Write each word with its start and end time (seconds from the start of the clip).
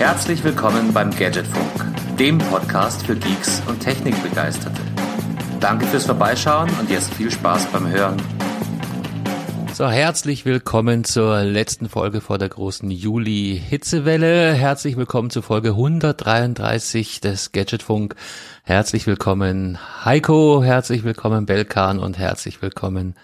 Herzlich 0.00 0.42
willkommen 0.42 0.94
beim 0.94 1.10
Gadgetfunk, 1.10 2.16
dem 2.18 2.38
Podcast 2.38 3.04
für 3.04 3.14
Geeks 3.14 3.60
und 3.68 3.80
Technikbegeisterte. 3.80 4.80
Danke 5.60 5.84
fürs 5.84 6.06
Vorbeischauen 6.06 6.70
und 6.80 6.88
jetzt 6.88 7.12
viel 7.12 7.30
Spaß 7.30 7.66
beim 7.66 7.86
Hören. 7.86 8.16
So, 9.74 9.90
herzlich 9.90 10.46
willkommen 10.46 11.04
zur 11.04 11.42
letzten 11.42 11.90
Folge 11.90 12.22
vor 12.22 12.38
der 12.38 12.48
großen 12.48 12.90
Juli-Hitzewelle. 12.90 14.54
Herzlich 14.54 14.96
willkommen 14.96 15.28
zur 15.28 15.42
Folge 15.42 15.72
133 15.72 17.20
des 17.20 17.52
Gadgetfunk. 17.52 18.14
Herzlich 18.64 19.06
willkommen 19.06 19.78
Heiko, 20.06 20.62
herzlich 20.62 21.04
willkommen 21.04 21.44
Belkan 21.44 21.98
und 21.98 22.16
herzlich 22.16 22.62
willkommen 22.62 23.16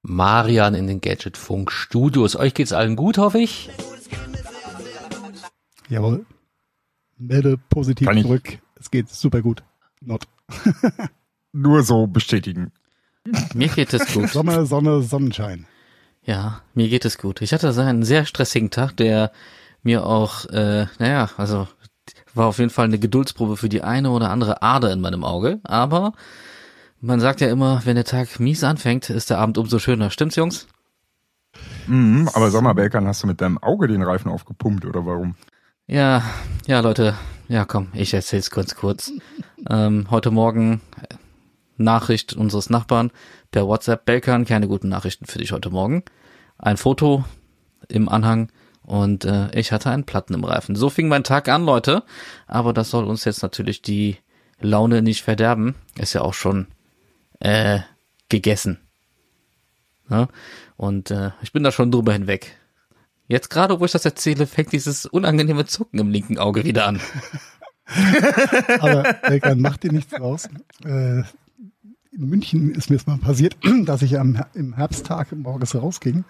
Marian 0.00 0.74
in 0.74 0.86
den 0.86 1.02
Gadgetfunk 1.02 1.70
Studios. 1.70 2.34
Euch 2.34 2.54
geht's 2.54 2.72
allen 2.72 2.96
gut, 2.96 3.18
hoffe 3.18 3.40
ich. 3.40 3.68
Jawohl. 5.88 6.24
Melde 7.18 7.58
positiv 7.70 8.06
Kann 8.08 8.16
ich- 8.16 8.24
zurück. 8.24 8.58
Es 8.78 8.90
geht 8.90 9.08
super 9.08 9.40
gut. 9.42 9.62
Not. 10.00 10.26
Nur 11.52 11.82
so 11.82 12.06
bestätigen. 12.06 12.72
Mir 13.54 13.68
geht 13.68 13.94
es 13.94 14.12
gut. 14.12 14.28
Sommer, 14.30 14.66
Sonne, 14.66 15.02
Sonnenschein. 15.02 15.66
Ja, 16.22 16.60
mir 16.74 16.88
geht 16.88 17.04
es 17.04 17.16
gut. 17.18 17.40
Ich 17.42 17.52
hatte 17.52 17.72
so 17.72 17.80
einen 17.80 18.02
sehr 18.02 18.26
stressigen 18.26 18.70
Tag, 18.70 18.96
der 18.96 19.30
mir 19.82 20.04
auch, 20.06 20.44
äh, 20.46 20.86
naja, 20.98 21.30
also 21.36 21.68
war 22.34 22.46
auf 22.48 22.58
jeden 22.58 22.70
Fall 22.70 22.86
eine 22.86 22.98
Geduldsprobe 22.98 23.56
für 23.56 23.68
die 23.68 23.82
eine 23.82 24.10
oder 24.10 24.30
andere 24.30 24.60
Ader 24.62 24.92
in 24.92 25.00
meinem 25.00 25.24
Auge. 25.24 25.60
Aber 25.62 26.12
man 27.00 27.20
sagt 27.20 27.40
ja 27.40 27.48
immer, 27.48 27.82
wenn 27.84 27.94
der 27.94 28.04
Tag 28.04 28.40
mies 28.40 28.64
anfängt, 28.64 29.08
ist 29.10 29.30
der 29.30 29.38
Abend 29.38 29.56
umso 29.56 29.78
schöner. 29.78 30.10
Stimmt's, 30.10 30.36
Jungs? 30.36 30.66
Mhm, 31.86 32.28
aber 32.34 32.50
sag 32.50 32.62
mal, 32.62 32.72
Belkan, 32.72 33.06
hast 33.06 33.22
du 33.22 33.26
mit 33.26 33.40
deinem 33.40 33.58
Auge 33.58 33.86
den 33.88 34.02
Reifen 34.02 34.30
aufgepumpt 34.30 34.84
oder 34.84 35.06
warum? 35.06 35.36
Ja, 35.86 36.22
ja, 36.66 36.80
Leute. 36.80 37.14
Ja, 37.46 37.66
komm, 37.66 37.88
ich 37.92 38.14
erzähl's 38.14 38.50
kurz 38.50 38.74
kurz. 38.74 39.12
ähm, 39.68 40.06
heute 40.10 40.30
Morgen 40.30 40.80
äh, 41.02 41.14
Nachricht 41.76 42.32
unseres 42.32 42.70
Nachbarn 42.70 43.10
per 43.50 43.66
WhatsApp. 43.66 44.06
Belkan, 44.06 44.46
keine 44.46 44.66
guten 44.66 44.88
Nachrichten 44.88 45.26
für 45.26 45.38
dich 45.38 45.52
heute 45.52 45.68
Morgen. 45.68 46.02
Ein 46.56 46.78
Foto 46.78 47.26
im 47.88 48.08
Anhang 48.08 48.50
und 48.82 49.26
äh, 49.26 49.50
ich 49.58 49.72
hatte 49.72 49.90
einen 49.90 50.04
Platten 50.04 50.32
im 50.32 50.44
Reifen. 50.44 50.74
So 50.74 50.88
fing 50.88 51.08
mein 51.08 51.22
Tag 51.22 51.50
an, 51.50 51.66
Leute. 51.66 52.02
Aber 52.46 52.72
das 52.72 52.88
soll 52.88 53.04
uns 53.04 53.26
jetzt 53.26 53.42
natürlich 53.42 53.82
die 53.82 54.16
Laune 54.60 55.02
nicht 55.02 55.22
verderben. 55.22 55.74
Ist 55.98 56.14
ja 56.14 56.22
auch 56.22 56.34
schon 56.34 56.66
äh, 57.40 57.80
gegessen. 58.30 58.80
Ja? 60.08 60.28
Und 60.78 61.10
äh, 61.10 61.32
ich 61.42 61.52
bin 61.52 61.62
da 61.62 61.70
schon 61.72 61.90
drüber 61.90 62.14
hinweg. 62.14 62.56
Jetzt 63.26 63.48
gerade, 63.50 63.80
wo 63.80 63.84
ich 63.84 63.92
das 63.92 64.04
erzähle, 64.04 64.46
fängt 64.46 64.72
dieses 64.72 65.06
unangenehme 65.06 65.64
Zucken 65.64 65.98
im 65.98 66.10
linken 66.10 66.38
Auge 66.38 66.64
wieder 66.64 66.86
an. 66.86 67.00
Aber 68.80 69.24
Elkan, 69.24 69.60
mach 69.60 69.76
dir 69.76 69.92
nichts 69.92 70.18
raus. 70.18 70.48
Äh, 70.84 71.22
in 72.12 72.28
München 72.28 72.70
ist 72.70 72.90
mir 72.90 72.96
es 72.96 73.06
mal 73.06 73.18
passiert, 73.18 73.56
dass 73.84 74.02
ich 74.02 74.18
am, 74.18 74.42
im 74.54 74.74
Herbsttag 74.74 75.32
morgens 75.32 75.74
rausging. 75.74 76.24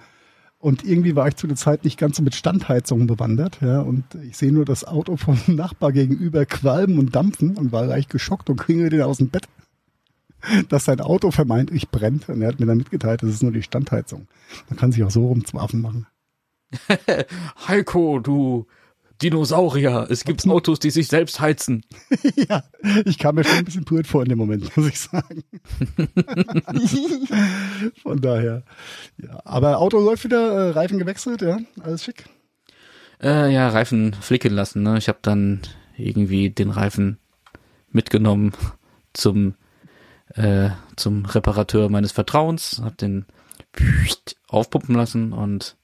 Und 0.58 0.82
irgendwie 0.82 1.14
war 1.14 1.28
ich 1.28 1.36
zu 1.36 1.46
der 1.46 1.56
Zeit 1.56 1.84
nicht 1.84 1.98
ganz 1.98 2.16
so 2.16 2.22
mit 2.22 2.34
Standheizungen 2.34 3.06
bewandert. 3.06 3.58
Ja, 3.60 3.80
und 3.80 4.04
ich 4.22 4.36
sehe 4.36 4.52
nur 4.52 4.64
das 4.64 4.84
Auto 4.84 5.16
vom 5.16 5.38
Nachbar 5.46 5.92
gegenüber 5.92 6.46
qualmen 6.46 6.98
und 6.98 7.14
dampfen 7.14 7.56
und 7.56 7.72
war 7.72 7.84
leicht 7.84 8.08
geschockt 8.08 8.48
und 8.48 8.56
kriege 8.56 8.88
den 8.88 9.02
aus 9.02 9.18
dem 9.18 9.28
Bett, 9.28 9.46
dass 10.68 10.86
sein 10.86 11.00
Auto 11.00 11.32
vermeintlich 11.32 11.90
brennt. 11.90 12.28
Und 12.28 12.40
er 12.40 12.48
hat 12.48 12.60
mir 12.60 12.66
dann 12.66 12.78
mitgeteilt, 12.78 13.22
das 13.22 13.30
ist 13.30 13.42
nur 13.42 13.52
die 13.52 13.62
Standheizung. 13.62 14.26
Man 14.70 14.78
kann 14.78 14.92
sich 14.92 15.02
auch 15.04 15.10
so 15.10 15.26
rum 15.26 15.44
zum 15.44 15.58
Affen 15.58 15.82
machen. 15.82 16.06
Heiko, 17.68 18.18
du 18.18 18.66
Dinosaurier, 19.22 20.08
es 20.10 20.24
gibt 20.24 20.46
Autos, 20.46 20.80
die 20.80 20.90
sich 20.90 21.08
selbst 21.08 21.40
heizen. 21.40 21.84
ja, 22.48 22.64
ich 23.04 23.18
kam 23.18 23.36
mir 23.36 23.44
schon 23.44 23.58
ein 23.58 23.64
bisschen 23.64 23.84
berührt 23.84 24.06
vor 24.06 24.22
in 24.22 24.28
dem 24.28 24.38
Moment, 24.38 24.76
muss 24.76 24.88
ich 24.88 25.00
sagen. 25.00 25.44
Von 28.02 28.20
daher. 28.20 28.64
Ja, 29.22 29.40
aber 29.44 29.78
Auto 29.78 29.98
läuft 30.00 30.24
wieder, 30.24 30.68
äh, 30.68 30.70
Reifen 30.70 30.98
gewechselt, 30.98 31.42
ja, 31.42 31.58
alles 31.80 32.04
schick. 32.04 32.24
Äh, 33.22 33.52
ja, 33.52 33.68
Reifen 33.68 34.14
flicken 34.14 34.52
lassen. 34.52 34.82
Ne? 34.82 34.98
Ich 34.98 35.08
habe 35.08 35.20
dann 35.22 35.60
irgendwie 35.96 36.50
den 36.50 36.70
Reifen 36.70 37.18
mitgenommen 37.90 38.52
zum 39.12 39.54
äh, 40.34 40.70
zum 40.96 41.24
Reparateur 41.26 41.88
meines 41.88 42.12
Vertrauens, 42.12 42.80
habe 42.82 42.96
den 42.96 43.26
aufpumpen 44.48 44.94
lassen 44.94 45.32
und 45.32 45.76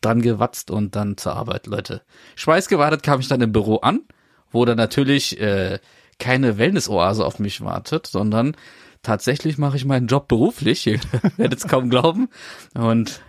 dran 0.00 0.22
gewatzt 0.22 0.70
und 0.70 0.96
dann 0.96 1.16
zur 1.16 1.34
Arbeit, 1.34 1.66
Leute. 1.66 2.02
Schweißgebadet 2.36 3.02
kam 3.02 3.20
ich 3.20 3.28
dann 3.28 3.40
im 3.40 3.52
Büro 3.52 3.76
an, 3.76 4.02
wo 4.50 4.64
dann 4.64 4.76
natürlich 4.76 5.40
äh, 5.40 5.78
keine 6.18 6.58
Wellness-Oase 6.58 7.24
auf 7.24 7.38
mich 7.38 7.60
wartet, 7.60 8.06
sondern 8.06 8.56
tatsächlich 9.02 9.58
mache 9.58 9.76
ich 9.76 9.84
meinen 9.84 10.06
Job 10.06 10.28
beruflich. 10.28 10.86
Ihr 10.86 11.00
werdet 11.36 11.58
es 11.58 11.68
kaum 11.68 11.90
glauben. 11.90 12.28
Und 12.74 13.20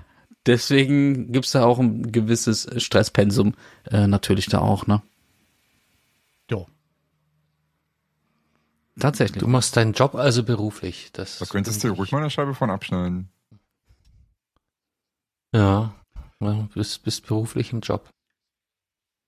deswegen 0.46 1.31
gibt's 1.31 1.52
da 1.52 1.66
auch 1.66 1.80
ein 1.80 2.12
gewisses 2.12 2.68
Stresspensum 2.78 3.56
äh, 3.90 4.07
natürlich 4.07 4.47
da 4.47 4.59
auch, 4.59 4.88
ne? 4.88 5.01
Ja. 6.50 6.66
Tatsächlich. 9.00 9.40
Du 9.40 9.47
machst 9.47 9.78
deinen 9.78 9.94
Job 9.94 10.16
also 10.16 10.44
beruflich. 10.44 11.09
Das 11.13 11.40
Da 11.40 11.46
könntest 11.46 11.84
du 11.84 11.90
ruhig 11.90 12.12
mal 12.12 12.19
eine 12.19 12.30
Scheibe 12.30 12.53
von 12.53 12.69
abschneiden. 12.69 13.30
Ja, 15.53 15.94
ja 16.42 16.68
bist, 16.74 17.04
bist 17.04 17.28
beruflich 17.28 17.74
im 17.74 17.82
Job. 17.82 18.10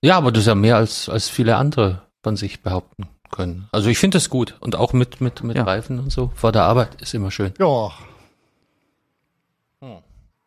Ja, 0.04 0.16
aber 0.16 0.32
das 0.32 0.42
ist 0.42 0.46
ja 0.48 0.54
mehr 0.54 0.76
als, 0.76 1.08
als 1.08 1.28
viele 1.28 1.56
andere 1.56 2.02
von 2.22 2.36
sich 2.36 2.62
behaupten 2.62 3.08
können. 3.30 3.68
Also 3.72 3.88
ich 3.88 3.98
finde 3.98 4.16
das 4.16 4.28
gut. 4.30 4.56
Und 4.60 4.76
auch 4.76 4.92
mit, 4.92 5.20
mit, 5.20 5.42
mit 5.42 5.56
Ja. 5.56 5.64
Reifen 5.64 5.98
und 5.98 6.10
so 6.10 6.32
vor 6.34 6.52
der 6.52 6.64
Arbeit 6.64 7.00
ist 7.00 7.14
immer 7.14 7.30
schön. 7.30 7.52
Ja, 7.58 7.92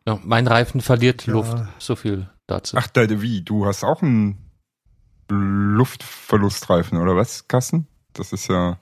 Ja, 0.07 0.19
mein 0.23 0.45
Reifen 0.47 0.81
verliert 0.81 1.25
Ja. 1.25 1.33
Luft. 1.33 1.57
So 1.79 1.95
viel 1.95 2.29
dazu. 2.47 2.77
Ach, 2.77 2.87
da, 2.87 3.09
wie? 3.21 3.41
Du 3.41 3.65
hast 3.65 3.83
auch 3.83 4.01
einen 4.03 4.37
Luftverlustreifen, 5.29 6.99
oder 6.99 7.15
was, 7.15 7.47
Kassen? 7.47 7.87
Das 8.13 8.31
ist 8.31 8.47
ja. 8.47 8.77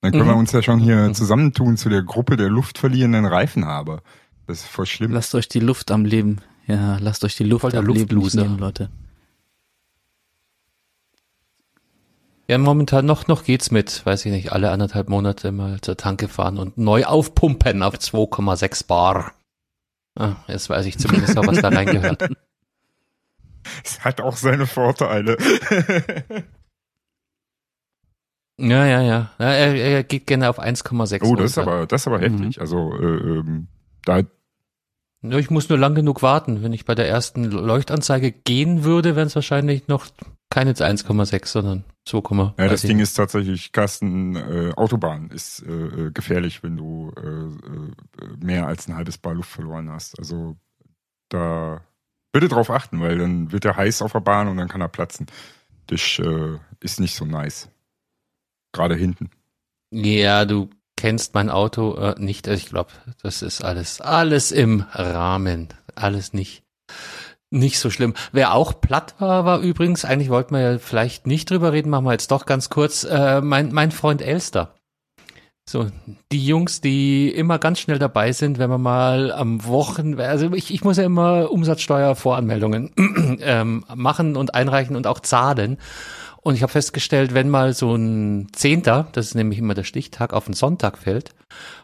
Dann 0.00 0.10
können 0.12 0.26
wir 0.26 0.32
Mhm. 0.32 0.38
uns 0.40 0.52
ja 0.52 0.62
schon 0.62 0.78
hier 0.80 1.08
Mhm. 1.08 1.14
zusammentun 1.14 1.76
zu 1.76 1.88
der 1.90 2.02
Gruppe 2.02 2.36
der 2.36 2.48
luftverlierenden 2.48 3.26
Reifenhaber. 3.26 4.02
Das 4.46 4.60
ist 4.60 4.66
voll 4.68 4.86
schlimm. 4.86 5.12
Lasst 5.12 5.34
euch 5.34 5.48
die 5.48 5.60
Luft 5.60 5.90
am 5.90 6.04
Leben. 6.06 6.40
Ja, 6.72 6.96
lasst 7.00 7.22
euch 7.24 7.36
die 7.36 7.44
Luft 7.44 7.60
Voll 7.62 7.70
der 7.72 7.80
am 7.80 7.86
Leben 7.86 7.98
nicht 8.00 8.12
Luftloser. 8.12 8.42
nehmen, 8.44 8.58
Leute. 8.58 8.88
Ja, 12.48 12.56
momentan 12.58 13.04
noch, 13.06 13.26
noch 13.28 13.44
geht's 13.44 13.70
mit, 13.70 14.04
weiß 14.06 14.24
ich 14.26 14.32
nicht, 14.32 14.52
alle 14.52 14.70
anderthalb 14.70 15.08
Monate 15.08 15.52
mal 15.52 15.80
zur 15.80 15.96
Tanke 15.96 16.28
fahren 16.28 16.58
und 16.58 16.78
neu 16.78 17.04
aufpumpen 17.04 17.82
auf 17.82 17.94
2,6 17.94 18.86
Bar. 18.86 19.32
Ah, 20.18 20.36
jetzt 20.48 20.68
weiß 20.70 20.86
ich 20.86 20.98
zumindest 20.98 21.34
noch, 21.36 21.46
was 21.46 21.60
da 21.60 21.68
reingehört. 21.68 22.28
Es 23.84 24.00
hat 24.04 24.20
auch 24.20 24.36
seine 24.36 24.66
Vorteile. 24.66 25.36
Ja, 28.58 28.86
ja, 28.86 29.00
ja. 29.00 29.30
ja 29.40 29.50
er, 29.52 29.74
er 29.74 30.04
geht 30.04 30.26
gerne 30.26 30.48
auf 30.48 30.60
1,6. 30.60 31.22
oh, 31.24 31.34
das 31.36 31.52
ist 31.52 31.58
aber, 31.58 31.86
das 31.86 32.02
ist 32.02 32.06
aber 32.06 32.18
Mhm. 32.18 32.22
heftig. 32.42 32.60
Also, 32.60 32.92
äh, 32.96 33.04
ähm, 33.06 33.66
da, 34.04 34.20
ich 35.22 35.50
muss 35.50 35.68
nur 35.68 35.78
lang 35.78 35.94
genug 35.94 36.22
warten. 36.22 36.62
Wenn 36.62 36.72
ich 36.72 36.84
bei 36.84 36.94
der 36.94 37.08
ersten 37.08 37.44
Leuchtanzeige 37.44 38.32
gehen 38.32 38.84
würde, 38.84 39.16
wären 39.16 39.28
es 39.28 39.34
wahrscheinlich 39.34 39.88
noch 39.88 40.06
keine 40.50 40.72
1,6, 40.72 41.46
sondern 41.46 41.84
2, 42.04 42.52
ja, 42.58 42.68
das 42.68 42.82
Ding 42.82 42.98
ist 42.98 43.14
tatsächlich, 43.14 43.72
Carsten, 43.72 44.36
äh, 44.36 44.72
Autobahn 44.76 45.30
ist 45.30 45.62
äh, 45.62 45.72
äh, 45.72 46.10
gefährlich, 46.10 46.62
wenn 46.62 46.76
du 46.76 47.12
äh, 47.16 48.24
äh, 48.24 48.36
mehr 48.44 48.66
als 48.66 48.88
ein 48.88 48.96
halbes 48.96 49.16
Bar 49.16 49.34
Luft 49.34 49.50
verloren 49.50 49.88
hast. 49.90 50.18
Also, 50.18 50.56
da 51.30 51.80
bitte 52.32 52.48
drauf 52.48 52.70
achten, 52.70 53.00
weil 53.00 53.18
dann 53.18 53.52
wird 53.52 53.64
er 53.64 53.76
heiß 53.76 54.02
auf 54.02 54.12
der 54.12 54.20
Bahn 54.20 54.48
und 54.48 54.56
dann 54.56 54.68
kann 54.68 54.80
er 54.80 54.88
platzen. 54.88 55.26
Das 55.86 56.18
äh, 56.18 56.58
ist 56.80 57.00
nicht 57.00 57.14
so 57.14 57.24
nice. 57.24 57.70
Gerade 58.72 58.96
hinten. 58.96 59.30
Ja, 59.90 60.44
du 60.44 60.70
kennst 61.02 61.34
mein 61.34 61.50
Auto 61.50 61.96
äh, 61.96 62.14
nicht. 62.18 62.46
Also 62.46 62.62
ich 62.62 62.70
glaube, 62.70 62.92
das 63.24 63.42
ist 63.42 63.64
alles, 63.64 64.00
alles 64.00 64.52
im 64.52 64.84
Rahmen. 64.92 65.66
Alles 65.96 66.32
nicht, 66.32 66.62
nicht 67.50 67.80
so 67.80 67.90
schlimm. 67.90 68.14
Wer 68.30 68.54
auch 68.54 68.80
platt 68.80 69.16
war, 69.18 69.44
war 69.44 69.58
übrigens, 69.58 70.04
eigentlich 70.04 70.30
wollten 70.30 70.54
wir 70.54 70.60
ja 70.60 70.78
vielleicht 70.78 71.26
nicht 71.26 71.50
drüber 71.50 71.72
reden, 71.72 71.90
machen 71.90 72.04
wir 72.04 72.12
jetzt 72.12 72.30
doch 72.30 72.46
ganz 72.46 72.70
kurz, 72.70 73.02
äh, 73.02 73.40
mein, 73.40 73.72
mein 73.72 73.90
Freund 73.90 74.22
Elster. 74.22 74.76
So, 75.68 75.88
die 76.30 76.46
Jungs, 76.46 76.80
die 76.80 77.30
immer 77.30 77.58
ganz 77.58 77.80
schnell 77.80 77.98
dabei 77.98 78.30
sind, 78.30 78.60
wenn 78.60 78.70
man 78.70 78.82
mal 78.82 79.32
am 79.32 79.64
Wochen, 79.64 80.20
also 80.20 80.52
ich, 80.52 80.72
ich 80.72 80.84
muss 80.84 80.98
ja 80.98 81.04
immer 81.04 81.50
Umsatzsteuervoranmeldungen 81.50 82.92
ähm, 83.40 83.84
machen 83.92 84.36
und 84.36 84.54
einreichen 84.54 84.94
und 84.94 85.08
auch 85.08 85.18
zahlen. 85.18 85.78
Und 86.44 86.56
ich 86.56 86.62
habe 86.62 86.72
festgestellt, 86.72 87.34
wenn 87.34 87.48
mal 87.48 87.72
so 87.72 87.94
ein 87.94 88.48
Zehnter, 88.52 89.06
das 89.12 89.26
ist 89.26 89.34
nämlich 89.36 89.60
immer 89.60 89.74
der 89.74 89.84
Stichtag, 89.84 90.32
auf 90.32 90.46
den 90.46 90.54
Sonntag 90.54 90.98
fällt 90.98 91.34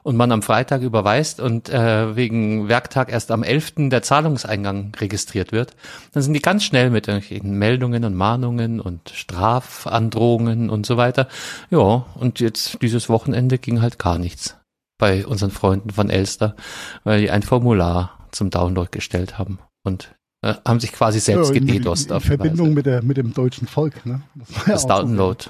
und 0.02 0.16
man 0.16 0.32
am 0.32 0.42
Freitag 0.42 0.82
überweist 0.82 1.38
und 1.38 1.68
äh, 1.68 2.16
wegen 2.16 2.68
Werktag 2.68 3.12
erst 3.12 3.30
am 3.30 3.44
11. 3.44 3.88
der 3.88 4.02
Zahlungseingang 4.02 4.92
registriert 4.98 5.52
wird, 5.52 5.76
dann 6.12 6.24
sind 6.24 6.32
die 6.32 6.42
ganz 6.42 6.64
schnell 6.64 6.90
mit 6.90 7.06
irgendwelchen 7.06 7.52
Meldungen 7.52 8.04
und 8.04 8.16
Mahnungen 8.16 8.80
und 8.80 9.10
Strafandrohungen 9.10 10.70
und 10.70 10.86
so 10.86 10.96
weiter. 10.96 11.28
Ja, 11.70 12.06
und 12.16 12.40
jetzt 12.40 12.82
dieses 12.82 13.08
Wochenende 13.08 13.58
ging 13.58 13.80
halt 13.80 14.00
gar 14.00 14.18
nichts 14.18 14.56
bei 14.98 15.24
unseren 15.24 15.52
Freunden 15.52 15.90
von 15.90 16.10
Elster, 16.10 16.56
weil 17.04 17.20
die 17.20 17.30
ein 17.30 17.42
Formular 17.42 18.26
zum 18.32 18.50
Download 18.50 18.88
gestellt 18.90 19.38
haben 19.38 19.60
und 19.84 20.17
äh, 20.42 20.54
haben 20.66 20.80
sich 20.80 20.92
quasi 20.92 21.20
selbst 21.20 21.48
Ja, 21.54 21.60
gededost 21.60 22.10
In, 22.10 22.12
auf 22.16 22.24
in 22.24 22.30
die 22.30 22.36
Verbindung 22.36 22.66
Weise. 22.68 22.74
mit, 22.76 22.86
der, 22.86 23.02
mit 23.02 23.16
dem 23.16 23.34
deutschen 23.34 23.66
Volk. 23.68 24.04
Ne? 24.06 24.22
Das, 24.34 24.50
war 24.54 24.66
ja 24.66 24.72
das 24.72 24.84
auch 24.84 24.88
so. 25.00 25.02
Download. 25.06 25.44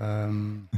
Ähm, 0.00 0.68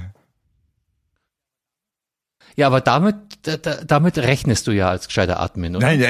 Ja, 2.56 2.66
aber 2.66 2.80
damit, 2.80 3.14
da, 3.42 3.56
da, 3.56 3.76
damit 3.84 4.18
rechnest 4.18 4.66
du 4.66 4.72
ja 4.72 4.88
als 4.88 5.06
gescheiter 5.06 5.38
Admin, 5.38 5.76
oder? 5.76 5.86
Nein, 5.86 6.00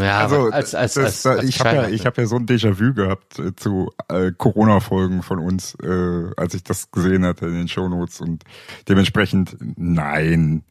Ja, 0.00 0.18
also 0.18 0.46
aber 0.46 0.52
als- 0.54 0.74
als- 0.74 0.94
das, 0.94 1.24
als- 1.24 1.26
als 1.38 1.48
ich 1.48 1.60
habe 1.60 1.76
ja, 1.76 1.88
ich 1.88 2.04
habe 2.06 2.20
ja 2.22 2.26
so 2.26 2.34
ein 2.36 2.46
Déjà-vu 2.46 2.92
gehabt 2.92 3.38
äh, 3.38 3.54
zu 3.54 3.92
äh, 4.08 4.32
Corona-Folgen 4.36 5.22
von 5.22 5.38
uns, 5.38 5.76
äh, 5.80 6.30
als 6.36 6.54
ich 6.54 6.64
das 6.64 6.90
gesehen 6.90 7.24
hatte 7.24 7.46
in 7.46 7.54
den 7.54 7.68
Shownotes 7.68 8.20
und 8.20 8.42
dementsprechend 8.88 9.56
nein, 9.60 10.64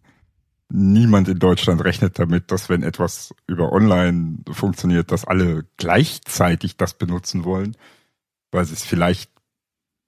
niemand 0.72 1.28
in 1.28 1.40
Deutschland 1.40 1.84
rechnet 1.84 2.18
damit, 2.18 2.52
dass 2.52 2.70
wenn 2.70 2.84
etwas 2.84 3.34
über 3.48 3.72
Online 3.72 4.40
funktioniert, 4.52 5.12
dass 5.12 5.26
alle 5.26 5.66
gleichzeitig 5.78 6.78
das 6.78 6.94
benutzen 6.94 7.44
wollen, 7.44 7.76
weil 8.52 8.66
sie 8.66 8.74
es 8.74 8.84
vielleicht 8.84 9.32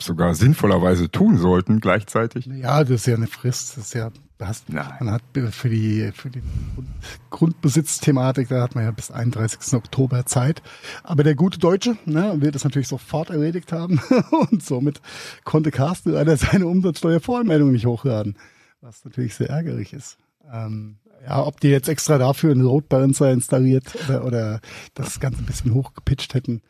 sogar 0.02 0.36
sinnvollerweise 0.36 1.10
tun 1.10 1.38
sollten 1.38 1.80
gleichzeitig. 1.80 2.46
ja, 2.46 2.84
das 2.84 2.92
ist 2.92 3.06
ja 3.08 3.16
eine 3.16 3.28
Frist. 3.28 3.78
Das 3.78 3.86
ist 3.86 3.94
ja, 3.94 4.12
hast, 4.40 4.70
man 4.70 5.12
hat 5.12 5.22
für 5.52 5.70
die, 5.70 6.12
für 6.14 6.30
die 6.30 6.42
Grund, 6.76 6.88
Grundbesitzthematik, 7.30 8.50
da 8.50 8.62
hat 8.62 8.76
man 8.76 8.84
ja 8.84 8.92
bis 8.92 9.12
31. 9.12 9.74
Oktober 9.74 10.26
Zeit. 10.26 10.62
Aber 11.04 11.24
der 11.24 11.36
gute 11.36 11.60
Deutsche 11.60 11.98
ne, 12.06 12.34
wird 12.38 12.56
es 12.56 12.64
natürlich 12.64 12.88
sofort 12.88 13.30
erledigt 13.30 13.72
haben 13.72 14.02
und 14.50 14.64
somit 14.64 15.02
konnte 15.44 15.72
Carsten 15.72 16.12
leider 16.12 16.36
seine 16.38 16.68
Umsatzsteuervoranmeldung 16.68 17.72
nicht 17.72 17.86
hochladen, 17.86 18.38
was 18.82 19.06
natürlich 19.06 19.36
sehr 19.36 19.50
ärgerlich 19.50 19.94
ist. 19.94 20.18
Ähm, 20.54 21.00
ja, 21.26 21.46
ob 21.46 21.60
die 21.62 21.70
jetzt 21.70 21.88
extra 21.88 22.18
dafür 22.18 22.52
einen 22.52 22.62
Load 22.62 22.88
Balancer 22.90 23.32
installiert 23.32 23.86
oder, 24.06 24.26
oder 24.26 24.62
das 24.94 25.20
Ganze 25.20 25.40
ein 25.42 25.46
bisschen 25.46 25.74
hochgepitcht 25.74 26.34
hätten, 26.34 26.62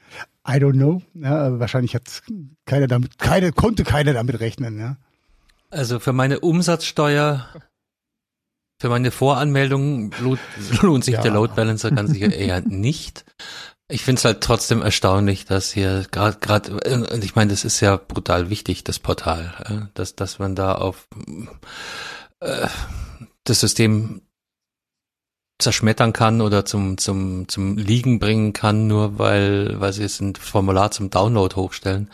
I 0.48 0.54
don't 0.54 0.74
know. 0.74 1.02
Ja, 1.16 1.60
wahrscheinlich 1.60 1.96
hat 1.96 2.22
keiner 2.66 2.88
damit, 2.88 3.18
keine, 3.18 3.52
konnte 3.52 3.84
keiner 3.84 4.14
damit 4.14 4.40
rechnen, 4.40 4.80
ja. 4.80 4.98
Also 5.72 6.00
für 6.00 6.14
meine 6.14 6.40
Umsatzsteuer, 6.42 7.48
für 8.80 8.90
meine 8.90 9.10
Voranmeldung 9.12 10.12
lohnt, 10.20 10.40
lohnt 10.82 11.04
sich 11.04 11.16
Ja. 11.16 11.22
der 11.22 11.32
Load 11.32 11.54
Balancer 11.56 11.90
ganz 11.92 12.12
sicher 12.12 12.32
eher 12.34 12.62
nicht. 12.62 13.26
Ich 13.90 14.04
finde 14.04 14.20
es 14.20 14.26
halt 14.26 14.42
trotzdem 14.42 14.82
erstaunlich, 14.82 15.46
dass 15.46 15.72
hier 15.72 16.06
gerade 16.12 16.38
gerade 16.40 16.74
und 17.12 17.24
ich 17.24 17.36
meine, 17.36 17.52
das 17.52 17.66
ist 17.66 17.80
ja 17.80 17.98
brutal 17.98 18.50
wichtig, 18.50 18.84
das 18.84 19.00
Portal, 19.00 19.90
dass 19.96 20.16
dass 20.16 20.40
man 20.40 20.56
da 20.56 20.76
auf 20.76 21.08
äh, 22.40 22.68
das 23.44 23.60
System 23.60 24.22
zerschmettern 25.60 26.14
kann 26.14 26.42
oder 26.42 26.66
zum 26.66 26.98
zum 26.98 27.48
zum 27.48 27.78
Liegen 27.78 28.20
bringen 28.20 28.54
kann, 28.54 28.88
nur 28.88 29.20
weil 29.20 29.80
weil 29.80 29.94
sie 29.94 30.04
es 30.04 30.20
ein 30.20 30.36
Formular 30.36 30.92
zum 30.92 31.10
Download 31.10 31.56
hochstellen. 31.56 32.10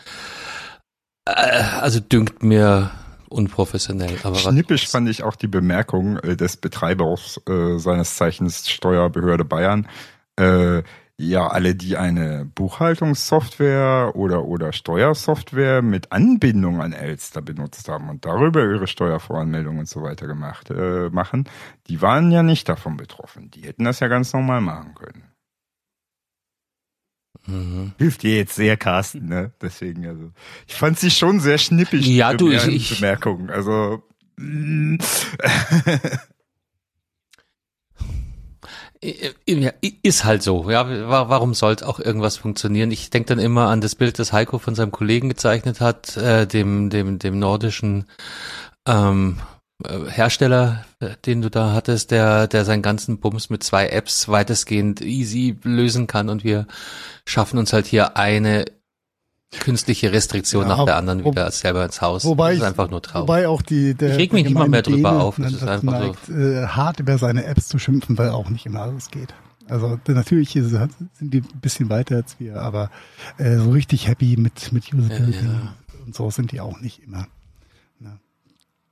Äh, 1.26 1.32
also 1.32 2.00
dünkt 2.00 2.42
mir 2.42 2.90
unprofessionell. 3.28 4.18
Aber 4.24 4.36
Schnippisch 4.36 4.88
fand 4.88 5.08
ich 5.08 5.22
auch 5.22 5.36
die 5.36 5.48
Bemerkung 5.48 6.18
äh, 6.18 6.36
des 6.36 6.56
Betreibers 6.56 7.40
äh, 7.48 7.78
seines 7.78 8.16
Zeichens 8.16 8.68
Steuerbehörde 8.68 9.44
Bayern. 9.44 9.88
Äh, 10.36 10.82
ja, 11.22 11.48
alle, 11.48 11.74
die 11.74 11.98
eine 11.98 12.46
Buchhaltungssoftware 12.54 14.12
oder, 14.14 14.44
oder 14.46 14.72
Steuersoftware 14.72 15.82
mit 15.82 16.12
Anbindung 16.12 16.80
an 16.80 16.92
Elster 16.94 17.42
benutzt 17.42 17.88
haben 17.88 18.08
und 18.08 18.24
darüber 18.24 18.62
ihre 18.62 18.86
Steuervoranmeldung 18.86 19.78
und 19.78 19.86
so 19.88 20.02
weiter 20.02 20.26
gemacht 20.26 20.70
äh, 20.70 21.10
machen, 21.10 21.46
die 21.88 22.00
waren 22.00 22.30
ja 22.32 22.42
nicht 22.42 22.68
davon 22.70 22.96
betroffen. 22.96 23.50
Die 23.50 23.62
hätten 23.62 23.84
das 23.84 24.00
ja 24.00 24.08
ganz 24.08 24.32
normal 24.32 24.62
machen 24.62 24.94
können. 24.94 25.24
Mhm. 27.46 27.92
Hilft 27.98 28.22
dir 28.22 28.36
jetzt 28.36 28.54
sehr, 28.54 28.76
Carsten, 28.78 29.26
ne? 29.26 29.52
Deswegen, 29.60 30.06
also. 30.06 30.30
Ich 30.66 30.74
fand 30.74 30.98
sie 30.98 31.10
schon 31.10 31.38
sehr 31.40 31.58
schnippig. 31.58 32.06
Ja, 32.06 32.32
du, 32.34 32.50
ich- 32.50 32.66
ich- 32.66 32.98
Bemerkung. 32.98 33.50
Also. 33.50 34.02
mm. 39.02 39.58
Ja, 39.62 39.72
ist 40.02 40.24
halt 40.24 40.42
so. 40.42 40.70
Ja, 40.70 40.88
wa- 41.08 41.28
warum 41.28 41.54
sollte 41.54 41.86
auch 41.88 42.00
irgendwas 42.00 42.36
funktionieren? 42.36 42.90
Ich 42.90 43.10
denke 43.10 43.28
dann 43.28 43.38
immer 43.38 43.68
an 43.68 43.80
das 43.80 43.94
Bild, 43.94 44.18
das 44.18 44.32
Heiko 44.32 44.58
von 44.58 44.74
seinem 44.74 44.92
Kollegen 44.92 45.28
gezeichnet 45.28 45.80
hat, 45.80 46.16
äh, 46.16 46.46
dem 46.46 46.90
dem 46.90 47.18
dem 47.18 47.38
nordischen 47.38 48.06
ähm, 48.86 49.38
äh, 49.84 49.98
Hersteller, 50.10 50.84
äh, 51.00 51.10
den 51.26 51.42
du 51.42 51.50
da 51.50 51.72
hattest, 51.72 52.10
der 52.10 52.46
der 52.46 52.64
seinen 52.64 52.82
ganzen 52.82 53.20
Bums 53.20 53.50
mit 53.50 53.62
zwei 53.62 53.88
Apps 53.88 54.28
weitestgehend 54.28 55.00
easy 55.02 55.56
lösen 55.64 56.06
kann 56.06 56.28
und 56.28 56.44
wir 56.44 56.66
schaffen 57.26 57.58
uns 57.58 57.72
halt 57.72 57.86
hier 57.86 58.16
eine 58.16 58.64
künstliche 59.58 60.12
Restriktion 60.12 60.68
Ja, 60.68 60.76
nach 60.76 60.84
der 60.84 60.96
anderen 60.96 61.24
wo- 61.24 61.32
wieder 61.32 61.50
selber 61.50 61.84
ins 61.84 62.00
Haus. 62.00 62.24
Wobei 62.24 62.50
das 62.50 62.56
ist 62.58 62.62
ich- 62.62 62.68
einfach 62.68 62.90
nur 62.90 63.02
traurig. 63.02 63.22
Wobei 63.28 63.48
auch 63.48 63.62
die, 63.62 63.94
der, 63.94 64.10
Ich 64.12 64.16
reg 64.18 64.32
mich 64.32 64.44
nicht 64.44 64.54
mal 64.54 64.68
mehr 64.68 64.82
drüber 64.82 65.20
auf, 65.20 65.36
das 65.36 65.52
ist 65.54 65.62
einfach 65.66 65.98
so. 66.00 66.04
neigt, 66.06 66.28
äh, 66.28 66.66
hart 66.68 67.00
über 67.00 67.18
seine 67.18 67.44
Apps 67.44 67.68
zu 67.68 67.78
schimpfen, 67.78 68.16
weil 68.16 68.30
auch 68.30 68.48
nicht 68.48 68.66
immer 68.66 68.82
alles 68.82 69.10
geht. 69.10 69.34
Also 69.68 69.98
natürlich 70.08 70.56
ist, 70.56 70.70
sind 70.70 70.90
die 71.20 71.38
ein 71.42 71.60
bisschen 71.60 71.90
weiter 71.90 72.16
als 72.16 72.38
wir, 72.40 72.60
aber 72.60 72.90
äh, 73.38 73.56
so 73.56 73.70
richtig 73.70 74.08
happy 74.08 74.36
mit, 74.36 74.72
mit 74.72 74.92
Usability 74.92 75.44
Ja, 75.44 75.52
ja. 75.52 75.74
und 76.06 76.14
so 76.14 76.30
sind 76.30 76.52
die 76.52 76.60
auch 76.60 76.80
nicht 76.80 77.02
immer. 77.04 77.26
Ne. 78.00 78.18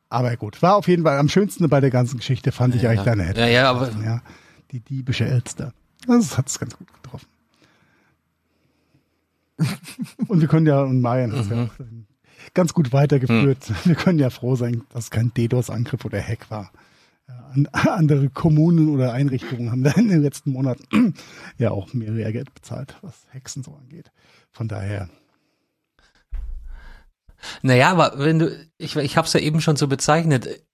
Aber 0.08 0.36
gut, 0.36 0.60
war 0.62 0.76
auf 0.76 0.86
jeden 0.88 1.02
Fall 1.04 1.18
am 1.18 1.28
schönsten 1.28 1.68
bei 1.68 1.80
der 1.80 1.90
ganzen 1.90 2.18
Geschichte, 2.18 2.52
fand 2.52 2.74
ich 2.76 2.82
Ja, 2.82 2.90
eigentlich 2.90 3.06
ja. 3.06 3.14
deine 3.16 3.36
Ja, 3.36 3.46
ja, 3.46 3.70
aber- 3.70 3.90
ja, 4.04 4.22
die 4.70 4.80
diebische 4.80 5.24
Elster. 5.24 5.72
Das 6.06 6.38
hat 6.38 6.48
es 6.48 6.58
ganz 6.60 6.76
gut 6.76 6.86
getroffen. 7.02 7.26
Und 10.28 10.40
wir 10.40 10.48
können 10.48 10.66
ja, 10.66 10.82
und 10.82 11.00
Marian 11.00 11.32
hat 11.32 11.46
ja 11.50 11.56
Mhm. 11.56 11.70
auch 11.70 12.54
ganz 12.54 12.72
gut 12.74 12.92
weitergeführt. 12.92 13.72
Wir 13.84 13.94
können 13.94 14.18
ja 14.18 14.30
froh 14.30 14.56
sein, 14.56 14.82
dass 14.90 15.04
es 15.04 15.10
kein 15.10 15.32
DDoS-Angriff 15.34 16.04
oder 16.04 16.20
Hack 16.22 16.50
war. 16.50 16.70
Ja, 17.28 17.34
an, 17.52 17.66
andere 17.72 18.30
Kommunen 18.30 18.88
oder 18.88 19.12
Einrichtungen 19.12 19.70
haben 19.70 19.82
da 19.82 19.90
in 19.92 20.08
den 20.08 20.22
letzten 20.22 20.52
Monaten 20.52 21.14
ja 21.58 21.70
auch 21.72 21.92
mehr 21.92 22.10
Lehrgeld 22.12 22.54
bezahlt, 22.54 22.96
was 23.02 23.26
Hexen 23.30 23.62
so 23.62 23.74
angeht. 23.74 24.10
Von 24.50 24.68
daher, 24.68 25.08
Naja, 27.62 27.90
aber 27.90 28.14
wenn 28.18 28.38
du, 28.38 28.68
ich, 28.78 28.96
ich 28.96 29.16
habe 29.16 29.26
es 29.26 29.32
ja 29.32 29.40
eben 29.40 29.60
schon 29.60 29.76
so 29.76 29.86
bezeichnet, 29.88 30.64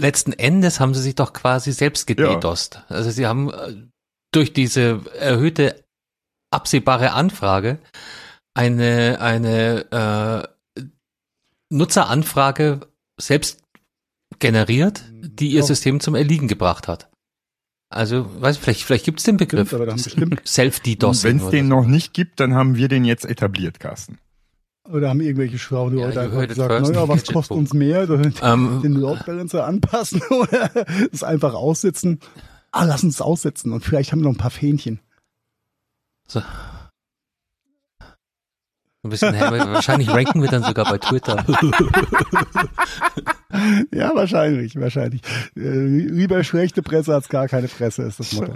letzten 0.00 0.32
Endes 0.32 0.80
haben 0.80 0.94
sie 0.94 1.02
sich 1.02 1.14
doch 1.14 1.32
quasi 1.32 1.72
selbst 1.72 2.06
gededost. 2.06 2.82
Also 2.88 3.10
sie 3.10 3.26
haben 3.26 3.50
äh, 3.52 3.74
durch 4.32 4.52
diese 4.52 5.00
erhöhte 5.18 5.84
absehbare 6.50 7.12
Anfrage 7.12 7.78
eine, 8.54 9.20
eine 9.20 10.48
äh, 10.76 10.84
Nutzeranfrage 11.70 12.80
selbst 13.18 13.62
generiert, 14.38 15.04
die 15.12 15.48
ihr 15.48 15.60
Ja. 15.60 15.66
System 15.66 16.00
zum 16.00 16.14
Erliegen 16.14 16.48
gebracht 16.48 16.88
hat. 16.88 17.08
Also, 17.88 18.28
weiß 18.40 18.56
vielleicht, 18.56 18.82
vielleicht 18.82 19.04
gibt's 19.04 19.22
den 19.24 19.36
Begriff 19.36 19.70
Self-DDoSing. 20.44 21.30
Wenn 21.30 21.44
es 21.44 21.50
den 21.50 21.68
so. 21.68 21.74
noch 21.76 21.86
nicht 21.86 22.12
gibt, 22.12 22.40
dann 22.40 22.54
haben 22.54 22.76
wir 22.76 22.88
den 22.88 23.04
jetzt 23.04 23.24
etabliert, 23.24 23.78
Carsten. 23.78 24.18
oder 24.90 25.10
haben 25.10 25.20
irgendwelche 25.20 25.58
schlauen 25.58 25.96
Ja, 25.96 26.08
einfach 26.08 26.48
gesagt, 26.48 26.88
naja, 26.88 27.08
was 27.08 27.24
kostet 27.32 27.56
uns 27.56 27.72
mehr? 27.72 28.06
Den 28.06 28.34
Ähm, 28.42 28.80
den 28.82 28.94
Load 28.94 29.22
Balancer 29.24 29.64
anpassen 29.66 30.22
oder 30.30 30.70
es 31.12 31.22
einfach 31.22 31.54
aussitzen. 31.54 32.18
Ah, 32.72 32.84
lass 32.84 33.04
uns 33.04 33.14
es 33.14 33.20
aussetzen 33.20 33.72
und 33.72 33.84
vielleicht 33.84 34.10
haben 34.10 34.20
wir 34.20 34.24
noch 34.24 34.34
ein 34.34 34.38
paar 34.38 34.50
Fähnchen. 34.50 34.98
So. 36.26 36.42
Ein 39.04 39.10
bisschen, 39.10 39.34
hä, 39.34 39.44
wahrscheinlich 39.50 40.08
ranken 40.08 40.40
wir 40.40 40.48
dann 40.48 40.64
sogar 40.64 40.86
bei 40.86 40.98
Twitter. 40.98 41.44
Ja, 43.92 44.12
wahrscheinlich, 44.16 44.74
wahrscheinlich. 44.74 45.22
Äh, 45.56 45.86
lieber 45.86 46.42
schlechte 46.42 46.82
Presse 46.82 47.14
als 47.14 47.28
gar 47.28 47.46
keine 47.46 47.68
Presse 47.68 48.02
ist 48.02 48.18
das 48.18 48.32
Motto. 48.32 48.52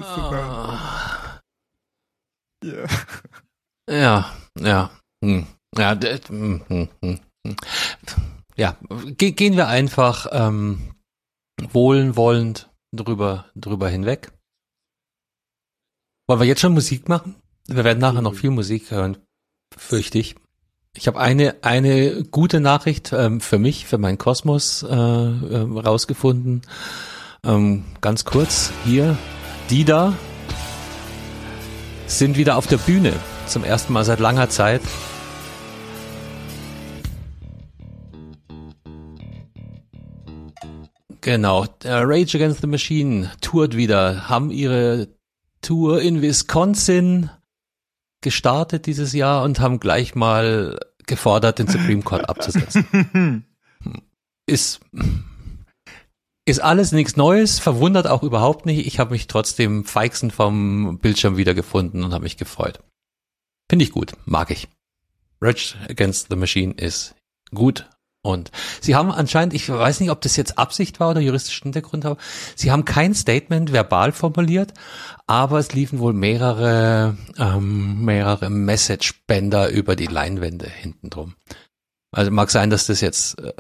Ja. 2.65 2.87
Ja, 3.89 4.33
ja. 4.59 4.91
Hm. 5.25 5.47
Ja, 5.77 5.93
hm, 5.93 6.65
hm, 6.67 6.89
hm, 7.01 7.21
hm. 7.47 7.57
ja. 8.57 8.77
Ge 9.17 9.31
gehen 9.31 9.57
wir 9.57 9.69
einfach 9.69 10.27
ähm, 10.33 10.95
wohlwollend 11.73 12.69
drüber, 12.93 13.47
drüber 13.55 13.89
hinweg. 13.89 14.33
Wollen 16.27 16.41
wir 16.41 16.47
jetzt 16.47 16.61
schon 16.61 16.75
Musik 16.75 17.09
machen? 17.09 17.37
Wir 17.69 17.85
werden 17.85 18.01
nachher 18.01 18.23
noch 18.23 18.35
viel 18.35 18.51
Musik 18.51 18.91
hören, 18.91 19.17
fürchte 19.77 20.19
ich. 20.19 20.37
Ich 20.95 21.07
habe 21.07 21.21
eine 21.21 21.57
eine 21.63 22.25
gute 22.25 22.61
Nachricht 22.61 23.13
ähm, 23.13 23.41
für 23.41 23.59
mich, 23.59 23.87
für 23.87 23.99
meinen 23.99 24.19
Kosmos 24.19 24.83
äh, 24.83 24.95
äh, 24.95 25.79
rausgefunden. 25.79 26.63
Ähm, 27.45 27.85
ganz 28.01 28.25
kurz 28.25 28.73
hier, 28.85 29.17
die 29.71 29.85
da 29.85 30.15
sind 32.07 32.37
wieder 32.37 32.57
auf 32.57 32.67
der 32.67 32.79
Bühne 32.79 33.13
zum 33.47 33.65
ersten 33.65 33.93
Mal 33.93 34.05
seit 34.05 34.19
langer 34.19 34.49
Zeit. 34.49 34.83
Genau, 41.21 41.67
Rage 41.85 42.39
Against 42.39 42.63
the 42.63 42.67
Machine 42.67 43.31
tourt 43.41 43.77
wieder, 43.77 44.29
haben 44.29 44.51
ihre 44.51 45.09
Tour 45.61 46.01
in 46.01 46.23
Wisconsin 46.23 47.31
gestartet 48.21 48.87
dieses 48.87 49.13
Jahr 49.13 49.43
und 49.45 49.61
haben 49.61 49.81
gleich 49.81 50.15
mal 50.15 50.79
gefordert, 51.07 51.59
den 51.59 51.69
Supreme 51.69 52.03
Court 52.03 52.29
abzusetzen. 52.29 53.45
ist, 54.47 54.81
ist 56.45 56.61
alles 56.61 56.93
nichts 56.93 57.17
Neues, 57.17 57.59
verwundert 57.59 58.07
auch 58.07 58.23
überhaupt 58.23 58.67
nicht. 58.67 58.87
Ich 58.87 58.99
habe 58.99 59.13
mich 59.13 59.27
trotzdem 59.27 59.85
feixend 59.85 60.33
vom 60.33 60.99
Bildschirm 60.99 61.37
wiedergefunden 61.37 62.05
und 62.05 62.13
habe 62.13 62.25
mich 62.25 62.37
gefreut. 62.37 62.81
Finde 63.71 63.85
ich 63.85 63.93
gut, 63.93 64.13
mag 64.25 64.51
ich. 64.51 64.69
Rage 65.41 65.77
Against 65.89 66.29
the 66.31 66.37
Machine 66.37 66.75
ist 66.75 67.15
gut, 67.55 67.89
und 68.23 68.51
sie 68.81 68.97
haben 68.97 69.11
anscheinend, 69.13 69.55
ich 69.55 69.69
weiß 69.69 70.01
nicht, 70.01 70.11
ob 70.11 70.21
das 70.21 70.37
jetzt 70.37 70.59
Absicht 70.59 70.99
war 71.01 71.11
oder 71.11 71.21
juristischen 71.21 71.65
Hintergrund 71.65 72.05
haben, 72.05 72.19
sie 72.57 72.71
haben 72.71 72.85
kein 72.85 73.15
Statement 73.15 73.73
verbal 73.73 74.13
formuliert, 74.13 74.75
aber 75.27 75.59
es 75.59 75.73
liefen 75.73 75.99
wohl 76.01 76.13
mehrere, 76.13 77.17
ähm, 77.39 78.05
mehrere 78.05 78.51
Message-Bänder 78.51 79.71
über 79.71 79.95
die 79.95 80.07
Leinwände 80.07 80.69
hinten 80.69 81.11
drum. 81.11 81.35
Also 82.11 82.31
mag 82.31 82.51
sein, 82.51 82.71
dass 82.71 82.87
das 82.87 83.03
jetzt 83.03 83.39
äh, 83.39 83.53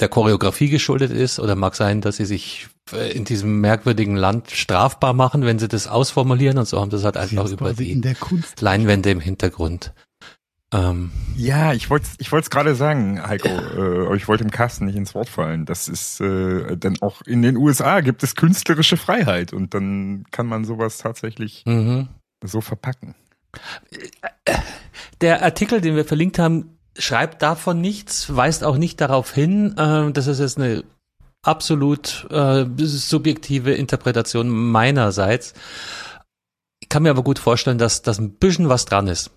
der 0.00 0.08
Choreografie 0.08 0.70
geschuldet 0.70 1.10
ist 1.10 1.38
oder 1.38 1.54
mag 1.54 1.74
sein, 1.74 2.00
dass 2.00 2.16
sie 2.16 2.24
sich 2.24 2.68
äh, 2.92 3.12
in 3.12 3.24
diesem 3.24 3.60
merkwürdigen 3.60 4.16
Land 4.16 4.50
strafbar 4.50 5.12
machen, 5.12 5.44
wenn 5.44 5.58
sie 5.58 5.68
das 5.68 5.86
ausformulieren 5.86 6.58
und 6.58 6.66
so 6.66 6.80
haben 6.80 6.90
das 6.90 7.04
halt 7.04 7.18
einfach 7.18 7.48
über 7.48 7.74
die 7.74 8.02
Leinwände 8.58 9.10
im 9.10 9.20
Hintergrund 9.20 9.92
ähm, 10.74 11.12
ja, 11.36 11.72
ich 11.72 11.88
wollte 11.88 12.08
ich 12.18 12.32
wollte 12.32 12.46
es 12.46 12.50
gerade 12.50 12.74
sagen, 12.74 13.24
Heiko, 13.24 13.48
äh, 13.48 14.06
aber 14.06 14.16
ich 14.16 14.26
wollte 14.26 14.42
im 14.42 14.50
Kasten 14.50 14.86
nicht 14.86 14.96
ins 14.96 15.14
Wort 15.14 15.28
fallen. 15.28 15.66
Das 15.66 15.86
ist 15.88 16.20
äh, 16.20 16.76
denn 16.76 17.00
auch 17.00 17.22
in 17.22 17.42
den 17.42 17.56
USA 17.56 18.00
gibt 18.00 18.24
es 18.24 18.34
künstlerische 18.34 18.96
Freiheit 18.96 19.52
und 19.52 19.72
dann 19.72 20.24
kann 20.32 20.46
man 20.46 20.64
sowas 20.64 20.98
tatsächlich 20.98 21.62
mhm. 21.64 22.08
so 22.42 22.60
verpacken. 22.60 23.14
Der 25.20 25.44
Artikel, 25.44 25.80
den 25.80 25.94
wir 25.94 26.04
verlinkt 26.04 26.40
haben, 26.40 26.76
schreibt 26.98 27.42
davon 27.42 27.80
nichts, 27.80 28.34
weist 28.34 28.64
auch 28.64 28.76
nicht 28.76 29.00
darauf 29.00 29.32
hin, 29.32 29.76
äh, 29.78 30.10
dass 30.10 30.26
es 30.26 30.40
jetzt 30.40 30.58
eine 30.58 30.82
absolut 31.42 32.26
äh, 32.30 32.66
subjektive 32.78 33.74
Interpretation 33.74 34.48
meinerseits. 34.48 35.54
Ich 36.80 36.88
kann 36.88 37.04
mir 37.04 37.10
aber 37.10 37.22
gut 37.22 37.38
vorstellen, 37.38 37.78
dass, 37.78 38.02
dass 38.02 38.18
ein 38.18 38.34
bisschen 38.34 38.68
was 38.68 38.86
dran 38.86 39.06
ist. 39.06 39.30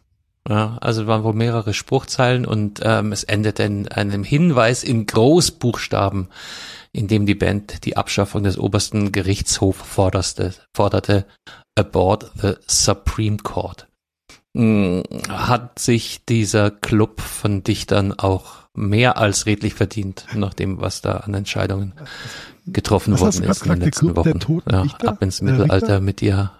Ja, 0.49 0.77
also 0.79 1.07
waren 1.07 1.23
wohl 1.23 1.33
mehrere 1.33 1.73
Spruchzeilen 1.73 2.45
und 2.45 2.79
ähm, 2.83 3.11
es 3.11 3.23
endete 3.25 3.63
in 3.63 3.87
einem 3.89 4.23
Hinweis 4.23 4.83
in 4.83 5.05
Großbuchstaben, 5.05 6.29
in 6.93 7.07
dem 7.07 7.25
die 7.25 7.35
Band 7.35 7.83
die 7.83 7.97
Abschaffung 7.97 8.43
des 8.43 8.57
obersten 8.57 9.11
Gerichtshofs 9.11 9.81
forderte, 9.85 10.53
forderte 10.73 11.25
aboard 11.75 12.31
the 12.41 12.53
Supreme 12.65 13.37
Court. 13.37 13.87
Hm, 14.55 15.03
hat 15.27 15.79
sich 15.79 16.23
dieser 16.25 16.71
Club 16.71 17.19
von 17.19 17.63
Dichtern 17.63 18.13
auch 18.13 18.67
mehr 18.73 19.17
als 19.17 19.47
redlich 19.47 19.73
verdient, 19.73 20.27
nach 20.33 20.53
dem, 20.53 20.79
was 20.79 21.01
da 21.01 21.17
an 21.17 21.33
Entscheidungen 21.33 21.93
getroffen 22.65 23.13
was 23.13 23.21
worden 23.21 23.43
ist 23.43 23.63
in 23.63 23.71
den 23.71 23.81
letzten 23.81 24.15
Wochen. 24.15 24.39
Ja, 24.71 24.83
ab 25.05 25.21
ins 25.21 25.41
Mittelalter 25.41 25.99
mit 25.99 26.21
ihr. 26.21 26.51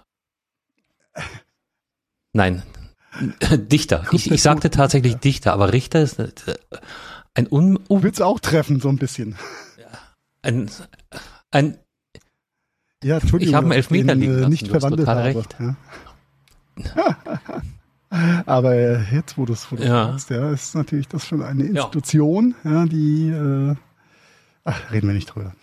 Nein, 2.34 2.62
Dichter. 3.56 4.04
Ich, 4.12 4.30
ich 4.30 4.42
sagte 4.42 4.70
tatsächlich 4.70 5.12
ja. 5.14 5.18
Dichter, 5.18 5.52
aber 5.52 5.72
Richter 5.72 6.02
ist 6.02 6.18
äh, 6.18 6.30
ein 7.34 7.46
un, 7.50 7.78
un 7.88 8.02
Willst 8.02 8.22
auch 8.22 8.40
treffen, 8.40 8.80
so 8.80 8.88
ein 8.88 8.96
bisschen. 8.96 9.36
Ein, 10.42 10.70
ein 11.50 11.78
ja, 13.02 13.18
Entschuldigung, 13.18 13.50
ich 13.50 13.54
habe 13.54 13.66
einen 13.66 13.72
Elfmeter 13.72 14.14
den, 14.14 14.20
liegen 14.20 14.34
äh, 14.34 14.40
lassen, 14.40 14.50
nicht 14.50 14.68
verwandelt 14.68 15.08
habe. 15.08 15.24
Recht. 15.24 15.56
Ja. 15.58 15.76
aber 18.46 18.74
jetzt, 19.12 19.38
wo 19.38 19.44
du 19.44 19.52
es 19.52 19.66
ja. 19.78 20.12
sagst, 20.12 20.30
ja, 20.30 20.50
ist 20.50 20.74
natürlich 20.74 21.08
das 21.08 21.26
schon 21.26 21.42
eine 21.42 21.64
Institution, 21.64 22.54
ja, 22.64 22.72
ja 22.72 22.86
die 22.86 23.28
äh, 23.28 23.76
ach, 24.64 24.92
reden 24.92 25.08
wir 25.08 25.14
nicht 25.14 25.26
drüber. 25.26 25.54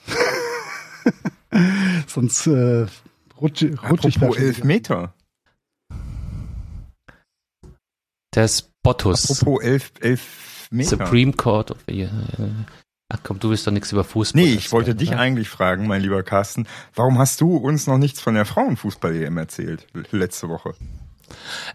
Sonst 2.07 2.47
äh, 2.47 2.85
rutsche, 3.39 3.75
rutsche 3.89 4.07
ich 4.09 4.19
da 4.19 4.27
Elfmeter. 4.27 5.13
Der 8.35 8.47
Spottus. 8.47 9.31
Apropos 9.31 9.63
elf, 9.63 9.91
elf 10.01 10.67
Meter. 10.71 10.89
Supreme 10.89 11.33
Court 11.33 11.71
of 11.71 11.77
the, 11.87 12.09
Ach 13.07 13.19
komm, 13.23 13.39
du 13.39 13.51
willst 13.51 13.67
doch 13.67 13.71
nichts 13.71 13.91
über 13.91 14.03
Fußball. 14.03 14.41
Nee, 14.41 14.53
ich 14.53 14.71
wollte 14.71 14.95
dich 14.95 15.09
oder? 15.09 15.19
eigentlich 15.19 15.47
fragen, 15.47 15.87
mein 15.87 16.01
lieber 16.01 16.23
Carsten, 16.23 16.67
warum 16.95 17.19
hast 17.19 17.39
du 17.39 17.55
uns 17.55 17.85
noch 17.85 17.99
nichts 17.99 18.19
von 18.19 18.33
der 18.33 18.45
Frauenfußball-EM 18.45 19.37
erzählt, 19.37 19.85
letzte 20.11 20.49
Woche? 20.49 20.73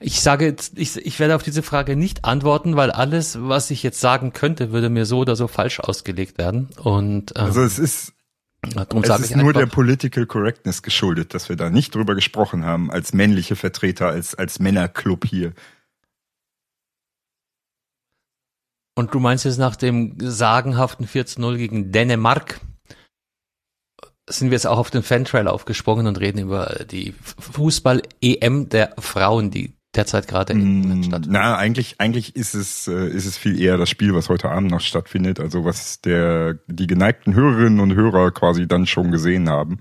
Ich 0.00 0.20
sage 0.20 0.44
jetzt, 0.44 0.76
ich, 0.76 0.96
ich 0.96 1.18
werde 1.20 1.36
auf 1.36 1.42
diese 1.42 1.62
Frage 1.62 1.96
nicht 1.96 2.24
antworten, 2.24 2.76
weil 2.76 2.90
alles, 2.90 3.38
was 3.40 3.70
ich 3.70 3.82
jetzt 3.82 4.00
sagen 4.00 4.32
könnte, 4.32 4.72
würde 4.72 4.88
mir 4.88 5.06
so 5.06 5.18
oder 5.18 5.36
so 5.36 5.46
falsch 5.46 5.80
ausgelegt 5.80 6.36
werden. 6.38 6.68
Und 6.82 7.32
ähm, 7.36 7.44
also 7.44 7.62
es 7.62 7.78
ist 7.78 8.12
Darum 8.74 9.02
es 9.02 9.20
ist 9.20 9.36
nur 9.36 9.54
der 9.54 9.64
Political 9.66 10.26
Correctness 10.26 10.82
geschuldet, 10.82 11.32
dass 11.32 11.48
wir 11.48 11.56
da 11.56 11.70
nicht 11.70 11.94
drüber 11.94 12.14
gesprochen 12.14 12.66
haben, 12.66 12.90
als 12.90 13.14
männliche 13.14 13.56
Vertreter, 13.56 14.08
als, 14.08 14.34
als 14.34 14.58
Männerclub 14.58 15.24
hier. 15.24 15.54
Und 19.00 19.14
du 19.14 19.18
meinst 19.18 19.46
jetzt 19.46 19.56
nach 19.56 19.76
dem 19.76 20.12
sagenhaften 20.18 21.06
14-0 21.06 21.56
gegen 21.56 21.90
Dänemark, 21.90 22.60
sind 24.28 24.50
wir 24.50 24.56
jetzt 24.56 24.66
auch 24.66 24.76
auf 24.76 24.90
den 24.90 25.02
Fantrail 25.02 25.48
aufgesprungen 25.48 26.06
und 26.06 26.20
reden 26.20 26.38
über 26.38 26.84
die 26.90 27.14
Fußball-EM 27.38 28.68
der 28.68 28.92
Frauen, 28.98 29.50
die 29.50 29.72
derzeit 29.96 30.28
gerade 30.28 30.54
mm, 30.54 31.04
stattfindet. 31.04 31.30
Na, 31.30 31.56
eigentlich, 31.56 31.98
eigentlich 31.98 32.36
ist 32.36 32.52
es, 32.52 32.88
äh, 32.88 33.08
ist 33.08 33.24
es 33.24 33.38
viel 33.38 33.58
eher 33.58 33.78
das 33.78 33.88
Spiel, 33.88 34.14
was 34.14 34.28
heute 34.28 34.50
Abend 34.50 34.70
noch 34.70 34.82
stattfindet. 34.82 35.40
Also 35.40 35.64
was 35.64 36.02
der, 36.02 36.58
die 36.66 36.86
geneigten 36.86 37.34
Hörerinnen 37.34 37.80
und 37.80 37.94
Hörer 37.94 38.32
quasi 38.32 38.68
dann 38.68 38.86
schon 38.86 39.10
gesehen 39.10 39.48
haben, 39.48 39.78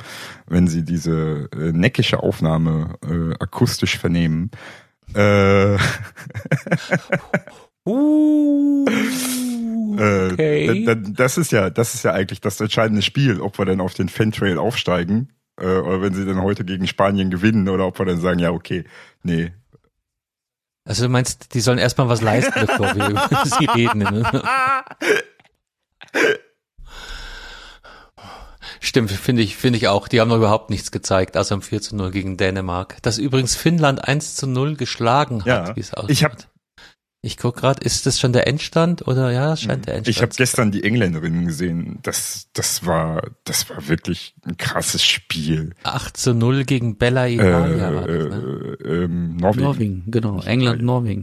wenn 0.48 0.68
sie 0.68 0.86
diese 0.86 1.50
äh, 1.54 1.74
neckische 1.74 2.24
Aufnahme 2.24 2.96
äh, 3.04 3.34
akustisch 3.38 3.98
vernehmen. 3.98 4.50
Äh, 5.14 5.76
Uh, 7.90 8.86
äh, 9.98 10.32
okay. 10.32 10.86
Äh, 10.86 10.98
das 11.16 11.38
ist 11.38 11.52
ja, 11.52 11.70
das 11.70 11.96
ist 11.96 12.04
ja 12.04 12.12
eigentlich 12.12 12.42
das 12.42 12.60
entscheidende 12.60 13.02
Spiel, 13.02 13.42
ob 13.42 13.58
wir 13.58 13.66
dann 13.66 13.82
auf 13.82 13.94
den 13.94 14.10
Fantrail 14.10 14.58
aufsteigen 14.58 15.30
äh, 15.60 15.66
oder 15.66 16.02
wenn 16.02 16.14
sie 16.14 16.26
dann 16.26 16.42
heute 16.42 16.64
gegen 16.64 16.88
Spanien 16.88 17.30
gewinnen 17.32 17.68
oder 17.68 17.88
ob 17.88 18.00
wir 18.00 18.06
dann 18.06 18.20
sagen, 18.20 18.40
ja 18.40 18.52
okay, 18.52 18.86
nee. 19.24 19.52
Also 20.86 21.04
du 21.04 21.10
meinst, 21.10 21.54
die 21.54 21.60
sollen 21.60 21.78
erstmal 21.78 22.10
was 22.10 22.22
leisten, 22.22 22.54
bevor 22.68 22.96
wir 22.96 23.10
über 23.10 23.46
sie 23.46 23.66
reden. 23.66 24.00
Ne? 24.00 24.42
Stimmt, 28.80 29.12
finde 29.12 29.42
ich, 29.42 29.58
finde 29.58 29.78
ich 29.78 29.88
auch. 29.88 30.08
Die 30.08 30.22
haben 30.22 30.30
noch 30.30 30.38
überhaupt 30.38 30.70
nichts 30.70 30.92
gezeigt, 30.92 31.36
außer 31.36 31.56
um 31.56 31.62
4 31.62 31.82
zu 31.82 31.96
0 31.96 32.12
gegen 32.12 32.38
Dänemark. 32.38 32.98
Das 33.02 33.18
übrigens 33.18 33.56
Finnland 33.56 34.08
1 34.08 34.36
zu 34.36 34.48
0 34.48 34.78
geschlagen 34.78 35.42
hat, 35.42 35.48
ja, 35.48 35.76
wie 35.76 35.82
es 35.82 35.94
aussieht. 35.94 36.12
Ich 36.12 36.24
habe 36.24 36.36
ich 37.22 37.36
guck 37.38 37.58
gerade, 37.58 37.84
ist 37.84 38.06
das 38.06 38.18
schon 38.20 38.32
der 38.32 38.48
Endstand 38.48 39.06
oder 39.08 39.32
ja, 39.32 39.54
es 39.54 39.62
scheint 39.62 39.88
der 39.88 39.96
Endstand. 39.96 40.08
Ich 40.08 40.22
habe 40.22 40.34
gestern 40.36 40.72
die 40.72 40.84
Engländerinnen 40.84 41.48
gesehen. 41.48 42.00
Das, 42.02 42.48
das 42.54 42.86
war, 42.86 43.24
das 43.44 43.70
war 43.70 43.90
wirklich 43.90 44.36
ein 44.46 44.56
krasses 44.56 45.04
Spiel. 45.04 45.76
8 45.84 46.16
zu 46.16 46.34
0 46.34 46.64
gegen 46.64 46.98
Bella 46.98 47.28
Italia. 47.28 47.90
Äh, 47.90 47.96
war 47.96 48.08
das, 48.08 48.30
ne? 48.30 48.78
äh, 48.80 49.04
ähm, 49.04 49.36
Norwegen. 49.36 49.64
Norwegen, 49.64 50.04
genau. 50.08 50.42
England, 50.44 50.82
Norwegen. 50.82 51.22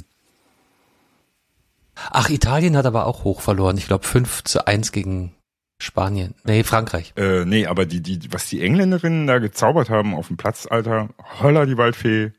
Ach, 2.10 2.28
Italien 2.28 2.76
hat 2.76 2.84
aber 2.84 3.06
auch 3.06 3.24
hoch 3.24 3.40
verloren. 3.40 3.78
Ich 3.78 3.86
glaube 3.86 4.06
5 4.06 4.44
zu 4.44 4.66
1 4.66 4.92
gegen 4.92 5.32
Spanien. 5.78 6.34
Nee, 6.44 6.62
Frankreich. 6.62 7.14
Äh, 7.16 7.46
nee, 7.46 7.66
aber 7.66 7.86
die, 7.86 8.02
die, 8.02 8.20
was 8.32 8.46
die 8.48 8.60
Engländerinnen 8.60 9.26
da 9.26 9.38
gezaubert 9.38 9.88
haben 9.88 10.14
auf 10.14 10.28
dem 10.28 10.36
Platz, 10.36 10.66
Alter, 10.70 11.08
holla 11.40 11.64
die 11.64 11.78
Waldfee, 11.78 12.32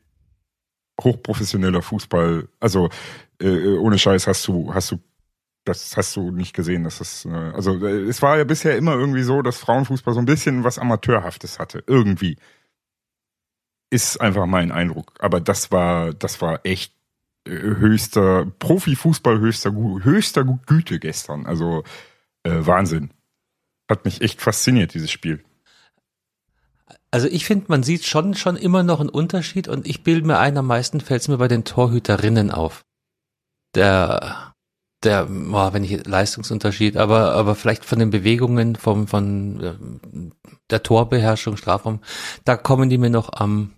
hochprofessioneller 1.00 1.82
Fußball. 1.82 2.48
Also 2.60 2.90
äh, 3.40 3.76
ohne 3.76 3.98
Scheiß 3.98 4.26
hast 4.26 4.46
du, 4.48 4.72
hast 4.74 4.90
du, 4.90 5.00
das 5.64 5.96
hast 5.96 6.16
du 6.16 6.30
nicht 6.30 6.54
gesehen. 6.54 6.84
Das 6.84 7.00
ist, 7.00 7.24
äh, 7.26 7.30
also 7.30 7.74
äh, 7.84 8.02
es 8.02 8.22
war 8.22 8.38
ja 8.38 8.44
bisher 8.44 8.76
immer 8.76 8.94
irgendwie 8.94 9.22
so, 9.22 9.42
dass 9.42 9.58
Frauenfußball 9.58 10.14
so 10.14 10.20
ein 10.20 10.26
bisschen 10.26 10.64
was 10.64 10.78
Amateurhaftes 10.78 11.58
hatte. 11.58 11.82
Irgendwie. 11.86 12.36
Ist 13.90 14.20
einfach 14.20 14.46
mein 14.46 14.70
Eindruck. 14.70 15.14
Aber 15.18 15.40
das 15.40 15.70
war, 15.70 16.12
das 16.12 16.42
war 16.42 16.60
echt 16.64 16.92
höchster, 17.46 18.46
Profifußball 18.58 19.38
höchster, 19.40 19.72
höchster 19.72 20.44
Güte 20.44 20.98
gestern. 20.98 21.46
Also 21.46 21.84
äh, 22.42 22.66
Wahnsinn. 22.66 23.10
Hat 23.88 24.04
mich 24.04 24.20
echt 24.20 24.42
fasziniert, 24.42 24.92
dieses 24.92 25.10
Spiel. 25.10 25.42
Also 27.10 27.26
ich 27.26 27.46
finde, 27.46 27.66
man 27.68 27.82
sieht 27.82 28.04
schon 28.04 28.34
schon 28.34 28.56
immer 28.56 28.82
noch 28.82 29.00
einen 29.00 29.08
Unterschied 29.08 29.68
und 29.68 29.86
ich 29.86 30.02
bilde 30.02 30.26
mir 30.26 30.38
ein, 30.38 30.58
am 30.58 30.66
meisten 30.66 31.00
fällt 31.00 31.22
es 31.22 31.28
mir 31.28 31.38
bei 31.38 31.48
den 31.48 31.64
Torhüterinnen 31.64 32.50
auf. 32.50 32.84
Der, 33.74 34.52
der, 35.04 35.28
oh, 35.30 35.72
wenn 35.72 35.84
ich 35.84 36.06
Leistungsunterschied, 36.06 36.96
aber 36.96 37.32
aber 37.32 37.54
vielleicht 37.54 37.84
von 37.84 37.98
den 37.98 38.10
Bewegungen, 38.10 38.76
vom 38.76 39.08
von 39.08 39.60
äh, 39.62 40.28
der 40.70 40.82
Torbeherrschung, 40.82 41.56
Strafraum, 41.56 42.00
da 42.44 42.56
kommen 42.56 42.90
die 42.90 42.98
mir 42.98 43.10
noch 43.10 43.32
am 43.32 43.72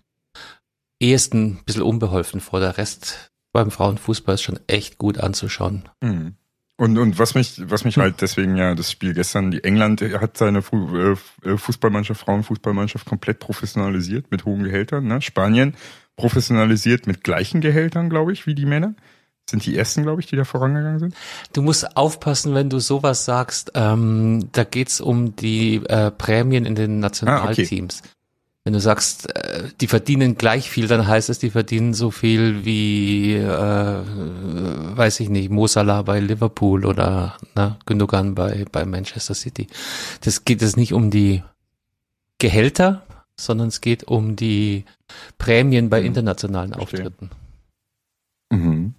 ehesten 1.00 1.58
ein 1.58 1.64
bisschen 1.64 1.82
unbeholfen 1.82 2.40
vor. 2.40 2.58
Der 2.60 2.78
Rest 2.78 3.30
beim 3.52 3.70
Frauenfußball 3.70 4.34
ist 4.34 4.42
schon 4.42 4.60
echt 4.66 4.99
gut 4.99 5.18
anzuschauen. 5.18 5.88
Mhm. 6.00 6.37
Und, 6.80 6.96
und 6.96 7.18
was 7.18 7.34
mich, 7.34 7.60
was 7.68 7.84
mich 7.84 7.99
halt 7.99 8.22
deswegen 8.22 8.56
ja 8.56 8.75
das 8.75 8.90
Spiel 8.90 9.12
gestern, 9.12 9.50
die 9.50 9.62
England 9.62 10.00
hat 10.00 10.38
seine 10.38 10.60
äh, 10.60 11.10
äh, 11.46 11.58
Fußballmannschaft, 11.58 12.22
Frauenfußballmannschaft 12.22 13.06
komplett 13.06 13.38
professionalisiert 13.38 14.30
mit 14.30 14.46
hohen 14.46 14.62
Gehältern. 14.62 15.06
Ne? 15.06 15.20
Spanien 15.20 15.75
professionalisiert 16.16 17.06
mit 17.06 17.22
gleichen 17.22 17.60
Gehältern, 17.60 18.08
glaube 18.08 18.32
ich, 18.32 18.46
wie 18.46 18.54
die 18.54 18.64
Männer. 18.64 18.94
Sind 19.50 19.66
die 19.66 19.76
ersten, 19.76 20.04
glaube 20.04 20.22
ich, 20.22 20.26
die 20.26 20.37
da 20.37 20.44
vorangegangen 20.44 21.00
sind? 21.00 21.14
Du 21.52 21.60
musst 21.60 21.99
aufpassen, 21.99 22.54
wenn 22.54 22.70
du 22.70 22.78
sowas 22.78 23.26
sagst. 23.26 23.72
Ähm, 23.75 24.49
da 24.52 24.64
geht's 24.64 25.02
um 25.02 25.37
die 25.37 25.82
äh, 25.87 26.10
Prämien 26.10 26.64
in 26.64 26.76
den 26.76 26.99
Nationalteams. 26.99 28.00
Ah, 28.02 28.06
okay. 28.06 28.19
Wenn 28.70 28.74
du 28.74 28.80
sagst, 28.80 29.34
äh, 29.34 29.64
die 29.80 29.88
verdienen 29.88 30.36
gleich 30.36 30.70
viel, 30.70 30.86
dann 30.86 31.04
heißt 31.04 31.28
es, 31.28 31.40
die 31.40 31.50
verdienen 31.50 31.92
so 31.92 32.12
viel 32.12 32.64
wie, 32.64 33.34
äh, 33.34 33.44
weiß 33.44 35.18
ich 35.18 35.28
nicht, 35.28 35.50
Mo 35.50 35.66
Salah 35.66 36.02
bei 36.02 36.20
Liverpool 36.20 36.86
oder 36.86 37.36
na, 37.56 37.80
Gündogan 37.84 38.36
bei, 38.36 38.66
bei 38.70 38.84
Manchester 38.84 39.34
City. 39.34 39.66
Das 40.20 40.44
geht 40.44 40.62
es 40.62 40.76
nicht 40.76 40.92
um 40.92 41.10
die 41.10 41.42
Gehälter, 42.38 43.02
sondern 43.36 43.66
es 43.66 43.80
geht 43.80 44.04
um 44.04 44.36
die 44.36 44.84
Prämien 45.36 45.90
bei 45.90 46.02
mhm. 46.02 46.06
internationalen 46.06 46.74
Verstehe. 46.74 47.00
Auftritten. 47.00 47.30
Mhm. 48.50 48.94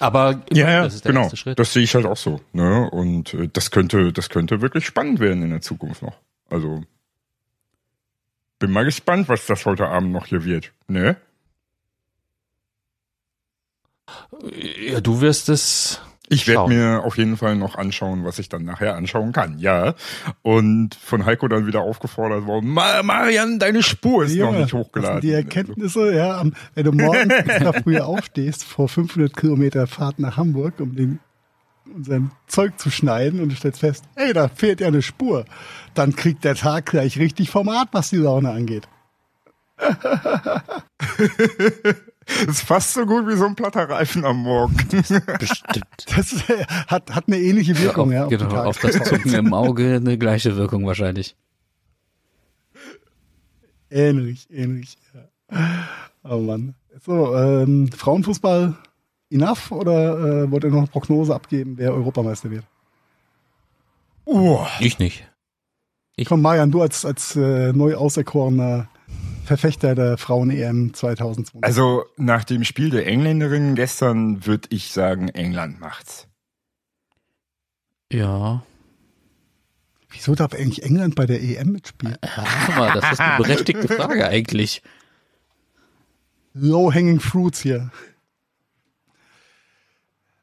Aber 0.00 0.42
ja, 0.50 0.68
ja 0.68 0.82
das 0.82 1.00
genau. 1.00 1.30
Das 1.54 1.72
sehe 1.72 1.84
ich 1.84 1.94
halt 1.94 2.06
auch 2.06 2.16
so. 2.16 2.40
Ne? 2.52 2.90
Und 2.90 3.34
äh, 3.34 3.48
das 3.52 3.70
könnte, 3.70 4.12
das 4.12 4.30
könnte 4.30 4.60
wirklich 4.60 4.84
spannend 4.84 5.20
werden 5.20 5.44
in 5.44 5.50
der 5.50 5.60
Zukunft 5.60 6.02
noch. 6.02 6.18
Also 6.50 6.82
bin 8.62 8.70
mal 8.70 8.84
gespannt, 8.84 9.28
was 9.28 9.46
das 9.46 9.66
heute 9.66 9.88
Abend 9.88 10.12
noch 10.12 10.26
hier 10.26 10.44
wird. 10.44 10.72
Ne? 10.86 11.16
Ja, 14.80 15.00
du 15.00 15.20
wirst 15.20 15.48
es. 15.48 16.00
Ich 16.28 16.46
werde 16.46 16.68
mir 16.68 17.02
auf 17.04 17.18
jeden 17.18 17.36
Fall 17.36 17.56
noch 17.56 17.74
anschauen, 17.74 18.24
was 18.24 18.38
ich 18.38 18.48
dann 18.48 18.64
nachher 18.64 18.94
anschauen 18.94 19.32
kann. 19.32 19.58
Ja. 19.58 19.94
Und 20.42 20.94
von 20.94 21.26
Heiko 21.26 21.48
dann 21.48 21.66
wieder 21.66 21.80
aufgefordert 21.80 22.46
worden, 22.46 22.70
Marian, 22.70 23.58
deine 23.58 23.82
Spur 23.82 24.24
ist 24.24 24.34
Junge, 24.34 24.52
noch 24.52 24.60
nicht 24.60 24.72
hochgeladen. 24.72 25.20
Die 25.20 25.32
Erkenntnisse, 25.32 26.14
ja, 26.14 26.42
wenn 26.74 26.84
du 26.84 26.92
morgen 26.92 27.30
extra 27.30 27.72
früher 27.82 28.06
aufstehst, 28.06 28.62
vor 28.62 28.88
500 28.88 29.36
Kilometer 29.36 29.88
Fahrt 29.88 30.20
nach 30.20 30.36
Hamburg, 30.36 30.78
um 30.78 30.94
den 30.94 31.18
sein 32.02 32.30
Zeug 32.46 32.78
zu 32.78 32.90
schneiden 32.90 33.40
und 33.40 33.50
du 33.50 33.56
stellst 33.56 33.80
fest, 33.80 34.04
hey, 34.14 34.32
da 34.32 34.48
fehlt 34.48 34.80
ja 34.80 34.88
eine 34.88 35.02
Spur. 35.02 35.44
Dann 35.94 36.16
kriegt 36.16 36.44
der 36.44 36.54
Tag 36.54 36.86
gleich 36.86 37.18
richtig 37.18 37.50
Format, 37.50 37.88
was 37.92 38.10
die 38.10 38.16
Laune 38.16 38.50
angeht. 38.50 38.88
Das 39.76 39.88
ist 42.46 42.62
fast 42.62 42.94
so 42.94 43.04
gut 43.04 43.26
wie 43.26 43.36
so 43.36 43.46
ein 43.46 43.56
platter 43.56 43.88
Reifen 43.88 44.24
am 44.24 44.38
Morgen. 44.38 44.76
Bestimmt. 45.38 46.06
Das 46.16 46.48
hat, 46.86 47.10
hat 47.10 47.24
eine 47.26 47.38
ähnliche 47.38 47.78
Wirkung, 47.78 48.12
ja. 48.12 48.24
Auf, 48.24 48.30
genau, 48.30 48.64
auf 48.64 48.78
das 48.78 49.02
Zucken 49.02 49.34
im 49.34 49.52
Auge 49.52 49.96
eine 49.96 50.18
gleiche 50.18 50.56
Wirkung 50.56 50.86
wahrscheinlich. 50.86 51.36
Ähnlich, 53.90 54.48
ähnlich, 54.50 54.96
ja. 55.14 55.88
Oh 56.24 56.38
Mann. 56.38 56.74
So, 57.04 57.36
ähm, 57.36 57.90
Frauenfußball 57.90 58.76
enough 59.32 59.70
oder 59.70 60.44
äh, 60.44 60.50
wollt 60.50 60.64
ihr 60.64 60.70
noch 60.70 60.78
eine 60.78 60.86
Prognose 60.86 61.34
abgeben, 61.34 61.78
wer 61.78 61.92
Europameister 61.92 62.50
wird? 62.50 62.64
Uh. 64.26 64.60
Ich 64.80 64.98
nicht. 64.98 65.28
Ich. 66.16 66.28
Komm, 66.28 66.42
Marian, 66.42 66.70
du 66.70 66.82
als, 66.82 67.04
als 67.04 67.36
äh, 67.36 67.72
neu 67.72 67.96
auserkorener 67.96 68.88
Verfechter 69.44 69.94
der 69.94 70.18
Frauen-EM 70.18 70.94
2020. 70.94 71.64
Also 71.64 72.04
nach 72.16 72.44
dem 72.44 72.64
Spiel 72.64 72.90
der 72.90 73.06
Engländerinnen 73.06 73.74
gestern 73.74 74.46
würde 74.46 74.68
ich 74.70 74.92
sagen, 74.92 75.28
England 75.28 75.80
macht's. 75.80 76.28
Ja. 78.12 78.62
Wieso 80.10 80.34
darf 80.34 80.54
eigentlich 80.54 80.82
England 80.82 81.14
bei 81.14 81.26
der 81.26 81.42
EM 81.42 81.72
mitspielen? 81.72 82.16
Mal, 82.76 82.92
das 82.92 83.12
ist 83.12 83.20
eine 83.20 83.42
berechtigte 83.42 83.88
Frage 83.88 84.28
eigentlich. 84.28 84.82
Low-hanging 86.52 87.20
fruits 87.20 87.62
hier. 87.62 87.90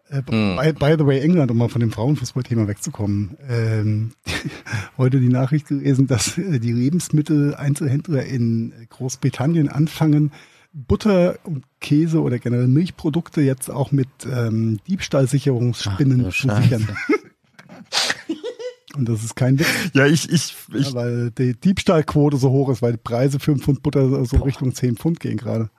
Äh, 0.09 0.21
mm. 0.21 0.57
by, 0.57 0.73
by, 0.73 0.95
the 0.97 1.05
way, 1.05 1.19
England, 1.19 1.51
um 1.51 1.57
mal 1.57 1.69
von 1.69 1.81
dem 1.81 1.91
Frauenfußballthema 1.91 2.67
wegzukommen. 2.67 3.37
Ähm, 3.47 4.11
heute 4.97 5.19
die 5.19 5.29
Nachricht 5.29 5.67
gelesen, 5.67 6.07
dass 6.07 6.37
äh, 6.37 6.59
die 6.59 6.71
Lebensmitteleinzelhändler 6.71 8.25
in 8.25 8.73
Großbritannien 8.89 9.69
anfangen, 9.69 10.31
Butter 10.73 11.39
und 11.43 11.63
Käse 11.79 12.21
oder 12.21 12.39
generell 12.39 12.67
Milchprodukte 12.67 13.41
jetzt 13.41 13.69
auch 13.69 13.91
mit 13.91 14.07
ähm, 14.31 14.79
Diebstahlsicherungsspinnen 14.87 16.25
Ach, 16.27 16.33
zu 16.33 16.49
sichern. 16.49 16.87
Und 18.95 19.07
das 19.07 19.23
ist 19.23 19.35
kein 19.35 19.59
Witz. 19.59 19.67
Ja, 19.93 20.07
ich, 20.07 20.29
ich, 20.29 20.55
ich. 20.73 20.89
Ja, 20.89 20.93
weil 20.93 21.31
die 21.31 21.53
Diebstahlquote 21.53 22.37
so 22.37 22.49
hoch 22.49 22.69
ist, 22.69 22.81
weil 22.81 22.93
die 22.93 22.97
Preise 22.97 23.39
für 23.39 23.51
einen 23.51 23.61
Pfund 23.61 23.83
Butter 23.83 24.25
so 24.25 24.37
Boah. 24.37 24.45
Richtung 24.45 24.73
10 24.73 24.97
Pfund 24.97 25.19
gehen 25.19 25.37
gerade. 25.37 25.69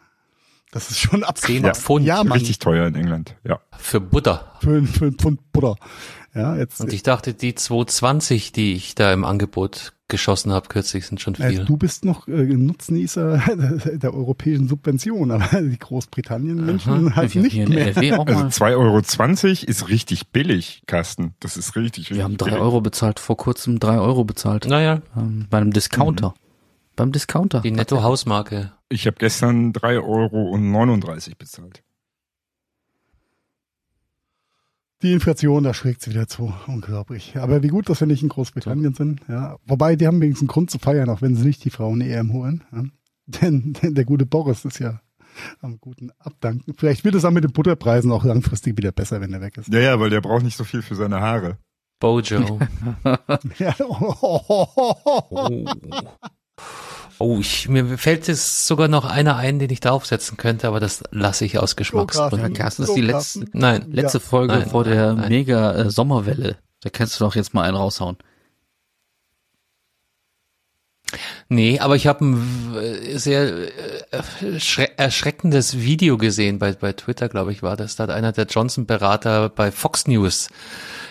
Das 0.72 0.90
ist 0.90 0.98
schon 0.98 1.24
abgefahren. 1.24 1.64
Ja, 1.64 1.74
Pfund. 1.74 2.06
Ja, 2.06 2.24
Mann. 2.24 2.38
Richtig 2.38 2.58
teuer 2.58 2.86
in 2.86 2.94
England, 2.94 3.36
ja. 3.44 3.60
Für 3.76 4.00
Butter. 4.00 4.52
Für, 4.60 4.82
für 4.84 5.06
ein 5.06 5.14
Pfund 5.14 5.52
Butter. 5.52 5.76
Ja, 6.34 6.56
jetzt. 6.56 6.80
Und 6.80 6.92
ich 6.92 7.02
dachte, 7.02 7.34
die 7.34 7.54
220, 7.54 8.52
die 8.52 8.74
ich 8.74 8.94
da 8.94 9.12
im 9.12 9.24
Angebot 9.24 9.94
geschossen 10.06 10.52
habe 10.52 10.68
kürzlich, 10.68 11.06
sind 11.06 11.20
schon 11.20 11.34
viel. 11.36 11.46
Also 11.46 11.64
du 11.64 11.76
bist 11.76 12.04
noch 12.04 12.28
äh, 12.28 12.44
Nutznießer 12.44 13.42
der, 13.48 13.96
der 13.98 14.14
europäischen 14.14 14.68
Subvention, 14.68 15.30
aber 15.30 15.62
die 15.62 15.78
Großbritannien-Menschen 15.78 17.16
halt 17.16 17.34
nicht 17.34 17.68
mehr. 17.68 17.86
Also 17.86 18.64
2,20 18.64 18.76
Euro 18.76 18.98
ist 19.66 19.88
richtig 19.88 20.28
billig, 20.28 20.82
Carsten. 20.86 21.34
Das 21.40 21.56
ist 21.56 21.74
richtig, 21.76 22.10
richtig 22.10 22.16
Wir 22.18 22.24
haben 22.24 22.36
drei 22.36 22.58
Euro 22.58 22.80
bezahlt, 22.80 23.18
vor 23.18 23.36
kurzem 23.36 23.80
drei 23.80 23.98
Euro 23.98 24.24
bezahlt. 24.24 24.66
Naja. 24.66 25.00
Ähm, 25.16 25.46
bei 25.48 25.58
einem 25.58 25.72
Discounter. 25.72 26.28
Mhm. 26.28 26.49
Beim 27.00 27.12
Discounter. 27.12 27.62
Die 27.62 27.70
Netto-Hausmarke. 27.70 28.74
Ich 28.90 29.06
habe 29.06 29.16
gestern 29.18 29.72
3,39 29.72 30.02
Euro 30.02 31.36
bezahlt. 31.38 31.82
Die 35.00 35.14
Inflation, 35.14 35.64
da 35.64 35.72
schlägt 35.72 36.02
sie 36.02 36.10
wieder 36.10 36.28
zu. 36.28 36.52
Unglaublich. 36.66 37.38
Aber 37.38 37.62
wie 37.62 37.68
gut, 37.68 37.88
dass 37.88 38.00
wir 38.00 38.06
nicht 38.06 38.22
in 38.22 38.28
Großbritannien 38.28 38.92
sind. 38.92 39.22
Ja. 39.28 39.56
Wobei, 39.64 39.96
die 39.96 40.06
haben 40.06 40.20
wenigstens 40.20 40.42
einen 40.42 40.52
Grund 40.52 40.70
zu 40.70 40.78
feiern, 40.78 41.08
auch 41.08 41.22
wenn 41.22 41.36
sie 41.36 41.46
nicht 41.46 41.64
die 41.64 41.70
Frauen 41.70 42.02
EM 42.02 42.34
holen. 42.34 42.64
Ja. 42.70 42.82
Denn, 43.40 43.72
denn 43.72 43.94
der 43.94 44.04
gute 44.04 44.26
Boris 44.26 44.66
ist 44.66 44.78
ja 44.78 45.00
am 45.62 45.80
guten 45.80 46.10
Abdanken. 46.18 46.74
Vielleicht 46.76 47.04
wird 47.04 47.14
es 47.14 47.24
auch 47.24 47.30
mit 47.30 47.44
den 47.44 47.52
Butterpreisen 47.52 48.12
auch 48.12 48.24
langfristig 48.24 48.76
wieder 48.76 48.92
besser, 48.92 49.22
wenn 49.22 49.32
er 49.32 49.40
weg 49.40 49.56
ist. 49.56 49.72
Ja, 49.72 49.80
ja, 49.80 50.00
weil 50.00 50.10
der 50.10 50.20
braucht 50.20 50.42
nicht 50.42 50.58
so 50.58 50.64
viel 50.64 50.82
für 50.82 50.96
seine 50.96 51.22
Haare. 51.22 51.56
Bojo. 52.00 52.58
ja. 53.58 53.74
oh. 53.80 54.66
Oh, 55.30 55.58
ich, 57.38 57.68
mir 57.68 57.98
fällt 57.98 58.28
jetzt 58.28 58.66
sogar 58.66 58.88
noch 58.88 59.04
einer 59.04 59.36
ein, 59.36 59.58
den 59.58 59.70
ich 59.70 59.80
draufsetzen 59.80 60.38
könnte, 60.38 60.66
aber 60.66 60.80
das 60.80 61.02
lasse 61.10 61.44
ich 61.44 61.58
aus 61.58 61.76
Geschmacksgründen. 61.76 62.54
Das 62.54 62.78
ist 62.78 62.94
die 62.94 63.02
letzte, 63.02 63.44
nein, 63.52 63.86
letzte 63.90 64.18
ja. 64.18 64.24
Folge 64.24 64.54
nein, 64.54 64.70
vor 64.70 64.84
der 64.84 65.12
nein. 65.12 65.28
mega 65.28 65.72
äh, 65.74 65.90
Sommerwelle. 65.90 66.56
Da 66.82 66.88
kannst 66.88 67.20
du 67.20 67.24
doch 67.24 67.34
jetzt 67.34 67.52
mal 67.52 67.64
einen 67.64 67.76
raushauen. 67.76 68.16
Nee, 71.48 71.78
aber 71.80 71.96
ich 71.96 72.06
habe 72.06 72.24
ein 72.24 72.76
sehr 73.14 73.68
äh, 74.12 74.88
erschreckendes 74.96 75.80
Video 75.80 76.18
gesehen 76.18 76.58
bei, 76.58 76.72
bei 76.72 76.92
Twitter, 76.92 77.28
glaube 77.28 77.52
ich, 77.52 77.62
war 77.62 77.76
das. 77.76 77.96
Da 77.96 78.04
hat 78.04 78.10
einer 78.10 78.32
der 78.32 78.46
Johnson-Berater 78.46 79.48
bei 79.48 79.72
Fox 79.72 80.06
News 80.06 80.48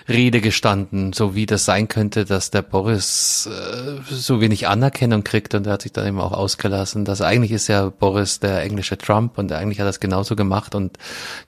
Rede 0.09 0.41
gestanden, 0.41 1.13
so 1.13 1.35
wie 1.35 1.45
das 1.45 1.65
sein 1.65 1.88
könnte, 1.88 2.25
dass 2.25 2.49
der 2.49 2.63
Boris 2.63 3.47
äh, 3.47 4.01
so 4.12 4.41
wenig 4.41 4.67
Anerkennung 4.67 5.23
kriegt 5.23 5.53
und 5.53 5.67
er 5.67 5.73
hat 5.73 5.83
sich 5.83 5.93
dann 5.93 6.07
eben 6.07 6.19
auch 6.19 6.31
ausgelassen, 6.31 7.05
dass 7.05 7.21
eigentlich 7.21 7.51
ist 7.51 7.67
ja 7.67 7.89
Boris 7.89 8.39
der 8.39 8.63
englische 8.63 8.97
Trump 8.97 9.38
und 9.38 9.51
eigentlich 9.51 9.79
hat 9.79 9.85
er 9.85 9.91
es 9.91 9.99
genauso 9.99 10.35
gemacht 10.35 10.73
und 10.73 10.97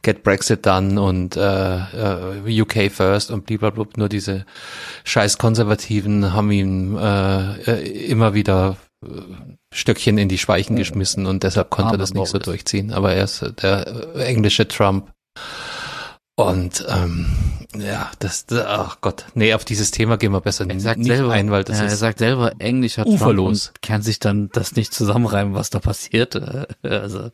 Get 0.03 0.21
Brexit 0.23 0.65
dann 0.65 0.99
und 0.99 1.35
äh, 1.37 1.77
äh, 1.77 2.61
UK 2.61 2.91
first 2.91 3.31
und 3.31 3.47
blablabla, 3.47 3.85
nur 3.95 4.09
diese 4.09 4.45
scheiß 5.05 5.39
Konservativen 5.39 6.33
haben 6.33 6.51
ihn 6.51 6.97
äh, 6.97 7.61
äh, 7.63 8.05
immer 8.05 8.35
wieder 8.35 8.40
äh, 8.47 9.07
Stöckchen 9.73 10.17
in 10.17 10.29
die 10.29 10.37
Speichen 10.37 10.75
geschmissen 10.75 11.25
und 11.25 11.43
deshalb 11.43 11.69
konnte 11.69 11.95
er 11.95 11.97
das 11.97 12.13
nicht 12.13 12.27
so 12.27 12.39
durchziehen. 12.39 12.91
Aber 12.91 13.13
er 13.13 13.23
ist 13.25 13.43
der 13.61 13.87
äh, 14.15 14.23
englische 14.25 14.67
Trump. 14.67 15.11
Und 16.35 16.85
ähm, 16.89 17.27
ja, 17.75 18.09
das, 18.19 18.45
ach 18.51 18.97
Gott, 19.01 19.25
nee, 19.35 19.53
auf 19.53 19.63
dieses 19.65 19.91
Thema 19.91 20.17
gehen 20.17 20.31
wir 20.31 20.41
besser 20.41 20.63
Er 20.67 20.73
nicht, 20.73 20.81
sagt 20.83 20.99
nicht 20.99 21.07
selber, 21.07 21.33
ein, 21.33 21.51
weil 21.51 21.63
das 21.63 21.77
ja, 21.77 21.85
er 21.85 21.91
ist 21.93 21.99
sagt 21.99 22.19
selber 22.19 22.53
englischer 22.59 23.03
Trump 23.03 23.15
uferlos. 23.21 23.67
und 23.69 23.81
kann 23.81 24.01
sich 24.01 24.19
dann 24.19 24.49
das 24.51 24.75
nicht 24.75 24.93
zusammenreimen, 24.93 25.53
was 25.53 25.69
da 25.69 25.79
passiert. 25.79 26.35
Äh, 26.35 26.65
Also, 26.83 27.29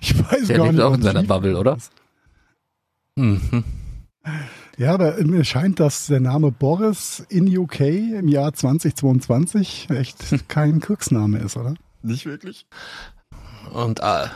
Ich 0.00 0.18
weiß 0.18 0.46
der 0.46 0.56
gar 0.58 0.66
lebt 0.66 0.76
nicht. 0.76 0.84
auch 0.84 0.94
in 0.94 1.02
seiner 1.02 1.22
Bubble, 1.22 1.58
oder? 1.58 1.76
mhm. 3.16 3.64
Ja, 4.76 4.94
aber 4.94 5.16
mir 5.24 5.44
scheint, 5.44 5.78
dass 5.80 6.06
der 6.06 6.20
Name 6.20 6.50
Boris 6.52 7.24
in 7.28 7.56
UK 7.56 7.80
im 7.80 8.28
Jahr 8.28 8.52
2022 8.52 9.88
echt 9.90 10.18
kein 10.48 10.80
Kriegsname 10.80 11.38
ist, 11.38 11.56
oder? 11.56 11.74
Nicht 12.02 12.26
wirklich? 12.26 12.66
und 13.74 14.00
äh, 14.00 14.26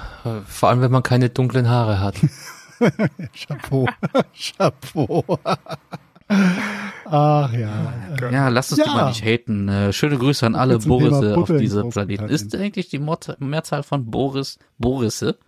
vor 0.46 0.68
allem, 0.68 0.80
wenn 0.82 0.92
man 0.92 1.02
keine 1.02 1.30
dunklen 1.30 1.68
Haare 1.68 1.98
hat. 1.98 2.14
Chapeau. 3.34 3.86
Chapeau. 4.34 5.24
Ach 7.06 7.52
ja. 7.52 7.92
Ja, 8.30 8.48
lass 8.48 8.70
uns 8.70 8.78
Ja. 8.80 8.84
die 8.84 8.90
mal 8.90 9.08
nicht 9.08 9.24
haten. 9.24 9.68
Äh, 9.68 9.92
schöne 9.92 10.18
Grüße 10.18 10.46
an 10.46 10.54
alle 10.54 10.78
Borisse 10.78 11.36
auf 11.36 11.48
diesem. 11.48 11.90
Planeten. 11.90 12.28
Ist 12.28 12.54
eigentlich 12.54 12.88
die 12.90 12.98
Mord 12.98 13.36
Mehrzahl 13.40 13.82
von 13.82 14.10
Boris 14.10 14.58
Borisse? 14.78 15.38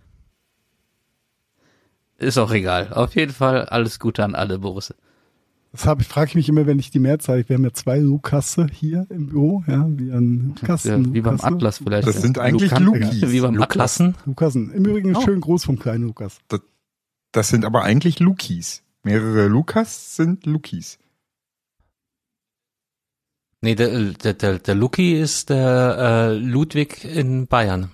Ist 2.19 2.39
auch 2.39 2.51
egal. 2.53 2.93
Auf 2.93 3.15
jeden 3.15 3.33
Fall 3.33 3.67
alles 3.67 3.99
Gute 3.99 4.25
an 4.25 4.35
alle 4.35 4.59
Borisse. 4.59 4.95
Das 5.73 5.85
habe 5.85 6.01
ich, 6.01 6.09
frage 6.09 6.29
ich 6.31 6.35
mich 6.37 6.49
immer, 6.49 6.65
wenn 6.67 6.79
ich 6.79 6.91
die 6.91 6.99
Mehrzahl, 6.99 7.47
wir 7.47 7.55
haben 7.57 7.65
ja 7.65 7.73
zwei 7.75 7.99
Lukasse 7.99 8.67
hier 8.73 9.07
im 9.11 9.27
Büro, 9.27 9.63
ja, 9.67 9.85
wie 9.91 10.11
ein 10.11 10.55
Lukas. 10.59 10.85
Ja, 10.85 10.97
wie 10.99 11.21
beim 11.21 11.35
Lukasse. 11.35 11.47
Atlas 11.55 11.79
vielleicht. 11.79 12.09
Das 12.09 12.15
ja. 12.15 12.21
sind 12.23 12.39
eigentlich 12.39 12.71
Lukan- 12.71 12.85
Lukis. 12.85 13.31
Wie 13.31 13.41
beim. 13.41 13.55
Lukassen? 13.57 14.15
Lukassen. 14.25 14.71
Im 14.73 14.85
Übrigen 14.87 15.15
Oh. 15.15 15.21
schön 15.21 15.41
groß 15.41 15.65
vom 15.65 15.79
kleinen 15.79 16.05
Lukas. 16.05 16.39
Das 17.33 17.49
sind 17.51 17.67
aber 17.67 17.83
eigentlich 17.83 18.19
Lukis. 18.21 18.83
Mehrere 19.03 19.49
Lukas 19.49 20.17
sind 20.17 20.47
Lukis. 20.47 20.99
Nee, 23.61 23.75
der, 23.75 24.13
der, 24.13 24.33
der, 24.35 24.59
der 24.59 24.75
Luki 24.75 25.21
ist 25.21 25.51
der 25.51 25.97
äh, 25.99 26.35
Ludwig 26.39 27.05
in 27.05 27.47
Bayern. 27.47 27.91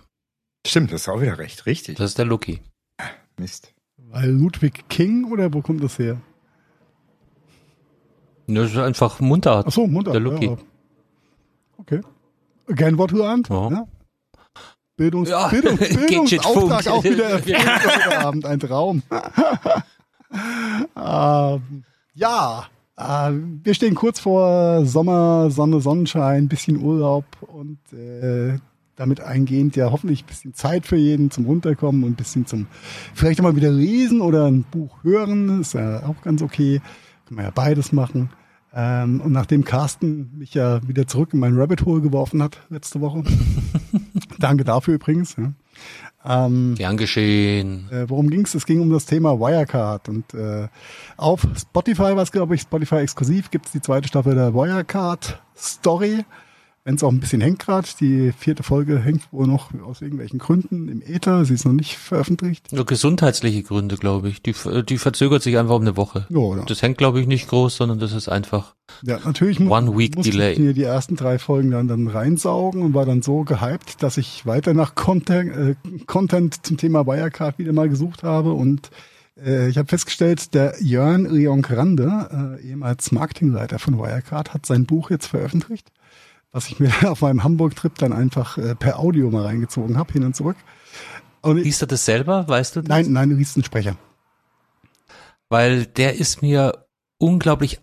Stimmt, 0.67 0.93
das 0.93 1.03
ist 1.03 1.09
auch 1.09 1.21
wieder 1.21 1.39
recht. 1.39 1.67
Richtig. 1.67 1.97
Das 1.97 2.11
ist 2.11 2.19
der 2.19 2.27
Luki. 2.27 2.61
Mist. 3.39 3.72
Weil 4.13 4.29
Ludwig 4.29 4.89
King 4.91 5.33
oder 5.33 5.53
wo 5.55 5.63
kommt 5.63 5.83
das 5.83 5.99
her? 5.99 6.21
Das 8.47 8.71
ist 8.71 8.77
einfach 8.77 9.21
Mundart. 9.21 9.67
Ach 9.67 9.73
so, 9.73 9.87
Munter. 9.87 10.13
Der 10.13 10.21
Luki. 10.21 10.47
Ja. 10.47 10.57
Okay. 11.79 12.01
Kein 12.77 12.99
Wort 12.99 13.13
geahnt. 13.13 13.49
Ja. 13.49 13.71
Ja. 13.71 13.87
Bildungs 14.97 15.31
Ja, 15.31 15.49
Bildungs 15.49 15.79
geht 15.89 15.97
Bildungsauftrag 15.97 16.87
auch 16.89 17.03
wieder 17.03 17.25
erfüllt 17.31 17.59
heute 17.59 18.19
Abend. 18.19 18.45
Ein 18.45 18.61
Traum. 18.61 19.03
ähm, 20.97 21.85
ja, 22.15 22.67
äh, 22.99 23.33
wir 23.33 23.75
stehen 23.75 23.95
kurz 23.95 24.21
vor 24.21 24.85
Sommer, 24.85 25.51
Sonne, 25.51 25.81
Sonnenschein, 25.81 26.49
bisschen 26.49 26.83
Urlaub 26.83 27.25
und 27.41 27.79
äh, 27.95 28.59
damit 28.97 29.21
eingehend 29.21 29.77
ja 29.77 29.91
hoffentlich 29.91 30.25
ein 30.25 30.27
bisschen 30.27 30.55
Zeit 30.55 30.87
für 30.87 30.97
jeden 30.97 31.31
zum 31.31 31.47
Runterkommen 31.47 32.05
und 32.05 32.13
ein 32.13 32.17
bisschen 32.17 32.47
zum 32.47 32.67
vielleicht 33.15 33.41
auch 33.41 33.45
mal 33.45 33.57
wieder 33.57 33.71
lesen 33.71 34.21
oder 34.21 34.47
ein 34.47 34.65
Buch 34.65 35.03
hören. 35.03 35.61
Ist 35.61 35.75
ja 35.75 36.05
auch 36.05 36.21
ganz 36.23 36.43
okay. 36.43 36.81
Kann 37.27 37.37
man 37.37 37.45
ja 37.45 37.51
beides 37.51 37.93
machen. 37.93 38.31
Ähm, 38.75 39.21
und 39.21 39.33
nachdem 39.33 39.65
Carsten 39.65 40.31
mich 40.39 40.55
ja 40.55 40.87
wieder 40.87 41.07
zurück 41.07 41.31
in 41.35 41.41
mein 41.41 41.59
Rabbit 41.59 41.85
Hole 41.85 42.01
geworfen 42.01 42.43
hat 42.43 42.59
letzte 42.71 43.01
Woche. 43.01 43.23
Danke 44.39 44.65
dafür 44.65 44.95
übrigens. 44.95 45.37
Ja. 45.37 45.53
Ähm, 46.25 46.75
Gern 46.77 46.97
geschehen. 46.97 47.89
äh, 47.91 48.09
worum 48.09 48.31
ging's? 48.31 48.55
Es 48.55 48.65
ging 48.65 48.81
um 48.81 48.91
das 48.91 49.05
Thema 49.05 49.39
Wirecard. 49.39 50.09
Und 50.09 50.33
äh, 50.35 50.69
auf 51.17 51.47
Spotify, 51.57 52.17
was 52.17 52.33
glaube 52.33 52.55
ich, 52.55 52.63
Spotify 52.63 52.97
exklusiv, 52.97 53.51
gibt's 53.51 53.73
die 53.73 53.81
zweite 53.81 54.09
Staffel 54.09 54.35
der 54.35 54.55
Wirecard 54.55 55.43
Story. 55.57 56.25
Wenn 56.85 56.97
es 56.97 57.05
auch 57.05 57.13
ein 57.13 57.21
bisschen 57.21 57.41
hängt 57.41 57.61
gerade. 57.61 57.87
Die 58.01 58.33
vierte 58.33 58.65
Folge 58.65 58.99
hängt 58.99 59.33
wohl 59.33 59.47
noch 59.47 59.71
aus 59.85 60.01
irgendwelchen 60.01 60.41
Gründen 60.41 60.89
im 60.89 61.01
Äther. 61.01 61.45
Sie 61.45 61.55
ist 61.55 61.65
noch 61.65 61.73
nicht 61.73 61.97
veröffentlicht. 61.97 62.73
Nur 62.73 62.85
gesundheitliche 62.87 63.63
Gründe, 63.63 63.97
glaube 63.97 64.29
ich. 64.29 64.43
Die, 64.43 64.53
die 64.89 64.99
verzögert 64.99 65.43
sich 65.43 65.59
einfach 65.59 65.77
um 65.77 65.83
eine 65.83 65.97
Woche. 65.97 66.27
Ja, 66.29 66.39
oder? 66.39 66.65
Das 66.65 66.83
hängt, 66.83 66.99
glaube 66.99 67.21
ich, 67.21 67.29
nicht 67.29 67.49
groß, 67.49 67.77
sondern 67.77 68.01
das 68.01 68.13
ist 68.13 68.29
einfach. 68.29 68.75
Ja, 69.03 69.21
natürlich 69.25 69.61
One 69.61 69.97
week 69.97 70.17
musste 70.17 70.33
delay. 70.33 70.55
ich 70.55 70.59
mir 70.59 70.75
die 70.75 70.83
ersten 70.83 71.15
drei 71.15 71.39
Folgen 71.39 71.71
dann, 71.71 71.87
dann 71.87 72.09
reinsaugen 72.09 72.83
und 72.83 72.95
war 72.95 73.07
dann 73.07 73.23
so 73.23 73.45
gehypt, 73.45 74.03
dass 74.03 74.17
ich 74.17 74.45
weiter 74.45 74.75
nach 74.75 74.97
Content, 74.97 75.57
äh, 75.57 75.75
Content 76.07 76.67
zum 76.67 76.79
Thema 76.79 77.07
Wirecard 77.07 77.59
wieder 77.59 77.73
mal 77.73 77.89
gesucht 77.89 78.25
habe 78.25 78.53
und 78.53 78.91
äh, 79.43 79.69
ich 79.69 79.79
habe 79.79 79.89
festgestellt, 79.89 80.55
der 80.55 80.75
Jörn 80.81 81.27
Rionkrande, 81.27 82.59
äh, 82.61 82.67
ehemals 82.69 83.13
Marketingleiter 83.13 83.79
von 83.79 83.99
Wirecard, 83.99 84.53
hat 84.53 84.67
sein 84.67 84.85
Buch 84.85 85.11
jetzt 85.11 85.27
veröffentlicht, 85.27 85.91
was 86.53 86.69
ich 86.69 86.79
mir 86.79 86.93
auf 87.11 87.23
meinem 87.23 87.43
Hamburg-Trip 87.43 87.95
dann 87.97 88.13
einfach 88.13 88.59
äh, 88.59 88.75
per 88.75 88.99
Audio 88.99 89.31
mal 89.31 89.45
reingezogen 89.45 89.97
habe, 89.99 90.13
hin 90.13 90.25
und 90.25 90.37
zurück. 90.37 90.57
Und 91.41 91.57
Liest 91.57 91.83
du 91.83 91.87
das 91.87 92.05
selber? 92.05 92.47
Weißt 92.47 92.77
du 92.77 92.83
das? 92.83 92.89
nein, 92.89 93.13
nein, 93.13 93.33
Riesensprecher. 93.33 93.97
Weil 95.49 95.87
der 95.87 96.15
ist 96.17 96.41
mir 96.41 96.87
unglaublich 97.19 97.81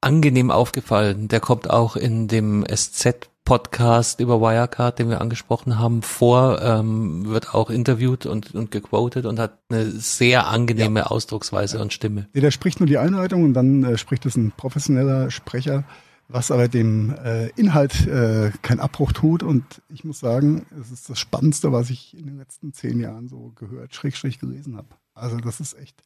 angenehm 0.00 0.50
aufgefallen. 0.50 1.28
Der 1.28 1.40
kommt 1.40 1.70
auch 1.70 1.96
in 1.96 2.28
dem 2.28 2.64
SZ-Podcast 2.64 4.20
über 4.20 4.40
Wirecard, 4.40 4.98
den 4.98 5.08
wir 5.08 5.20
angesprochen 5.20 5.78
haben, 5.78 6.02
vor, 6.02 6.60
ähm, 6.62 7.26
wird 7.26 7.54
auch 7.54 7.70
interviewt 7.70 8.26
und, 8.26 8.54
und 8.54 8.70
gequotet 8.70 9.26
und 9.26 9.40
hat 9.40 9.58
eine 9.70 9.86
sehr 9.90 10.46
angenehme 10.46 11.10
Ausdrucksweise 11.10 11.80
und 11.80 11.92
Stimme. 11.92 12.28
Nee, 12.32 12.42
der 12.42 12.50
spricht 12.50 12.80
nur 12.80 12.86
die 12.86 12.98
Einleitung 12.98 13.44
und 13.44 13.54
dann 13.54 13.82
äh, 13.82 13.98
spricht 13.98 14.26
es 14.26 14.36
ein 14.36 14.52
professioneller 14.56 15.30
Sprecher, 15.30 15.84
was 16.28 16.50
aber 16.50 16.68
dem 16.68 17.14
äh, 17.24 17.48
Inhalt 17.56 18.06
äh, 18.06 18.52
keinen 18.62 18.80
Abbruch 18.80 19.12
tut. 19.12 19.42
Und 19.42 19.64
ich 19.88 20.04
muss 20.04 20.20
sagen, 20.20 20.66
es 20.80 20.90
ist 20.92 21.08
das 21.08 21.18
Spannendste, 21.18 21.72
was 21.72 21.90
ich 21.90 22.16
in 22.16 22.26
den 22.26 22.36
letzten 22.36 22.72
zehn 22.72 23.00
Jahren 23.00 23.28
so 23.28 23.52
gehört, 23.56 23.94
Schrägstrich 23.94 24.38
gelesen 24.38 24.76
habe. 24.76 24.88
Also 25.14 25.38
das 25.38 25.60
ist 25.60 25.78
echt 25.78 26.02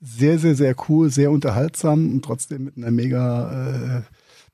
sehr, 0.00 0.38
sehr, 0.38 0.56
sehr 0.56 0.74
cool, 0.88 1.10
sehr 1.10 1.30
unterhaltsam 1.30 2.10
und 2.10 2.24
trotzdem 2.24 2.64
mit 2.64 2.76
einer 2.76 2.90
mega 2.90 3.98
äh, 3.98 4.02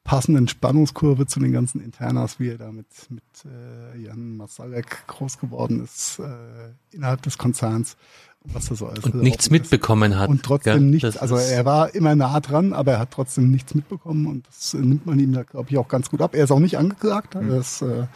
passenden 0.04 0.46
Spannungskurve 0.46 1.26
zu 1.26 1.40
den 1.40 1.52
ganzen 1.52 1.82
Internas, 1.82 2.38
wie 2.38 2.48
er 2.48 2.58
da 2.58 2.70
mit, 2.70 2.86
mit 3.10 3.24
äh, 3.44 3.98
Jan 3.98 4.36
Masalek 4.36 5.06
groß 5.06 5.38
geworden 5.38 5.82
ist 5.82 6.18
äh, 6.18 6.72
innerhalb 6.90 7.22
des 7.22 7.38
Konzerns. 7.38 7.96
Und 8.44 8.54
was 8.54 8.66
da 8.66 8.74
so 8.74 8.86
alles 8.86 9.04
Und 9.04 9.16
nichts 9.16 9.46
ist. 9.46 9.50
mitbekommen 9.50 10.18
hat. 10.18 10.28
Und 10.28 10.42
trotzdem 10.42 10.74
gell? 10.74 10.82
nichts, 10.82 11.16
also 11.16 11.36
er 11.36 11.64
war 11.64 11.94
immer 11.94 12.14
nah 12.14 12.38
dran, 12.40 12.72
aber 12.72 12.92
er 12.92 12.98
hat 13.00 13.10
trotzdem 13.10 13.50
nichts 13.50 13.74
mitbekommen 13.74 14.26
und 14.26 14.46
das 14.46 14.74
äh, 14.74 14.78
nimmt 14.78 15.06
man 15.06 15.18
ihm 15.18 15.32
da, 15.32 15.42
glaube 15.42 15.68
ich, 15.70 15.76
auch 15.78 15.88
ganz 15.88 16.08
gut 16.10 16.22
ab. 16.22 16.34
Er 16.34 16.44
ist 16.44 16.50
auch 16.50 16.60
nicht 16.60 16.78
angeklagt, 16.78 17.34
Mhm. 17.34 17.50
er 17.50 17.58
ist 17.58 17.82
äh, 17.82 18.06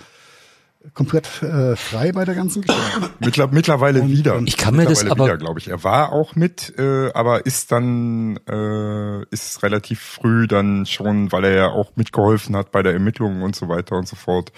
komplett 0.94 1.42
äh, 1.42 1.76
frei 1.76 2.12
bei 2.12 2.24
der 2.24 2.34
ganzen 2.34 2.62
Geschichte. 2.62 3.10
Mittler, 3.20 3.48
mittlerweile 3.48 4.02
Und- 4.02 4.10
wieder. 4.10 4.40
Ich 4.46 4.56
kann 4.56 4.74
mir 4.74 4.84
das 4.84 5.02
Mittlerweile 5.02 5.12
aber- 5.12 5.24
wieder, 5.26 5.36
glaube 5.38 5.58
ich. 5.60 5.68
Er 5.68 5.84
war 5.84 6.12
auch 6.12 6.34
mit, 6.34 6.76
äh, 6.78 7.10
aber 7.12 7.44
ist 7.46 7.70
dann 7.72 8.36
äh, 8.48 9.22
ist 9.30 9.62
relativ 9.62 10.00
früh 10.00 10.46
dann 10.46 10.86
schon, 10.86 11.30
weil 11.32 11.44
er 11.44 11.54
ja 11.54 11.66
auch 11.68 11.92
mitgeholfen 11.96 12.56
hat 12.56 12.72
bei 12.72 12.82
der 12.82 12.92
Ermittlung 12.94 13.42
und 13.42 13.54
so 13.54 13.68
weiter 13.68 13.96
und 13.96 14.08
so 14.08 14.16
fort, 14.16 14.52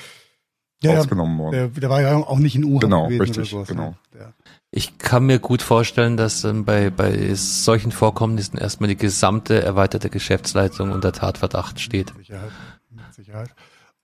Ja, 0.84 0.98
ausgenommen 1.00 1.38
worden. 1.38 1.52
der, 1.52 1.68
der 1.68 1.90
war 1.90 2.02
ja 2.02 2.16
auch 2.16 2.38
nicht 2.38 2.54
in 2.56 2.64
U-Haft 2.64 2.82
Genau, 2.82 3.06
richtig, 3.06 3.38
oder 3.38 3.44
sowas. 3.46 3.68
genau. 3.68 3.90
Ne? 3.90 3.96
Der, 4.14 4.32
Ich 4.70 4.98
kann 4.98 5.26
mir 5.26 5.38
gut 5.38 5.62
vorstellen, 5.62 6.16
dass 6.16 6.44
ähm, 6.44 6.64
bei, 6.64 6.90
bei 6.90 7.34
solchen 7.34 7.92
Vorkommnissen 7.92 8.58
erstmal 8.58 8.88
die 8.88 8.96
gesamte 8.96 9.62
erweiterte 9.62 10.10
Geschäftsleitung 10.10 10.90
unter 10.92 11.12
Tatverdacht 11.12 11.80
steht. 11.80 12.14
Mit 12.16 12.26
Sicherheit. 12.26 12.50
Mit 12.90 13.14
Sicherheit. 13.14 13.50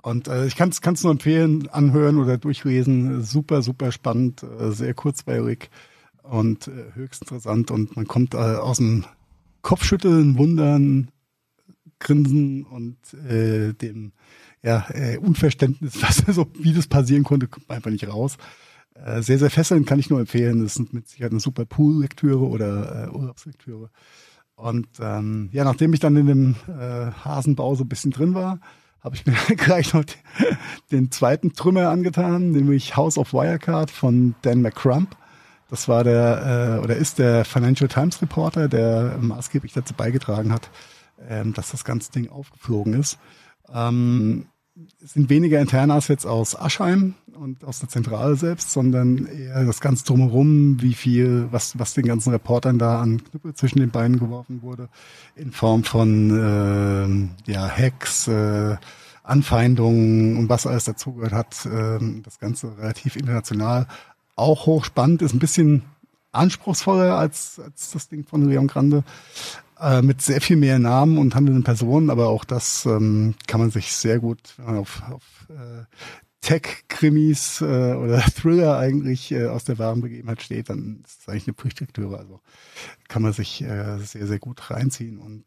Und 0.03 0.29
äh, 0.29 0.47
ich 0.47 0.57
kann 0.57 0.71
es 0.71 1.03
nur 1.03 1.13
empfehlen, 1.13 1.69
anhören 1.69 2.19
oder 2.19 2.39
durchlesen. 2.39 3.23
Super, 3.23 3.63
super 3.63 3.93
spannend, 3.93 4.43
äh, 4.43 4.71
sehr 4.71 4.95
kurzweilig 4.95 5.69
und 6.23 6.69
äh, 6.69 6.95
höchst 6.95 7.23
interessant. 7.23 7.71
Und 7.71 7.97
man 7.97 8.07
kommt 8.07 8.35
äh, 8.35 8.39
aus 8.39 8.79
dem 8.79 9.05
Kopfschütteln, 9.63 10.39
Wundern, 10.39 11.11
Grinsen 11.99 12.65
und 12.65 12.97
äh, 13.29 13.75
dem 13.75 14.13
ja, 14.63 14.87
äh, 14.91 15.19
Unverständnis, 15.19 15.95
was 16.03 16.19
so, 16.35 16.47
wie 16.59 16.73
das 16.73 16.87
passieren 16.87 17.25
konnte, 17.25 17.49
kommt 17.49 17.71
einfach 17.71 17.91
nicht 17.91 18.09
raus. 18.09 18.37
Äh, 18.95 19.23
sehr, 19.23 19.39
sehr 19.39 19.51
fesselnd 19.51 19.87
kann 19.87 19.99
ich 19.99 20.11
nur 20.11 20.21
empfehlen. 20.21 20.63
Das 20.63 20.77
ist 20.77 20.93
mit 20.93 21.09
Sicherheit 21.09 21.33
eine 21.33 21.41
super 21.41 21.65
Pool-Lektüre 21.65 22.47
oder 22.47 23.09
äh, 23.09 23.11
Urlaubslektüre. 23.11 23.91
Und 24.57 24.89
ähm, 25.01 25.49
ja, 25.53 25.65
nachdem 25.65 25.95
ich 25.95 26.01
dann 26.01 26.17
in 26.17 26.27
dem 26.27 26.57
äh, 26.69 27.11
Hasenbau 27.25 27.75
so 27.75 27.85
ein 27.85 27.89
bisschen 27.89 28.11
drin 28.11 28.35
war, 28.35 28.61
habe 29.03 29.17
ich 29.17 29.25
mir 29.27 29.35
gleich 29.57 29.95
noch 29.95 30.05
den, 30.05 30.17
den 30.91 31.11
zweiten 31.11 31.55
Trümmer 31.55 31.89
angetan, 31.89 32.51
nämlich 32.51 32.97
House 32.97 33.17
of 33.17 33.33
Wirecard 33.33 33.91
von 33.91 34.35
Dan 34.43 34.61
McCrump. 34.61 35.17
Das 35.71 35.89
war 35.89 36.05
der 36.05 36.79
äh, 36.79 36.85
oder 36.85 36.97
ist 36.97 37.19
der 37.19 37.45
Financial 37.45 37.89
Times 37.89 38.21
Reporter, 38.21 38.69
der 38.69 39.17
maßgeblich 39.21 39.73
dazu 39.73 39.95
beigetragen 39.95 40.53
hat, 40.53 40.69
ähm, 41.29 41.55
dass 41.55 41.71
das 41.71 41.85
ganze 41.85 42.13
Ding 42.13 42.29
aufgeflogen 42.29 42.95
ist. 42.95 43.19
Ähm, 43.73 44.47
sind 44.99 45.31
weniger 45.31 45.61
Internas 45.61 46.09
jetzt 46.09 46.27
aus 46.27 46.59
Aschheim 46.59 47.15
und 47.35 47.65
aus 47.65 47.81
der 47.81 47.89
Zentrale 47.89 48.37
selbst, 48.37 48.71
sondern 48.71 49.27
eher 49.27 49.65
das 49.65 49.81
Ganze 49.81 50.05
drumherum, 50.05 50.81
wie 50.81 50.95
viel, 50.95 51.49
was, 51.51 51.79
was 51.79 51.95
den 51.95 52.07
ganzen 52.07 52.31
Reportern 52.31 52.79
da 52.79 53.01
an 53.01 53.23
Knüppel 53.25 53.55
zwischen 53.55 53.81
den 53.81 53.91
Beinen 53.91 54.19
geworfen 54.19 54.63
wurde, 54.63 54.89
in 55.37 55.53
Form 55.53 55.85
von 55.85 57.31
äh, 57.47 57.51
ja, 57.51 57.69
Hacks, 57.69 58.29
äh, 58.29 58.77
Anfeindungen 59.23 60.37
und 60.37 60.49
was 60.49 60.67
alles 60.67 60.85
dazugehört 60.85 61.33
hat. 61.33 61.67
Äh, 61.67 61.99
das 62.23 62.39
Ganze 62.39 62.77
relativ 62.79 63.17
international. 63.17 63.87
Auch 64.37 64.67
hochspannend, 64.67 65.23
ist 65.23 65.35
ein 65.35 65.39
bisschen 65.39 65.83
anspruchsvoller 66.33 67.17
als, 67.17 67.61
als 67.61 67.91
das 67.91 68.09
Ding 68.09 68.25
von 68.25 68.49
Leon 68.49 68.69
Grande 68.69 69.03
äh, 69.81 70.03
mit 70.03 70.23
sehr 70.23 70.41
viel 70.41 70.57
mehr 70.57 70.79
Namen 70.79 71.19
und 71.19 71.35
handelnden 71.35 71.65
Personen, 71.65 72.11
aber 72.11 72.29
auch 72.29 72.45
das 72.45 72.87
ähm, 72.87 73.35
kann 73.47 73.61
man 73.61 73.71
sich 73.71 73.93
sehr 73.93 74.19
gut 74.19 74.57
auf, 74.65 75.03
auf 75.11 75.47
äh, 75.49 75.85
Tech-Krimis 76.41 77.61
äh, 77.61 77.95
oder 77.95 78.21
Thriller 78.35 78.79
eigentlich 78.79 79.31
äh, 79.33 79.47
aus 79.47 79.65
der 79.65 79.79
wahren 79.79 80.01
Begebenheit 80.01 80.43
steht, 80.43 80.71
dann 80.71 81.03
ist 81.05 81.23
es 81.23 81.29
eigentlich 81.29 81.49
eine 81.49 81.55
Pflichtlektüre. 81.55 82.19
Also 82.19 82.41
kann 83.09 83.23
man 83.23 83.33
sich 83.33 83.63
äh, 83.63 83.99
sehr, 83.99 84.27
sehr 84.27 84.39
gut 84.39 84.71
reinziehen. 84.71 85.19
Und 85.19 85.45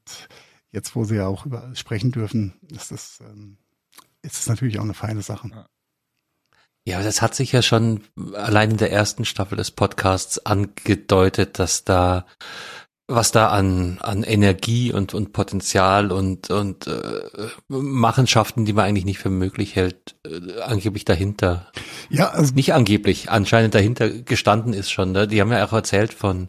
jetzt, 0.72 0.96
wo 0.96 1.04
sie 1.04 1.16
ja 1.16 1.28
auch 1.28 1.46
über 1.46 1.72
sprechen 1.76 2.12
dürfen, 2.12 2.54
ist 2.72 2.92
das, 2.92 3.20
ähm, 3.22 3.58
ist 4.22 4.40
es 4.40 4.48
natürlich 4.48 4.80
auch 4.80 4.84
eine 4.84 4.94
feine 4.94 5.22
Sache. 5.22 5.50
Ja, 6.86 7.02
das 7.02 7.22
hat 7.22 7.34
sich 7.34 7.54
ja 7.54 7.62
schon 7.62 8.02
allein 8.34 8.72
in 8.72 8.78
der 8.78 8.92
ersten 8.92 9.24
Staffel 9.24 9.56
des 9.56 9.72
Podcasts 9.72 10.46
angedeutet, 10.46 11.58
dass 11.58 11.86
da 11.86 12.26
was 13.08 13.32
da 13.32 13.50
an, 13.50 14.00
an 14.02 14.24
Energie 14.24 14.94
und, 14.94 15.14
und 15.14 15.34
Potenzial 15.34 16.12
und, 16.12 16.50
und 16.50 16.88
äh, 16.88 17.22
Machenschaften, 17.68 18.64
die 18.64 18.74
man 18.74 18.86
eigentlich 18.86 19.06
nicht 19.06 19.20
für 19.20 19.30
möglich 19.30 19.76
hält, 19.76 20.16
äh, 20.26 20.62
angeblich 20.62 21.04
dahinter. 21.04 21.72
Ja, 22.10 22.30
also 22.30 22.54
nicht 22.54 22.74
angeblich, 22.74 23.30
anscheinend 23.30 23.76
dahinter 23.76 24.10
gestanden 24.10 24.74
ist 24.74 24.90
schon. 24.90 25.12
Ne? 25.12 25.28
Die 25.28 25.42
haben 25.42 25.52
ja 25.52 25.66
auch 25.66 25.74
erzählt 25.74 26.14
von 26.14 26.48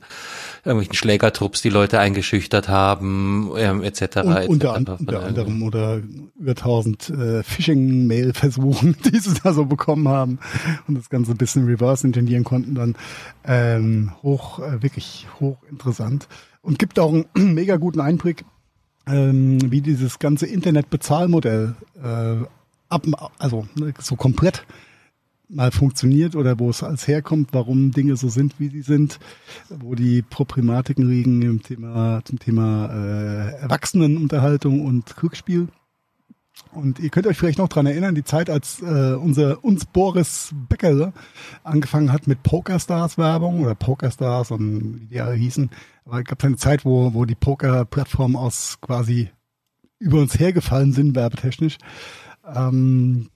irgendwelchen 0.64 0.94
Schlägertrupps, 0.94 1.62
die 1.62 1.68
Leute 1.68 2.00
eingeschüchtert 2.00 2.68
haben, 2.68 3.50
ähm, 3.57 3.83
etc. 3.83 4.00
Und, 4.03 4.37
etc. 4.37 4.48
Unter, 4.48 4.74
an, 4.74 4.87
unter 4.87 5.22
anderem 5.24 5.62
oder 5.62 6.00
über 6.38 6.55
tausend 6.55 7.11
äh, 7.11 7.42
Phishing-Mail-Versuchen, 7.42 8.96
die 9.05 9.18
sie 9.18 9.35
da 9.42 9.53
so 9.53 9.66
bekommen 9.66 10.09
haben 10.09 10.38
und 10.88 10.96
das 10.96 11.11
Ganze 11.11 11.33
ein 11.33 11.37
bisschen 11.37 11.66
reverse 11.66 12.07
engineeren 12.07 12.44
konnten, 12.44 12.74
dann 12.74 12.94
ähm, 13.44 14.12
hoch, 14.22 14.59
äh, 14.61 14.83
wirklich 14.83 15.27
hochinteressant 15.40 16.29
und 16.62 16.79
gibt 16.79 16.98
auch 16.98 17.12
einen 17.12 17.27
mega 17.55 17.77
guten 17.77 18.00
Einblick, 18.00 18.44
ähm, 19.07 19.70
wie 19.70 19.83
dieses 19.83 20.18
ganze 20.18 20.46
Internet-Bezahlmodell 20.46 21.74
äh, 22.03 22.37
ab, 22.88 23.07
also 23.38 23.66
ne, 23.74 23.92
so 24.00 24.16
komplett 24.16 24.64
mal 25.49 25.71
funktioniert 25.71 26.37
oder 26.37 26.59
wo 26.59 26.71
es 26.71 26.83
als 26.83 27.07
herkommt, 27.07 27.51
warum 27.53 27.91
Dinge 27.91 28.17
so 28.17 28.29
sind, 28.29 28.59
wie 28.59 28.69
sie 28.69 28.83
sind, 28.83 29.19
wo 29.69 29.95
die 29.95 30.23
Problematiken 30.23 31.09
liegen 31.09 31.43
im 31.43 31.63
Thema, 31.63 32.23
zum 32.25 32.39
Thema 32.39 32.87
äh, 32.87 33.61
Erwachsenenunterhaltung 33.61 34.85
und 34.85 35.17
Glücksspiel. 35.17 35.69
Und 36.73 37.01
ihr 37.01 37.11
könnt 37.11 37.27
euch 37.27 37.37
vielleicht 37.37 37.59
noch 37.59 37.69
dran 37.69 37.87
erinnern, 37.87 38.15
die 38.15 38.25
Zeit, 38.25 38.49
als 38.49 38.81
äh, 38.81 39.15
unser 39.15 39.65
uns 39.65 39.87
Boris 39.87 40.51
Becker 40.69 41.13
angefangen 41.63 42.13
hat 42.13 42.27
mit 42.27 42.43
Pokerstars 42.43 43.19
Werbung 43.19 43.63
oder 43.63 43.75
Pokerstars 43.75 44.51
und 44.51 45.01
wie 45.01 45.07
die 45.07 45.21
alle 45.21 45.35
hießen. 45.35 45.71
Aber 46.05 46.21
es 46.21 46.25
gab 46.25 46.45
eine 46.45 46.57
Zeit, 46.57 46.85
wo, 46.85 47.15
wo 47.15 47.25
die 47.25 47.35
Poker-Plattformen 47.35 48.37
aus 48.37 48.79
quasi 48.81 49.31
über 49.99 50.19
uns 50.19 50.39
hergefallen 50.39 50.93
sind, 50.93 51.15
werbetechnisch. 51.15 51.79
Ähm, 52.55 53.31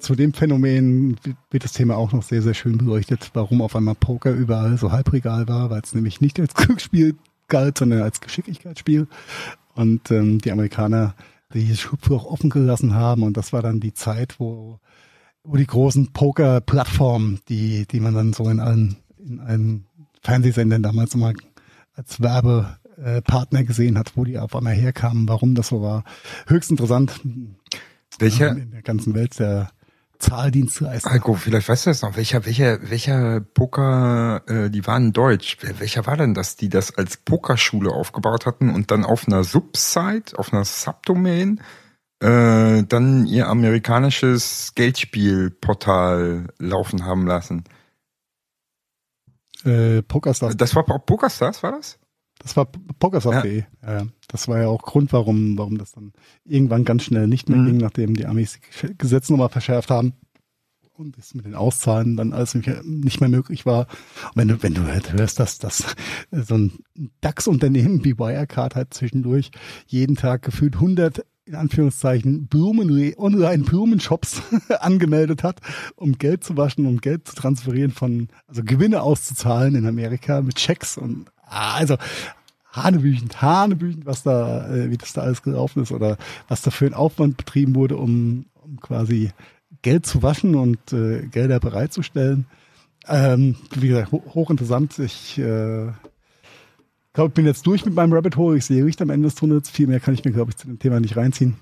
zu 0.00 0.14
dem 0.14 0.32
Phänomen 0.32 1.16
wird 1.50 1.64
das 1.64 1.72
Thema 1.72 1.96
auch 1.96 2.12
noch 2.12 2.22
sehr, 2.22 2.42
sehr 2.42 2.54
schön 2.54 2.78
beleuchtet, 2.78 3.30
warum 3.34 3.62
auf 3.62 3.76
einmal 3.76 3.94
Poker 3.94 4.32
überall 4.32 4.76
so 4.78 4.92
halbregal 4.92 5.48
war, 5.48 5.70
weil 5.70 5.82
es 5.82 5.94
nämlich 5.94 6.20
nicht 6.20 6.40
als 6.40 6.54
Glücksspiel 6.54 7.16
galt, 7.48 7.78
sondern 7.78 8.02
als 8.02 8.20
Geschicklichkeitsspiel. 8.20 9.06
Und 9.74 10.10
ähm, 10.10 10.40
die 10.40 10.52
Amerikaner 10.52 11.14
die 11.52 11.76
Schlupfloch 11.76 12.24
offen 12.24 12.50
gelassen 12.50 12.94
haben. 12.94 13.22
Und 13.22 13.36
das 13.36 13.52
war 13.52 13.62
dann 13.62 13.80
die 13.80 13.94
Zeit, 13.94 14.36
wo, 14.38 14.78
wo 15.42 15.56
die 15.56 15.66
großen 15.66 16.12
Poker-Plattformen, 16.12 17.40
die, 17.48 17.86
die 17.86 18.00
man 18.00 18.14
dann 18.14 18.32
so 18.32 18.48
in 18.48 18.60
allen, 18.60 18.96
in 19.18 19.40
allen 19.40 19.86
Fernsehsendern 20.22 20.82
damals 20.82 21.14
immer 21.14 21.32
als 21.94 22.20
Werbepartner 22.20 23.64
gesehen 23.64 23.98
hat, 23.98 24.16
wo 24.16 24.24
die 24.24 24.38
auf 24.38 24.54
einmal 24.54 24.74
herkamen, 24.74 25.28
warum 25.28 25.54
das 25.54 25.68
so 25.68 25.82
war. 25.82 26.04
Höchst 26.46 26.70
interessant. 26.70 27.20
Welcher? 28.18 28.50
In 28.56 28.70
der 28.70 28.82
ganzen 28.82 29.14
Welt 29.14 29.38
der 29.38 29.70
Zahldienstleister. 30.20 31.10
Alko, 31.10 31.34
vielleicht 31.34 31.68
weißt 31.68 31.86
du 31.86 31.90
das 31.90 32.02
noch. 32.02 32.16
Welcher, 32.16 32.46
welcher, 32.46 32.90
welcher 32.90 33.40
Poker, 33.40 34.42
äh, 34.46 34.70
die 34.70 34.86
waren 34.86 35.12
deutsch. 35.12 35.58
Welcher 35.60 36.06
war 36.06 36.16
denn 36.16 36.34
das, 36.34 36.56
die 36.56 36.68
das 36.68 36.96
als 36.96 37.16
Pokerschule 37.16 37.90
aufgebaut 37.90 38.46
hatten 38.46 38.72
und 38.72 38.90
dann 38.90 39.04
auf 39.04 39.26
einer 39.26 39.44
Subsite, 39.44 40.38
auf 40.38 40.52
einer 40.52 40.64
Subdomain, 40.64 41.60
äh, 42.22 42.82
dann 42.84 43.26
ihr 43.26 43.48
amerikanisches 43.48 44.72
Geldspielportal 44.74 46.48
laufen 46.58 47.04
haben 47.04 47.26
lassen? 47.26 47.64
Äh, 49.64 50.02
Pokerstars. 50.02 50.56
Das 50.56 50.74
war 50.74 50.84
Pokerstars, 50.84 51.62
war 51.62 51.72
das? 51.72 51.99
Das 52.42 52.56
war 52.56 52.66
Pokerstars.de. 52.98 53.64
Ja. 53.82 53.98
ja. 54.00 54.06
Das 54.28 54.48
war 54.48 54.58
ja 54.58 54.68
auch 54.68 54.82
Grund, 54.82 55.12
warum, 55.12 55.56
warum 55.58 55.78
das 55.78 55.92
dann 55.92 56.12
irgendwann 56.44 56.84
ganz 56.84 57.04
schnell 57.04 57.26
nicht 57.26 57.48
mehr 57.48 57.58
mhm. 57.58 57.66
ging, 57.66 57.76
nachdem 57.76 58.14
die 58.14 58.26
Amis 58.26 58.58
die 58.82 58.96
Gesetze 58.96 59.32
nochmal 59.32 59.50
verschärft 59.50 59.90
haben 59.90 60.14
und 61.00 61.16
es 61.18 61.34
mit 61.34 61.46
den 61.46 61.54
Auszahlen 61.54 62.16
dann 62.16 62.32
alles 62.32 62.54
nicht 62.54 63.20
mehr 63.20 63.28
möglich 63.28 63.66
war. 63.66 63.86
Und 64.26 64.36
wenn 64.36 64.48
du, 64.48 64.62
wenn 64.62 64.74
du 64.74 64.86
halt 64.86 65.12
hörst, 65.12 65.40
dass 65.40 65.58
das 65.58 65.96
so 66.30 66.54
ein 66.54 66.72
DAX-Unternehmen 67.22 68.04
wie 68.04 68.18
Wirecard 68.18 68.76
halt 68.76 68.94
zwischendurch 68.94 69.50
jeden 69.86 70.16
Tag 70.16 70.42
gefühlt 70.42 70.74
100 70.74 71.24
in 71.46 71.56
Anführungszeichen 71.56 72.46
Blumen, 72.46 73.14
online 73.16 73.64
Blumenshops 73.64 74.42
angemeldet 74.80 75.42
hat, 75.42 75.60
um 75.96 76.16
Geld 76.16 76.44
zu 76.44 76.56
waschen, 76.56 76.86
um 76.86 77.00
Geld 77.00 77.26
zu 77.26 77.34
transferieren 77.34 77.90
von, 77.90 78.28
also 78.46 78.62
Gewinne 78.62 79.02
auszuzahlen 79.02 79.74
in 79.74 79.86
Amerika 79.86 80.42
mit 80.42 80.56
Checks 80.56 80.96
und 80.96 81.26
also 81.50 81.96
hanebüchend, 82.72 83.42
hanebüchend, 83.42 84.06
was 84.06 84.22
da, 84.22 84.68
äh, 84.72 84.90
wie 84.90 84.96
das 84.96 85.12
da 85.12 85.22
alles 85.22 85.42
gelaufen 85.42 85.82
ist 85.82 85.92
oder 85.92 86.16
was 86.48 86.62
da 86.62 86.70
für 86.70 86.86
ein 86.86 86.94
Aufwand 86.94 87.36
betrieben 87.36 87.74
wurde, 87.74 87.96
um, 87.96 88.46
um 88.62 88.80
quasi 88.80 89.32
Geld 89.82 90.06
zu 90.06 90.22
waschen 90.22 90.54
und 90.54 90.92
äh, 90.92 91.26
Gelder 91.26 91.60
bereitzustellen. 91.60 92.46
Ähm, 93.08 93.56
wie 93.74 93.88
gesagt, 93.88 94.12
ho 94.12 94.22
hochinteressant. 94.34 94.98
Ich 94.98 95.38
äh, 95.38 95.88
glaube, 97.12 97.28
ich 97.28 97.34
bin 97.34 97.46
jetzt 97.46 97.66
durch 97.66 97.84
mit 97.84 97.94
meinem 97.94 98.12
Rabbit 98.12 98.36
Hole. 98.36 98.58
Ich 98.58 98.66
sehe 98.66 98.84
Licht 98.84 99.00
am 99.02 99.10
Ende 99.10 99.28
des 99.28 99.34
Tunnels. 99.34 99.70
Viel 99.70 99.86
mehr 99.86 100.00
kann 100.00 100.14
ich 100.14 100.24
mir, 100.24 100.32
glaube 100.32 100.50
ich, 100.50 100.56
zu 100.56 100.66
dem 100.66 100.78
Thema 100.78 101.00
nicht 101.00 101.16
reinziehen. 101.16 101.56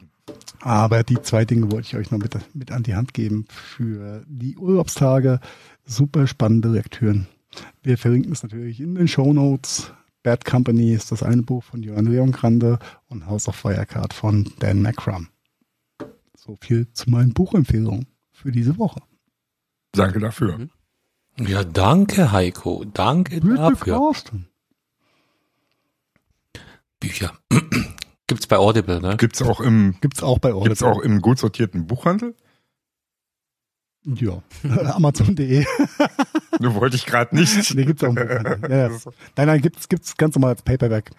Aber 0.60 1.04
die 1.04 1.22
zwei 1.22 1.44
Dinge 1.44 1.70
wollte 1.70 1.86
ich 1.86 1.96
euch 1.96 2.10
noch 2.10 2.18
mit, 2.18 2.36
mit 2.54 2.72
an 2.72 2.82
die 2.82 2.96
Hand 2.96 3.14
geben 3.14 3.46
für 3.48 4.24
die 4.26 4.56
Urlaubstage. 4.58 5.40
Super 5.86 6.26
spannende 6.26 6.68
Lektüren. 6.68 7.28
Wir 7.82 7.98
verlinken 7.98 8.32
es 8.32 8.42
natürlich 8.42 8.80
in 8.80 8.94
den 8.94 9.08
Show 9.08 9.32
Notes. 9.32 9.92
Bad 10.22 10.44
Company 10.44 10.92
ist 10.92 11.12
das 11.12 11.22
eine 11.22 11.42
Buch 11.42 11.62
von 11.62 11.82
Johann 11.82 12.06
Leon 12.06 12.32
Grande 12.32 12.78
und 13.08 13.26
House 13.26 13.48
of 13.48 13.64
Wirecard 13.64 14.12
von 14.12 14.52
Dan 14.58 14.82
McCrum. 14.82 15.28
So 16.36 16.56
viel 16.60 16.92
zu 16.92 17.10
meinen 17.10 17.32
Buchempfehlungen 17.32 18.06
für 18.30 18.52
diese 18.52 18.78
Woche. 18.78 19.00
Danke 19.92 20.18
dafür. 20.18 20.58
Mhm. 20.58 20.70
Ja, 21.46 21.64
danke 21.64 22.32
Heiko. 22.32 22.84
Danke 22.84 23.40
Bitte 23.40 23.54
dafür. 23.54 23.94
Carsten. 23.94 24.48
Bücher. 27.00 27.32
Gibt's 28.26 28.46
bei 28.46 28.58
Audible, 28.58 29.00
ne? 29.00 29.16
Gibt's 29.16 29.40
auch 29.40 29.60
im 29.60 29.94
Gibt's 30.00 30.22
auch 30.22 30.38
bei 30.38 30.50
Audible. 30.50 30.68
Gibt's 30.68 30.82
auch 30.82 31.00
im 31.00 31.20
gut 31.20 31.38
sortierten 31.38 31.86
Buchhandel? 31.86 32.34
Ja, 34.04 34.42
Amazon.de. 34.94 35.64
du 36.60 36.74
wollte 36.74 36.96
ich 36.96 37.06
gerade 37.06 37.34
nicht. 37.34 37.74
Nee, 37.74 37.84
gibt's 37.84 38.02
auch. 38.04 38.14
Ja, 38.14 38.42
ja. 38.68 38.88
Nein, 39.36 39.46
nein, 39.46 39.60
gibt's 39.60 39.88
gibt's 39.88 40.16
ganz 40.16 40.34
normal 40.34 40.50
als 40.50 40.62
Paperback 40.62 41.10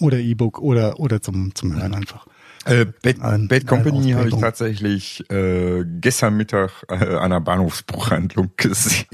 oder 0.00 0.18
E-Book 0.18 0.58
oder 0.58 0.98
oder 0.98 1.20
zum 1.22 1.54
zum 1.54 1.74
Hören 1.74 1.94
einfach. 1.94 2.26
Äh, 2.64 2.86
Bad, 3.02 3.20
ein, 3.20 3.48
Bad 3.48 3.66
Company 3.66 4.12
habe 4.12 4.28
ich 4.28 4.36
tatsächlich 4.36 5.28
äh, 5.30 5.84
gestern 5.84 6.36
Mittag 6.36 6.70
äh, 6.88 6.94
an 6.94 7.24
einer 7.24 7.40
Bahnhofsbuchhandlung 7.40 8.52
gesehen. 8.56 9.06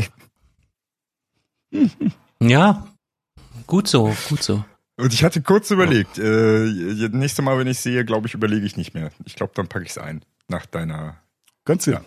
Ja, 2.41 2.87
gut 3.67 3.89
so, 3.89 4.15
gut 4.29 4.43
so. 4.43 4.65
Und 4.97 5.13
ich 5.13 5.25
hatte 5.25 5.43
kurz 5.43 5.71
überlegt, 5.71 6.19
äh, 6.19 7.09
nächstes 7.11 7.45
Mal, 7.45 7.59
wenn 7.59 7.67
ich 7.67 7.81
sehe, 7.81 8.05
glaube 8.05 8.29
ich, 8.29 8.35
überlege 8.35 8.67
ich 8.67 8.77
nicht 8.77 8.95
mehr. 8.95 9.11
Ich 9.25 9.35
glaube, 9.35 9.53
dann 9.57 9.67
packe 9.67 9.85
ich 9.85 9.91
es 9.91 9.99
ein. 9.99 10.23
Nach 10.49 10.67
deiner. 10.67 11.17
Ganz 11.65 11.87
ja 11.87 12.03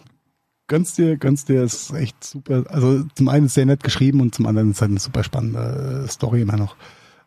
gönn's 0.68 0.96
dir, 0.96 1.18
gönn's 1.18 1.46
dir, 1.46 1.64
ist 1.64 1.92
echt 1.94 2.24
super. 2.24 2.64
Also 2.70 3.04
zum 3.16 3.28
einen 3.30 3.48
ist 3.48 3.54
sehr 3.54 3.66
nett 3.66 3.84
geschrieben 3.84 4.22
und 4.22 4.36
zum 4.36 4.46
anderen 4.46 4.72
ist 4.72 4.82
halt 4.82 4.92
eine 4.92 5.00
super 5.00 5.24
spannende 5.24 6.04
äh, 6.06 6.08
Story 6.10 6.42
immer 6.42 6.58
noch. 6.58 6.76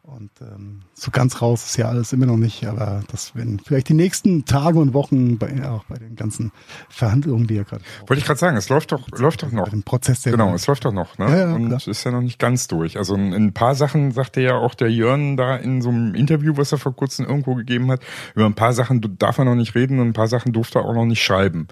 Und 0.06 0.30
ähm, 0.40 0.82
so 0.94 1.10
ganz 1.10 1.42
raus 1.42 1.64
ist 1.64 1.78
ja 1.78 1.88
alles 1.88 2.12
immer 2.12 2.26
noch 2.26 2.36
nicht, 2.36 2.64
aber 2.64 3.02
das 3.10 3.34
werden 3.34 3.60
vielleicht 3.64 3.88
die 3.88 3.94
nächsten 3.94 4.44
Tage 4.44 4.78
und 4.78 4.94
Wochen 4.94 5.36
bei, 5.36 5.68
auch 5.68 5.84
bei 5.86 5.96
den 5.96 6.14
ganzen 6.14 6.52
Verhandlungen, 6.88 7.48
die 7.48 7.56
ja 7.56 7.64
gerade 7.64 7.82
Wollte 8.06 8.20
ich 8.20 8.24
gerade 8.24 8.38
sagen, 8.38 8.56
es 8.56 8.68
läuft 8.68 8.92
doch, 8.92 9.08
läuft 9.18 9.42
doch 9.42 9.50
noch. 9.50 9.68
dem 9.68 9.82
Prozess 9.82 10.22
der 10.22 10.30
Genau, 10.30 10.54
es 10.54 10.68
läuft 10.68 10.84
doch 10.84 10.92
noch, 10.92 11.18
ne? 11.18 11.28
Ja, 11.28 11.36
ja, 11.36 11.54
und 11.56 11.66
klar. 11.66 11.80
ist 11.84 12.04
ja 12.04 12.12
noch 12.12 12.20
nicht 12.20 12.38
ganz 12.38 12.68
durch. 12.68 12.98
Also 12.98 13.16
in 13.16 13.34
ein 13.34 13.52
paar 13.52 13.74
Sachen 13.74 14.12
sagte 14.12 14.40
ja 14.40 14.54
auch 14.54 14.76
der 14.76 14.92
Jörn 14.92 15.36
da 15.36 15.56
in 15.56 15.82
so 15.82 15.88
einem 15.88 16.14
Interview, 16.14 16.56
was 16.56 16.70
er 16.70 16.78
vor 16.78 16.94
kurzem 16.94 17.26
irgendwo 17.26 17.56
gegeben 17.56 17.90
hat, 17.90 18.00
über 18.36 18.46
ein 18.46 18.54
paar 18.54 18.74
Sachen 18.74 19.00
darf 19.18 19.38
er 19.38 19.44
noch 19.44 19.56
nicht 19.56 19.74
reden 19.74 19.98
und 19.98 20.06
ein 20.06 20.12
paar 20.12 20.28
Sachen 20.28 20.52
durfte 20.52 20.78
er 20.78 20.84
auch 20.84 20.94
noch 20.94 21.06
nicht 21.06 21.24
schreiben. 21.24 21.66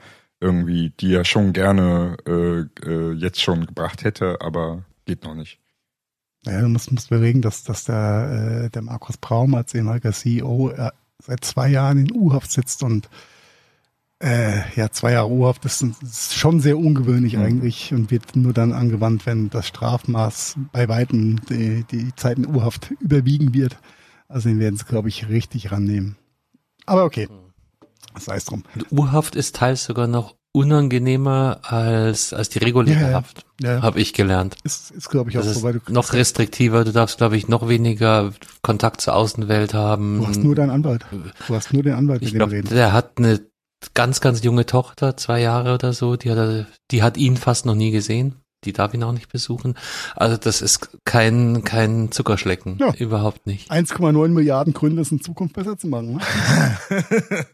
Irgendwie, 0.45 0.91
die 1.01 1.15
er 1.15 1.25
schon 1.25 1.55
gerne 1.55 2.19
äh, 2.27 2.61
äh, 2.87 3.13
jetzt 3.15 3.41
schon 3.41 3.65
gebracht 3.65 4.05
hätte, 4.05 4.43
aber 4.43 4.85
geht 5.07 5.25
noch 5.25 5.35
nicht. 5.35 5.59
Naja, 6.45 6.61
du 6.61 6.69
musst, 6.69 6.93
musst 6.93 7.11
überlegen, 7.11 7.41
dass, 7.41 7.65
dass 7.65 7.85
der, 7.85 8.65
äh, 8.67 8.71
der 8.71 8.83
Markus 8.83 9.17
Braum 9.17 9.55
als 9.55 9.75
ehemaliger 9.75 10.13
CEO 10.13 10.69
äh, 10.69 10.91
seit 11.23 11.45
zwei 11.45 11.69
Jahren 11.69 11.99
in 11.99 12.13
U-Haft 12.13 12.53
sitzt 12.53 12.83
und 12.83 13.09
äh, 14.23 14.61
ja, 14.77 14.91
zwei 14.91 15.13
Jahre 15.13 15.31
U-Haft 15.31 15.65
ist, 15.65 15.83
ist 16.03 16.35
schon 16.35 16.61
sehr 16.61 16.77
ungewöhnlich 16.77 17.37
Mhm. 17.39 17.43
eigentlich 17.43 17.95
und 17.95 18.11
wird 18.11 18.37
nur 18.37 18.53
dann 18.53 18.73
angewandt, 18.73 19.25
wenn 19.25 19.49
das 19.49 19.67
Strafmaß 19.67 20.57
bei 20.73 20.89
Weitem 20.89 21.41
die, 21.49 21.85
die 21.91 22.15
Zeit 22.17 22.37
in 22.37 22.47
U-Haft 22.47 22.91
überwiegen 23.01 23.55
wird. 23.55 23.79
Also 24.29 24.51
den 24.51 24.59
werden 24.61 24.77
sie, 24.77 24.85
glaube 24.85 25.09
ich, 25.09 25.29
richtig 25.31 25.73
rannehmen. 25.73 26.17
Aber 26.85 27.05
okay, 27.05 27.29
sei 28.19 28.37
es 28.37 28.45
drum. 28.45 28.65
Und 28.75 28.93
U-Haft 28.93 29.37
ist 29.37 29.57
teils 29.57 29.85
sogar 29.85 30.07
noch 30.07 30.35
unangenehmer 30.53 31.59
als, 31.63 32.33
als 32.33 32.49
die 32.49 32.59
reguläre 32.61 33.01
Ja, 33.01 33.09
ja. 33.11 33.15
Haft, 33.17 33.45
Ja, 33.61 33.83
habe 33.83 34.01
ich 34.01 34.13
gelernt. 34.13 34.57
ist, 34.63 34.93
ist 34.93 35.11
glaube 35.11 35.31
ich, 35.31 35.39
auch 35.39 35.43
Das 35.43 35.55
so, 35.55 35.63
weil 35.65 35.75
du, 35.85 35.93
noch 35.93 36.13
restriktiver, 36.13 36.85
du 36.85 36.93
darfst, 36.93 37.19
glaube 37.19 37.37
ich, 37.37 37.49
noch 37.49 37.69
weniger 37.69 38.33
Kontakt 38.63 39.01
zur 39.01 39.17
Außenwelt 39.17 39.75
haben. 39.75 40.19
du 40.21 40.29
hast 40.29 40.43
nur 40.45 40.55
deinen 40.55 40.71
Anwalt. 40.71 41.05
Du 41.49 41.55
hast 41.55 41.73
nur 41.73 41.83
den 41.83 41.95
Anwalt, 41.95 42.21
mit 42.21 42.29
ich 42.29 42.33
dem 42.33 42.39
du 42.39 42.47
glaube, 42.47 42.53
reden. 42.57 42.69
der 42.75 42.93
hat 42.93 43.19
eine 43.19 43.41
ganz, 43.95 44.21
ganz 44.21 44.43
junge 44.45 44.65
Tochter, 44.65 45.17
zwei 45.17 45.41
Jahre 45.41 45.75
oder 45.75 45.93
so, 45.93 46.15
die 46.17 46.31
hat, 46.31 46.67
die 46.93 47.03
hat 47.03 47.17
ihn 47.17 47.37
fast 47.37 47.67
noch 47.67 47.75
nie 47.75 47.91
gesehen. 47.91 48.37
Die 48.65 48.73
darf 48.73 48.95
ihn 48.95 49.03
auch 49.05 49.13
nicht 49.13 49.31
besuchen. 49.31 49.75
Also 50.17 50.39
das 50.39 50.63
ist 50.63 50.97
kein, 51.05 51.65
kein 51.65 52.11
Zuckerschlecken. 52.13 52.79
Ja. 52.79 52.95
Überhaupt 52.95 53.47
nicht. 53.47 53.71
1,9 53.71 54.29
Milliarden 54.29 54.73
Gründe, 54.73 55.03
es 55.03 55.13
in 55.13 55.21
Zukunft 55.21 55.55
besser 55.55 55.77
zu 55.77 55.87
machen. 55.87 56.15
Ne? 56.15 56.21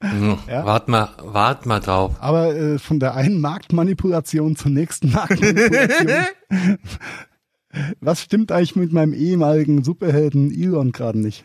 Mhm. 0.00 0.38
Ja. 0.48 0.64
Wart 0.64 0.88
mal, 0.88 1.08
wart 1.22 1.66
mal 1.66 1.80
drauf. 1.80 2.14
Aber 2.20 2.54
äh, 2.54 2.78
von 2.78 3.00
der 3.00 3.14
einen 3.14 3.40
Marktmanipulation 3.40 4.54
zur 4.56 4.70
nächsten 4.70 5.10
Marktmanipulation. 5.12 6.08
Was 8.00 8.22
stimmt 8.22 8.50
eigentlich 8.52 8.76
mit 8.76 8.92
meinem 8.92 9.12
ehemaligen 9.12 9.84
Superhelden 9.84 10.50
Elon 10.52 10.92
gerade 10.92 11.18
nicht? 11.18 11.44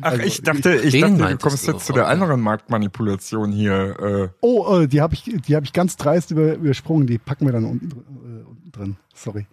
Ach, 0.00 0.12
Also, 0.12 0.22
ich 0.24 0.42
dachte, 0.42 0.74
ich 0.76 0.92
Den 0.92 1.18
dachte, 1.18 1.32
du 1.36 1.38
kommst 1.38 1.66
du. 1.66 1.72
jetzt 1.72 1.86
zu 1.86 1.92
der 1.92 2.04
Okay. 2.04 2.12
anderen 2.12 2.40
Marktmanipulation 2.40 3.52
hier. 3.52 3.98
Äh, 4.00 4.28
Oh, 4.40 4.80
äh, 4.80 4.88
die 4.88 5.00
habe 5.00 5.14
ich, 5.14 5.22
die 5.24 5.54
habe 5.56 5.64
ich 5.66 5.72
ganz 5.72 5.96
dreist 5.96 6.30
über, 6.32 6.54
übersprungen. 6.54 7.06
Die 7.06 7.18
packen 7.18 7.46
wir 7.46 7.52
dann 7.52 7.64
unten, 7.64 7.90
äh, 7.90 8.44
unten 8.44 8.72
drin. 8.72 8.96
Sorry. 9.14 9.46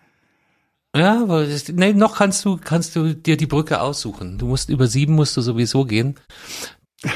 Ja, 0.96 1.22
aber 1.22 1.46
das, 1.46 1.68
nee, 1.70 1.94
noch 1.94 2.18
kannst 2.18 2.44
du, 2.46 2.58
kannst 2.58 2.96
du 2.96 3.14
dir 3.16 3.38
die 3.38 3.48
Brücke 3.48 3.82
aussuchen. 3.82 4.38
Du 4.38 4.48
musst 4.48 4.70
über 4.70 4.88
sieben 4.88 5.14
musst 5.14 5.36
du 5.38 5.42
sowieso 5.42 5.86
gehen. 5.86 6.16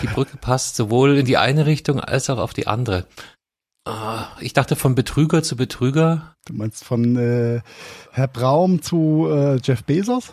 Die 0.02 0.08
Brücke 0.08 0.38
passt 0.38 0.76
sowohl 0.76 1.18
in 1.18 1.26
die 1.26 1.38
eine 1.38 1.66
Richtung 1.66 2.00
als 2.00 2.30
auch 2.30 2.38
auf 2.38 2.54
die 2.54 2.68
andere. 2.68 3.06
Ah, 3.86 4.28
Ich 4.40 4.54
dachte 4.54 4.76
von 4.76 4.96
Betrüger 4.96 5.42
zu 5.44 5.56
Betrüger. 5.56 6.36
Du 6.46 6.54
meinst 6.54 6.84
von 6.84 7.16
äh, 7.16 7.62
Herr 8.12 8.28
Braum 8.28 8.82
zu 8.82 9.28
äh, 9.32 9.56
Jeff 9.64 9.84
Bezos 9.84 10.32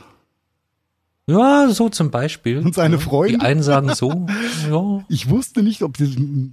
Ja, 1.27 1.69
so 1.71 1.89
zum 1.89 2.11
Beispiel. 2.11 2.59
und 2.59 2.75
seine 2.75 2.99
Die 2.99 3.03
Freunde? 3.03 3.41
einen 3.45 3.63
sagen 3.63 3.95
so, 3.95 4.27
ja. 4.71 5.05
Ich 5.09 5.29
wusste 5.31 5.63
nicht, 5.63 5.83
ob 5.83 5.97
die, 5.97 6.53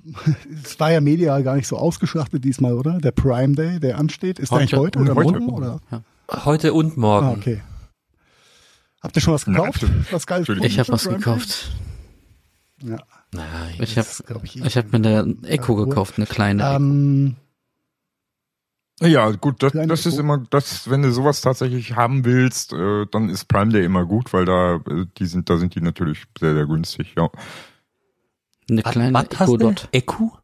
es 0.64 0.80
war 0.80 0.92
ja 0.92 1.02
medial 1.02 1.44
gar 1.44 1.56
nicht 1.56 1.68
so 1.68 1.78
ausgeschlachtet 1.78 2.44
diesmal, 2.44 2.74
oder? 2.74 3.00
Der 3.00 3.12
Prime 3.12 3.56
Day, 3.56 3.80
der 3.80 3.98
ansteht. 3.98 4.40
Ist 4.40 4.52
der 4.52 4.60
eigentlich 4.60 4.74
heute 4.80 5.00
oder 5.00 5.16
Heute. 5.16 5.40
morgen? 5.40 5.50
Oder? 5.50 5.80
Heute 6.46 6.74
und 6.74 6.96
morgen. 6.98 7.28
Ah, 7.28 7.32
okay. 7.32 7.62
Habt 9.02 9.16
ihr 9.18 9.22
schon 9.22 9.34
was 9.34 9.44
gekauft? 9.46 9.82
Na, 9.84 9.90
was 10.12 10.26
geil. 10.26 10.46
Ich 10.64 10.80
habe 10.80 10.90
was 10.90 11.04
Prime 11.04 11.20
Day? 11.20 11.36
Ja, 12.84 12.98
Nein. 13.34 13.76
Ich 13.80 13.98
habe 13.98 14.08
glaub 14.26 14.44
ich, 14.44 14.64
ich 14.64 14.78
hab 14.78 14.92
mir 14.92 14.98
eine 14.98 15.36
Echo 15.44 15.78
Ja, 15.80 15.86
gekauft, 15.86 16.16
eine 16.18 16.28
kleine. 16.28 16.64
ähm, 16.76 17.36
ja, 19.02 19.32
gut, 19.32 19.64
das, 19.64 19.74
das 19.74 20.06
ist 20.06 20.18
immer, 20.20 20.38
das, 20.38 20.90
wenn 20.90 21.02
du 21.02 21.12
sowas 21.12 21.42
tatsächlich 21.42 21.96
haben 21.96 22.26
willst, 22.26 22.74
äh, 22.74 23.06
dann 23.10 23.30
ist 23.30 23.46
Prime 23.46 23.72
Day 23.72 23.84
immer 23.86 24.06
gut, 24.06 24.32
weil 24.34 24.46
da, 24.46 24.76
äh, 24.76 25.06
die 25.18 25.26
sind, 25.26 25.50
da 25.50 25.58
sind 25.58 25.76
die 25.76 25.82
natürlich 25.82 26.24
sehr, 26.40 26.54
sehr 26.54 26.68
günstig, 26.68 27.16
ja. 27.18 27.30
eine 28.70 28.86
Was, 28.86 28.92
kleine 28.92 29.14
was 29.14 29.40
hast 29.40 29.50
Echo? 29.50 29.58
Dot. 29.58 29.90
Echo? 29.92 30.38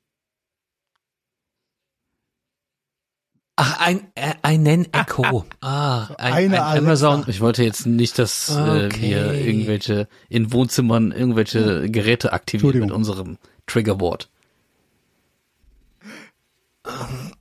Ach, 3.62 3.80
ein, 3.82 4.08
äh, 4.16 4.34
einen 4.42 4.88
Echo. 4.94 5.46
Ah, 5.62 6.08
ein, 6.18 6.34
eine 6.34 6.66
ein 6.66 6.78
Amazon. 6.80 7.26
Ich 7.28 7.42
wollte 7.42 7.64
jetzt 7.64 7.86
nicht, 7.86 8.18
dass 8.18 8.50
äh, 8.50 8.86
Okay. 8.88 9.02
wir 9.02 9.34
irgendwelche 9.34 10.08
in 10.30 10.54
Wohnzimmern 10.54 11.12
irgendwelche 11.12 11.90
Geräte 11.90 12.32
aktivieren 12.32 12.80
mit 12.80 12.92
unserem 12.92 13.38
Triggerwort. 13.68 14.30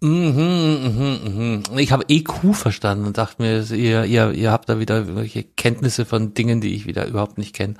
Mhm, 0.01 0.81
mhm, 0.83 1.63
mhm. 1.71 1.79
Ich 1.79 1.93
habe 1.93 2.05
EQ 2.09 2.55
verstanden 2.55 3.07
und 3.07 3.19
dachte 3.19 3.41
mir, 3.41 3.63
ihr, 3.71 4.05
ihr, 4.05 4.33
ihr 4.33 4.51
habt 4.51 4.69
da 4.69 4.79
wieder 4.79 5.15
welche 5.17 5.45
Kenntnisse 5.45 6.05
von 6.05 6.35
Dingen, 6.35 6.61
die 6.61 6.75
ich 6.75 6.87
wieder 6.87 7.07
überhaupt 7.07 7.39
nicht 7.39 7.55
kenne. 7.55 7.75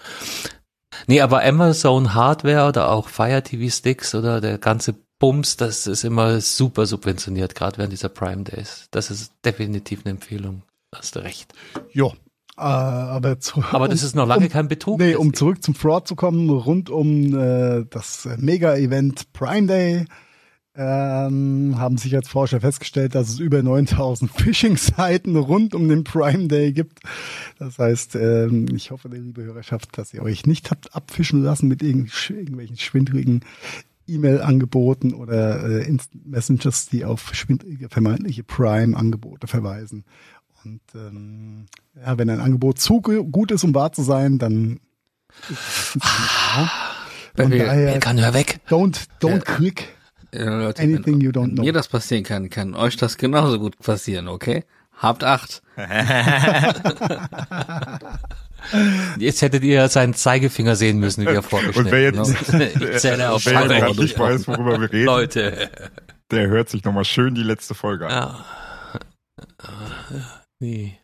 Nee, 1.07 1.21
aber 1.21 1.45
Amazon 1.45 2.15
Hardware 2.15 2.69
oder 2.69 2.91
auch 2.91 3.09
Fire 3.09 3.43
TV 3.43 3.71
Sticks 3.73 4.15
oder 4.15 4.41
der 4.41 4.59
ganze 4.59 4.95
Bums, 5.19 5.57
das 5.57 5.87
ist 5.87 6.05
immer 6.05 6.41
super 6.41 6.87
subventioniert, 6.87 7.55
gerade 7.55 7.79
während 7.79 7.93
dieser 7.93 8.09
Prime 8.09 8.45
Days. 8.45 8.87
Das 8.91 9.11
ist 9.11 9.33
definitiv 9.45 10.01
eine 10.05 10.13
Empfehlung. 10.13 10.63
Hast 10.95 11.17
du 11.17 11.21
recht. 11.21 11.53
ja, 11.93 12.07
äh, 12.57 12.61
aber, 12.61 13.39
zu, 13.41 13.63
Aber 13.73 13.89
das 13.89 14.03
ist 14.03 14.15
noch 14.17 14.27
lange 14.27 14.47
um, 14.47 14.51
kein 14.51 14.69
Betrug. 14.69 14.99
Nee, 14.99 15.15
um 15.15 15.35
zurück 15.35 15.63
zum 15.63 15.75
Fraud 15.75 16.09
zu 16.09 16.17
kommen, 16.17 16.49
rund 16.51 16.89
um 16.91 17.37
äh, 17.39 17.85
das 17.91 18.29
Mega-Event 18.39 19.33
Prime 19.33 19.67
Day 19.67 20.05
ähm, 20.75 21.75
haben 21.79 21.99
Sicherheitsforscher 21.99 22.61
festgestellt, 22.61 23.15
dass 23.17 23.29
es 23.29 23.41
über 23.41 23.63
9000 23.63 24.31
Phishing-Seiten 24.37 25.35
rund 25.37 25.75
um 25.75 25.89
den 25.89 26.05
Prime 26.05 26.47
Day 26.47 26.73
gibt. 26.73 27.01
Das 27.59 27.79
heißt, 27.79 28.15
ähm, 28.15 28.67
ich 28.75 28.93
hoffe, 28.93 29.09
liebe 29.09 29.43
Hörerschaft, 29.43 29.99
dass 29.99 30.15
ihr 30.15 30.23
euch 30.23 30.47
nicht 30.47 30.71
habt 30.71 30.95
abfischen 30.95 31.43
lassen 31.43 31.67
mit 31.69 31.83
irgend, 31.83 32.11
sch- 32.11 32.35
irgendwelchen 32.37 32.77
schwindeligen 32.79 33.41
E-Mail-Angeboten 34.09 35.15
oder 35.15 35.63
äh, 35.65 35.85
Instant 35.87 36.27
Messengers, 36.27 36.89
die 36.89 37.05
auf 37.05 37.33
vermeintliche 37.91 38.43
Prime-Angebote 38.45 39.47
verweisen. 39.47 40.05
Und 40.65 40.81
ähm, 40.95 41.67
ja, 41.95 42.19
wenn 42.19 42.29
ein 42.31 42.41
Angebot 42.41 42.79
zu 42.81 43.01
gu- 43.01 43.25
gut 43.25 43.51
ist, 43.53 43.63
um 43.65 43.75
wahr 43.75 43.93
zu 43.93 44.03
sein, 44.03 44.39
dann 44.39 44.81
wahr. 45.95 46.71
Von 47.37 47.51
Wer- 47.53 47.67
daher, 47.67 47.87
Wer 47.95 48.01
kann 48.01 48.19
hör 48.21 48.35
weg? 48.35 48.61
don't, 48.69 49.05
don't 49.21 49.41
click 49.45 49.89
Ja, 50.35 50.59
Leute, 50.59 50.83
anything 50.83 51.05
wenn 51.15 51.21
you 51.21 51.31
don't 51.31 51.53
know. 51.55 51.63
mir 51.63 51.73
das 51.73 51.87
passieren 51.89 52.25
kann, 52.25 52.51
kann 52.51 52.75
euch 52.75 52.97
das 52.97 53.17
genauso 53.17 53.59
gut 53.61 53.79
passieren, 53.79 54.27
okay? 54.29 54.65
Habt 54.97 55.23
acht. 55.23 55.63
Jetzt 59.19 59.43
hättet 59.43 59.63
ihr 59.63 59.89
seinen 59.89 60.15
Zeigefinger 60.15 60.77
sehen 60.77 60.99
müssen, 60.99 61.25
wie 61.25 61.31
er 61.31 61.43
vorgestellt 61.43 61.87
Und 61.87 61.93
wer 61.93 62.03
jetzt, 62.03 62.53
Ich 62.93 62.99
zähle 62.99 63.31
auf 63.31 63.47
wer 63.47 63.89
jetzt 63.89 63.99
nicht 63.99 64.19
weiß, 64.19 64.49
worüber 64.49 64.81
wir 64.81 64.93
reden, 64.93 65.07
Leute. 65.07 65.71
der 66.31 66.49
hört 66.49 66.69
sich 66.69 66.85
nochmal 66.85 67.05
schön 67.05 67.35
die 67.35 67.43
letzte 67.43 67.75
Folge 67.75 68.07
an. 68.07 68.13
Ja. 68.13 68.45
Nee. 70.61 70.99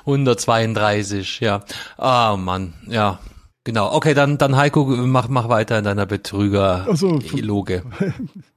132, 0.00 1.40
ja. 1.40 1.64
Ah, 1.96 2.36
Mann, 2.36 2.74
ja. 2.86 3.20
Genau. 3.64 3.92
Okay, 3.94 4.12
dann, 4.14 4.38
dann 4.38 4.56
Heiko, 4.56 4.84
mach, 4.84 5.28
mach 5.28 5.48
weiter 5.48 5.78
in 5.78 5.84
deiner 5.84 6.06
Betrüger-Loge. 6.06 7.84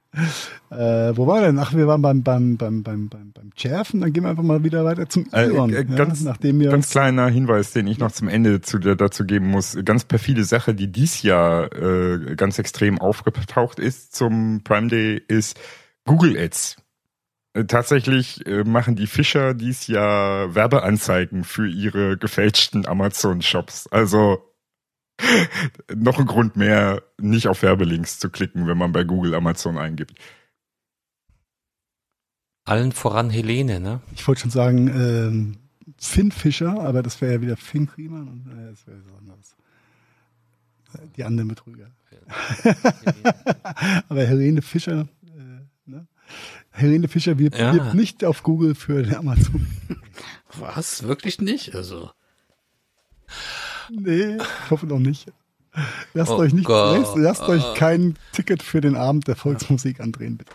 Äh, 0.70 1.16
wo 1.16 1.26
war 1.26 1.42
denn? 1.42 1.58
Ach, 1.58 1.74
wir 1.74 1.86
waren 1.86 2.00
beim 2.02 2.22
beim 2.22 2.56
beim 2.56 2.82
beim 2.82 3.08
beim 3.08 3.32
beim 3.32 3.50
Schärfen. 3.56 4.00
Dann 4.00 4.12
gehen 4.12 4.24
wir 4.24 4.30
einfach 4.30 4.42
mal 4.42 4.64
wieder 4.64 4.84
weiter 4.84 5.08
zum 5.08 5.26
Äh, 5.32 5.44
Elon. 5.44 5.72
äh, 5.72 5.84
ganz- 5.84 6.20
ja, 6.22 6.30
nachdem 6.30 6.58
wir 6.60 6.70
Ganz 6.70 6.90
kleiner 6.90 7.28
Hinweis, 7.28 7.72
den 7.72 7.86
ich 7.86 7.98
noch 7.98 8.12
zum 8.12 8.28
Ende 8.28 8.60
zu, 8.62 8.78
dazu 8.78 9.24
geben 9.24 9.46
muss. 9.48 9.76
Ganz 9.84 10.04
perfide 10.04 10.44
Sache, 10.44 10.74
die 10.74 10.90
dies 10.90 11.22
Jahr 11.22 11.72
äh, 11.74 12.34
ganz 12.36 12.58
extrem 12.58 12.98
aufgetaucht 12.98 13.78
ist 13.78 14.14
zum 14.16 14.62
Prime 14.64 14.88
Day, 14.88 15.22
ist 15.28 15.58
Google 16.06 16.36
Ads. 16.38 16.76
Äh, 17.54 17.64
Tatsächlich 17.64 18.46
äh, 18.46 18.64
machen 18.64 18.96
die 18.96 19.06
Fischer 19.06 19.54
dies 19.54 19.86
Jahr 19.86 20.54
Werbeanzeigen 20.54 21.44
für 21.44 21.68
ihre 21.68 22.16
gefälschten 22.16 22.86
Amazon-Shops. 22.86 23.86
Also 23.90 24.38
noch 25.94 26.18
ein 26.18 26.26
Grund 26.26 26.56
mehr, 26.56 27.02
nicht 27.18 27.48
auf 27.48 27.62
Werbelinks 27.62 28.18
zu 28.18 28.30
klicken, 28.30 28.66
wenn 28.66 28.78
man 28.78 28.92
bei 28.92 29.04
Google 29.04 29.34
Amazon 29.34 29.78
eingibt. 29.78 30.18
Allen 32.64 32.92
voran 32.92 33.30
Helene, 33.30 33.80
ne? 33.80 34.00
Ich 34.14 34.26
wollte 34.26 34.42
schon 34.42 34.50
sagen, 34.50 34.88
ähm, 34.88 35.56
Finn 35.98 36.32
Fischer, 36.32 36.80
aber 36.80 37.02
das 37.02 37.20
wäre 37.20 37.34
ja 37.34 37.40
wieder 37.40 37.56
Finn 37.56 37.88
Riemann 37.96 38.28
und 38.28 38.46
äh, 38.48 38.70
das 38.70 38.86
wäre 38.86 38.98
was 39.06 39.18
anderes. 39.18 39.56
Äh, 40.94 41.06
Die 41.16 41.24
anderen 41.24 41.48
Betrüger. 41.48 41.90
aber 44.08 44.24
Helene 44.26 44.62
Fischer, 44.62 45.08
äh, 45.26 45.60
ne? 45.90 46.08
Helene 46.70 47.06
Fischer 47.08 47.38
wirbt, 47.38 47.56
Ja. 47.56 47.72
wirbt 47.72 47.94
nicht 47.94 48.24
auf 48.24 48.42
Google 48.42 48.74
für 48.74 49.02
den 49.02 49.14
Amazon. 49.14 49.66
Was? 50.58 51.04
Wirklich 51.04 51.40
nicht? 51.40 51.74
Also. 51.74 52.10
Nee, 53.90 54.36
ich 54.36 54.42
hoffe 54.70 54.86
noch 54.86 54.98
nicht. 54.98 55.26
Lasst 56.14 56.30
Oh 56.30 56.38
euch 56.38 56.54
nicht, 56.54 56.64
Gott. 56.64 56.98
lasst, 56.98 57.16
lasst 57.16 57.42
euch 57.42 57.74
kein 57.74 58.16
Ticket 58.32 58.62
für 58.62 58.80
den 58.80 58.96
Abend 58.96 59.28
der 59.28 59.36
Volksmusik 59.36 60.00
andrehen, 60.00 60.38
bitte. 60.38 60.52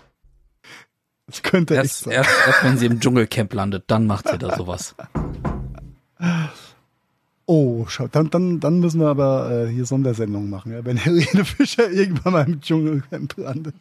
Das 1.27 1.43
könnte 1.43 1.75
Erst, 1.75 2.01
sein. 2.05 2.13
erst, 2.13 2.29
erst 2.47 2.63
wenn 2.63 2.77
sie 2.77 2.87
im 2.87 2.99
Dschungelcamp 2.99 3.53
landet, 3.53 3.83
dann 3.87 4.07
macht 4.07 4.27
sie 4.27 4.37
da 4.37 4.55
sowas. 4.57 4.95
Oh, 7.45 7.85
schau, 7.87 8.07
dann, 8.07 8.29
dann, 8.29 8.59
dann 8.59 8.79
müssen 8.79 8.99
wir 8.99 9.07
aber 9.07 9.51
äh, 9.51 9.67
hier 9.71 9.85
Sondersendungen 9.85 10.49
machen, 10.49 10.71
ja, 10.71 10.83
wenn 10.85 10.97
Helene 10.97 11.45
Fischer 11.45 11.89
irgendwann 11.91 12.33
mal 12.33 12.45
im 12.47 12.61
Dschungelcamp 12.61 13.37
landet. 13.37 13.75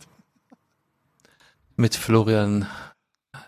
Mit 1.77 1.95
Florian 1.95 2.67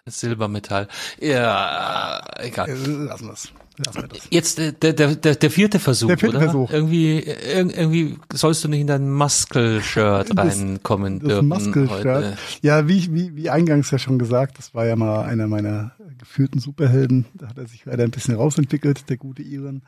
Silbermetall. 0.08 0.88
Ja, 1.20 2.20
Äh, 2.38 2.48
egal. 2.48 2.70
lassen 2.70 3.26
wir 3.26 3.32
es. 3.34 3.52
Lassen 3.86 4.02
wir 4.02 4.08
das. 4.08 4.18
Jetzt 4.30 4.58
äh, 4.58 4.72
der, 4.72 4.92
der, 4.94 5.14
der, 5.14 5.34
der 5.36 5.50
vierte 5.50 5.78
Versuch, 5.78 6.08
Der 6.08 6.18
vierte 6.18 6.36
oder? 6.36 6.44
Versuch. 6.46 6.70
Irgendwie, 6.72 7.20
irg- 7.20 7.72
irgendwie 7.74 8.18
sollst 8.32 8.64
du 8.64 8.68
nicht 8.68 8.80
in 8.80 8.86
dein 8.88 9.10
Muscle-Shirt 9.12 10.30
Das- 10.36 10.58
reinkommen 10.60 11.20
Das 11.20 11.28
dürfen 11.28 11.48
Muskel-Shirt. 11.48 11.88
heute. 12.04 12.36
Ja, 12.62 12.88
wie, 12.88 13.14
wie, 13.14 13.36
wie 13.36 13.48
eingangs 13.50 13.90
ja 13.92 13.98
schon 13.98 14.18
gesagt, 14.18 14.58
das 14.58 14.74
war 14.74 14.86
ja 14.86 14.96
mal 14.96 15.22
einer 15.24 15.46
meiner 15.46 15.92
gefühlten 16.18 16.60
Superhelden. 16.60 17.26
Da 17.34 17.48
hat 17.48 17.58
er 17.58 17.66
sich 17.66 17.84
leider 17.84 18.02
ein 18.04 18.10
bisschen 18.10 18.34
rausentwickelt, 18.34 19.08
der 19.08 19.16
gute 19.16 19.42
Iren, 19.42 19.82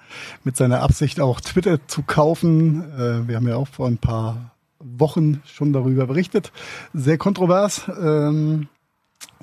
mit 0.45 0.57
seiner 0.57 0.81
Absicht 0.81 1.21
auch 1.21 1.41
Twitter 1.41 1.87
zu 1.89 2.03
kaufen. 2.03 2.85
Äh, 2.97 3.29
wir 3.29 3.35
haben 3.37 3.49
ja 3.49 3.57
auch 3.57 3.69
vor 3.69 3.89
ein 3.89 3.99
paar 3.99 4.53
Wochen 4.79 5.43
schon 5.45 5.73
darüber 5.73 6.07
berichtet. 6.07 6.53
Sehr 6.93 7.19
kontrovers. 7.19 7.83
Ähm, 8.01 8.69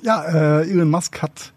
ja, 0.02 0.60
äh, 0.60 0.70
Elon 0.70 0.90
Musk 0.90 1.22
hat 1.22 1.52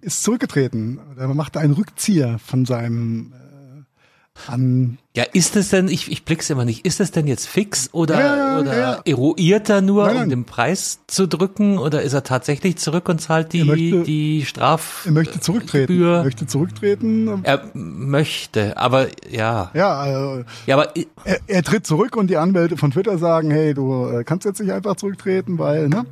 ist 0.00 0.22
zurückgetreten. 0.24 0.98
Er 1.16 1.28
machte 1.28 1.60
einen 1.60 1.74
Rückzieher 1.74 2.38
von 2.44 2.64
seinem 2.64 3.32
äh, 3.34 4.50
an 4.50 4.98
Ja, 5.14 5.22
ist 5.32 5.54
es 5.54 5.68
denn, 5.68 5.86
ich, 5.86 6.10
ich 6.10 6.24
blick's 6.24 6.50
immer 6.50 6.64
nicht, 6.64 6.84
ist 6.84 6.98
es 7.00 7.12
denn 7.12 7.28
jetzt 7.28 7.46
fix 7.46 7.90
oder, 7.92 8.18
Ja, 8.18 8.36
ja, 8.36 8.58
oder 8.58 8.78
ja, 8.78 9.00
eruiert 9.04 9.68
er 9.68 9.80
nur, 9.80 10.06
Nein, 10.06 10.14
nein. 10.14 10.24
um 10.24 10.30
den 10.30 10.44
Preis 10.44 10.98
zu 11.06 11.28
drücken 11.28 11.78
oder 11.78 12.02
ist 12.02 12.14
er 12.14 12.24
tatsächlich 12.24 12.78
zurück 12.78 13.08
und 13.08 13.20
zahlt 13.20 13.52
die, 13.52 13.62
möchte- 13.62 14.02
die 14.02 14.44
Straf... 14.44 15.02
er 15.06 15.12
möchte 15.12 15.38
zurücktreten. 15.38 15.92
Gebühr. 15.92 16.16
Er 16.16 16.24
möchte 16.24 16.46
zurücktreten. 16.48 17.44
Er 17.44 17.70
möchte, 17.74 18.76
aber 18.78 19.06
ja. 19.30 19.70
Ja, 19.74 20.38
äh, 20.38 20.44
Ja, 20.66 20.76
aber 20.78 20.94
er, 21.24 21.38
er 21.46 21.62
tritt 21.62 21.86
zurück 21.86 22.16
und 22.16 22.28
die 22.28 22.38
Anwälte 22.38 22.76
von 22.76 22.90
Twitter 22.90 23.18
sagen, 23.18 23.52
hey, 23.52 23.72
du 23.74 24.08
äh, 24.08 24.24
kannst 24.24 24.46
jetzt 24.46 24.60
nicht 24.60 24.72
einfach 24.72 24.96
zurücktreten, 24.96 25.58
weil, 25.58 25.88
ne? 25.88 26.06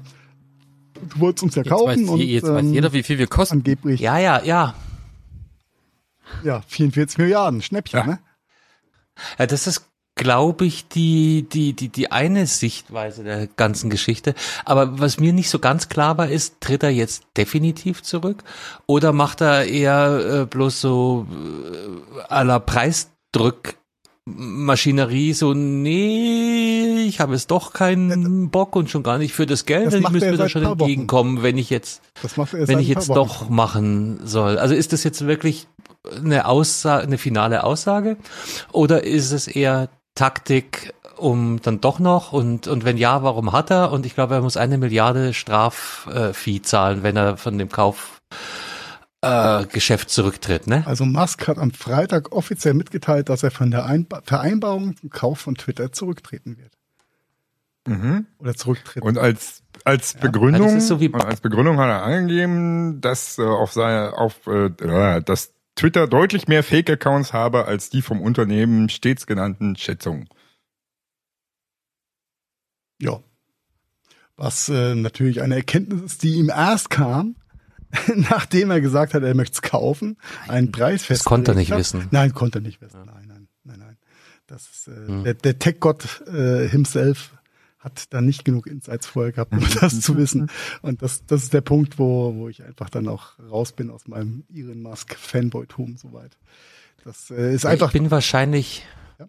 Du 1.09 1.21
wolltest 1.21 1.43
uns 1.45 1.55
ja 1.55 1.63
Jetzt, 1.63 1.71
weiß, 1.73 1.79
kaufen 1.79 2.09
und 2.09 2.19
je- 2.19 2.25
jetzt 2.35 2.45
weiß 2.49 2.63
ähm, 2.63 2.73
jeder, 2.75 2.93
wie 2.93 3.03
viel 3.03 3.19
wir 3.19 3.27
kosten. 3.27 3.57
angeblich 3.59 4.01
ja. 4.01 4.19
ja, 4.19 4.43
ja, 4.43 4.75
ja. 6.45 6.63
44 6.69 7.19
Milliarden, 7.19 7.63
Schnäppchen, 7.63 8.01
Ja. 8.01 8.07
ne? 8.07 8.19
Ja, 9.39 9.47
das 9.47 9.67
ist, 9.67 9.87
glaube 10.15 10.65
ich, 10.65 10.89
die, 10.89 11.47
die, 11.51 11.73
die, 11.75 11.89
die 11.89 12.11
eine 12.13 12.47
Sichtweise 12.47 13.23
der 13.25 13.47
ganzen 13.49 13.91
Geschichte. 13.91 14.35
Aber 14.65 14.99
was 14.99 15.19
mir 15.21 15.33
nicht 15.33 15.51
so 15.51 15.59
ganz 15.59 15.89
klar 15.89 16.17
war, 16.19 16.29
ist, 16.29 16.61
tritt 16.61 16.83
er 16.83 16.91
jetzt 16.91 17.25
definitiv 17.37 18.03
zurück? 18.03 18.43
Oder 18.87 19.13
macht 19.13 19.41
er 19.41 19.65
eher 19.67 20.43
äh, 20.43 20.47
bloß 20.47 20.81
so 20.81 21.27
äh, 21.31 22.33
à 22.33 22.45
la 22.45 22.59
Preisdrückmaschinerie, 24.27 25.33
so, 25.33 25.55
nee, 25.55 27.05
ich 27.07 27.21
habe 27.21 27.33
jetzt 27.33 27.51
doch 27.51 27.73
keinen 27.73 28.51
Bock 28.51 28.77
und 28.77 28.91
schon 28.91 29.03
gar 29.03 29.19
nicht 29.19 29.33
für 29.33 29.47
das 29.47 29.67
Geld. 29.67 29.87
Das 29.87 29.95
Ich 29.95 30.09
müsste 30.11 30.31
mir 30.31 30.37
da 30.37 30.49
schon 30.49 30.65
entgegenkommen, 30.65 31.43
wenn 31.43 31.59
ich 31.59 31.71
jetzt 31.71 32.03
wenn 32.53 32.79
ich 32.79 32.89
jetzt 32.89 33.09
doch 33.09 33.49
machen 33.49 34.21
soll. 34.25 34.59
Also 34.59 34.75
ist 34.75 34.93
das 34.93 35.05
jetzt 35.05 35.27
wirklich 35.27 35.67
eine 36.17 36.47
Aussage, 36.47 37.05
eine 37.05 37.19
finale 37.19 37.65
Aussage 37.65 38.17
oder 38.73 39.05
ist 39.05 39.33
es 39.33 39.49
eher 39.49 39.89
Taktik, 40.15 40.95
um 41.17 41.61
dann 41.63 41.81
doch 41.81 41.99
noch 41.99 42.33
und 42.33 42.67
und 42.69 42.85
wenn 42.85 42.97
ja, 42.97 43.23
warum 43.23 43.53
hat 43.53 43.71
er? 43.71 43.93
Und 43.93 44.07
ich 44.07 44.15
glaube, 44.15 44.35
er 44.35 44.43
muss 44.43 44.57
eine 44.57 44.79
Milliarde 44.79 45.35
Straffee 45.35 46.63
zahlen, 46.63 47.03
wenn 47.03 47.17
er 47.17 47.37
von 47.37 47.59
dem 47.59 47.69
Kauf 47.69 48.20
äh, 49.23 49.67
Geschäft 49.67 50.11
zurücktritt, 50.11 50.67
ne? 50.67 50.87
Also 50.87 51.05
Musk 51.05 51.47
hat 51.49 51.59
am 51.59 51.73
Freitag 51.73 52.33
offiziell 52.33 52.75
mitgeteilt, 52.75 53.29
dass 53.29 53.43
er 53.43 53.51
von 53.51 53.71
der 53.71 53.85
Einba 53.85 54.23
Vereinbarung 54.25 54.97
zum 54.97 55.11
Kauf 55.11 55.41
von 55.41 55.55
Twitter 55.57 55.93
zurücktreten 55.93 56.57
wird. 56.59 56.73
Mhm. 57.87 58.27
Oder 58.39 58.55
zurücktreten. 58.55 59.07
Und 59.07 59.19
als 59.19 59.63
als 59.85 60.15
Begründung, 60.15 60.69
Ja, 60.69 60.81
so 60.81 61.01
wie- 61.01 61.09
und 61.09 61.25
als 61.25 61.41
Begründung 61.41 61.79
hat 61.79 61.89
er 61.89 62.03
angegeben, 62.03 63.01
dass 63.01 63.39
äh, 63.39 63.43
auf 63.43 63.73
seine 63.73 64.17
auf 64.17 64.47
äh, 64.47 64.67
äh, 64.67 65.23
dass 65.23 65.53
Twitter 65.77 66.07
deutlich 66.07 66.49
mehr 66.49 66.63
Fake-Accounts 66.63 67.33
habe 67.33 67.65
als 67.65 67.89
die 67.89 68.03
vom 68.03 68.21
Unternehmen 68.21 68.89
stets 68.91 69.27
genannten 69.27 69.77
Schätzungen. 69.77 70.29
Ja. 73.01 73.21
Was 74.37 74.69
äh, 74.69 74.95
natürlich 74.95 75.41
eine 75.41 75.57
Erkenntnis 75.57 76.03
ist, 76.03 76.23
die 76.23 76.35
ihm 76.35 76.51
erst 76.51 76.91
kam, 76.91 77.37
nachdem 78.15 78.71
er 78.71 78.81
gesagt 78.81 79.15
hat, 79.15 79.23
er 79.23 79.35
möchte 79.35 79.55
es 79.55 79.63
kaufen, 79.63 80.17
einen 80.49 80.71
Preis 80.73 81.07
Das 81.09 81.25
konnte 81.25 81.53
er 81.53 81.55
nicht 81.57 81.71
wissen. 81.71 82.09
Nein, 82.11 82.33
konnte 82.35 82.59
er 82.59 82.63
nicht 82.63 82.81
wissen. 82.81 83.01
Nein, 83.07 83.25
nein, 83.29 83.49
nein, 83.65 83.79
nein. 83.79 83.97
Das 84.47 84.63
ist, 84.69 84.89
äh, 84.89 85.07
Hm. 85.07 85.25
der, 85.25 85.35
der 85.35 85.59
Tech-Gott 85.59 86.23
äh, 86.27 86.69
himself 86.69 87.33
hat 87.79 88.13
da 88.13 88.21
nicht 88.21 88.45
genug 88.45 88.67
Insights 88.67 89.07
vorher 89.07 89.33
gehabt, 89.33 89.53
um 89.53 89.65
das 89.81 90.01
zu 90.03 90.17
wissen. 90.19 90.51
Und 90.83 91.01
das, 91.03 91.25
das 91.27 91.45
ist 91.45 91.55
der 91.55 91.63
Punkt, 91.63 91.99
wo, 91.99 92.35
wo 92.35 92.49
ich 92.49 92.63
einfach 92.63 92.91
dann 92.91 93.09
auch 93.09 93.39
raus 93.51 93.73
bin 93.73 93.91
aus 93.91 94.07
meinem 94.07 94.45
Elon 94.55 94.83
Musk 94.83 95.15
Fanboy-Tum 95.17 95.97
soweit. 95.97 96.37
Das 97.05 97.31
äh, 97.31 97.55
ist 97.55 97.65
einfach 97.65 97.87
ich 97.87 97.93
bin 97.95 98.11
wahrscheinlich 98.11 98.85
Ja. 99.19 99.27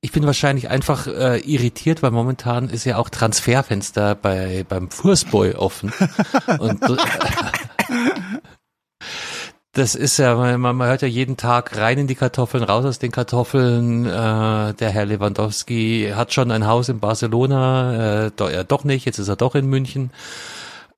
ich 0.00 0.10
bin 0.12 0.24
wahrscheinlich 0.24 0.70
einfach 0.70 1.06
äh, 1.06 1.40
irritiert, 1.40 2.02
weil 2.02 2.12
momentan 2.12 2.70
ist 2.70 2.84
ja 2.86 2.96
auch 2.96 3.10
Transferfenster 3.10 4.14
bei 4.14 4.64
beim 4.66 4.88
Fußboy 4.90 5.54
offen. 5.56 5.92
Und 6.60 6.82
äh, 6.82 6.96
das 9.72 9.94
ist 9.94 10.18
ja, 10.18 10.36
man, 10.36 10.76
man 10.76 10.88
hört 10.88 11.02
ja 11.02 11.08
jeden 11.08 11.36
Tag 11.36 11.76
rein 11.78 11.98
in 11.98 12.06
die 12.06 12.14
Kartoffeln, 12.14 12.62
raus 12.62 12.84
aus 12.84 12.98
den 12.98 13.10
Kartoffeln. 13.10 14.04
Äh, 14.04 14.74
der 14.74 14.90
Herr 14.90 15.06
Lewandowski 15.06 16.12
hat 16.14 16.32
schon 16.32 16.50
ein 16.50 16.66
Haus 16.66 16.88
in 16.90 17.00
Barcelona, 17.00 18.26
äh, 18.26 18.30
do, 18.36 18.46
er 18.46 18.64
doch 18.64 18.84
nicht, 18.84 19.06
jetzt 19.06 19.18
ist 19.18 19.28
er 19.28 19.36
doch 19.36 19.54
in 19.54 19.66
München. 19.66 20.10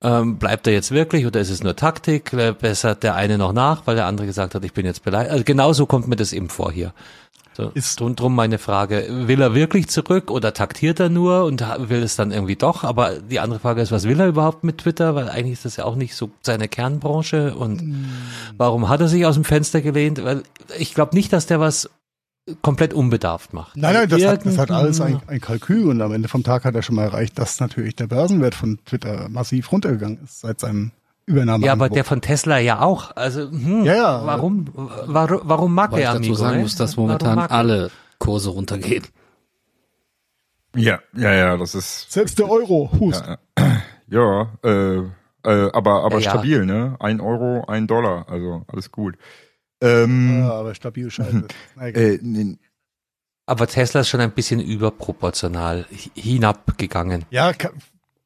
Ähm, 0.03 0.39
bleibt 0.39 0.67
er 0.67 0.73
jetzt 0.73 0.91
wirklich 0.91 1.25
oder 1.25 1.41
ist 1.41 1.51
es 1.51 1.63
nur 1.63 1.77
Taktik? 1.77 2.33
Bessert 2.33 3.05
der 3.05 3.15
eine 3.15 3.39
noch 3.39 3.53
nach, 3.53 3.87
weil 3.87 3.97
der 3.97 4.07
andere 4.07 4.27
gesagt 4.27 4.55
hat, 4.55 4.65
ich 4.65 4.75
bin 4.75 4.85
jetzt 4.85 5.05
beleidigt. 5.05 5.33
Also 5.33 5.45
genauso 5.45 5.87
kommt 5.87 6.09
mir 6.09 6.17
das 6.17 6.33
eben 6.33 6.51
vor 6.51 6.73
hier. 6.73 6.93
So, 7.57 7.71
Ist- 7.75 8.01
drum, 8.01 8.17
drum 8.17 8.35
meine 8.35 8.59
Frage, 8.59 9.07
will 9.29 9.41
er 9.41 9.55
wirklich 9.55 9.89
zurück 9.89 10.31
oder 10.31 10.53
taktiert 10.55 10.99
er 10.99 11.09
nur 11.09 11.45
und 11.45 11.61
will 11.89 12.03
es 12.03 12.17
dann 12.17 12.33
irgendwie 12.33 12.57
doch? 12.57 12.83
Aber 12.83 13.21
die 13.21 13.39
andere 13.39 13.61
Frage 13.61 13.81
ist, 13.81 13.93
was 13.93 14.05
will 14.09 14.19
er 14.19 14.27
überhaupt 14.27 14.65
mit 14.65 14.79
Twitter? 14.79 15.15
Weil 15.15 15.29
eigentlich 15.29 15.53
ist 15.53 15.65
das 15.65 15.77
ja 15.77 15.85
auch 15.85 15.95
nicht 15.95 16.17
so 16.17 16.31
seine 16.43 16.67
Kernbranche 16.69 17.55
und 17.55 17.81
Mm. 17.83 18.05
warum 18.57 18.89
hat 18.89 19.01
er 19.01 19.09
sich 19.09 19.25
aus 19.25 19.35
dem 19.37 19.45
Fenster 19.45 19.81
gelehnt? 19.83 20.25
Weil 20.25 20.43
ich 20.79 20.95
glaube 20.95 21.15
nicht, 21.15 21.33
dass 21.33 21.47
der 21.47 21.61
was 21.61 21.89
komplett 22.61 22.93
unbedarft 22.93 23.55
macht. 23.55 23.77
Nein, 23.77 23.95
nein, 23.95 24.09
das 24.09 24.25
hat, 24.27 24.45
das 24.45 24.59
hat 24.59 24.71
alles 24.71 25.01
ein, 25.01 25.21
ein 25.29 25.41
Kalkül 25.41 25.89
und 25.89 26.03
am 26.03 26.13
Ende 26.13 26.29
vom 26.29 26.43
Tag 26.43 26.65
hat 26.65 26.75
er 26.75 26.83
schon 26.83 26.97
mal 26.97 27.05
erreicht, 27.05 27.39
dass 27.39 27.59
natürlich 27.61 27.97
der 27.97 28.07
Börsenwert 28.09 28.55
von 28.55 28.79
Twitter 28.85 29.29
massiv 29.31 29.73
runtergegangen 29.73 30.19
ist 30.25 30.41
seit 30.41 30.61
seinem 30.61 30.91
Übernahme. 31.27 31.65
Ja, 31.67 31.73
aber 31.73 31.89
der 31.89 32.05
von 32.05 32.21
Tesla 32.21 32.59
ja 32.59 32.81
auch. 32.81 33.15
Also, 33.17 33.51
hm, 33.51 33.85
Ja, 33.85 33.95
ja. 33.95 34.27
warum, 34.27 34.67
warum, 34.75 35.41
warum 35.45 35.75
mag 35.75 35.93
Weil 35.93 36.01
ich 36.01 36.05
er 36.07 36.13
dazu 36.13 36.19
Amigo? 36.25 36.35
sagen 36.37 36.57
ne? 36.57 36.63
muss, 36.63 36.77
dass 36.77 36.97
momentan 36.97 37.39
alle 37.39 37.91
Kurse 38.19 38.51
runtergehen. 38.51 39.05
Ja, 40.77 40.99
ja, 41.17 41.33
ja, 41.33 41.57
das 41.57 41.75
ist 41.75 42.11
Selbst 42.11 42.39
der 42.39 42.51
Euro, 42.51 42.91
Hust. 42.99 43.25
ja, 43.25 43.39
ja 44.09 44.53
äh, 44.65 44.97
äh, 45.47 45.71
aber 45.73 46.03
aber 46.05 46.19
Ja, 46.19 46.31
stabil, 46.31 46.67
ne? 46.67 46.97
Ein 47.01 47.21
Euro, 47.21 47.65
ein 47.67 47.87
Dollar, 47.87 48.27
also 48.29 48.65
alles 48.67 48.91
gut. 48.91 49.17
Ähm, 49.81 50.41
Ja, 50.41 50.53
aber 50.53 50.75
stabil 50.75 51.11
scheiße. 51.11 51.47
Äh, 51.81 52.19
nee, 52.23 52.57
Aber 53.47 53.67
Tesla 53.67 54.01
ist 54.01 54.09
schon 54.09 54.21
ein 54.21 54.33
bisschen 54.33 54.59
überproportional 54.61 55.87
hi- 55.91 56.11
hinabgegangen. 56.21 57.25
ja, 57.31 57.53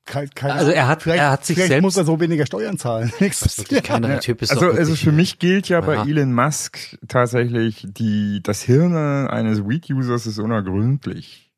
ke- 0.09 0.25
ke- 0.27 0.31
keine 0.35 0.55
Also 0.55 0.71
er 0.73 0.89
hat- 0.89 1.03
vielleicht, 1.03 1.21
er 1.23 1.31
hat 1.31 1.45
sich 1.45 1.57
vielleicht 1.57 1.69
selbst- 1.71 1.83
muss 1.83 1.97
er 1.97 2.05
so 2.05 2.19
weniger 2.21 2.47
Steuern 2.47 2.79
zahlen. 2.79 3.13
Nächstes 3.21 3.65
keiner 3.85 4.21
Typ 4.21 4.43
ist 4.43 4.51
also, 4.51 4.71
also 4.71 4.95
für 4.97 5.13
mich 5.13 5.39
gilt 5.39 5.69
ja 5.69 5.81
bei 5.81 5.95
Ja. 5.97 6.05
Elon 6.05 6.33
Musk 6.33 6.99
tatsächlich, 7.09 7.87
die, 7.89 8.41
das 8.43 8.63
Hirn 8.63 8.95
eines 9.29 9.67
Weed-Users 9.67 10.27
ist 10.27 10.39
unergründlich. 10.39 11.53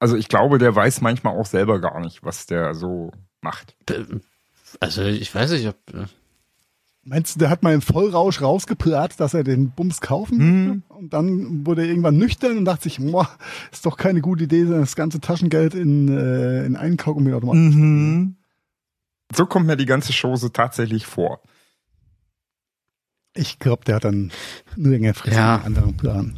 Also 0.00 0.16
ich 0.16 0.28
glaube, 0.28 0.58
der 0.58 0.74
weiß 0.74 1.02
manchmal 1.02 1.36
auch 1.38 1.46
selber 1.46 1.80
gar 1.80 2.00
nicht, 2.00 2.24
was 2.24 2.46
der 2.46 2.74
so 2.74 3.12
macht. 3.42 3.76
Also 4.80 5.02
ich 5.04 5.34
weiß 5.34 5.50
nicht, 5.52 5.68
ob. 5.68 5.76
Meinst 7.02 7.34
du, 7.34 7.38
der 7.38 7.48
hat 7.50 7.62
mal 7.62 7.72
im 7.72 7.80
Vollrausch 7.80 8.42
rausgeplatzt, 8.42 9.18
dass 9.20 9.32
er 9.32 9.42
den 9.42 9.70
Bums 9.70 10.00
kaufen 10.02 10.38
wollte? 10.68 10.82
Und 11.00 11.12
dann 11.14 11.64
wurde 11.66 11.82
er 11.82 11.88
irgendwann 11.88 12.18
nüchtern 12.18 12.58
und 12.58 12.66
dachte 12.66 12.84
sich, 12.84 12.98
boah, 12.98 13.28
ist 13.72 13.86
doch 13.86 13.96
keine 13.96 14.20
gute 14.20 14.44
Idee, 14.44 14.66
das 14.66 14.96
ganze 14.96 15.18
Taschengeld 15.20 15.74
in, 15.74 16.08
äh, 16.08 16.66
in 16.66 16.76
einen 16.76 16.98
Kaugummiautomat. 16.98 17.54
Mhm. 17.56 18.36
So 19.34 19.46
kommt 19.46 19.66
mir 19.66 19.76
die 19.76 19.86
ganze 19.86 20.12
Chose 20.12 20.52
tatsächlich 20.52 21.06
vor. 21.06 21.40
Ich 23.34 23.58
glaube, 23.58 23.84
der 23.84 23.96
hat 23.96 24.04
dann 24.04 24.30
nur 24.76 24.92
längerfristig 24.92 25.38
Ja. 25.38 25.56
einen 25.56 25.64
anderen 25.66 25.96
Plan. 25.96 26.36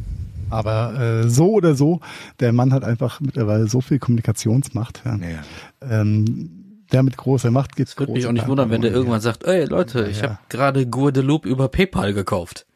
Aber 0.50 1.00
äh, 1.00 1.28
so 1.30 1.50
oder 1.52 1.74
so, 1.74 2.00
der 2.38 2.52
Mann 2.52 2.72
hat 2.74 2.84
einfach 2.84 3.20
mittlerweile 3.20 3.66
so 3.68 3.80
viel 3.80 3.98
Kommunikationsmacht. 3.98 5.02
Ja. 5.04 5.16
Naja. 5.16 5.42
Ähm, 5.80 6.61
der 6.92 7.02
mit 7.02 7.16
großer 7.16 7.50
Macht 7.50 7.76
geht 7.76 7.98
Würde 7.98 8.12
mich 8.12 8.26
auch 8.26 8.32
nicht 8.32 8.46
wundern, 8.46 8.70
wenn 8.70 8.82
der 8.82 8.92
irgendwann 8.92 9.20
sagt, 9.20 9.44
ey 9.44 9.64
Leute, 9.64 10.06
ich 10.08 10.18
Ja. 10.18 10.22
habe 10.24 10.38
gerade 10.48 10.86
Guadeloupe 10.86 11.48
über 11.48 11.68
PayPal 11.68 12.12
gekauft. 12.14 12.66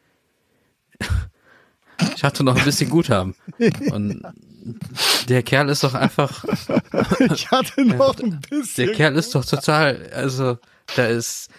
Ich 2.15 2.23
hatte 2.23 2.43
noch 2.43 2.55
ein 2.55 2.63
bisschen 2.63 2.89
Guthaben. 2.89 3.35
Und 3.91 4.21
der 5.29 5.43
Kerl 5.43 5.69
ist 5.69 5.83
doch 5.83 5.93
einfach, 5.93 6.43
Ich 7.33 7.49
hatte 7.51 7.85
noch 7.85 8.17
ein 8.19 8.39
bisschen. 8.49 8.87
der 8.87 8.95
Kerl 8.95 9.15
ist 9.15 9.33
doch 9.33 9.45
total, 9.45 10.09
also 10.13 10.57
da 10.95 11.05
ist 11.05 11.49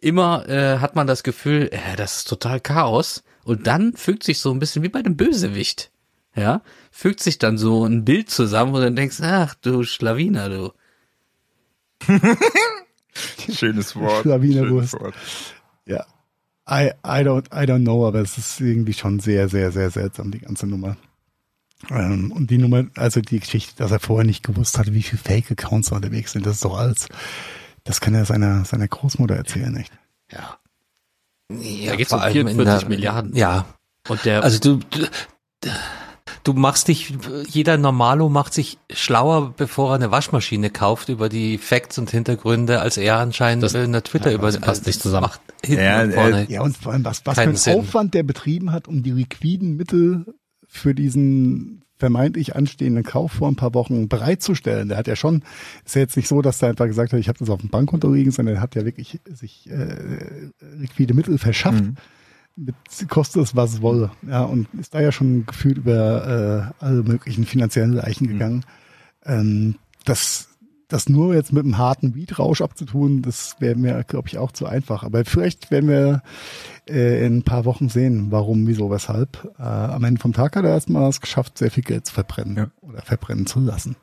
immer 0.00 0.48
äh, 0.48 0.78
hat 0.78 0.94
man 0.96 1.06
das 1.06 1.22
Gefühl, 1.22 1.68
äh, 1.72 1.96
das 1.96 2.18
ist 2.18 2.28
total 2.28 2.60
Chaos. 2.60 3.22
Und 3.44 3.66
dann 3.66 3.94
fügt 3.94 4.24
sich 4.24 4.38
so 4.40 4.50
ein 4.50 4.58
bisschen 4.58 4.82
wie 4.82 4.88
bei 4.88 5.02
dem 5.02 5.16
Bösewicht. 5.16 5.90
Ja, 6.34 6.62
fügt 6.90 7.20
sich 7.20 7.38
dann 7.38 7.58
so 7.58 7.84
ein 7.84 8.04
Bild 8.04 8.30
zusammen, 8.30 8.72
wo 8.72 8.76
du 8.76 8.84
dann 8.84 8.96
denkst, 8.96 9.18
ach 9.22 9.54
du 9.56 9.82
Schlawiner, 9.82 10.48
du. 10.48 10.72
Schönes 13.52 13.96
Wort. 13.96 14.22
Schlawinerwurst. 14.22 14.94
Wort. 15.00 15.14
Ja. 15.86 16.04
I, 16.70 16.90
I 17.04 17.22
don't, 17.24 17.46
I 17.52 17.66
don't 17.66 17.82
know, 17.82 18.06
aber 18.06 18.20
es 18.20 18.36
ist 18.36 18.60
irgendwie 18.60 18.92
schon 18.92 19.20
sehr, 19.20 19.48
sehr, 19.48 19.72
sehr 19.72 19.90
seltsam, 19.90 20.30
die 20.30 20.40
ganze 20.40 20.66
Nummer. 20.66 20.96
Ähm, 21.90 22.30
und 22.32 22.50
die 22.50 22.58
Nummer, 22.58 22.84
also 22.96 23.20
die 23.20 23.40
Geschichte, 23.40 23.74
dass 23.76 23.90
er 23.90 24.00
vorher 24.00 24.26
nicht 24.26 24.42
gewusst 24.44 24.78
hatte, 24.78 24.92
wie 24.92 25.02
viele 25.02 25.22
Fake-Accounts 25.22 25.92
unterwegs 25.92 26.32
sind, 26.32 26.44
das 26.44 26.56
ist 26.56 26.64
doch 26.64 26.76
alles, 26.76 27.06
das 27.84 28.00
kann 28.00 28.14
er 28.14 28.24
seiner, 28.26 28.64
seiner 28.64 28.86
Großmutter 28.88 29.34
erzählen, 29.36 29.72
nicht? 29.72 29.92
Ja. 30.30 30.58
Ja, 31.50 31.90
Da 31.92 31.96
geht's 31.96 32.10
vor 32.10 32.18
um 32.18 32.24
allem 32.24 32.32
44 32.34 32.82
in 32.82 32.88
der- 32.88 32.88
Milliarden. 32.88 33.34
Ja, 33.34 33.64
Und 34.08 34.24
der, 34.26 34.42
also 34.44 34.58
du, 34.58 34.76
du, 34.90 35.06
du 36.44 36.52
machst 36.52 36.88
dich, 36.88 37.14
jeder 37.48 37.76
Normalo 37.78 38.28
macht 38.28 38.54
sich 38.54 38.78
schlauer, 38.90 39.54
bevor 39.56 39.90
er 39.92 39.94
eine 39.96 40.10
Waschmaschine 40.10 40.70
kauft 40.70 41.08
über 41.08 41.28
die 41.28 41.58
Facts 41.58 41.98
und 41.98 42.10
Hintergründe, 42.10 42.80
als 42.80 42.96
er 42.96 43.18
anscheinend 43.18 43.62
Das- 43.64 43.74
in 43.74 43.92
der 43.92 44.02
Twitter 44.04 44.32
über 44.32 44.50
passt 44.52 44.86
nicht 44.86 45.00
zusammen. 45.00 45.22
Macht 45.28 45.40
Ja, 45.66 46.02
und 46.02 46.10
äh, 46.10 46.12
vorne. 46.14 46.46
Ja, 46.48 46.62
und 46.62 46.76
vor 46.76 46.92
allem, 46.92 47.04
was, 47.04 47.24
was 47.26 47.34
für 47.36 47.40
ein 47.42 47.56
Sinn. 47.56 47.74
Aufwand 47.78 48.14
der 48.14 48.22
betrieben 48.22 48.72
hat, 48.72 48.88
um 48.88 49.02
die 49.02 49.10
liquiden 49.12 49.76
Mittel 49.76 50.26
für 50.66 50.94
diesen 50.94 51.82
vermeintlich 51.96 52.54
anstehenden 52.54 53.02
Kauf 53.02 53.32
vor 53.32 53.48
ein 53.48 53.56
paar 53.56 53.74
Wochen 53.74 54.06
bereitzustellen. 54.08 54.88
Der 54.88 54.98
hat 54.98 55.08
ja 55.08 55.16
schon, 55.16 55.42
ist 55.84 55.96
ja 55.96 56.02
jetzt 56.02 56.16
nicht 56.16 56.28
so, 56.28 56.42
dass 56.42 56.62
er 56.62 56.68
einfach 56.68 56.86
gesagt 56.86 57.12
hat, 57.12 57.18
ich 57.18 57.26
habe 57.28 57.38
das 57.40 57.50
auf 57.50 57.60
dem 57.60 57.70
Bankkonto 57.70 58.12
liegen, 58.12 58.30
sondern 58.30 58.54
er 58.56 58.60
hat 58.60 58.76
ja 58.76 58.84
wirklich 58.84 59.18
sich 59.28 59.68
äh, 59.68 60.50
liquide 60.76 61.14
Mittel 61.14 61.38
verschafft. 61.38 61.82
Mhm. 61.82 61.96
Mit 62.60 62.74
kostet 63.08 63.42
es, 63.44 63.54
was 63.54 63.74
es 63.74 63.82
wolle. 63.82 64.10
Ja, 64.28 64.42
und 64.42 64.66
ist 64.74 64.92
da 64.92 65.00
ja 65.00 65.12
schon 65.12 65.46
gefühlt 65.46 65.78
über 65.78 66.72
äh, 66.80 66.84
alle 66.84 67.04
möglichen 67.04 67.44
finanziellen 67.44 67.92
Leichen 67.92 68.26
gegangen. 68.26 68.64
Ähm, 69.24 69.76
das, 70.04 70.48
das 70.88 71.08
nur 71.08 71.34
jetzt 71.34 71.52
mit 71.52 71.64
einem 71.64 71.78
harten 71.78 72.12
Beatrausch 72.14 72.60
abzutun, 72.60 73.22
das 73.22 73.54
wäre 73.60 73.76
mir, 73.76 74.02
glaube 74.02 74.26
ich, 74.26 74.38
auch 74.38 74.50
zu 74.50 74.66
einfach. 74.66 75.04
Aber 75.04 75.24
vielleicht 75.24 75.70
werden 75.70 75.88
wir 75.88 76.22
äh, 76.88 77.24
in 77.24 77.38
ein 77.38 77.42
paar 77.44 77.64
Wochen 77.64 77.88
sehen, 77.88 78.32
warum, 78.32 78.66
wieso, 78.66 78.90
weshalb. 78.90 79.48
Äh, 79.58 79.62
am 79.62 80.02
Ende 80.02 80.20
vom 80.20 80.32
Tag 80.32 80.56
hat 80.56 80.64
er 80.64 80.70
erstmal 80.70 81.08
es 81.08 81.20
geschafft, 81.20 81.58
sehr 81.58 81.70
viel 81.70 81.84
Geld 81.84 82.06
zu 82.06 82.14
verbrennen 82.14 82.56
Ja. 82.56 82.70
oder 82.80 83.02
verbrennen 83.02 83.46
zu 83.46 83.60
lassen. 83.60 83.94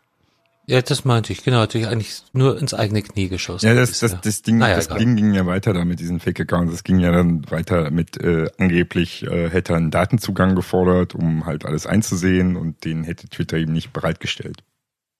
Ja, 0.67 0.81
das 0.81 1.05
meinte 1.05 1.31
ich, 1.31 1.43
genau, 1.43 1.57
natürlich 1.57 1.87
eigentlich 1.87 2.23
nur 2.33 2.59
ins 2.59 2.73
eigene 2.73 3.03
Knie 3.03 3.27
geschossen. 3.27 3.67
Ja, 3.67 3.75
das, 3.75 3.99
das, 3.99 4.19
das 4.19 4.41
Ding, 4.41 4.57
Naja, 4.57 4.77
das. 4.77 4.87
Ding 4.87 5.15
ging 5.15 5.33
ja 5.33 5.45
weiter 5.45 5.73
da 5.73 5.85
mit 5.85 5.99
diesen 5.99 6.19
Fake-Accounts. 6.19 6.71
Das 6.71 6.83
ging 6.83 6.99
ja 6.99 7.11
dann 7.11 7.49
weiter 7.51 7.91
mit 7.91 8.17
äh, 8.17 8.49
angeblich 8.57 9.23
äh, 9.23 9.49
hätte 9.49 9.73
er 9.73 9.77
einen 9.77 9.91
Datenzugang 9.91 10.55
gefordert, 10.55 11.13
um 11.13 11.45
halt 11.45 11.65
alles 11.65 11.85
einzusehen 11.85 12.55
und 12.55 12.83
den 12.83 13.03
hätte 13.03 13.27
Twitter 13.29 13.57
ihm 13.57 13.73
nicht 13.73 13.93
bereitgestellt. 13.93 14.63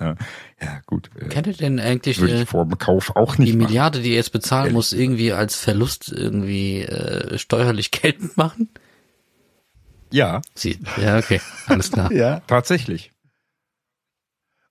Ja, 0.01 0.15
ja 0.61 0.81
gut. 0.87 1.09
Äh, 1.19 1.29
kennt 1.29 1.47
ihr 1.47 1.53
denn 1.53 1.79
eigentlich 1.79 2.21
äh, 2.21 2.45
vor 2.45 2.65
dem 2.65 2.77
Kauf 2.77 3.15
auch 3.15 3.35
die 3.35 3.43
nicht 3.43 3.55
machen. 3.55 3.67
Milliarde, 3.67 4.01
die 4.01 4.09
er 4.09 4.15
jetzt 4.15 4.31
bezahlen 4.31 4.65
Ehrlich 4.65 4.75
muss, 4.75 4.93
irgendwie 4.93 5.31
als 5.31 5.55
Verlust 5.55 6.11
irgendwie 6.11 6.81
äh, 6.81 7.37
steuerlich 7.37 7.91
geltend 7.91 8.35
machen? 8.35 8.69
Ja, 10.11 10.41
Sie, 10.53 10.79
ja, 11.01 11.17
okay, 11.17 11.39
alles 11.67 11.91
klar. 11.91 12.11
Ja, 12.11 12.39
tatsächlich. 12.47 13.11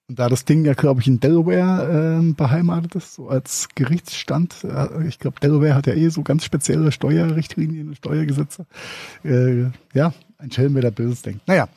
Und 0.08 0.18
da 0.18 0.28
das 0.28 0.44
Ding 0.44 0.64
ja, 0.64 0.74
glaube 0.74 1.00
ich, 1.00 1.06
in 1.06 1.20
Delaware 1.20 2.18
ähm, 2.18 2.34
beheimatet 2.34 2.94
ist, 2.94 3.14
so 3.14 3.28
als 3.28 3.68
Gerichtsstand, 3.74 4.56
äh, 4.64 5.06
ich 5.08 5.18
glaube, 5.18 5.40
Delaware 5.40 5.74
hat 5.74 5.86
ja 5.86 5.94
eh 5.94 6.08
so 6.08 6.22
ganz 6.22 6.44
spezielle 6.44 6.92
Steuerrichtlinien 6.92 7.88
und 7.88 7.96
Steuergesetze. 7.96 8.66
Äh, 9.24 9.70
ja, 9.94 10.12
ein 10.38 10.52
Schelm, 10.52 10.74
wer 10.74 10.82
da 10.82 10.90
Böses 10.90 11.22
denkt. 11.22 11.48
Naja, 11.48 11.68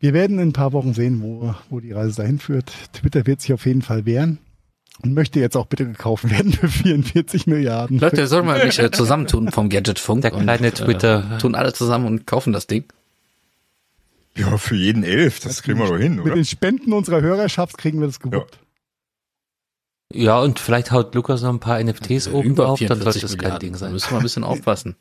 wir 0.00 0.14
werden 0.14 0.38
in 0.38 0.48
ein 0.48 0.52
paar 0.52 0.72
Wochen 0.72 0.94
sehen, 0.94 1.22
wo, 1.22 1.54
wo 1.70 1.80
die 1.80 1.92
Reise 1.92 2.16
dahin 2.22 2.38
führt. 2.38 2.72
Twitter 2.92 3.26
wird 3.26 3.40
sich 3.40 3.52
auf 3.52 3.66
jeden 3.66 3.82
Fall 3.82 4.04
wehren 4.04 4.38
und 5.02 5.14
möchte 5.14 5.38
jetzt 5.38 5.56
auch 5.56 5.66
bitte 5.66 5.86
gekauft 5.86 6.28
werden 6.30 6.52
für 6.52 6.68
44 6.68 7.46
Milliarden. 7.46 7.98
Leute, 7.98 8.26
sollen 8.26 8.46
wir 8.46 8.64
mich 8.64 8.80
äh, 8.80 8.90
zusammentun 8.90 9.52
vom 9.52 9.68
Gadgetfunk? 9.68 10.22
Der 10.22 10.32
kleine 10.32 10.68
und, 10.68 10.74
Twitter. 10.74 11.36
Äh, 11.36 11.38
tun 11.38 11.54
alle 11.54 11.72
zusammen 11.72 12.06
und 12.06 12.26
kaufen 12.26 12.52
das 12.52 12.66
Ding. 12.66 12.84
Ja, 14.38 14.56
für 14.56 14.76
jeden 14.76 15.02
elf, 15.04 15.40
das 15.40 15.62
kriegen 15.62 15.78
wir 15.78 15.86
doch 15.88 15.98
hin, 15.98 16.16
Mit 16.16 16.24
oder? 16.26 16.34
den 16.36 16.44
Spenden 16.44 16.92
unserer 16.92 17.20
Hörerschaft 17.20 17.76
kriegen 17.76 18.00
wir 18.00 18.06
das 18.06 18.20
gewuppt. 18.20 18.58
Ja, 20.12 20.38
und 20.40 20.58
vielleicht 20.58 20.90
haut 20.92 21.14
Lukas 21.14 21.42
noch 21.42 21.50
ein 21.50 21.60
paar 21.60 21.82
NFTs 21.82 22.28
oben 22.28 22.54
drauf, 22.54 22.78
dann 22.80 23.00
sollte 23.00 23.18
44 23.18 23.22
das 23.22 23.36
kein. 23.38 23.58
Ding 23.58 23.72
Da 23.72 23.78
sein. 23.78 23.92
müssen 23.92 24.10
wir 24.10 24.16
ein 24.18 24.22
bisschen 24.22 24.44
aufpassen. 24.44 24.96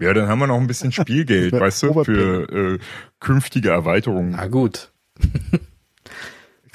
Ja, 0.00 0.12
dann 0.14 0.28
haben 0.28 0.38
wir 0.38 0.46
noch 0.46 0.58
ein 0.60 0.66
bisschen 0.66 0.92
Spielgeld, 0.92 1.52
weißt 1.52 1.82
du, 1.84 2.04
für 2.04 2.74
äh, 2.74 2.78
künftige 3.20 3.70
Erweiterungen. 3.70 4.30
Na 4.32 4.46
gut. 4.46 4.92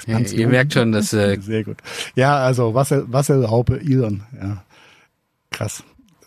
Ja, 0.04 0.18
ihr 0.18 0.48
merkt 0.48 0.72
schon, 0.72 0.90
dass 0.90 1.12
äh, 1.12 1.38
Sehr 1.40 1.62
gut. 1.62 1.76
Ja, 2.16 2.38
also 2.38 2.74
Wasser, 2.74 3.12
Wasserraupe, 3.12 3.78
Elon, 3.80 4.24
ja. 4.34 4.64
Krass. 5.52 5.84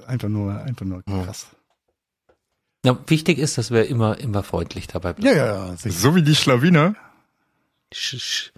Einfach 0.07 0.30
nur, 0.30 0.57
einfach 0.61 0.86
nur 0.86 1.03
krass. 1.03 1.47
Ja, 2.86 2.97
wichtig 3.07 3.38
ist, 3.39 3.57
dass 3.57 3.71
wir 3.71 3.88
immer, 3.88 4.17
immer 4.19 4.43
freundlich 4.43 4.88
dabei 4.88 5.13
bleiben. 5.13 5.36
Ja, 5.38 5.45
ja, 5.45 5.67
ja. 5.67 5.75
Sicher. 5.77 5.97
So 5.97 6.15
wie 6.15 6.21
die 6.23 6.36
Schlawiner. 6.36 6.95
sch, 7.93 8.17
sch, 8.19 8.51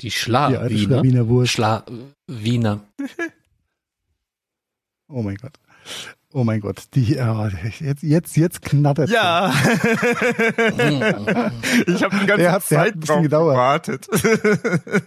die 0.00 0.08
Die 0.08 0.14
alte 0.26 0.76
Schlawiner. 0.78 1.02
Schlawiner 1.04 1.46
Schla 1.46 1.84
Wiener. 2.26 2.80
Oh 5.08 5.22
mein 5.22 5.36
Gott. 5.36 5.52
Oh 6.32 6.42
mein 6.44 6.60
Gott. 6.60 6.82
Die, 6.94 7.14
ja, 7.14 7.48
jetzt, 7.80 8.02
jetzt, 8.02 8.36
jetzt 8.36 8.62
knattert. 8.62 9.08
Ja. 9.10 9.52
ich 11.86 12.02
habe 12.02 12.18
die 12.18 12.26
ganze 12.26 12.36
Der 12.38 12.52
hat- 12.52 12.70
der 12.70 12.80
hat 12.80 12.86
Zeit 12.86 12.94
ein 12.94 13.00
bisschen 13.00 13.22
gedauert. 13.22 13.54
gewartet. 13.86 14.08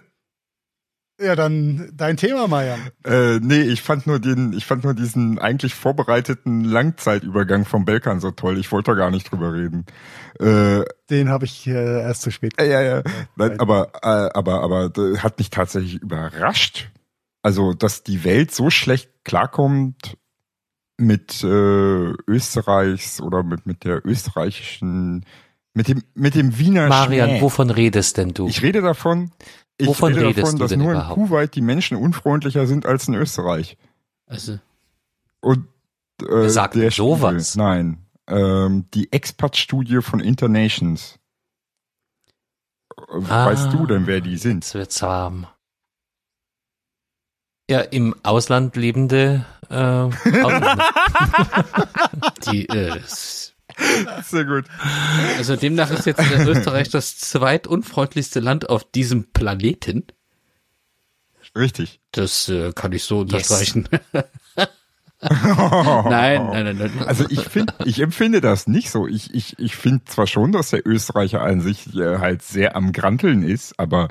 Ja, 1.20 1.36
dann 1.36 1.92
dein 1.96 2.16
Thema, 2.16 2.48
Marian. 2.48 2.80
äh, 3.04 3.40
nee, 3.40 3.62
ich 3.62 3.82
fand 3.82 4.06
nur 4.06 4.20
den, 4.20 4.54
ich 4.54 4.66
fand 4.68 4.84
nur 4.84 4.94
diesen 4.94 5.40
eigentlich 5.40 5.74
vorbereiteten 5.74 6.64
Langzeitübergang 6.64 7.66
vom 7.66 7.86
Belkan 7.86 8.20
so 8.20 8.30
toll. 8.30 8.60
Ich 8.60 8.72
wollte 8.72 8.92
da 8.92 8.98
gar 8.98 9.10
nicht 9.10 9.32
drüber 9.32 9.52
reden. 9.54 9.86
Äh, 10.40 10.84
Den 11.10 11.30
habe 11.30 11.46
ich 11.46 11.66
äh, 11.66 12.02
erst 12.02 12.22
zu 12.22 12.30
spät. 12.30 12.54
Ja, 12.60 12.66
ja, 12.66 12.82
ja. 12.82 13.04
Nein, 13.36 13.60
aber, 13.60 13.94
äh, 14.04 14.30
aber, 14.38 14.62
aber 14.62 14.92
äh, 14.96 15.18
hat 15.18 15.40
mich 15.40 15.50
tatsächlich 15.50 15.96
überrascht. 15.96 16.90
Also, 17.42 17.74
dass 17.74 18.04
die 18.04 18.24
Welt 18.24 18.54
so 18.54 18.70
schlecht 18.70 19.10
klarkommt 19.24 20.18
mit 20.98 21.44
äh, 21.44 21.48
Österreichs 22.28 23.22
oder 23.22 23.42
mit, 23.42 23.66
mit 23.66 23.84
der 23.86 24.06
österreichischen, 24.06 25.26
mit 25.74 25.88
dem, 25.88 26.04
mit 26.14 26.36
dem 26.36 26.58
Wiener 26.60 26.88
Marian, 26.90 27.30
Schmäh. 27.30 27.42
wovon 27.42 27.70
redest 27.72 28.18
denn 28.18 28.34
du? 28.34 28.48
Ich 28.48 28.62
rede 28.62 28.82
davon, 28.82 29.32
ich 29.78 29.88
Wovon 29.88 30.14
rede 30.14 30.28
redest 30.28 30.40
davon, 30.44 30.56
du 30.56 30.60
dass 30.64 30.70
denn 30.70 30.80
nur 30.80 30.92
in 30.92 30.98
überhaupt? 30.98 31.16
Kuwait 31.16 31.56
die 31.56 31.62
Menschen 31.62 31.98
unfreundlicher 31.98 32.66
sind 32.68 32.86
als 32.86 33.08
in 33.08 33.14
Österreich. 33.14 33.78
Also, 34.26 34.60
Und 35.42 35.68
äh, 36.28 36.50
sagt 36.50 36.76
der 36.76 36.92
sowas? 36.92 37.56
Nein, 37.56 38.06
ähm, 38.28 38.86
die 38.94 39.12
Expat-Studie 39.12 40.02
von 40.02 40.20
Internations. 40.20 41.20
Äh, 42.98 43.02
Weißt 43.10 43.68
Ah. 43.68 43.72
du 43.72 43.86
denn, 43.86 44.08
wer 44.08 44.20
die 44.22 44.38
sind? 44.38 44.64
Jetzt 44.66 44.74
wird's 44.74 45.02
warm. 45.04 45.46
Ja, 47.70 47.82
im 47.82 48.16
Ausland 48.24 48.76
lebende 48.78 49.46
äh, 49.70 49.74
die, 52.52 52.68
äh, 52.70 53.00
Sehr 54.24 54.46
gut. 54.46 54.66
also 55.38 55.56
demnach 55.56 55.92
ist 55.92 56.06
jetzt 56.06 56.22
Österreich 56.32 56.90
das 56.90 57.18
zweitunfreundlichste 57.18 58.40
Land 58.40 58.70
auf 58.70 58.90
diesem 58.90 59.32
Planeten. 59.32 60.06
Richtig. 61.56 62.00
Das 62.12 62.50
äh, 62.50 62.72
kann 62.74 62.92
ich 62.92 63.04
so 63.04 63.20
unterstreichen. 63.20 63.88
nein, 65.22 66.46
nein, 66.46 66.66
nein, 66.66 66.78
nein. 66.78 66.92
Also 67.08 67.26
ich 67.30 67.42
finde, 67.42 67.74
ich 67.86 68.00
empfinde 68.00 68.42
das 68.42 68.68
nicht 68.68 68.92
so. 68.92 69.08
Ich, 69.08 69.34
ich, 69.34 69.58
ich 69.58 69.76
finde 69.76 70.06
zwar 70.06 70.28
schon, 70.28 70.52
dass 70.52 70.70
der 70.70 70.86
Österreicher 70.86 71.42
an 71.42 71.62
sich 71.62 71.96
äh, 71.96 72.20
halt 72.20 72.44
sehr 72.44 72.76
am 72.76 72.92
Granteln 72.94 73.42
ist, 73.42 73.80
aber 73.80 74.10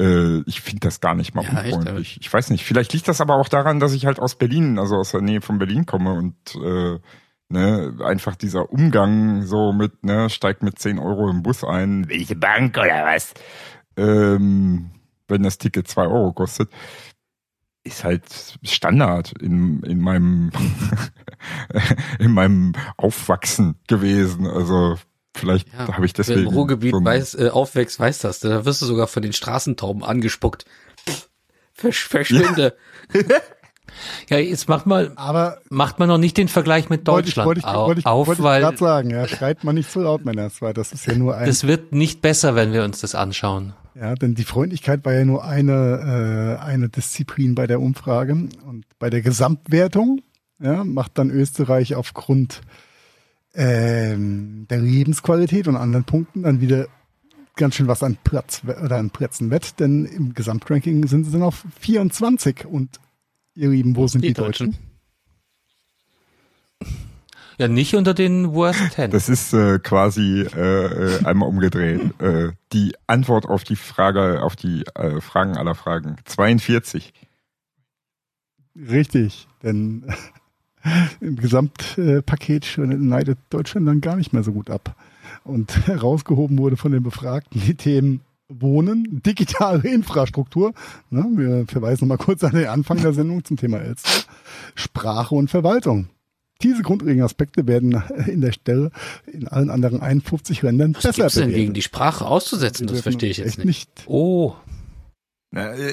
äh, 0.00 0.40
ich 0.46 0.60
finde 0.60 0.80
das 0.80 1.00
gar 1.00 1.14
nicht 1.14 1.34
mal 1.34 1.44
Ja, 1.44 1.62
unfreundlich. 1.74 2.18
ich 2.20 2.32
weiß 2.32 2.50
nicht. 2.50 2.64
Vielleicht 2.64 2.92
liegt 2.92 3.06
das 3.06 3.20
aber 3.20 3.36
auch 3.36 3.48
daran, 3.48 3.78
dass 3.78 3.92
ich 3.92 4.06
halt 4.06 4.18
aus 4.18 4.34
Berlin, 4.36 4.78
also 4.78 4.96
aus 4.96 5.12
der 5.12 5.20
Nähe 5.20 5.40
von 5.40 5.58
Berlin 5.58 5.86
komme 5.86 6.14
und 6.14 6.34
äh, 6.56 6.98
ne, 7.50 7.96
einfach 8.02 8.36
dieser 8.36 8.70
Umgang 8.70 9.42
so 9.42 9.72
mit, 9.72 10.04
ne, 10.04 10.30
steigt 10.30 10.62
mit 10.62 10.78
10 10.78 10.98
Euro 10.98 11.28
im 11.28 11.42
Bus 11.42 11.64
ein, 11.64 12.08
welche 12.08 12.36
Bank 12.36 12.76
oder 12.76 13.04
was? 13.04 13.34
Ähm, 13.96 14.90
wenn 15.28 15.42
das 15.42 15.58
Ticket 15.58 15.88
2 15.88 16.06
Euro 16.06 16.32
kostet 16.32 16.70
ist 17.82 18.04
halt 18.04 18.24
Standard 18.62 19.32
in, 19.40 19.82
in 19.82 20.00
meinem 20.00 20.50
in 22.18 22.32
meinem 22.32 22.72
Aufwachsen 22.96 23.76
gewesen. 23.88 24.46
Also 24.46 24.98
vielleicht 25.34 25.72
Ja, 25.72 25.88
habe 25.96 26.06
ich 26.06 26.12
Wer 26.12 26.24
deswegen 26.24 26.48
im 26.48 26.54
Ruhrgebiet 26.54 26.92
so 26.92 27.04
weiß, 27.04 27.34
äh, 27.36 27.48
aufwächst, 27.48 27.98
weiß 27.98 28.18
das. 28.18 28.40
Da 28.40 28.64
wirst 28.64 28.82
du 28.82 28.86
sogar 28.86 29.06
von 29.06 29.22
den 29.22 29.32
Straßentauben 29.32 30.04
angespuckt. 30.04 30.66
Versch 31.72 32.06
verschwinde. 32.08 32.76
Ja, 33.14 33.20
jetzt 34.28 34.68
macht 34.68 34.86
mal, 34.86 35.12
Aber 35.16 35.58
macht 35.68 35.98
man 35.98 36.08
noch 36.08 36.18
nicht 36.18 36.36
den 36.36 36.48
Vergleich 36.48 36.88
mit 36.90 37.06
wollte 37.06 37.28
ich, 37.28 37.34
Deutschland. 37.34 37.46
wollte 37.46 37.60
ich, 37.60 37.66
wollte 37.66 38.00
ich, 38.00 38.06
auf, 38.06 38.26
wollte 38.26 38.40
ich 38.40 38.44
weil 38.44 38.60
gerade 38.60 38.76
sagen, 38.76 39.10
ja, 39.10 39.26
schreit 39.28 39.64
man 39.64 39.74
nicht 39.74 39.90
so 39.90 40.00
laut, 40.00 40.24
Männer, 40.24 40.50
weil 40.60 40.74
das 40.74 40.92
ist 40.92 41.06
ja 41.06 41.14
nur 41.14 41.36
ein, 41.36 41.46
das 41.46 41.66
wird 41.66 41.92
nicht 41.92 42.22
besser, 42.22 42.54
wenn 42.54 42.72
wir 42.72 42.84
uns 42.84 43.00
das 43.00 43.14
anschauen. 43.14 43.74
ja, 43.94 44.14
denn 44.14 44.34
die 44.34 44.44
Freundlichkeit 44.44 45.04
war 45.04 45.12
ja 45.12 45.24
nur 45.24 45.44
eine, 45.44 46.58
äh, 46.60 46.64
eine 46.64 46.88
Disziplin 46.88 47.54
bei 47.54 47.66
der 47.66 47.80
Umfrage. 47.80 48.32
Und 48.32 48.84
bei 48.98 49.10
der 49.10 49.22
Gesamtwertung, 49.22 50.20
ja, 50.60 50.84
macht 50.84 51.18
dann 51.18 51.30
Österreich 51.30 51.94
aufgrund 51.94 52.60
ähm, 53.54 54.66
der 54.70 54.78
Lebensqualität 54.78 55.68
und 55.68 55.76
anderen 55.76 56.04
Punkten 56.04 56.42
dann 56.42 56.60
wieder 56.60 56.86
ganz 57.56 57.74
schön 57.74 57.88
was 57.88 58.02
an 58.02 58.16
Platz 58.22 58.62
oder 58.64 58.96
an 58.96 59.10
Plätzen 59.10 59.50
wett, 59.50 59.80
denn 59.80 60.06
im 60.06 60.34
Gesamtranking 60.34 61.06
sind 61.06 61.24
sie 61.24 61.32
dann 61.32 61.42
auf 61.42 61.64
24 61.80 62.64
und 62.64 63.00
ihr 63.54 63.70
Lieben, 63.70 63.96
wo 63.96 64.06
sind 64.06 64.22
die, 64.22 64.28
Die 64.28 64.34
Deutschen? 64.34 64.72
Deutschen. 64.72 64.90
Ja, 67.60 67.68
nicht 67.68 67.94
unter 67.94 68.14
den 68.14 68.54
Worst 68.54 68.94
Ten. 68.94 69.10
Das 69.10 69.28
ist 69.28 69.52
äh, 69.52 69.78
quasi 69.80 70.46
äh, 70.56 71.18
äh, 71.18 71.24
einmal 71.26 71.46
umgedreht. 71.46 72.00
äh, 72.20 72.52
die 72.72 72.94
Antwort 73.06 73.44
auf 73.44 73.64
die 73.64 73.76
Frage, 73.76 74.42
auf 74.42 74.56
die 74.56 74.82
äh, 74.94 75.20
Fragen 75.20 75.58
aller 75.58 75.74
Fragen. 75.74 76.16
42. 76.24 77.12
Richtig, 78.74 79.46
denn 79.62 80.06
im 81.20 81.36
Gesamtpaket 81.36 82.64
schneidet 82.64 83.38
Deutschland 83.50 83.86
dann 83.86 84.00
gar 84.00 84.16
nicht 84.16 84.32
mehr 84.32 84.42
so 84.42 84.52
gut 84.52 84.70
ab. 84.70 84.96
Und 85.44 85.86
herausgehoben 85.86 86.56
wurde 86.56 86.78
von 86.78 86.92
den 86.92 87.02
Befragten 87.02 87.60
die 87.60 87.74
Themen 87.74 88.22
Wohnen, 88.50 89.22
digitale 89.24 89.88
Infrastruktur, 89.88 90.72
ne, 91.10 91.24
wir 91.36 91.64
verweisen 91.66 92.08
mal 92.08 92.18
kurz 92.18 92.42
an 92.44 92.52
den 92.52 92.66
Anfang 92.66 93.00
der 93.00 93.12
Sendung 93.12 93.44
zum 93.44 93.56
Thema 93.56 93.78
Elster, 93.78 94.22
Sprache 94.74 95.34
und 95.34 95.48
Verwaltung. 95.50 96.08
Diese 96.62 96.82
grundlegenden 96.82 97.24
Aspekte 97.24 97.66
werden 97.66 98.02
in 98.26 98.42
der 98.42 98.52
Stelle 98.52 98.90
in 99.32 99.48
allen 99.48 99.70
anderen 99.70 100.02
51 100.02 100.60
Ländern 100.60 100.94
Was 100.94 101.04
besser 101.04 101.22
gibt's 101.22 101.34
denn 101.36 101.48
gegen 101.50 101.72
die 101.72 101.80
Sprache 101.80 102.26
auszusetzen? 102.26 102.86
Das 102.86 103.00
verstehe 103.00 103.30
ich 103.30 103.38
jetzt 103.38 103.56
echt 103.58 103.64
nicht. 103.64 103.88
oh, 104.06 104.54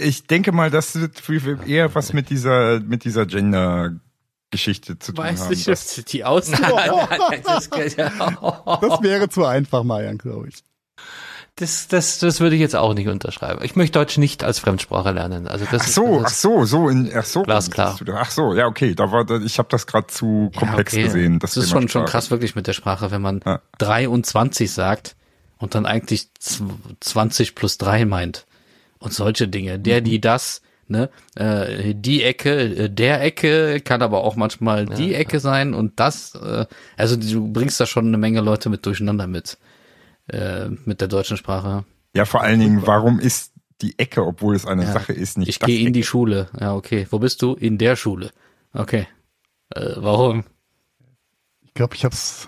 Ich 0.01 0.27
denke 0.27 0.51
mal, 0.51 0.69
das 0.69 0.95
wird 0.99 1.23
eher 1.67 1.95
was 1.95 2.11
mit 2.11 2.29
dieser 2.29 2.81
mit 2.81 3.05
dieser 3.05 3.25
Gender-Geschichte 3.25 4.99
zu 4.99 5.13
tun 5.13 5.23
Weiß 5.23 5.41
haben. 5.41 5.49
nicht, 5.51 5.67
dass- 5.69 5.97
was 5.99 6.05
die 6.05 6.23
Aussage. 6.25 6.63
das, 7.45 7.69
Das 7.69 9.01
wäre 9.01 9.29
zu 9.29 9.45
einfach, 9.45 9.83
Marian, 9.85 10.17
glaube 10.17 10.49
ich. 10.49 10.55
Das, 11.57 11.87
das, 11.87 12.19
das 12.19 12.39
würde 12.39 12.55
ich 12.55 12.61
jetzt 12.61 12.75
auch 12.75 12.93
nicht 12.93 13.07
unterschreiben. 13.07 13.63
Ich 13.63 13.75
möchte 13.75 13.99
Deutsch 13.99 14.17
nicht 14.17 14.43
als 14.43 14.59
Fremdsprache 14.59 15.11
lernen. 15.11 15.47
Also 15.47 15.65
das 15.69 15.81
Ach 15.83 15.87
so, 15.87 16.03
ist, 16.05 16.17
ach 16.19 16.23
das 16.23 16.31
ist, 16.33 16.41
so, 16.41 16.65
so 16.65 16.89
in 16.89 17.11
ach 17.15 17.25
so. 17.25 17.43
Glasklar. 17.43 17.97
Ach 18.15 18.31
so, 18.31 18.53
ja 18.55 18.65
okay, 18.67 18.95
da 18.95 19.11
war 19.11 19.25
da- 19.25 19.41
ich 19.41 19.57
habe 19.59 19.67
das 19.69 19.85
gerade 19.87 20.07
zu 20.07 20.51
komplex 20.55 20.93
okay. 20.93 21.03
gesehen. 21.03 21.39
Das 21.39 21.53
Das, 21.55 21.65
ist 21.65 21.69
schon, 21.71 21.89
schon 21.89 22.01
Sprache. 22.03 22.11
krass 22.11 22.31
wirklich 22.31 22.55
mit 22.55 22.67
der 22.67 22.73
Sprache, 22.73 23.11
wenn 23.11 23.21
man 23.21 23.41
Ja. 23.45 23.59
23 23.79 24.71
sagt 24.71 25.15
und 25.57 25.75
dann 25.75 25.85
eigentlich 25.85 26.27
zw- 26.41 26.69
20 26.99 27.55
plus 27.55 27.77
3 27.77 28.05
meint. 28.05 28.45
Und 28.99 29.13
solche 29.13 29.47
Dinge. 29.47 29.77
Der, 29.79 30.01
Mhm. 30.01 30.05
die, 30.05 30.21
das, 30.21 30.61
ne? 30.87 31.09
Äh, 31.35 31.93
die 31.93 32.23
Ecke, 32.23 32.51
äh, 32.85 32.89
der 32.89 33.21
Ecke 33.23 33.79
kann 33.81 34.01
aber 34.01 34.23
auch 34.23 34.35
manchmal 34.35 34.85
die 34.87 35.13
Ecke 35.13 35.39
sein 35.39 35.73
und 35.75 35.99
das. 35.99 36.33
Äh, 36.35 36.65
also 36.97 37.15
du 37.15 37.51
bringst 37.51 37.79
da 37.79 37.85
schon 37.85 38.07
eine 38.07 38.17
Menge 38.17 38.41
Leute 38.41 38.69
mit 38.69 38.85
durcheinander 38.85 39.27
mit. 39.27 39.57
Äh, 40.27 40.69
mit 40.85 40.99
der 41.01 41.07
deutschen 41.07 41.37
Sprache. 41.37 41.85
Ja, 42.13 42.25
vor 42.25 42.41
allen 42.41 42.59
Dingen, 42.59 42.85
warum 42.85 43.19
ist 43.19 43.53
die 43.81 43.97
Ecke, 43.99 44.25
obwohl 44.25 44.55
es 44.55 44.65
eine 44.65 44.83
Ja. 44.83 44.91
Sache 44.93 45.13
ist, 45.13 45.37
nicht 45.37 45.47
Ich 45.49 45.59
gehe 45.59 45.85
in 45.87 45.93
die? 45.93 46.03
Schule. 46.03 46.49
Ja, 46.59 46.73
okay. 46.73 47.07
Wo 47.11 47.19
bist 47.19 47.41
du? 47.41 47.53
In 47.53 47.77
der 47.77 47.95
Schule. 47.95 48.31
Okay. 48.73 49.07
Äh, 49.69 49.91
warum? 49.97 50.43
Ich 51.63 51.73
glaube, 51.73 51.95
ich 51.95 52.03
habe 52.03 52.13
es 52.13 52.47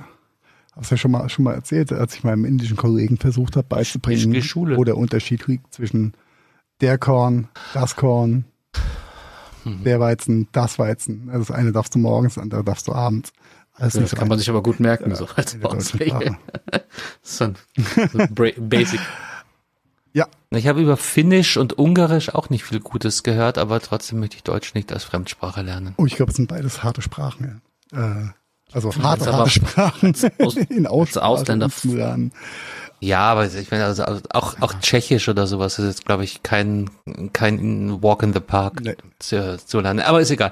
hab's 0.76 0.90
ja 0.90 0.98
schon 0.98 1.12
mal, 1.12 1.30
schon 1.30 1.44
mal 1.46 1.54
erzählt, 1.54 1.92
als 1.92 2.16
ich 2.16 2.24
meinem 2.24 2.46
indischen 2.46 2.78
Kollegen 2.78 3.18
versucht 3.18 3.56
habe 3.56 3.68
beizubringen, 3.68 4.32
Die 4.32 4.42
Schule. 4.42 4.76
wo 4.78 4.84
der 4.84 4.98
Unterschied 4.98 5.46
liegt 5.48 5.74
zwischen 5.74 6.14
der 6.82 6.98
Korn, 6.98 7.48
das 7.74 7.96
Korn, 7.96 8.46
Mhm. 9.66 9.84
der 9.84 10.00
Weizen, 10.00 10.48
das 10.54 10.80
Weizen. 10.80 11.30
Also 11.30 11.46
das 11.48 11.52
eine 11.52 11.72
darfst 11.74 11.94
du 11.94 12.00
morgens, 12.00 12.36
das 12.36 12.42
andere 12.44 12.64
darfst 12.64 12.88
du 12.88 12.94
abends. 12.94 13.34
Das 13.80 13.94
so 13.94 14.16
kann 14.16 14.28
man 14.28 14.38
sich 14.38 14.50
aber 14.50 14.62
gut 14.62 14.80
merken, 14.80 15.16
so 15.16 15.28
als. 15.36 15.58
Sprache. 15.90 16.38
So 17.22 17.46
ein 17.46 17.56
Basic. 18.58 19.00
Ja, 20.12 20.28
ich 20.50 20.68
habe 20.68 20.82
über 20.82 20.98
Finnisch 20.98 21.56
und 21.58 21.74
Ungarisch 21.74 22.34
auch 22.34 22.50
nicht 22.50 22.64
viel 22.64 22.80
Gutes 22.80 23.24
gehört, 23.24 23.58
aber 23.58 23.80
trotzdem 23.80 24.20
möchte 24.20 24.38
ich 24.38 24.44
Deutsch 24.44 24.74
nicht 24.74 24.92
als 24.92 25.04
Fremdsprache 25.04 25.62
lernen. 25.62 25.94
oh, 25.98 26.06
ich 26.06 26.16
glaube, 26.16 26.32
es 26.32 26.36
sind 26.38 26.48
beides 26.48 26.84
harte 26.84 27.02
Sprachen. 27.02 27.62
Ja. 27.94 28.22
Äh, 28.24 28.30
also 28.72 28.94
harte, 28.96 29.32
harte 29.32 29.50
Sprachen 29.50 30.16
Aus- 30.40 30.56
in 30.56 30.88
Aussprache 30.88 31.26
Ausländer-. 31.26 31.70
Ja, 33.02 33.20
aber 33.32 33.46
ich 33.46 33.72
meine, 33.72 33.86
also 33.86 34.04
auch, 34.32 34.56
auch 34.60 34.74
Tschechisch 34.82 35.30
oder 35.30 35.48
sowas 35.48 35.80
ist 35.80 35.86
jetzt, 35.86 36.06
glaube 36.06 36.24
ich, 36.24 36.44
kein, 36.44 36.90
kein 37.34 38.04
Walk 38.04 38.24
in 38.24 38.34
the 38.34 38.40
Park 38.42 38.82
Nee. 38.82 38.96
zu, 39.20 39.58
zu 39.58 39.80
lernen. 39.80 40.02
Aber 40.02 40.20
ist 40.20 40.32
egal. 40.32 40.52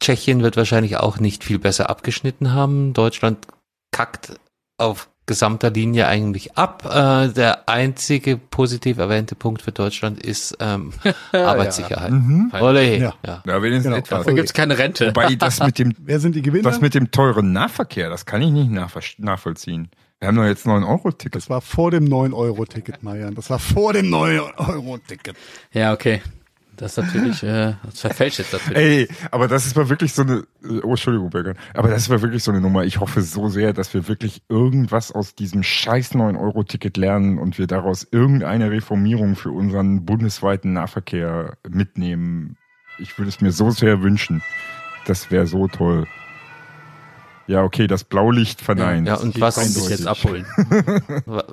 Tschechien 0.00 0.42
wird 0.42 0.56
wahrscheinlich 0.56 0.96
auch 0.98 1.18
nicht 1.18 1.44
viel 1.44 1.58
besser 1.58 1.88
abgeschnitten 1.88 2.52
haben. 2.52 2.92
Deutschland 2.92 3.46
kackt 3.90 4.34
auf 4.76 5.08
gesamter 5.26 5.70
Linie 5.70 6.06
eigentlich 6.08 6.56
ab. 6.56 6.84
Äh, 6.86 7.28
der 7.28 7.68
einzige 7.68 8.38
positiv 8.38 8.96
erwähnte 8.98 9.34
Punkt 9.34 9.60
für 9.60 9.72
Deutschland 9.72 10.22
ist 10.22 10.56
ähm, 10.60 10.92
Arbeitssicherheit. 11.32 12.10
Mhm. 12.10 12.50
Ole, 12.60 12.96
Ja. 12.98 13.14
ja. 13.26 13.42
Ja, 13.46 13.62
wenigstens 13.62 13.84
Genau. 13.84 13.96
etwas. 13.96 14.24
Da 14.26 14.32
gibt's 14.32 14.52
keine 14.54 14.78
Rente. 14.78 15.08
Wobei 15.08 15.34
das 15.34 15.60
mit 15.62 15.78
dem 15.78 15.94
Wer 15.98 16.20
sind 16.20 16.34
die 16.34 16.42
Gewinner? 16.42 16.64
das 16.70 16.80
mit 16.80 16.94
dem 16.94 17.10
teuren 17.10 17.52
Nahverkehr, 17.52 18.08
das 18.08 18.24
kann 18.26 18.40
ich 18.42 18.50
nicht 18.50 18.70
nachvollziehen. 19.18 19.90
Wir 20.20 20.28
haben 20.28 20.36
doch 20.36 20.44
jetzt 20.44 20.66
9 20.66 20.82
Euro 20.82 21.12
Tickets. 21.12 21.44
das 21.44 21.50
war 21.50 21.60
vor 21.60 21.92
dem 21.92 22.06
9-Euro-Ticket, 22.06 23.02
Marian. 23.04 23.34
Das 23.36 23.50
war 23.50 23.60
vor 23.60 23.92
dem 23.92 24.06
9-Euro-Ticket. 24.06 25.36
Ja, 25.72 25.92
okay. 25.92 26.20
Das 26.74 26.96
ist 26.96 27.04
natürlich, 27.04 27.42
äh, 27.42 27.74
das 27.84 28.00
verfälscht 28.00 28.38
jetzt 28.38 28.52
natürlich. 28.52 28.78
Ey, 28.78 29.08
aber 29.32 29.48
das 29.48 29.66
ist 29.66 29.76
mal 29.76 29.88
wirklich 29.88 30.12
so 30.12 30.22
eine, 30.22 30.44
oh, 30.84 30.90
Entschuldigung, 30.90 31.30
Berger, 31.30 31.54
aber 31.74 31.88
das 31.88 32.02
ist 32.02 32.08
mal 32.08 32.22
wirklich 32.22 32.44
so 32.44 32.52
eine 32.52 32.60
Nummer. 32.60 32.84
Ich 32.84 33.00
hoffe 33.00 33.22
so 33.22 33.48
sehr, 33.48 33.72
dass 33.72 33.94
wir 33.94 34.06
wirklich 34.06 34.42
irgendwas 34.48 35.10
aus 35.10 35.34
diesem 35.34 35.64
scheiß 35.64 36.12
9-Euro-Ticket 36.14 36.96
lernen 36.96 37.38
und 37.38 37.58
wir 37.58 37.66
daraus 37.66 38.06
irgendeine 38.10 38.70
Reformierung 38.70 39.34
für 39.34 39.50
unseren 39.50 40.04
bundesweiten 40.04 40.72
Nahverkehr 40.72 41.56
mitnehmen. 41.68 42.56
Ich 43.00 43.18
würde 43.18 43.28
es 43.28 43.40
mir 43.40 43.50
so 43.50 43.70
sehr 43.70 44.02
wünschen. 44.02 44.42
Das 45.04 45.32
wäre 45.32 45.48
so 45.48 45.66
toll. 45.66 46.06
Ja, 47.48 47.62
okay, 47.64 47.86
das 47.86 48.04
Blaulicht 48.04 48.60
verneint. 48.60 49.08
Ja, 49.08 49.16
und 49.16 49.32
Geht 49.34 49.40
was- 49.40 49.58
eindeutig. 49.58 49.82
sich 49.82 49.90
jetzt 49.90 50.06
abholen. 50.06 50.44
Wa- 51.26 51.44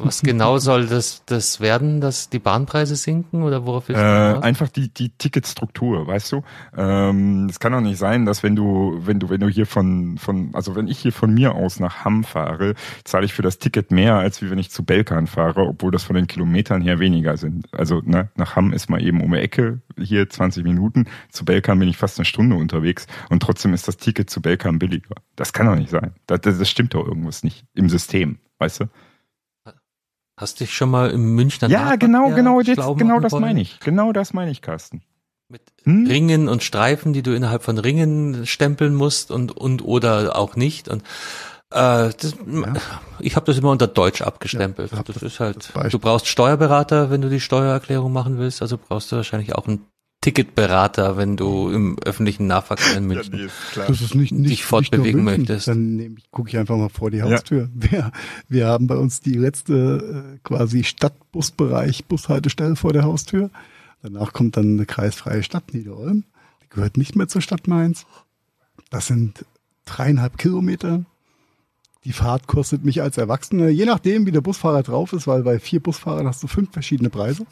Was 0.00 0.20
genau 0.22 0.58
soll 0.58 0.86
das, 0.86 1.22
das 1.26 1.60
werden, 1.60 2.00
dass 2.00 2.28
die 2.28 2.38
Bahnpreise 2.40 2.96
sinken 2.96 3.42
oder 3.44 3.64
worauf 3.64 3.86
du 3.86 3.92
Äh, 3.94 3.96
einfach 3.96 4.68
die 4.68 4.88
die 4.92 5.10
Ticketstruktur, 5.10 6.06
weißt 6.06 6.32
du? 6.32 6.42
Ähm, 6.76 7.46
es 7.48 7.60
kann 7.60 7.72
doch 7.72 7.80
nicht 7.80 7.96
sein, 7.98 8.26
dass 8.26 8.42
wenn 8.42 8.56
du 8.56 9.00
wenn 9.06 9.20
du 9.20 9.30
wenn 9.30 9.40
du 9.40 9.48
hier 9.48 9.66
von 9.66 10.18
von 10.18 10.50
also 10.52 10.74
wenn 10.76 10.88
ich 10.88 10.98
hier 10.98 11.12
von 11.12 11.32
mir 11.32 11.54
aus 11.54 11.78
nach 11.80 12.04
Hamm 12.04 12.24
fahre, 12.24 12.74
zahle 13.04 13.24
ich 13.24 13.32
für 13.32 13.42
das 13.42 13.58
Ticket 13.58 13.90
mehr 13.92 14.16
als 14.16 14.42
wie 14.42 14.50
wenn 14.50 14.58
ich 14.58 14.70
zu 14.70 14.84
Belkan 14.84 15.26
fahre, 15.26 15.62
obwohl 15.62 15.92
das 15.92 16.02
von 16.02 16.16
den 16.16 16.26
Kilometern 16.26 16.82
her 16.82 16.98
weniger 16.98 17.36
sind. 17.36 17.72
Also 17.72 18.02
ne, 18.04 18.30
nach 18.34 18.56
Hamm 18.56 18.72
ist 18.72 18.90
mal 18.90 19.00
eben 19.02 19.20
um 19.22 19.30
die 19.32 19.38
Ecke 19.38 19.80
hier 19.98 20.28
20 20.28 20.64
Minuten, 20.64 21.06
zu 21.30 21.44
Belkan 21.44 21.78
bin 21.78 21.88
ich 21.88 21.96
fast 21.96 22.18
eine 22.18 22.24
Stunde 22.24 22.56
unterwegs 22.56 23.06
und 23.30 23.42
trotzdem 23.42 23.72
ist 23.74 23.86
das 23.88 23.96
Ticket 23.96 24.28
zu 24.28 24.42
Belkan 24.42 24.78
billiger. 24.80 25.14
Das 25.36 25.52
kann 25.52 25.66
doch 25.66 25.76
nicht 25.76 25.90
sein. 25.90 26.14
Das, 26.26 26.40
das, 26.40 26.58
das 26.58 26.68
stimmt 26.68 26.94
doch 26.94 27.06
irgendwas 27.06 27.42
nicht 27.44 27.64
im 27.74 27.88
System, 27.88 28.38
weißt 28.58 28.80
du? 28.80 28.84
Hast 30.38 30.60
dich 30.60 30.74
schon 30.74 30.90
mal 30.90 31.10
im 31.10 31.34
Münchner 31.34 31.68
Ja, 31.68 31.80
Nahverkehr 31.80 32.08
genau, 32.08 32.30
genau, 32.34 32.60
jetzt, 32.60 32.76
genau 32.98 33.20
das 33.20 33.32
meine 33.32 33.60
ich. 33.60 33.80
Genau 33.80 34.12
das 34.12 34.34
meine 34.34 34.50
ich, 34.50 34.60
Carsten. 34.60 35.02
Mit 35.48 35.62
Hm? 35.84 36.06
Ringen 36.06 36.48
und 36.48 36.62
Streifen, 36.62 37.12
die 37.12 37.22
du 37.22 37.34
innerhalb 37.34 37.62
von 37.62 37.78
Ringen 37.78 38.44
stempeln 38.46 38.94
musst 38.94 39.30
und 39.30 39.56
und 39.56 39.82
oder 39.82 40.36
auch 40.36 40.56
nicht. 40.56 40.88
Und 40.88 41.02
äh, 41.70 42.10
das, 42.20 42.34
ich 43.20 43.36
habe 43.36 43.46
das 43.46 43.56
immer 43.56 43.70
unter 43.70 43.86
Deutsch 43.86 44.20
abgestempelt. 44.22 44.90
Ja, 44.92 45.02
das, 45.04 45.14
das- 45.14 45.22
ist 45.22 45.40
halt. 45.40 45.70
das. 45.74 45.92
Du 45.92 45.98
brauchst 45.98 46.26
Steuerberater, 46.26 47.10
wenn 47.10 47.22
du 47.22 47.30
die 47.30 47.40
Steuererklärung 47.40 48.12
machen 48.12 48.38
willst. 48.38 48.60
Also 48.60 48.76
brauchst 48.76 49.12
du 49.12 49.16
wahrscheinlich 49.16 49.54
auch 49.54 49.66
einen 49.68 49.86
Ticketberater, 50.26 51.16
wenn 51.16 51.36
du 51.36 51.70
im 51.70 52.00
öffentlichen 52.04 52.48
Nahverkehr 52.48 52.96
in 52.96 53.06
München. 53.06 53.32
ist 53.34 53.52
klar. 53.70 53.86
Das 53.86 54.00
ist 54.00 54.16
nicht, 54.16 54.32
nicht 54.32 54.50
dich 54.50 54.64
fortbewegen 54.64 55.22
nicht 55.24 55.38
möchtest. 55.38 55.68
Dann 55.68 55.94
nehme 55.94 56.16
ich, 56.18 56.32
gucke 56.32 56.48
ich 56.48 56.58
einfach 56.58 56.76
mal 56.76 56.88
vor 56.88 57.12
die 57.12 57.22
Haustür. 57.22 57.70
Wir, 57.72 58.10
wir 58.48 58.66
haben 58.66 58.88
bei 58.88 58.96
uns 58.96 59.20
die 59.20 59.34
letzte 59.34 60.34
äh, 60.34 60.38
quasi 60.42 60.82
Stadtbusbereich, 60.82 62.06
Bushaltestelle 62.06 62.74
vor 62.74 62.92
der 62.92 63.04
Haustür. 63.04 63.50
Danach 64.02 64.32
kommt 64.32 64.56
dann 64.56 64.72
eine 64.72 64.84
kreisfreie 64.84 65.44
Stadt 65.44 65.72
Niederolm. 65.72 66.24
Die 66.64 66.68
gehört 66.70 66.96
nicht 66.96 67.14
mehr 67.14 67.28
zur 67.28 67.40
Stadt 67.40 67.68
Mainz. 67.68 68.04
Das 68.90 69.06
sind 69.06 69.44
dreieinhalb 69.84 70.38
Kilometer. 70.38 71.04
Die 72.02 72.12
Fahrt 72.12 72.48
kostet 72.48 72.84
mich 72.84 73.00
als 73.00 73.16
Erwachsener, 73.16 73.68
je 73.68 73.84
nachdem, 73.84 74.26
wie 74.26 74.32
der 74.32 74.40
Busfahrer 74.40 74.82
drauf 74.82 75.12
ist, 75.12 75.28
weil 75.28 75.44
bei 75.44 75.60
vier 75.60 75.78
Busfahrern 75.78 76.26
hast 76.26 76.42
du 76.42 76.48
fünf 76.48 76.72
verschiedene 76.72 77.10
Preise. 77.10 77.46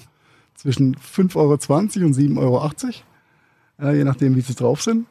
Zwischen 0.54 0.96
5,20 0.96 1.36
Euro 1.36 1.52
und 1.52 2.16
7,80 2.16 2.38
Euro. 2.38 2.70
Äh, 3.80 3.96
je 3.96 4.04
nachdem, 4.04 4.36
wie 4.36 4.40
sie 4.40 4.54
drauf 4.54 4.82
sind. 4.82 5.06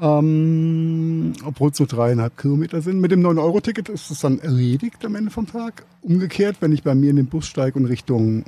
Ähm, 0.00 1.34
obwohl 1.44 1.70
es 1.70 1.78
nur 1.78 1.86
dreieinhalb 1.86 2.36
Kilometer 2.38 2.80
sind. 2.80 3.00
Mit 3.00 3.10
dem 3.10 3.20
9-Euro-Ticket 3.20 3.88
ist 3.90 4.10
es 4.10 4.20
dann 4.20 4.38
erledigt 4.38 5.04
am 5.04 5.14
Ende 5.14 5.30
vom 5.30 5.46
Tag. 5.46 5.84
Umgekehrt, 6.00 6.56
wenn 6.60 6.72
ich 6.72 6.82
bei 6.82 6.94
mir 6.94 7.10
in 7.10 7.16
den 7.16 7.26
Bus 7.26 7.46
steige 7.46 7.78
und 7.78 7.84
Richtung 7.84 8.44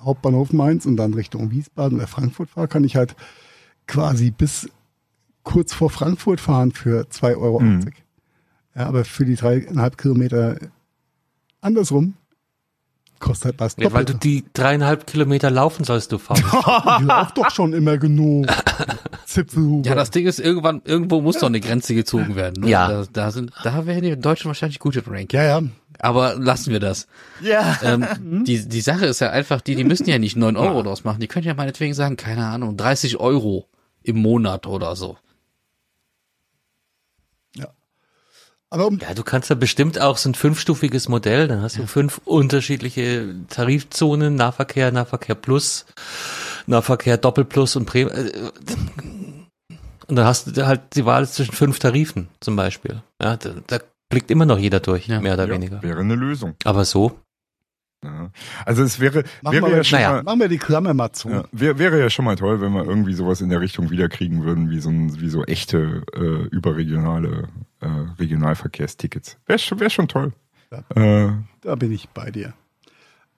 Hauptbahnhof 0.00 0.52
Mainz 0.52 0.84
und 0.84 0.96
dann 0.96 1.14
Richtung 1.14 1.50
Wiesbaden 1.52 1.98
oder 1.98 2.08
Frankfurt 2.08 2.50
fahre, 2.50 2.68
kann 2.68 2.82
ich 2.82 2.96
halt 2.96 3.14
quasi 3.86 4.30
bis 4.30 4.68
kurz 5.44 5.72
vor 5.72 5.90
Frankfurt 5.90 6.40
fahren 6.40 6.72
für 6.72 7.02
2,80 7.02 7.40
Euro. 7.40 7.60
Mhm. 7.60 7.90
Ja, 8.74 8.86
aber 8.86 9.04
für 9.04 9.24
die 9.24 9.36
dreieinhalb 9.36 9.98
Kilometer 9.98 10.56
andersrum 11.60 12.14
kostet 13.22 13.52
halt 13.52 13.60
was 13.60 13.76
Ja, 13.78 13.92
weil 13.92 14.04
du 14.04 14.14
die 14.14 14.44
dreieinhalb 14.52 15.06
Kilometer 15.06 15.50
laufen 15.50 15.84
sollst 15.84 16.12
du 16.12 16.18
fahren. 16.18 16.42
Ich 17.00 17.06
lauf 17.06 17.32
doch 17.32 17.50
schon 17.50 17.72
immer 17.72 17.96
genug. 17.96 18.46
Zipfelhuber. 19.24 19.88
Ja, 19.88 19.94
das 19.94 20.10
Ding 20.10 20.26
ist, 20.26 20.38
irgendwann, 20.38 20.82
irgendwo 20.84 21.22
muss 21.22 21.38
doch 21.38 21.46
eine 21.46 21.60
Grenze 21.60 21.94
gezogen 21.94 22.36
werden. 22.36 22.64
Ne? 22.64 22.70
Ja. 22.70 22.88
Da, 22.88 23.04
da 23.10 23.30
sind, 23.30 23.52
da 23.64 23.86
wären 23.86 24.02
die 24.02 24.18
Deutschen 24.18 24.48
wahrscheinlich 24.48 24.78
gut 24.78 24.96
im 24.96 25.04
Ranking. 25.06 25.40
ja, 25.40 25.60
ja. 25.60 25.62
Aber 25.98 26.34
lassen 26.34 26.72
wir 26.72 26.80
das. 26.80 27.06
Ja. 27.40 27.78
Ähm, 27.84 28.44
die, 28.44 28.68
die 28.68 28.80
Sache 28.80 29.06
ist 29.06 29.20
ja 29.20 29.30
einfach, 29.30 29.60
die, 29.60 29.76
die 29.76 29.84
müssen 29.84 30.08
ja 30.08 30.18
nicht 30.18 30.36
9 30.36 30.56
Euro 30.56 30.82
draus 30.82 31.04
machen. 31.04 31.20
Die 31.20 31.28
können 31.28 31.46
ja 31.46 31.54
meinetwegen 31.54 31.94
sagen, 31.94 32.16
keine 32.16 32.46
Ahnung, 32.46 32.76
30 32.76 33.18
Euro 33.20 33.68
im 34.02 34.20
Monat 34.20 34.66
oder 34.66 34.96
so. 34.96 35.16
Aber 38.72 38.86
um, 38.86 38.98
Ja, 38.98 39.12
du 39.12 39.22
kannst 39.22 39.50
ja 39.50 39.54
bestimmt 39.54 40.00
auch 40.00 40.16
so 40.16 40.30
ein 40.30 40.34
fünfstufiges 40.34 41.06
Modell, 41.08 41.46
dann 41.46 41.60
hast 41.60 41.76
du 41.76 41.86
fünf 41.86 42.22
unterschiedliche 42.24 43.34
Tarifzonen, 43.50 44.34
Nahverkehr, 44.34 44.90
Nahverkehr 44.90 45.34
Plus, 45.34 45.84
Nahverkehr 46.66 47.18
Doppelplus 47.18 47.76
und 47.76 47.84
Premium. 47.84 48.16
Und 50.08 50.16
dann 50.16 50.24
hast 50.24 50.56
du 50.56 50.66
halt 50.66 50.80
die 50.94 51.04
Wahl 51.04 51.28
zwischen 51.28 51.52
fünf 51.52 51.78
Tarifen 51.78 52.28
zum 52.40 52.56
Beispiel. 52.56 53.02
Ja, 53.20 53.36
da, 53.36 53.50
da 53.66 53.78
blickt 54.08 54.30
immer 54.30 54.46
noch 54.46 54.58
jeder 54.58 54.80
durch, 54.80 55.06
Ja. 55.06 55.20
mehr 55.20 55.34
oder 55.34 55.48
ja, 55.48 55.54
weniger. 55.54 55.82
Wäre 55.82 56.00
eine 56.00 56.14
Lösung. 56.14 56.54
Aber 56.64 56.84
so, 56.86 57.18
Ja. 58.02 58.30
Also 58.64 58.82
es 58.82 59.00
wäre, 59.00 59.24
machen, 59.42 59.54
wäre 59.56 59.66
wir, 59.70 59.76
ja 59.76 59.84
schon 59.84 59.98
naja. 59.98 60.12
mal, 60.14 60.22
machen 60.22 60.40
wir 60.40 60.48
die 60.48 60.58
Klammer 60.58 60.92
mal 60.94 61.12
zu. 61.12 61.28
ja, 61.28 61.44
wäre, 61.52 61.78
wäre 61.78 62.00
ja 62.00 62.08
schon 62.10 62.24
mal 62.24 62.36
toll, 62.36 62.60
wenn 62.62 62.72
wir 62.72 62.84
irgendwie 62.84 63.12
sowas 63.14 63.40
in 63.42 63.48
der 63.50 63.60
Richtung 63.60 63.90
wiederkriegen 63.90 64.44
würden, 64.44 64.70
wie 64.70 64.80
so, 64.80 64.88
ein, 64.88 65.20
wie 65.20 65.28
so 65.28 65.44
echte 65.44 66.02
äh, 66.14 66.46
überregionale 66.48 67.48
äh, 67.82 67.86
Regionalverkehrstickets. 68.18 69.38
Wäre 69.46 69.58
schon, 69.58 69.80
wär 69.80 69.90
schon 69.90 70.08
toll. 70.08 70.32
Äh, 70.94 71.28
Da 71.60 71.74
bin 71.74 71.92
ich 71.92 72.08
bei 72.08 72.30
dir. 72.30 72.54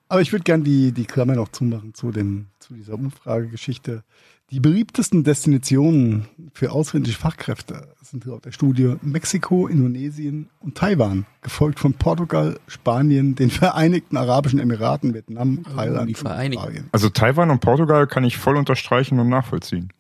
Aber 0.09 0.21
ich 0.21 0.33
würde 0.33 0.45
gern 0.45 0.63
die, 0.63 0.93
die 0.93 1.07
Klammer 1.07 1.35
noch 1.35 1.49
zumachen 1.49 1.95
zu, 1.95 2.13
dem, 2.13 2.47
zu 2.61 2.75
dieser 2.75 2.95
Umfragegeschichte. 2.95 4.05
Die 4.51 4.61
beliebtesten 4.61 5.25
Destinationen 5.25 6.27
für 6.53 6.71
ausländische 6.71 7.19
Fachkräfte 7.19 7.89
sind 8.03 8.27
laut 8.27 8.45
der 8.45 8.53
Studie 8.53 8.95
Mexiko, 9.01 9.67
Indonesien 9.67 10.51
und 10.61 10.77
Taiwan, 10.77 11.27
gefolgt 11.41 11.81
von 11.81 11.95
Portugal, 11.95 12.61
Spanien, 12.69 13.35
den 13.35 13.51
Vereinigten 13.51 14.17
Arabischen 14.19 14.61
Emiraten, 14.61 15.15
Vietnam, 15.15 15.65
Thailand 15.65 16.11
die 16.11 16.15
Vereinigten. 16.15 16.59
und 16.59 16.69
Australien. 16.69 16.89
also 16.93 17.09
Taiwan 17.09 17.51
und 17.51 17.61
Portugal 17.61 18.07
kann 18.07 18.23
ich 18.23 18.37
voll 18.37 18.57
unterstreichen 18.57 19.19
und 19.19 19.31
nachvollziehen. 19.31 19.93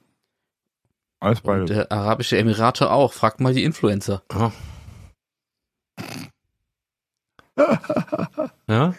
Alles 1.20 1.40
Und 1.40 1.46
beide. 1.46 1.64
der 1.66 1.92
Arabische 1.92 2.36
Emirate 2.38 2.90
auch. 2.90 3.12
Fragt 3.12 3.40
mal 3.40 3.54
die 3.54 3.64
Influencer. 3.64 4.22
ja. 8.68 8.94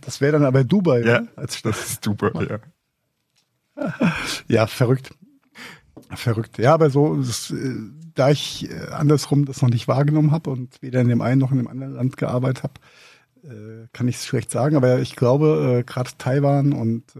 Das 0.00 0.20
wäre 0.20 0.32
dann 0.32 0.44
aber 0.44 0.64
Dubai 0.64 1.00
Ja. 1.00 1.20
ne? 1.22 1.28
als 1.36 1.56
Stadt. 1.56 1.72
Das 1.74 1.90
ist 1.90 2.04
super, 2.04 2.30
ja. 3.76 3.90
Ja, 4.48 4.66
verrückt. 4.66 5.14
Verrückt. 6.14 6.58
Ja, 6.58 6.74
aber 6.74 6.90
so, 6.90 7.16
das, 7.16 7.50
äh, 7.50 7.74
da 8.14 8.30
ich 8.30 8.70
äh, 8.70 8.88
andersrum 8.90 9.44
das 9.46 9.62
noch 9.62 9.70
nicht 9.70 9.88
wahrgenommen 9.88 10.30
habe 10.30 10.50
und 10.50 10.80
weder 10.82 11.00
in 11.00 11.08
dem 11.08 11.20
einen 11.22 11.40
noch 11.40 11.50
in 11.52 11.56
dem 11.58 11.68
anderen 11.68 11.94
Land 11.94 12.16
gearbeitet 12.16 12.64
habe, 12.64 12.74
äh, 13.44 13.86
kann 13.92 14.08
ich 14.08 14.16
es 14.16 14.26
schlecht 14.26 14.50
sagen. 14.50 14.76
Aber 14.76 14.98
ich 15.00 15.16
glaube, 15.16 15.78
äh, 15.80 15.82
gerade 15.84 16.10
Taiwan 16.18 16.72
und 16.72 17.16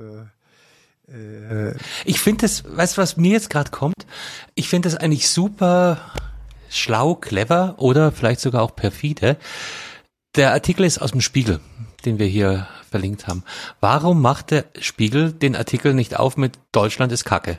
äh, 1.09 1.74
Ich 2.05 2.20
finde 2.20 2.42
das, 2.42 2.64
weißt 2.64 2.96
du, 2.96 3.03
was 3.03 3.16
mir 3.16 3.32
jetzt 3.32 3.50
gerade 3.50 3.70
kommt? 3.70 4.07
Ich 4.55 4.68
finde 4.68 4.88
das 4.88 4.98
eigentlich 4.98 5.28
super 5.28 5.98
schlau, 6.68 7.14
clever 7.14 7.74
oder 7.78 8.12
vielleicht 8.12 8.40
sogar 8.40 8.62
auch 8.62 8.74
perfide. 8.74 9.36
Der 10.36 10.53
Artikel 10.53 10.84
ist 10.84 10.98
aus 10.98 11.12
dem 11.12 11.20
Spiegel, 11.20 11.61
den 12.05 12.18
wir 12.18 12.26
hier 12.26 12.66
verlinkt 12.90 13.26
haben. 13.26 13.44
Warum 13.80 14.22
macht 14.22 14.50
der 14.50 14.64
Spiegel 14.80 15.32
den 15.32 15.57
Artikel 15.57 15.94
nicht 15.94 16.18
auf 16.18 16.36
mit 16.36 16.59
Deutschland 16.72 17.12
ist 17.12 17.24
Kacke? 17.24 17.59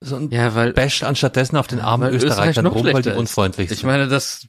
So 0.00 0.16
ein 0.16 0.30
Ja, 0.30 0.54
weil 0.54 0.72
basht 0.72 1.02
anstattdessen 1.02 1.56
auf 1.56 1.66
den 1.66 1.80
armen 1.80 2.12
Österreich 2.12 2.30
Österreichern 2.30 2.64
noch 2.64 2.74
rum, 2.74 2.84
weil 2.84 3.02
die 3.02 3.10
unfreundlich 3.10 3.70
ich 3.70 3.78
sind. 3.80 3.86
meine, 3.86 4.06
das, 4.06 4.46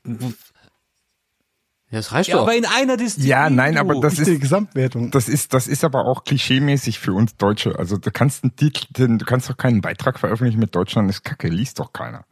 ja, 1.92 1.98
das 1.98 2.12
reicht 2.12 2.30
Ja, 2.30 2.36
doch. 2.36 2.44
aber 2.44 2.56
in 2.56 2.66
einer 2.66 2.98
Disziplin. 2.98 3.30
Ja, 3.30 3.50
nein, 3.50 3.78
aber 3.78 4.00
das 4.00 4.16
die 4.16 4.22
ist, 4.34 4.42
Gesamtwertung. 4.42 5.10
das 5.12 5.28
ist, 5.28 5.54
das 5.54 5.68
ist 5.68 5.84
aber 5.84 6.06
auch 6.06 6.24
klischeemäßig 6.24 7.00
für 7.00 7.14
uns 7.14 7.36
Deutsche. 7.38 7.78
Also 7.80 7.98
du 7.98 8.12
kannst 8.12 8.44
einen 8.44 8.56
Titel, 8.56 8.86
den- 8.92 9.18
du 9.18 9.26
kannst 9.26 9.50
doch 9.50 9.58
keinen 9.58 9.82
Beitrag 9.82 10.20
veröffentlichen 10.20 10.60
mit 10.60 10.76
Deutschland 10.76 11.10
ist 11.10 11.24
Kacke, 11.24 11.48
liest 11.48 11.80
doch 11.80 11.92
keiner. 11.94 12.26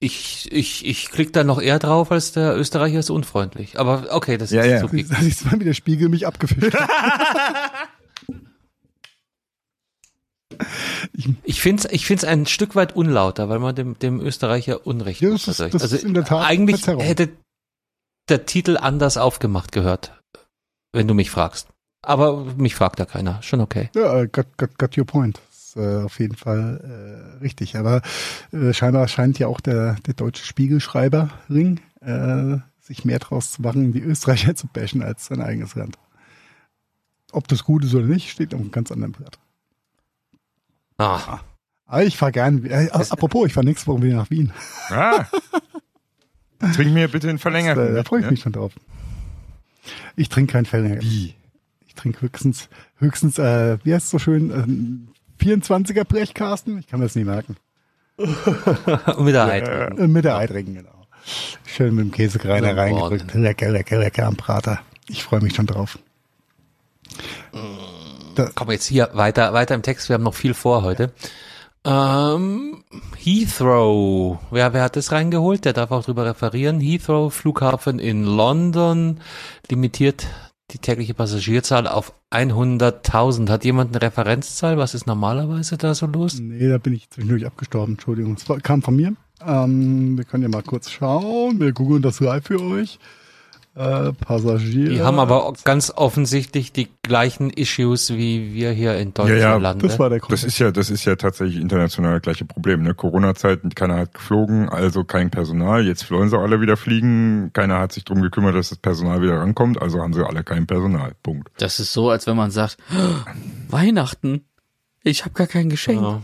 Ich, 0.00 0.50
ich, 0.50 0.84
ich 0.84 1.10
klick 1.10 1.32
da 1.32 1.44
noch 1.44 1.60
eher 1.62 1.78
drauf, 1.78 2.10
als 2.10 2.32
der 2.32 2.56
Österreicher 2.56 2.98
ist 2.98 3.10
unfreundlich. 3.10 3.78
Aber 3.78 4.08
okay, 4.10 4.36
das 4.36 4.50
Ja, 4.50 4.62
ist 4.62 4.70
ja. 4.72 4.80
subjektiv. 4.80 5.16
Da 5.16 5.22
siehst 5.22 5.44
du 5.44 5.48
mal, 5.50 5.60
wie 5.60 5.64
der 5.64 5.74
Spiegel 5.74 6.08
mich 6.08 6.26
abgefischt 6.26 6.74
hat. 6.78 7.88
Ich 11.44 11.60
finde 11.60 11.84
es 11.86 11.92
ich 11.92 12.06
find's 12.06 12.24
ein 12.24 12.46
Stück 12.46 12.74
weit 12.74 12.94
unlauter, 12.96 13.48
weil 13.48 13.58
man 13.58 13.74
dem, 13.74 13.98
dem 13.98 14.20
Österreicher 14.20 14.86
Unrecht 14.86 15.20
Ja, 15.20 15.30
macht 15.30 15.42
das 15.46 15.48
ist- 15.48 15.60
dadurch. 15.60 15.72
das 15.72 15.82
also 15.82 15.96
ist 15.96 16.04
in 16.04 16.14
der 16.14 16.24
Tat 16.24 16.44
eigentlich 16.46 16.76
Verzerrung. 16.80 17.02
hätte 17.04 17.28
der 18.28 18.46
Titel 18.46 18.76
anders 18.76 19.16
aufgemacht 19.16 19.72
gehört, 19.72 20.12
wenn 20.92 21.08
du 21.08 21.14
mich 21.14 21.30
fragst. 21.30 21.68
Aber 22.04 22.44
mich 22.56 22.74
fragt 22.74 22.98
da 22.98 23.04
keiner. 23.04 23.42
Schon 23.42 23.60
okay. 23.60 23.90
Ja, 23.94 24.20
äh, 24.22 24.26
got, 24.28 24.46
got, 24.58 24.76
got 24.78 24.98
your 24.98 25.04
point. 25.06 25.40
Das 25.50 25.68
ist 25.68 25.76
äh, 25.76 26.02
auf 26.04 26.18
jeden 26.18 26.34
Fall 26.36 27.36
äh, 27.38 27.38
richtig. 27.42 27.76
Aber 27.76 28.02
äh, 28.52 28.72
scheinbar 28.72 29.06
scheint 29.08 29.38
ja 29.38 29.46
auch 29.46 29.60
der, 29.60 29.96
der 30.06 30.14
deutsche 30.14 30.44
Spiegelschreiberring 30.44 31.80
äh, 32.00 32.56
sich 32.80 33.04
mehr 33.04 33.20
draus 33.20 33.52
zu 33.52 33.62
machen, 33.62 33.92
die 33.92 34.00
Österreicher 34.00 34.54
zu 34.56 34.66
bashen 34.66 35.02
als 35.02 35.26
sein 35.26 35.40
eigenes 35.40 35.74
Land. 35.76 35.96
Ob 37.30 37.46
das 37.48 37.64
gut 37.64 37.84
ist 37.84 37.94
oder 37.94 38.06
nicht, 38.06 38.30
steht 38.30 38.52
auf 38.52 38.60
einem 38.60 38.72
ganz 38.72 38.90
anderen 38.92 39.12
Blatt. 39.12 39.38
Ah, 41.02 41.40
Aber 41.86 42.04
ich 42.04 42.16
fahre 42.16 42.32
gern. 42.32 42.64
Äh, 42.64 42.88
apropos, 42.92 43.46
ich 43.46 43.52
fahre 43.54 43.66
nächste 43.66 43.86
Woche 43.88 44.02
wieder 44.02 44.16
nach 44.16 44.30
Wien. 44.30 44.52
Ah. 44.90 45.24
Trink 46.74 46.92
mir 46.92 47.08
bitte 47.08 47.28
einen 47.28 47.38
Da, 47.38 47.42
verlängerten. 47.42 47.94
da 47.94 48.04
freue 48.04 48.20
ich 48.20 48.26
ne? 48.26 48.30
mich 48.32 48.40
schon 48.40 48.52
drauf. 48.52 48.72
Ich 50.16 50.28
trinke 50.28 50.52
keinen 50.52 50.66
Verlängerung. 50.66 51.02
Wie? 51.02 51.34
Ich 51.86 51.94
trinke 51.94 52.22
höchstens, 52.22 52.68
höchstens, 52.98 53.38
äh, 53.38 53.78
wie 53.84 53.92
heißt 53.94 54.04
es 54.06 54.10
so 54.10 54.18
schön, 54.18 54.50
ähm, 54.50 55.08
24er 55.40 56.04
Blechkasten? 56.04 56.78
Ich 56.78 56.86
kann 56.86 57.00
mir 57.00 57.06
das 57.06 57.16
nie 57.16 57.24
merken. 57.24 57.56
und 58.16 59.26
wieder 59.26 59.46
Heid. 59.46 59.66
Äh, 59.98 60.06
mit 60.06 60.24
der 60.24 60.36
Eidringen, 60.36 60.74
genau. 60.74 61.06
Schön 61.66 61.94
mit 61.94 62.04
dem 62.04 62.12
Käsekreiner 62.12 62.68
Ja, 62.68 62.74
reingedrückt. 62.74 63.34
Lecker, 63.34 63.70
lecker, 63.70 63.98
lecker 63.98 64.26
am 64.26 64.36
Prater. 64.36 64.80
Ich 65.08 65.22
freue 65.24 65.40
mich 65.40 65.54
schon 65.54 65.66
drauf. 65.66 65.98
Komm 68.54 68.70
jetzt 68.70 68.86
hier 68.86 69.10
weiter, 69.12 69.52
weiter 69.52 69.74
im 69.74 69.82
Text. 69.82 70.08
Wir 70.08 70.14
haben 70.14 70.22
noch 70.22 70.34
viel 70.34 70.54
vor 70.54 70.82
heute. 70.82 71.12
Ähm, 71.84 72.84
Heathrow. 73.16 74.38
Wer, 74.50 74.72
wer 74.72 74.82
hat 74.84 74.96
das 74.96 75.10
reingeholt? 75.10 75.64
Der 75.64 75.72
darf 75.72 75.90
auch 75.90 76.04
drüber 76.04 76.24
referieren. 76.24 76.80
Heathrow 76.80 77.32
Flughafen 77.32 77.98
in 77.98 78.24
London 78.24 79.20
limitiert 79.68 80.26
die 80.70 80.78
tägliche 80.78 81.14
Passagierzahl 81.14 81.86
auf 81.86 82.12
100.000. 82.30 83.50
Hat 83.50 83.64
jemand 83.64 83.90
eine 83.90 84.02
Referenzzahl? 84.02 84.78
Was 84.78 84.94
ist 84.94 85.06
normalerweise 85.06 85.76
da 85.76 85.94
so 85.94 86.06
los? 86.06 86.38
Nee, 86.38 86.68
da 86.68 86.78
bin 86.78 86.94
ich 86.94 87.10
zwischendurch 87.10 87.44
abgestorben. 87.44 87.94
Entschuldigung. 87.94 88.36
Es 88.36 88.62
kam 88.62 88.82
von 88.82 88.96
mir. 88.96 89.14
Ähm, 89.44 90.16
wir 90.16 90.24
können 90.24 90.44
ja 90.44 90.48
mal 90.48 90.62
kurz 90.62 90.90
schauen. 90.90 91.60
Wir 91.60 91.72
googeln 91.72 92.02
das 92.02 92.20
live 92.20 92.46
für 92.46 92.60
euch. 92.60 92.98
Äh, 93.74 94.12
Passagier. 94.12 94.90
Die 94.90 95.00
haben 95.00 95.18
aber 95.18 95.50
ganz 95.64 95.90
offensichtlich 95.96 96.72
die 96.72 96.88
gleichen 97.02 97.48
Issues 97.48 98.10
wie 98.12 98.52
wir 98.52 98.70
hier 98.72 98.98
in 98.98 99.14
Deutschland. 99.14 99.40
Ja, 99.40 99.52
ja, 99.52 99.56
landen. 99.56 99.88
Das 99.88 99.98
war 99.98 100.10
der 100.10 100.18
Das 100.18 100.28
Grund. 100.28 100.44
ist 100.44 100.58
ja, 100.58 100.70
das 100.70 100.90
ist 100.90 101.06
ja 101.06 101.16
tatsächlich 101.16 101.58
international 101.58 102.12
das 102.14 102.22
gleiche 102.22 102.44
Problem. 102.44 102.82
Ne? 102.82 102.92
Corona-Zeiten, 102.94 103.70
keiner 103.70 103.96
hat 103.96 104.12
geflogen, 104.12 104.68
also 104.68 105.04
kein 105.04 105.30
Personal. 105.30 105.86
Jetzt 105.86 106.10
wollen 106.10 106.28
sie 106.28 106.38
alle 106.38 106.60
wieder 106.60 106.76
fliegen. 106.76 107.50
Keiner 107.54 107.78
hat 107.78 107.92
sich 107.92 108.04
drum 108.04 108.20
gekümmert, 108.20 108.54
dass 108.54 108.68
das 108.68 108.76
Personal 108.78 109.22
wieder 109.22 109.38
rankommt. 109.38 109.80
Also 109.80 110.00
haben 110.00 110.12
sie 110.12 110.22
alle 110.26 110.44
kein 110.44 110.66
Personal. 110.66 111.12
Punkt. 111.22 111.48
Das 111.56 111.80
ist 111.80 111.94
so, 111.94 112.10
als 112.10 112.26
wenn 112.26 112.36
man 112.36 112.50
sagt, 112.50 112.76
"Oh, 112.94 113.14
Weihnachten, 113.70 114.44
ich 115.02 115.24
habe 115.24 115.32
gar 115.32 115.46
kein 115.46 115.70
Geschenk. 115.70 116.02
Ja. 116.02 116.22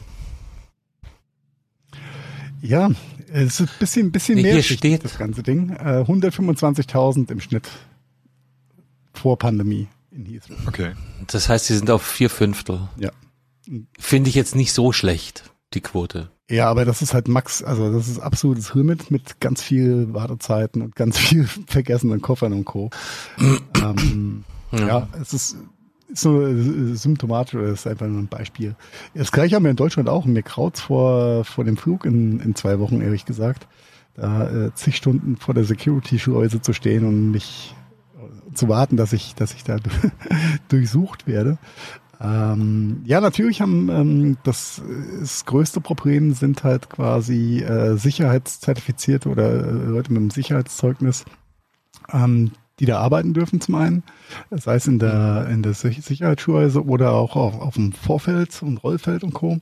Ja, 2.61 2.91
es 3.33 3.61
ist 3.61 3.61
ein 3.61 3.69
bisschen, 3.79 4.13
bisschen 4.13 4.35
Nee, 4.37 4.43
mehr 4.43 4.53
hier 4.55 4.63
steht- 4.63 5.05
das 5.05 5.19
ganze 5.19 5.43
Ding. 5.43 5.71
Äh, 5.71 6.05
125.000 6.07 7.31
im 7.31 7.41
Schnitt 7.41 7.69
vor 9.13 9.39
Pandemie 9.39 9.89
in 10.11 10.25
Heathrow. 10.27 10.57
Okay. 10.67 10.93
Das 11.27 11.49
heißt, 11.49 11.67
sie 11.67 11.77
sind 11.77 11.91
auf 11.91 12.03
vier 12.03 12.31
Fünftel. 12.31 12.89
Ja. 12.99 13.11
Finde 13.99 14.31
ich 14.31 14.35
jetzt 14.37 14.55
nicht 14.55 14.73
so 14.73 14.93
schlecht, 14.93 15.51
die 15.75 15.81
Quote. 15.81 16.31
Ja, 16.51 16.71
aber 16.71 16.87
das 16.87 17.03
ist 17.03 17.13
halt 17.13 17.29
Max, 17.29 17.63
also 17.63 17.93
das 17.93 18.09
ist 18.09 18.21
absolutes 18.21 18.73
Limit 18.75 19.11
mit 19.11 19.39
ganz 19.41 19.63
viel 19.63 20.15
Wartezeiten 20.15 20.81
und 20.81 20.97
ganz 20.97 21.19
viel 21.19 21.47
vergessenen 21.67 22.23
Koffern 22.23 22.53
und 22.55 22.65
Co. 22.65 22.89
ähm, 23.83 24.45
ja. 24.73 25.09
es 25.21 25.35
ist, 25.35 25.57
ist 26.09 26.23
so 26.23 26.43
äh, 26.43 26.95
symptomatisch 26.95 27.55
oder 27.55 27.69
ist 27.69 27.87
einfach 27.87 28.07
nur 28.07 28.21
ein 28.21 28.29
Beispiel. 28.29 28.75
Das 29.15 29.33
gleiche 29.33 29.57
haben 29.57 29.65
wir 29.65 29.71
in 29.71 29.77
Deutschland 29.77 30.09
auch. 30.09 30.25
Mir 30.25 30.43
kraut's 30.43 30.81
vor, 30.81 31.45
vor 31.45 31.65
dem 31.65 31.77
Flug 31.77 32.05
in, 32.05 32.41
in 32.41 32.55
zwei 32.55 32.79
Wochen, 32.79 33.01
ehrlich 33.01 33.25
gesagt, 33.25 33.67
da 34.15 34.49
äh, 34.49 34.75
zig 34.75 34.97
Stunden 34.97 35.37
vor 35.37 35.55
der 35.55 35.65
Security-Schleuse 35.65 36.61
zu 36.61 36.73
stehen 36.73 37.05
und 37.05 37.31
mich 37.31 37.75
äh, 38.17 38.55
zu 38.55 38.69
warten, 38.69 38.97
dass 38.97 39.13
ich, 39.13 39.35
dass 39.35 39.55
ich 39.55 39.65
da 39.65 39.77
durchsucht 40.69 41.27
werde. 41.27 41.59
Ähm, 42.21 43.03
ja, 43.05 43.21
natürlich 43.21 43.61
haben 43.61 43.89
ähm, 43.91 44.39
das, 44.43 44.81
äh, 44.81 45.21
das 45.21 45.45
größte 45.45 45.81
Problem 45.81 46.33
sind 46.33 46.65
halt 46.65 46.91
quasi 46.91 47.61
äh, 47.61 47.97
Sicherheitszertifizierte 47.97 49.29
oder 49.29 49.49
äh, 49.51 49.71
Leute 49.71 50.13
mit 50.13 50.21
einem 50.21 50.31
Sicherheitszeugnis, 50.31 51.25
ähm, 52.13 52.51
die 52.81 52.87
da 52.87 52.99
arbeiten 52.99 53.35
dürfen 53.35 53.61
zum 53.61 53.75
einen, 53.75 54.03
sei 54.51 54.77
es 54.77 54.87
in 54.87 54.99
der 54.99 55.49
in 55.51 55.63
der 55.63 55.75
Sich- 55.75 56.03
Sicherheitsschulweise 56.05 56.85
oder 56.85 57.13
auch 57.13 57.37
auf, 57.37 57.61
auf 57.61 57.75
dem 57.75 57.93
Vorfeld 57.93 58.63
und 58.63 58.79
Rollfeld 58.79 59.25
und 59.25 59.35
Co. 59.35 59.59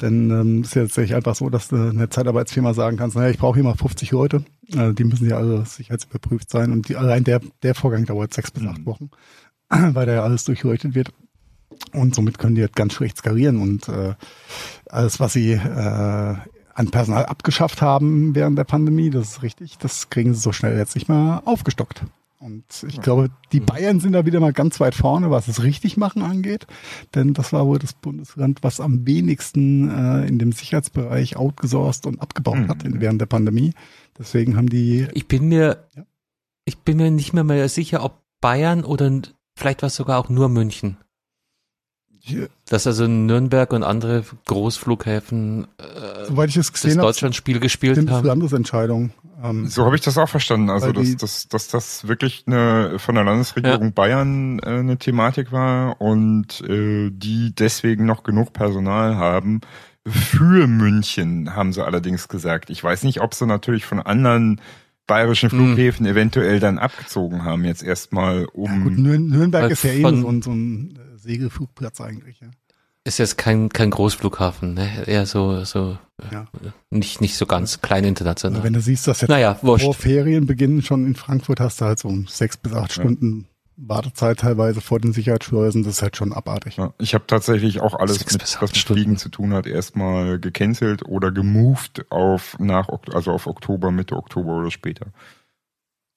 Denn 0.00 0.30
ähm, 0.30 0.62
ist 0.62 0.74
ja 0.74 0.82
tatsächlich 0.82 1.14
einfach 1.16 1.34
so, 1.34 1.50
dass 1.50 1.68
du 1.68 1.76
eine 1.76 2.08
Zeitarbeitsfirma 2.08 2.74
sagen 2.74 2.96
kannst, 2.96 3.16
naja, 3.16 3.30
ich 3.30 3.38
brauche 3.38 3.54
hier 3.54 3.64
mal 3.64 3.74
50 3.74 4.10
Leute, 4.12 4.44
äh, 4.76 4.92
die 4.92 5.04
müssen 5.04 5.28
ja 5.28 5.36
alle 5.36 5.64
sicherheitsüberprüft 5.66 6.50
sein 6.50 6.72
und 6.72 6.88
die, 6.88 6.96
allein 6.96 7.24
der 7.24 7.40
der 7.62 7.74
Vorgang 7.74 8.04
dauert 8.04 8.32
sechs 8.34 8.50
bis 8.50 8.64
acht 8.66 8.84
Wochen, 8.86 9.10
weil 9.68 10.06
da 10.06 10.12
ja 10.14 10.22
alles 10.22 10.44
durchleuchtet 10.44 10.94
wird. 10.94 11.10
Und 11.92 12.14
somit 12.14 12.38
können 12.38 12.54
die 12.54 12.60
halt 12.60 12.76
ganz 12.76 12.92
schlecht 12.92 13.16
skalieren 13.18 13.60
und 13.60 13.88
äh, 13.88 14.14
alles, 14.88 15.18
was 15.18 15.32
sie 15.32 15.52
äh, 15.52 16.34
an 16.76 16.90
Personal 16.90 17.26
abgeschafft 17.26 17.82
haben 17.82 18.34
während 18.34 18.56
der 18.58 18.64
Pandemie, 18.64 19.10
das 19.10 19.28
ist 19.30 19.42
richtig, 19.42 19.78
das 19.78 20.08
kriegen 20.10 20.34
sie 20.34 20.40
so 20.40 20.52
schnell 20.52 20.76
jetzt 20.78 20.94
nicht 20.94 21.08
mal 21.08 21.42
aufgestockt. 21.44 22.04
Und 22.44 22.64
ich 22.86 23.00
glaube, 23.00 23.30
die 23.52 23.60
Bayern 23.60 24.00
sind 24.00 24.12
da 24.12 24.26
wieder 24.26 24.38
mal 24.38 24.52
ganz 24.52 24.78
weit 24.78 24.94
vorne, 24.94 25.30
was 25.30 25.46
das 25.46 25.62
Richtigmachen 25.62 26.20
angeht. 26.20 26.66
Denn 27.14 27.32
das 27.32 27.54
war 27.54 27.66
wohl 27.66 27.78
das 27.78 27.94
Bundesland, 27.94 28.58
was 28.62 28.80
am 28.80 29.06
wenigsten 29.06 29.88
äh, 29.88 30.26
in 30.26 30.38
dem 30.38 30.52
Sicherheitsbereich 30.52 31.36
outgesourced 31.38 32.04
und 32.06 32.20
abgebaut 32.20 32.58
Mhm. 32.58 32.68
hat 32.68 32.82
während 32.84 33.18
der 33.18 33.26
Pandemie. 33.26 33.72
Deswegen 34.18 34.58
haben 34.58 34.68
die 34.68 35.08
Ich 35.14 35.26
bin 35.26 35.48
mir, 35.48 35.86
Ja. 35.96 36.04
ich 36.66 36.76
bin 36.76 36.98
mir 36.98 37.10
nicht 37.10 37.32
mehr, 37.32 37.44
mehr 37.44 37.66
sicher, 37.70 38.04
ob 38.04 38.20
Bayern 38.42 38.84
oder 38.84 39.10
vielleicht 39.56 39.80
war 39.80 39.86
es 39.86 39.96
sogar 39.96 40.18
auch 40.18 40.28
nur 40.28 40.50
München. 40.50 40.98
Dass 42.68 42.86
also 42.86 43.06
Nürnberg 43.06 43.72
und 43.72 43.82
andere 43.82 44.24
Großflughäfen 44.46 45.66
äh, 45.78 46.24
soweit 46.26 46.48
ich 46.50 46.56
es 46.56 46.66
das 46.68 46.72
gesehen 46.72 46.98
habe, 46.98 47.08
Deutschlandspiel 47.08 47.60
gespielt 47.60 47.96
sind 47.96 48.10
haben. 48.10 48.26
Landesentscheidungen. 48.26 49.12
Ähm, 49.42 49.66
So 49.68 49.84
habe 49.84 49.94
ich 49.96 50.02
das 50.02 50.16
auch 50.16 50.28
verstanden. 50.28 50.70
Also, 50.70 50.92
dass, 50.92 51.04
die- 51.04 51.16
dass, 51.16 51.48
dass 51.48 51.68
das 51.68 52.08
wirklich 52.08 52.44
eine 52.46 52.98
von 52.98 53.14
der 53.14 53.24
Landesregierung 53.24 53.92
Bayern 53.92 54.58
äh, 54.60 54.66
eine 54.66 54.96
Thematik 54.96 55.52
war 55.52 56.00
und 56.00 56.60
äh, 56.68 57.10
die 57.12 57.54
deswegen 57.54 58.06
noch 58.06 58.22
genug 58.22 58.52
Personal 58.52 59.16
haben. 59.16 59.60
Für 60.06 60.66
München 60.66 61.54
haben 61.56 61.72
sie 61.72 61.84
allerdings 61.84 62.28
gesagt. 62.28 62.68
Ich 62.70 62.82
weiß 62.82 63.04
nicht, 63.04 63.20
ob 63.20 63.34
sie 63.34 63.46
natürlich 63.46 63.84
von 63.86 64.00
anderen 64.00 64.60
bayerischen 65.06 65.50
Hm. 65.50 65.58
Flughäfen 65.74 66.06
eventuell 66.06 66.60
dann 66.60 66.78
abgezogen 66.78 67.44
haben, 67.44 67.64
jetzt 67.64 67.82
erstmal 67.82 68.46
um. 68.46 68.84
gut, 68.84 68.98
Nür 68.98 69.18
Nürnberg 69.18 69.70
ist 69.70 69.84
ja 69.84 69.92
eh 69.92 70.00
von- 70.02 70.22
so 70.22 70.28
ein, 70.28 70.42
so 70.42 70.50
ein 70.52 70.98
äh, 70.98 71.13
Segelflugplatz 71.24 72.00
eigentlich. 72.00 72.40
Ja. 72.40 72.48
Ist 73.06 73.18
jetzt 73.18 73.36
kein, 73.36 73.68
kein 73.68 73.90
Großflughafen, 73.90 74.74
ne? 74.74 75.06
Eher 75.06 75.26
so, 75.26 75.64
so 75.64 75.98
Ja. 76.30 76.46
nicht, 76.90 77.20
nicht 77.20 77.36
so 77.36 77.44
ganz 77.44 77.82
klein 77.82 78.04
international. 78.04 78.54
Also 78.54 78.64
wenn 78.64 78.72
du 78.72 78.80
siehst, 78.80 79.06
dass 79.06 79.20
jetzt 79.20 79.28
Naja, 79.30 79.58
wurscht. 79.62 79.84
vor 79.84 79.94
Ferienbeginn 79.94 80.80
schon 80.82 81.06
in 81.06 81.14
Frankfurt 81.14 81.60
hast 81.60 81.80
du 81.80 81.84
halt 81.84 81.98
so 81.98 82.08
um 82.08 82.26
sechs 82.26 82.56
bis 82.56 82.72
acht 82.72 82.92
Stunden 82.92 83.46
Wartezeit 83.76 84.38
teilweise 84.38 84.80
vor 84.80 85.00
den 85.00 85.12
Sicherheitsschleusen. 85.12 85.82
Das 85.82 85.94
ist 85.94 86.02
halt 86.02 86.16
schon 86.16 86.32
abartig. 86.32 86.76
Ja, 86.76 86.94
ich 86.98 87.12
habe 87.12 87.26
tatsächlich 87.26 87.80
auch 87.80 87.94
alles, 87.94 88.20
mit, 88.20 88.40
was 88.40 88.60
mit 88.60 88.76
Stunden. 88.76 89.02
Fliegen 89.02 89.16
zu 89.18 89.28
tun 89.28 89.52
hat, 89.52 89.66
erstmal 89.66 90.38
gecancelt 90.38 91.04
oder 91.04 91.32
gemoved 91.32 92.10
auf 92.10 92.56
nach 92.60 92.88
also 93.12 93.32
auf 93.32 93.46
Oktober, 93.48 93.90
Mitte 93.90 94.14
Oktober 94.16 94.56
oder 94.58 94.70
später. 94.70 95.06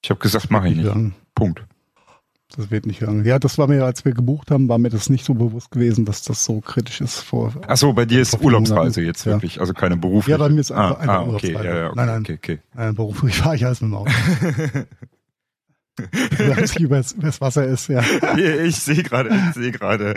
Ich 0.04 0.10
habe 0.10 0.20
gesagt, 0.20 0.50
mache 0.50 0.68
ich 0.68 0.76
Nicht. 0.76 1.12
Punkt. 1.34 1.64
Das 2.56 2.70
wird 2.70 2.86
nicht 2.86 3.00
lang. 3.00 3.24
Ja, 3.26 3.38
das 3.38 3.58
war 3.58 3.66
mir, 3.68 3.84
als 3.84 4.04
wir 4.06 4.12
gebucht 4.12 4.50
haben, 4.50 4.68
war 4.68 4.78
mir 4.78 4.88
das 4.88 5.10
nicht 5.10 5.24
so 5.24 5.34
bewusst 5.34 5.70
gewesen, 5.70 6.04
dass 6.06 6.22
das 6.22 6.44
so 6.44 6.60
kritisch 6.60 7.00
ist 7.02 7.18
vor. 7.20 7.52
Ach 7.66 7.76
so, 7.76 7.92
bei 7.92 8.06
dir 8.06 8.22
ist 8.22 8.40
Urlaubsreise 8.40 9.02
jetzt 9.02 9.26
Ja. 9.26 9.32
wirklich, 9.32 9.60
also 9.60 9.74
keine 9.74 9.96
berufliche. 9.98 10.30
Ja, 10.32 10.38
bei 10.38 10.48
mir 10.48 10.60
ist 10.60 10.72
ah, 10.72 10.88
einfach- 10.88 11.00
einfach 11.00 11.14
ah, 11.14 11.20
okay, 11.20 11.28
Urlaubsreise. 11.54 11.68
ja, 11.68 11.76
ja, 11.76 11.86
okay, 11.88 11.96
Nein, 11.96 12.06
nein. 12.06 12.20
okay, 12.22 12.34
okay. 12.34 12.58
Äh, 12.76 12.92
beruflich 12.94 13.36
fahre 13.36 13.56
ich 13.56 13.66
alles 13.66 13.80
mit 13.82 13.90
dem 13.90 13.94
Auto. 13.96 14.10
Weil 16.38 16.58
es 16.62 16.76
übers, 16.76 17.12
übers 17.12 17.40
Wasser 17.40 17.66
ist, 17.66 17.88
ja. 17.88 18.02
Ich 18.64 18.76
sehe 18.76 19.02
gerade, 19.02 19.28
ich 19.30 19.54
sehe 19.54 19.72
gerade 19.72 20.14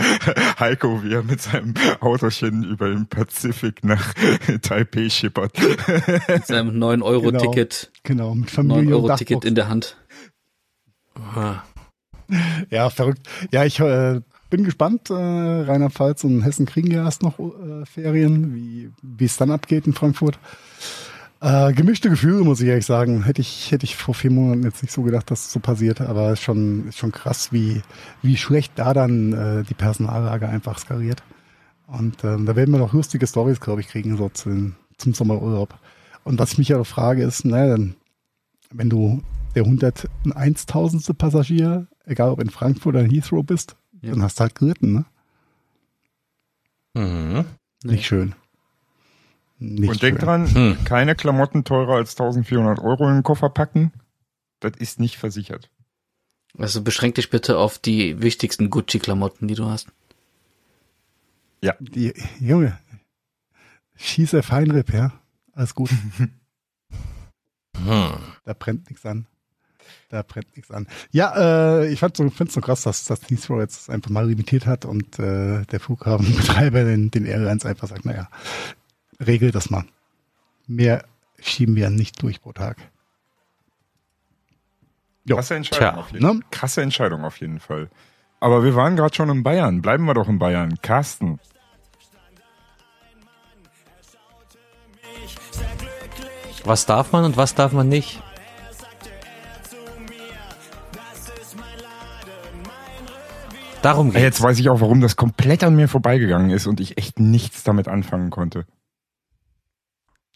Heiko, 0.60 1.04
wie 1.04 1.14
er 1.14 1.24
mit 1.24 1.42
seinem 1.42 1.74
Autochen 2.00 2.64
über 2.64 2.90
den 2.90 3.08
Pazifik 3.08 3.84
nach 3.84 4.14
Taipei 4.62 5.10
schippert. 5.10 5.58
Mit 6.30 6.46
seinem 6.48 6.78
9-Euro-Ticket, 6.82 7.92
Genau, 8.04 8.36
mit 8.36 8.52
Familie 8.52 8.96
und 8.96 9.04
9-Euro-Ticket 9.06 9.30
Dachbox. 9.38 9.48
in 9.48 9.56
der 9.56 9.68
Hand. 9.70 9.98
Ah. 11.36 11.64
Ja, 12.70 12.90
verrückt. 12.90 13.28
Ja, 13.52 13.66
ich 13.66 13.80
äh, 13.80 14.22
bin 14.50 14.64
gespannt. 14.64 15.10
Äh, 15.10 15.14
Rheinland-Pfalz 15.14 16.24
und 16.24 16.42
Hessen 16.42 16.66
kriegen 16.66 16.92
ja 16.92 17.04
erst 17.04 17.24
noch 17.24 17.40
äh, 17.40 17.86
Ferien, 17.86 18.92
wie 19.02 19.26
es 19.26 19.38
dann 19.38 19.52
abgeht 19.52 19.88
in 19.88 19.94
Frankfurt. 19.94 20.40
Äh, 21.42 21.74
gemischte 21.74 22.10
Gefühle, 22.10 22.44
muss 22.44 22.62
ich 22.62 22.68
ehrlich 22.68 22.86
sagen. 22.86 23.24
Hätte 23.24 23.42
ich, 23.42 23.72
hätte 23.72 23.84
ich 23.84 23.96
vor 23.96 24.14
vier 24.14 24.30
Monaten 24.30 24.64
jetzt 24.64 24.84
nicht 24.84 24.92
so 24.92 25.02
gedacht, 25.02 25.32
dass 25.32 25.48
es 25.48 25.52
so 25.52 25.60
passiert, 25.60 26.00
aber 26.00 26.34
ist 26.34 26.44
schon, 26.44 26.88
ist 26.90 27.00
schon 27.00 27.12
krass, 27.12 27.52
wie, 27.52 27.82
wie 28.22 28.38
schlecht 28.38 28.74
da 28.76 28.94
dann 28.94 29.34
äh, 29.34 29.64
die 29.64 29.74
Personallage 29.74 30.48
einfach 30.48 30.78
skaliert. 30.78 31.24
Und 31.88 32.24
ähm, 32.24 32.46
da 32.46 32.56
werden 32.56 32.72
wir 32.72 32.80
noch 32.80 32.94
lustige 32.94 33.26
Stories, 33.26 33.60
glaube 33.60 33.82
ich, 33.82 33.88
kriegen, 33.88 34.16
so 34.18 34.30
zum, 34.30 34.76
zum 34.98 35.14
Sommerurlaub. 35.16 35.74
Und 36.24 36.38
was 36.40 36.54
ich 36.54 36.58
mich 36.60 36.70
ja 36.70 36.78
noch 36.78 36.86
frage, 36.86 37.24
ist, 37.24 37.44
naja, 37.44 37.76
wenn 38.72 38.90
du 38.90 39.24
der 39.56 39.66
101.000. 39.66 41.14
Passagier, 41.16 41.88
egal 42.06 42.30
ob 42.32 42.42
in 42.42 42.50
Frankfurt 42.50 42.96
oder 42.96 43.02
in 43.04 43.10
Heathrow 43.12 43.46
bist, 43.46 43.76
Ja. 44.02 44.12
dann 44.12 44.24
hast 44.24 44.40
du 44.40 44.42
halt 44.42 44.56
geritten, 44.56 44.94
ne? 44.94 45.06
Mhm. 46.94 47.46
Nicht 47.84 48.06
schön. 48.06 48.36
Nicht 49.60 49.90
Und 49.90 50.02
denk 50.02 50.18
schön. 50.20 50.26
dran, 50.26 50.54
Hm. 50.56 50.84
keine 50.86 51.16
Klamotten 51.16 51.64
teurer 51.64 51.96
als 51.96 52.16
1400 52.16 52.80
Euro 52.80 53.08
in 53.08 53.16
den 53.16 53.24
Koffer 53.24 53.50
packen. 53.50 53.92
Das 54.60 54.74
ist 54.78 55.00
nicht 55.00 55.18
versichert. 55.18 55.70
Also 56.58 56.82
beschränk 56.82 57.16
dich 57.16 57.30
bitte 57.30 57.58
auf 57.58 57.80
die 57.80 58.22
wichtigsten 58.22 58.70
Gucci-Klamotten, 58.70 59.48
die 59.48 59.56
du 59.56 59.66
hast. 59.68 59.88
Die, 61.80 62.14
Junge, 62.40 62.78
schieße 63.96 64.42
Feinripp, 64.44 64.92
ja? 64.94 65.14
Alles 65.54 65.76
gut. 65.76 65.92
Hm. 66.18 66.32
Da 68.44 68.54
brennt 68.54 68.90
nichts 68.90 69.06
an. 69.06 69.28
Da 70.12 70.24
brennt 70.24 70.54
nichts 70.58 70.70
an. 70.72 70.88
Ja, 71.12 71.80
äh, 71.80 71.88
ich 71.88 72.00
fand 72.02 72.18
so, 72.18 72.30
find's 72.30 72.54
so 72.54 72.60
krass, 72.60 72.82
dass, 72.82 73.06
dass 73.06 73.22
Heathrow 73.30 73.62
jetzt 73.62 73.90
einfach 73.90 74.10
mal 74.10 74.28
limitiert 74.28 74.66
hat 74.66 74.84
und 74.84 75.18
äh, 75.20 75.64
der 75.64 75.80
Flughafenbetreiber 75.80 76.84
den, 76.84 77.12
den 77.12 77.26
Airlines 77.26 77.66
einfach 77.66 77.88
sagt, 77.88 78.06
naja, 78.06 78.28
regel 79.26 79.52
das 79.52 79.70
mal. 79.70 79.86
Mehr 80.68 81.06
schieben 81.40 81.78
wir 81.78 81.90
nicht 81.90 82.22
durch 82.22 82.42
pro 82.42 82.52
Tag. 82.52 82.76
Jo. 85.24 85.38
Krasse 85.38 85.56
Entscheidung, 85.56 85.90
Tja, 85.90 86.00
auf 86.00 86.12
jeden, 86.12 86.26
ne? 86.26 86.40
krasse 86.52 86.82
Entscheidung 86.82 87.24
auf 87.24 87.38
jeden 87.38 87.62
Fall. 87.62 87.90
Aber 88.42 88.66
wir 88.66 88.76
waren 88.76 88.98
gerade 88.98 89.16
schon 89.16 89.30
in 89.30 89.44
Bayern. 89.44 89.82
Bleiben 89.82 90.04
wir 90.04 90.14
doch 90.14 90.28
in 90.28 90.40
Bayern. 90.40 90.78
Carsten. 90.82 91.40
Was 96.66 96.86
darf 96.86 97.14
man 97.14 97.24
und 97.24 97.38
was 97.38 97.56
darf 97.56 97.72
man 97.72 97.88
nicht? 97.88 98.22
Darum 103.82 104.08
Ja, 104.08 104.14
geht's. 104.14 104.24
Jetzt 104.24 104.42
weiß 104.42 104.60
ich 104.60 104.70
auch, 104.70 104.82
warum 104.82 105.02
das 105.02 105.16
komplett 105.16 105.64
an 105.64 105.76
mir 105.76 105.88
vorbeigegangen 105.88 106.52
ist 106.52 106.68
und 106.68 106.80
ich 106.80 106.98
echt 106.98 107.20
nichts 107.20 107.64
damit 107.64 107.88
anfangen 107.88 108.30
konnte. 108.30 108.66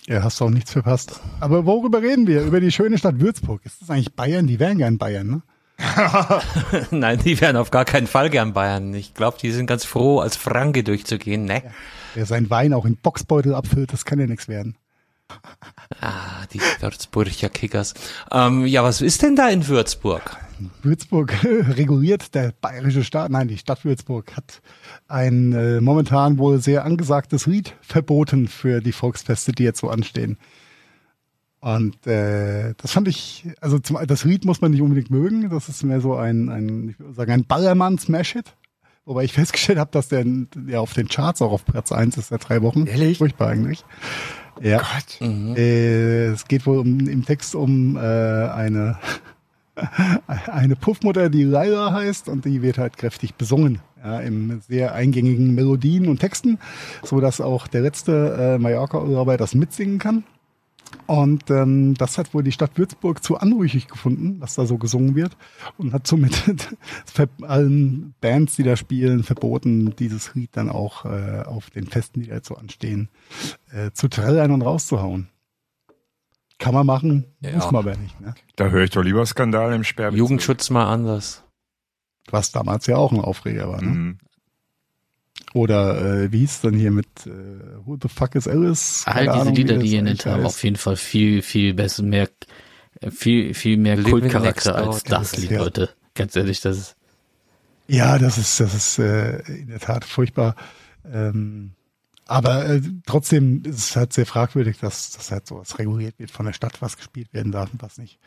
Ja, 0.07 0.23
hast 0.23 0.39
du 0.39 0.45
auch 0.45 0.49
nichts 0.49 0.71
verpasst. 0.71 1.19
Aber 1.39 1.65
worüber 1.65 2.01
reden 2.01 2.27
wir? 2.27 2.43
Über 2.43 2.59
die 2.59 2.71
schöne 2.71 2.97
Stadt 2.97 3.19
Würzburg. 3.19 3.61
Ist 3.65 3.81
das 3.81 3.89
eigentlich 3.89 4.13
Bayern? 4.15 4.45
Die 4.45 4.59
wären 4.59 4.77
gern 4.77 4.97
Bayern, 4.97 5.27
ne? 5.27 5.41
Nein, 6.91 7.19
die 7.19 7.39
wären 7.41 7.57
auf 7.57 7.71
gar 7.71 7.85
keinen 7.85 8.07
Fall 8.07 8.29
gern 8.29 8.53
Bayern. 8.53 8.93
Ich 8.93 9.13
glaube, 9.13 9.37
die 9.41 9.51
sind 9.51 9.65
ganz 9.65 9.83
froh, 9.83 10.19
als 10.19 10.35
Franke 10.37 10.83
durchzugehen, 10.83 11.45
ne? 11.45 11.63
Wer 12.13 12.25
seinen 12.25 12.49
Wein 12.49 12.73
auch 12.73 12.85
in 12.85 12.95
Boxbeutel 12.95 13.53
abfüllt, 13.53 13.91
das 13.91 14.05
kann 14.05 14.19
ja 14.19 14.27
nichts 14.27 14.47
werden. 14.47 14.77
Ah, 16.01 16.45
die 16.53 16.61
Würzburger 16.79 17.49
Kickers. 17.49 17.93
Ähm, 18.31 18.65
ja, 18.65 18.83
was 18.83 19.01
ist 19.01 19.23
denn 19.23 19.35
da 19.35 19.49
in 19.49 19.67
Würzburg? 19.67 20.37
Würzburg 20.81 21.33
reguliert 21.43 22.33
der 22.35 22.53
bayerische 22.59 23.03
Staat, 23.03 23.31
nein, 23.31 23.47
die 23.47 23.57
Stadt 23.57 23.85
Würzburg 23.85 24.35
hat 24.35 24.61
ein 25.07 25.53
äh, 25.53 25.81
momentan 25.81 26.37
wohl 26.37 26.59
sehr 26.59 26.85
angesagtes 26.85 27.45
Lied 27.45 27.75
verboten 27.81 28.47
für 28.47 28.81
die 28.81 28.91
Volksfeste, 28.91 29.51
die 29.51 29.63
jetzt 29.63 29.79
so 29.79 29.89
anstehen. 29.89 30.37
Und 31.59 32.05
äh, 32.05 32.75
das 32.77 32.91
fand 32.91 33.07
ich, 33.07 33.47
also 33.59 33.79
zum, 33.79 33.97
das 34.05 34.23
Lied 34.23 34.45
muss 34.45 34.61
man 34.61 34.71
nicht 34.71 34.81
unbedingt 34.81 35.09
mögen, 35.09 35.49
das 35.49 35.67
ist 35.67 35.83
mehr 35.83 35.99
so 35.99 36.15
ein, 36.15 36.49
ein 36.49 36.89
ich 36.89 36.99
würde 36.99 37.13
sagen, 37.13 37.31
ein 37.31 37.45
Ballermann-Smash-Hit. 37.45 38.55
Wobei 39.05 39.23
ich 39.23 39.33
festgestellt 39.33 39.79
habe, 39.79 39.91
dass 39.91 40.07
der 40.07 40.25
ja 40.67 40.79
auf 40.79 40.93
den 40.93 41.07
Charts 41.07 41.41
auch 41.41 41.51
auf 41.51 41.65
Platz 41.65 41.91
eins 41.91 42.17
ist 42.17 42.29
seit 42.29 42.47
drei 42.47 42.61
Wochen. 42.61 42.85
Ehrlich? 42.85 43.17
Furchtbar 43.17 43.49
eigentlich. 43.49 43.83
Ja. 44.61 44.77
Gott. 44.77 45.21
Äh, 45.21 46.27
es 46.27 46.47
geht 46.47 46.65
wohl 46.65 46.77
um, 46.77 46.99
im 47.07 47.25
Text 47.25 47.55
um 47.55 47.97
äh, 47.97 47.99
eine, 47.99 48.97
eine 50.27 50.75
Puffmutter, 50.75 51.29
die 51.29 51.43
Lyra 51.43 51.91
heißt 51.91 52.29
und 52.29 52.45
die 52.45 52.61
wird 52.61 52.77
halt 52.77 52.97
kräftig 52.97 53.35
besungen. 53.35 53.81
Ja, 54.03 54.19
in 54.19 54.61
sehr 54.61 54.93
eingängigen 54.93 55.55
Melodien 55.55 56.07
und 56.07 56.19
Texten, 56.19 56.59
so 57.03 57.19
dass 57.19 57.41
auch 57.41 57.65
der 57.67 57.81
letzte 57.81 58.55
äh, 58.55 58.57
Mallorca-Urlauber 58.59 59.35
das 59.35 59.55
mitsingen 59.55 59.97
kann. 59.97 60.23
Und 61.07 61.49
ähm, 61.49 61.95
das 61.95 62.17
hat 62.17 62.33
wohl 62.33 62.43
die 62.43 62.51
Stadt 62.51 62.77
Würzburg 62.77 63.23
zu 63.23 63.37
anrüchig 63.37 63.87
gefunden, 63.87 64.37
was 64.39 64.55
da 64.55 64.65
so 64.65 64.77
gesungen 64.77 65.15
wird. 65.15 65.37
Und 65.77 65.93
hat 65.93 66.07
somit 66.07 66.43
allen 67.41 68.13
Bands, 68.21 68.55
die 68.55 68.63
da 68.63 68.75
spielen, 68.75 69.23
verboten, 69.23 69.95
dieses 69.97 70.33
Lied 70.35 70.51
dann 70.53 70.69
auch 70.69 71.05
äh, 71.05 71.43
auf 71.45 71.69
den 71.69 71.87
Festen, 71.87 72.21
die 72.21 72.27
da 72.27 72.35
jetzt 72.35 72.47
so 72.47 72.55
anstehen, 72.55 73.09
äh, 73.71 73.91
zu 73.91 74.07
trällern 74.07 74.51
und 74.51 74.61
rauszuhauen. 74.61 75.27
Kann 76.57 76.73
man 76.73 76.85
machen, 76.85 77.25
Ja. 77.41 77.51
muss 77.53 77.65
man 77.71 77.75
aber 77.87 77.97
nicht. 77.97 78.19
Ne? 78.21 78.33
Da 78.55 78.69
höre 78.69 78.83
ich 78.85 78.91
doch 78.91 79.03
lieber 79.03 79.25
Skandal 79.25 79.73
im 79.73 79.83
Sperrbezirk. 79.83 80.17
Jugendschutz 80.17 80.69
mal 80.69 80.85
anders. 80.91 81.43
Was 82.31 82.51
damals 82.51 82.87
ja 82.87 82.95
auch 82.97 83.11
ein 83.11 83.19
Aufreger 83.19 83.69
war. 83.69 83.81
Ne? 83.81 83.89
Mhm. 83.89 84.17
Oder 85.53 86.23
äh, 86.23 86.31
wie 86.31 86.39
hieß 86.39 86.51
es 86.51 86.61
dann 86.61 86.73
hier 86.73 86.91
mit 86.91 87.07
äh, 87.25 87.29
Who 87.85 87.97
the 88.01 88.07
fuck 88.09 88.35
is 88.35 88.47
Alice? 88.47 89.03
All 89.05 89.23
diese 89.23 89.33
Ahnung, 89.33 89.55
Lieder, 89.55 89.77
die 89.77 89.87
ihr 89.87 89.99
eigentlich 89.99 90.25
nennt, 90.25 90.33
haben 90.33 90.45
auf 90.45 90.63
jeden 90.63 90.75
Fall 90.75 90.95
viel, 90.95 91.41
viel 91.41 91.73
besser, 91.73 92.03
mehr, 92.03 92.29
äh, 93.01 93.11
viel, 93.11 93.53
viel 93.53 93.77
mehr 93.77 93.95
Living 93.97 94.11
Kultcharakter 94.11 94.75
als 94.75 95.03
das 95.03 95.31
das 95.31 95.37
Lied, 95.37 95.51
ja. 95.51 95.59
Leute. 95.63 95.89
Ganz 96.13 96.35
ehrlich, 96.35 96.61
das 96.61 96.77
ist, 96.77 96.95
Ja, 97.87 98.17
das 98.17 98.37
ist, 98.37 98.59
das 98.59 98.73
ist 98.73 98.99
äh, 98.99 99.39
in 99.43 99.67
der 99.67 99.79
Tat 99.79 100.03
furchtbar. 100.05 100.55
Ähm, 101.09 101.71
aber 102.27 102.65
äh, 102.67 102.81
trotzdem 103.05 103.63
ist 103.63 103.77
es 103.77 103.95
halt 103.95 104.13
sehr 104.13 104.25
fragwürdig, 104.25 104.79
dass 104.79 105.11
das 105.11 105.31
halt 105.31 105.47
sowas 105.47 105.77
reguliert 105.79 106.17
wird 106.19 106.31
von 106.31 106.45
der 106.45 106.53
Stadt, 106.53 106.81
was 106.81 106.97
gespielt 106.97 107.33
werden 107.33 107.51
darf 107.51 107.71
und 107.71 107.81
was 107.81 107.97
nicht. 107.97 108.19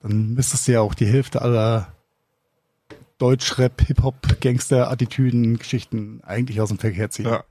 Dann 0.00 0.34
müsstest 0.34 0.66
du 0.68 0.72
ja 0.72 0.80
auch 0.80 0.94
die 0.94 1.06
Hälfte 1.06 1.40
aller 1.42 1.92
Deutschrap, 3.18 3.80
Hip-Hop, 3.82 4.40
Gangster-Attitüden, 4.40 5.56
Geschichten 5.58 6.20
eigentlich 6.24 6.60
aus 6.60 6.68
dem 6.70 6.78
Verkehr 6.78 7.10
ziehen. 7.10 7.26
Ja. 7.26 7.44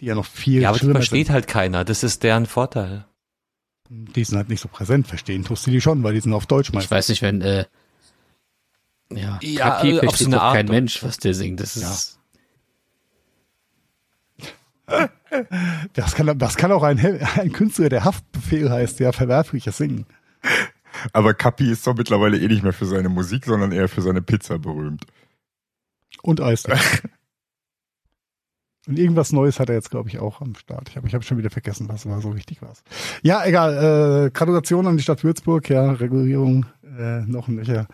Die 0.00 0.04
ja 0.06 0.14
noch 0.14 0.26
viel 0.26 0.60
Ja, 0.60 0.68
aber 0.68 0.76
die 0.76 0.80
schlimmer 0.84 0.96
versteht 0.96 1.26
sind. 1.28 1.32
halt 1.34 1.48
keiner. 1.48 1.84
Das 1.84 2.02
ist 2.04 2.22
deren 2.22 2.46
Vorteil. 2.46 3.06
Die 3.88 4.22
sind 4.22 4.36
halt 4.36 4.48
nicht 4.50 4.60
so 4.60 4.68
präsent. 4.68 5.08
Verstehen 5.08 5.44
tust 5.44 5.66
du 5.66 5.70
die 5.70 5.80
schon, 5.80 6.02
weil 6.04 6.12
die 6.14 6.20
sind 6.20 6.34
auf 6.34 6.46
Deutsch 6.46 6.68
ich 6.68 6.74
meistens. 6.74 6.90
weiß 6.90 7.08
nicht, 7.08 7.22
wenn, 7.22 7.40
äh, 7.40 7.64
ja, 9.10 9.38
Ja, 9.42 9.70
Kapi 9.70 9.90
äh, 9.92 9.94
auf 9.94 10.00
versteht 10.00 10.18
so 10.18 10.26
eine 10.26 10.36
doch 10.36 10.42
Art 10.42 10.54
kein. 10.56 10.66
Mensch, 10.66 11.02
was 11.02 11.16
der 11.16 11.32
singt. 11.34 11.58
Das 11.58 11.74
ist, 11.76 12.20
Das 15.92 16.14
kann, 16.14 16.38
das 16.38 16.56
kann 16.56 16.72
auch 16.72 16.82
ein, 16.82 16.98
ein 17.36 17.52
Künstler, 17.52 17.88
der 17.88 18.04
Haftbefehl 18.04 18.70
heißt, 18.70 19.00
ja, 19.00 19.12
verwerfliches 19.12 19.76
Singen. 19.76 20.06
Aber 21.12 21.34
Kapi 21.34 21.70
ist 21.70 21.86
doch 21.86 21.94
mittlerweile 21.94 22.38
eh 22.38 22.48
nicht 22.48 22.62
mehr 22.62 22.72
für 22.72 22.86
seine 22.86 23.08
Musik, 23.08 23.44
sondern 23.44 23.72
eher 23.72 23.88
für 23.88 24.02
seine 24.02 24.22
Pizza 24.22 24.58
berühmt. 24.58 25.04
Und 26.22 26.40
Eis. 26.40 26.64
Und 28.88 28.98
irgendwas 28.98 29.32
Neues 29.32 29.60
hat 29.60 29.68
er 29.68 29.74
jetzt, 29.74 29.90
glaube 29.90 30.08
ich, 30.08 30.18
auch 30.18 30.40
am 30.40 30.54
Start. 30.54 30.88
Ich 30.88 30.96
habe 30.96 31.06
ich 31.06 31.14
hab 31.14 31.22
schon 31.22 31.36
wieder 31.36 31.50
vergessen, 31.50 31.90
was 31.90 32.06
war 32.06 32.22
so 32.22 32.34
wichtig 32.34 32.62
war. 32.62 32.72
Ja, 33.22 33.44
egal. 33.44 34.28
Äh, 34.28 34.30
Gratulation 34.30 34.86
an 34.86 34.96
die 34.96 35.02
Stadt 35.02 35.22
Würzburg. 35.24 35.68
Ja, 35.68 35.92
Regulierung 35.92 36.64
äh, 36.98 37.20
noch 37.20 37.48
ein 37.48 37.56
Löcher. 37.56 37.86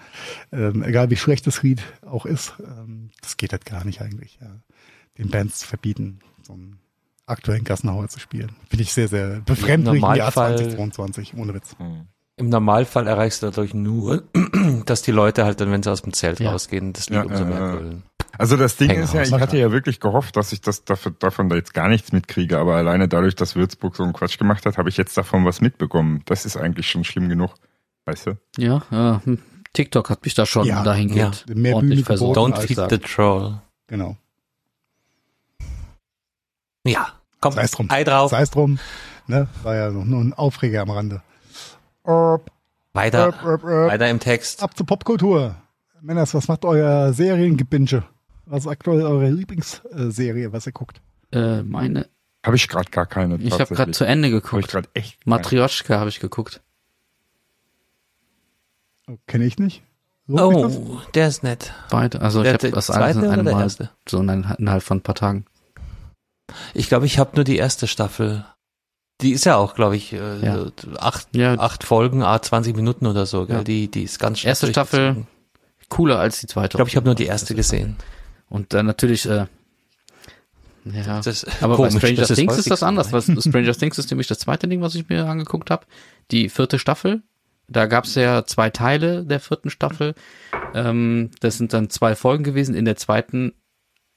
Ähm, 0.53 0.85
egal 0.85 1.11
wie 1.11 1.17
schlecht 1.17 1.49
das 1.49 1.65
Lied 1.65 1.83
auch 2.07 2.27
ist. 2.27 2.55
Ähm, 2.61 3.11
das 3.23 3.37
geht 3.37 3.51
halt 3.51 3.65
gar 3.65 3.85
nicht 3.85 4.03
eigentlich. 4.03 4.39
Ja. 4.41 4.61
Den 5.19 5.31
Bands 5.31 5.59
zu 5.59 5.67
verbieten, 5.67 6.21
so 6.43 6.53
einen 6.53 6.79
aktuellen 7.27 7.65
Gassenhauer 7.65 8.09
zu 8.09 8.21
spielen. 8.21 8.55
Finde 8.69 8.83
ich 8.83 8.93
sehr, 8.93 9.09
sehr 9.09 9.41
befremdlich 9.41 9.97
im 9.97 10.01
Jahr 10.03 10.31
Normalfall- 10.31 10.57
2022. 10.57 11.35
Ohne 11.37 11.55
Witz. 11.55 11.75
Hm. 11.79 12.07
Im 12.37 12.49
Normalfall 12.49 13.07
erreichst 13.07 13.43
du 13.43 13.47
dadurch 13.47 13.75
nur, 13.75 14.25
dass 14.87 15.03
die 15.03 15.13
Leute 15.13 15.45
halt 15.45 15.61
dann, 15.61 15.71
wenn 15.71 15.83
sie 15.83 15.91
aus 15.91 16.03
dem 16.03 16.13
Zelt 16.13 16.41
Ja. 16.41 16.51
rausgehen, 16.51 16.93
das 16.93 17.09
Lied 17.09 17.19
Ja, 17.19 17.23
umso 17.25 17.45
mehr 17.45 17.59
grölen. 17.59 18.03
Also 18.37 18.57
das 18.57 18.77
Ding 18.77 18.89
Hänghaus, 18.91 19.11
ist 19.11 19.15
ja, 19.15 19.23
ich 19.23 19.33
hatte 19.41 19.57
ja 19.57 19.71
wirklich 19.71 20.01
gehofft, 20.01 20.37
dass 20.37 20.53
ich 20.53 20.61
das 20.61 20.85
dafür, 20.85 21.13
davon 21.17 21.49
da 21.49 21.55
jetzt 21.55 21.73
gar 21.73 21.89
nichts 21.89 22.11
mitkriege, 22.11 22.59
aber 22.59 22.75
alleine 22.75 23.07
dadurch, 23.07 23.37
dass 23.37 23.55
Würzburg 23.55 23.95
so 23.95 24.03
einen 24.03 24.13
Quatsch 24.13 24.39
gemacht 24.39 24.67
hat, 24.67 24.77
habe 24.77 24.89
ich 24.89 24.97
jetzt 24.97 25.17
davon 25.17 25.45
was 25.45 25.61
mitbekommen. 25.61 26.23
Das 26.25 26.45
ist 26.45 26.57
eigentlich 26.57 26.89
schon 26.91 27.05
schlimm 27.05 27.29
genug. 27.29 27.55
Weißt 28.07 28.27
du? 28.27 28.33
ja, 28.59 28.83
ja, 28.91 29.21
hm. 29.25 29.39
TikTok 29.73 30.11
hat 30.11 30.25
mich 30.25 30.35
da 30.35 30.47
schon 30.47 30.67
Ja, 30.67 30.83
dahingehend 30.83 31.47
ja. 31.49 31.55
Mehr 31.55 31.75
ordentlich 31.77 32.05
geboten. 32.05 32.39
Don't 32.39 32.57
feed 32.61 32.79
the 32.91 32.99
troll. 32.99 33.61
Genau. 33.87 34.17
Ja, 36.85 37.09
komm, 37.41 37.53
Sei 37.55 37.63
es 37.63 37.71
drum. 37.71 37.87
Ei 37.91 38.05
drauf. 38.05 38.31
Sei 38.31 38.43
es 38.43 38.51
drum. 38.51 38.79
Ne? 39.27 39.49
War 39.63 39.75
ja 39.75 39.91
noch 39.91 40.05
nur 40.05 40.21
ein 40.21 40.35
Aufreger 40.35 40.83
am 40.83 40.91
Rande. 40.91 41.23
Erb, 42.05 42.51
Weiter, 42.93 43.33
erb, 43.43 43.45
erb, 43.45 43.63
weiter 43.65 44.09
im 44.11 44.21
Text. 44.21 44.63
Ab 44.63 44.77
zur 44.77 44.87
Popkultur. 44.87 45.57
Männers, 46.03 46.35
was 46.35 46.49
macht 46.49 46.65
euer 46.67 47.13
Seriengebinge? 47.15 48.05
Was 48.45 48.65
ist 48.65 48.71
aktuell 48.71 49.03
eure 49.03 49.31
Lieblingsserie, 49.31 50.53
was 50.53 50.67
ihr 50.67 50.73
guckt? 50.73 51.01
Äh, 51.33 51.63
meine, 51.63 52.07
Habe 52.45 52.57
ich 52.57 52.69
gerade 52.69 52.91
gar 52.91 53.07
keine. 53.07 53.37
ich 53.37 53.59
habe 53.59 53.75
gerade 53.75 53.93
zu 53.93 54.05
Ende 54.05 54.29
Habe 54.29 54.37
ich 54.37 54.43
geguckt. 54.43 54.69
gerade 54.69 54.89
echt. 54.93 55.25
keine. 55.25 55.31
Matrioschka 55.37 55.99
habe 55.99 56.11
ich 56.11 56.21
geguckt. 56.21 56.61
Oh, 59.09 59.17
Kenne 59.27 59.45
ich 59.47 59.59
nicht. 59.59 59.83
Das? 60.27 60.41
Oh, 60.43 61.01
der 61.15 61.29
ist 61.29 61.43
nett. 61.43 61.73
Beide, 61.91 62.21
also 62.21 62.41
ich 62.41 62.45
Der, 62.45 62.53
habe 62.55 62.61
der 62.61 62.71
das 62.73 62.91
alles 62.91 63.17
in 63.17 63.25
einem 63.27 63.45
der 63.45 63.55
Mal, 63.55 63.69
so 64.09 64.21
innerhalb 64.21 64.83
von 64.83 64.99
ein 64.99 65.03
paar 65.03 65.15
Tagen. 65.15 65.47
Ich 66.75 66.89
glaube, 66.89 67.07
ich 67.07 67.19
habe 67.19 67.37
nur 67.37 67.45
die 67.45 67.57
erste 67.57 67.87
Staffel. 67.87 68.45
Die 69.21 69.33
ist 69.33 69.45
ja 69.45 69.57
auch, 69.57 69.75
glaube 69.75 69.97
ich, 69.97 70.13
äh, 70.13 70.45
Ja. 70.45 70.67
acht, 70.99 71.29
Ja, 71.35 71.55
acht 71.59 71.85
Folgen, 71.85 72.23
a 72.23 72.41
20 72.41 72.77
Minuten 72.77 73.07
oder 73.07 73.27
so. 73.27 73.47
Gell? 73.47 73.57
Ja. 73.59 73.65
Die, 73.65 73.89
die 73.91 74.03
ist 74.03 74.19
ganz 74.19 74.41
schnell 74.41 74.51
Erste 74.51 74.67
Staffel, 74.69 75.27
cooler 75.89 76.19
als 76.19 76.41
die 76.41 76.47
zweite. 76.47 76.75
Ich 76.75 76.77
glaube, 76.77 76.89
ich 76.91 76.97
habe 76.97 77.07
nur 77.07 77.15
die 77.15 77.27
erste 77.27 77.55
gesehen. 77.55 77.97
Und 78.49 78.75
dann 78.75 78.87
natürlich, 78.87 79.27
äh, 79.27 79.47
ja. 80.85 81.21
Ist 81.21 81.47
Aber 81.63 81.77
komisch, 81.77 81.95
bei 81.95 82.01
Stranger 82.01 82.23
ist 82.23 82.35
Things 82.35 82.53
ist 82.53 82.59
häufig 82.59 82.71
das 82.71 82.83
anders. 82.83 83.07
ne? 83.09 83.13
Was, 83.15 83.25
Stranger 83.49 83.73
Things 83.73 83.99
ist 83.99 84.11
nämlich 84.11 84.27
das 84.27 84.39
zweite 84.41 84.69
Ding, 84.69 84.83
was 84.83 84.95
ich 84.95 85.09
mir 85.09 85.27
angeguckt 85.27 85.71
habe. 85.71 85.87
Die 86.31 86.49
vierte 86.49 86.79
Staffel. 86.79 87.23
Da 87.69 87.87
gab 87.87 88.05
es 88.05 88.15
ja 88.17 88.45
zwei 88.45 88.69
Teile 88.69 89.25
der 89.25 89.41
vierten 89.41 89.71
Staffel. 89.71 90.15
Ähm, 90.75 91.31
das 91.41 91.57
sind 91.57 91.73
dann 91.73 91.89
zwei 91.89 92.15
Folgen 92.15 92.45
gewesen. 92.45 92.75
In 92.75 92.85
der 92.85 92.97
zweiten, 92.97 93.55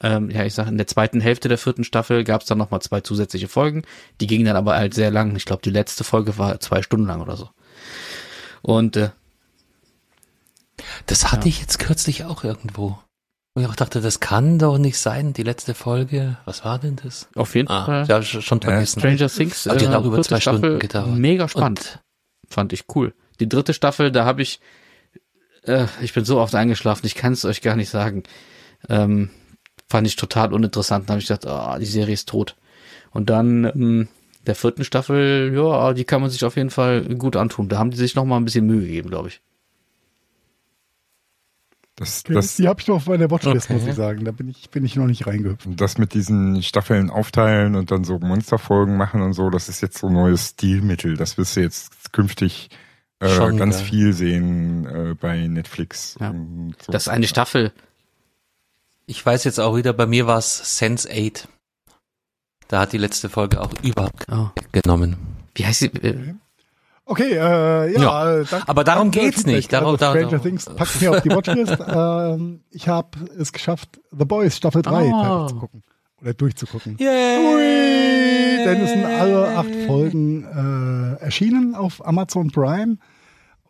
ähm, 0.00 0.30
ja, 0.30 0.44
ich 0.44 0.54
sage, 0.54 0.68
in 0.70 0.76
der 0.78 0.86
zweiten 0.86 1.20
Hälfte 1.20 1.48
der 1.48 1.58
vierten 1.58 1.84
Staffel 1.84 2.22
gab 2.24 2.42
es 2.42 2.46
dann 2.46 2.58
nochmal 2.58 2.80
zwei 2.82 3.00
zusätzliche 3.00 3.48
Folgen. 3.48 3.82
Die 4.20 4.26
gingen 4.26 4.44
dann 4.44 4.56
aber 4.56 4.76
halt 4.76 4.94
sehr 4.94 5.10
lang. 5.10 5.34
Ich 5.36 5.44
glaube, 5.44 5.62
die 5.62 5.70
letzte 5.70 6.04
Folge 6.04 6.38
war 6.38 6.60
zwei 6.60 6.82
Stunden 6.82 7.06
lang 7.06 7.20
oder 7.20 7.36
so. 7.36 7.48
Und 8.62 8.96
äh, 8.96 9.10
Das 11.06 11.32
hatte 11.32 11.48
ich 11.48 11.60
jetzt 11.60 11.78
kürzlich 11.78 12.24
auch 12.24 12.44
irgendwo. 12.44 12.98
Und 13.54 13.62
ich 13.64 13.68
auch 13.68 13.74
dachte, 13.76 14.00
das 14.00 14.20
kann 14.20 14.58
doch 14.60 14.78
nicht 14.78 14.98
sein, 14.98 15.32
die 15.32 15.42
letzte 15.42 15.74
Folge. 15.74 16.36
Was 16.44 16.64
war 16.64 16.78
denn 16.78 16.96
das? 17.02 17.28
auf 17.34 17.54
jeden 17.56 17.68
Ah, 17.68 17.84
Fall 17.86 18.08
habe 18.08 18.22
schon 18.24 18.60
vergessen. 18.60 19.00
Stranger 19.00 19.28
Things, 19.28 19.66
Aber 19.66 19.78
die 19.78 19.88
hat 19.88 19.94
auch 19.96 20.04
über 20.04 20.22
zwei 20.22 20.38
Stunden 20.38 20.60
Staffel, 20.60 20.78
gedauert. 20.78 21.16
mega 21.16 21.48
spannend. 21.48 21.98
fand 22.48 22.72
ich 22.72 22.84
cool. 22.94 23.14
Die 23.40 23.48
dritte 23.48 23.74
Staffel, 23.74 24.12
da 24.12 24.24
habe 24.24 24.42
ich 24.42 24.60
äh, 25.64 25.86
ich 26.00 26.12
bin 26.14 26.24
so 26.24 26.38
oft 26.38 26.54
eingeschlafen, 26.54 27.04
ich 27.06 27.16
kann 27.16 27.32
es 27.32 27.44
euch 27.44 27.60
gar 27.62 27.74
nicht 27.74 27.88
sagen. 27.90 28.22
Ähm, 28.88 29.30
fand 29.88 30.06
ich 30.06 30.16
total 30.16 30.52
uninteressant. 30.52 31.08
Dann 31.08 31.14
habe 31.14 31.20
ich 31.22 31.28
gedacht, 31.28 31.46
oh, 31.46 31.78
die 31.78 31.86
Serie 31.86 32.14
ist 32.14 32.28
tot. 32.28 32.56
Und 33.10 33.30
dann 33.30 33.64
ähm, 33.64 34.08
der 34.46 34.54
vierten 34.54 34.84
Staffel, 34.84 35.52
ja, 35.54 35.92
die 35.94 36.04
kann 36.04 36.20
man 36.20 36.30
sich 36.30 36.44
auf 36.44 36.56
jeden 36.56 36.70
Fall 36.70 37.02
gut 37.16 37.36
antun. 37.36 37.68
Da 37.68 37.78
haben 37.78 37.90
die 37.90 37.96
sich 37.96 38.14
noch 38.14 38.24
mal 38.24 38.36
ein 38.36 38.44
bisschen 38.44 38.66
Mühe 38.66 38.80
gegeben, 38.80 39.10
glaube 39.10 39.28
ich. 39.28 39.40
Das, 41.96 42.22
Okay, 42.24 42.34
das, 42.34 42.54
die 42.56 42.68
habe 42.68 42.80
ich 42.80 42.86
noch 42.86 42.96
auf 42.96 43.06
meiner 43.06 43.28
Watchlist, 43.30 43.66
Okay. 43.66 43.74
muss 43.80 43.88
ich 43.88 43.94
sagen. 43.96 44.24
Da 44.24 44.30
bin 44.30 44.48
ich, 44.48 44.70
bin 44.70 44.84
ich 44.84 44.94
noch 44.94 45.06
nicht 45.06 45.26
reingehüpft. 45.26 45.66
das 45.76 45.98
mit 45.98 46.14
diesen 46.14 46.62
Staffeln 46.62 47.10
aufteilen 47.10 47.74
und 47.74 47.90
dann 47.90 48.04
so 48.04 48.18
Monsterfolgen 48.20 48.96
machen 48.96 49.20
und 49.20 49.32
so, 49.32 49.50
das 49.50 49.68
ist 49.68 49.80
jetzt 49.80 49.98
so 49.98 50.06
ein 50.06 50.12
neues 50.12 50.50
Stilmittel. 50.50 51.16
Das 51.16 51.38
wirst 51.38 51.56
du 51.56 51.60
jetzt 51.60 52.12
künftig 52.12 52.68
äh, 53.18 53.28
Schon 53.28 53.56
ganz 53.56 53.78
geil. 53.78 53.86
viel 53.86 54.12
sehen 54.12 54.86
äh, 54.86 55.14
bei 55.14 55.48
Netflix. 55.48 56.16
Ja. 56.20 56.30
und 56.30 56.76
so. 56.80 56.92
Das 56.92 57.02
ist 57.02 57.08
eine 57.08 57.26
Staffel. 57.26 57.72
Ich 59.10 59.24
weiß 59.24 59.44
jetzt 59.44 59.58
auch 59.58 59.74
wieder, 59.74 59.94
bei 59.94 60.04
mir 60.06 60.26
war 60.26 60.36
es 60.36 60.76
Sense 60.78 61.08
8. 61.10 61.48
Da 62.68 62.80
hat 62.80 62.92
die 62.92 62.98
letzte 62.98 63.30
Folge 63.30 63.58
auch 63.60 63.72
überhaupt 63.82 64.26
Oh. 64.30 64.50
genommen. 64.72 65.16
Wie 65.54 65.64
heißt 65.64 65.80
sie? 65.80 65.86
Äh, 65.86 66.34
Okay, 67.10 67.32
äh, 67.32 67.38
ja. 67.94 68.02
Ja, 68.02 68.32
äh, 68.40 68.44
danke- 68.44 68.68
aber 68.68 68.84
darum 68.84 69.10
danke 69.10 69.20
geht's 69.30 69.46
nicht. 69.46 69.72
Darum- 69.72 69.86
also 69.94 69.96
darum- 69.96 70.18
Stranger 70.18 70.42
Things 70.42 70.66
packe 70.66 70.90
ich 70.94 71.00
mir 71.00 71.10
auf 71.12 71.22
die 71.22 71.30
Watchlist. 71.30 71.78
ähm, 71.88 72.60
ich 72.70 72.86
habe 72.86 73.08
es 73.38 73.54
geschafft, 73.54 73.98
The 74.10 74.26
Boys 74.26 74.58
Staffel 74.58 74.82
3 74.82 75.10
Ah. 75.10 75.22
fertig 75.38 75.48
zu 75.54 75.56
gucken. 75.60 75.82
Oder 76.20 76.34
durchzugucken. 76.34 76.96
Yay! 76.98 77.38
Ui, 78.58 78.64
denn 78.66 78.80
es 78.82 78.90
sind 78.90 79.06
alle 79.06 79.56
acht 79.56 79.74
Folgen 79.86 80.44
äh, 80.44 81.24
erschienen 81.24 81.74
auf 81.74 82.04
Amazon 82.06 82.50
Prime 82.50 82.98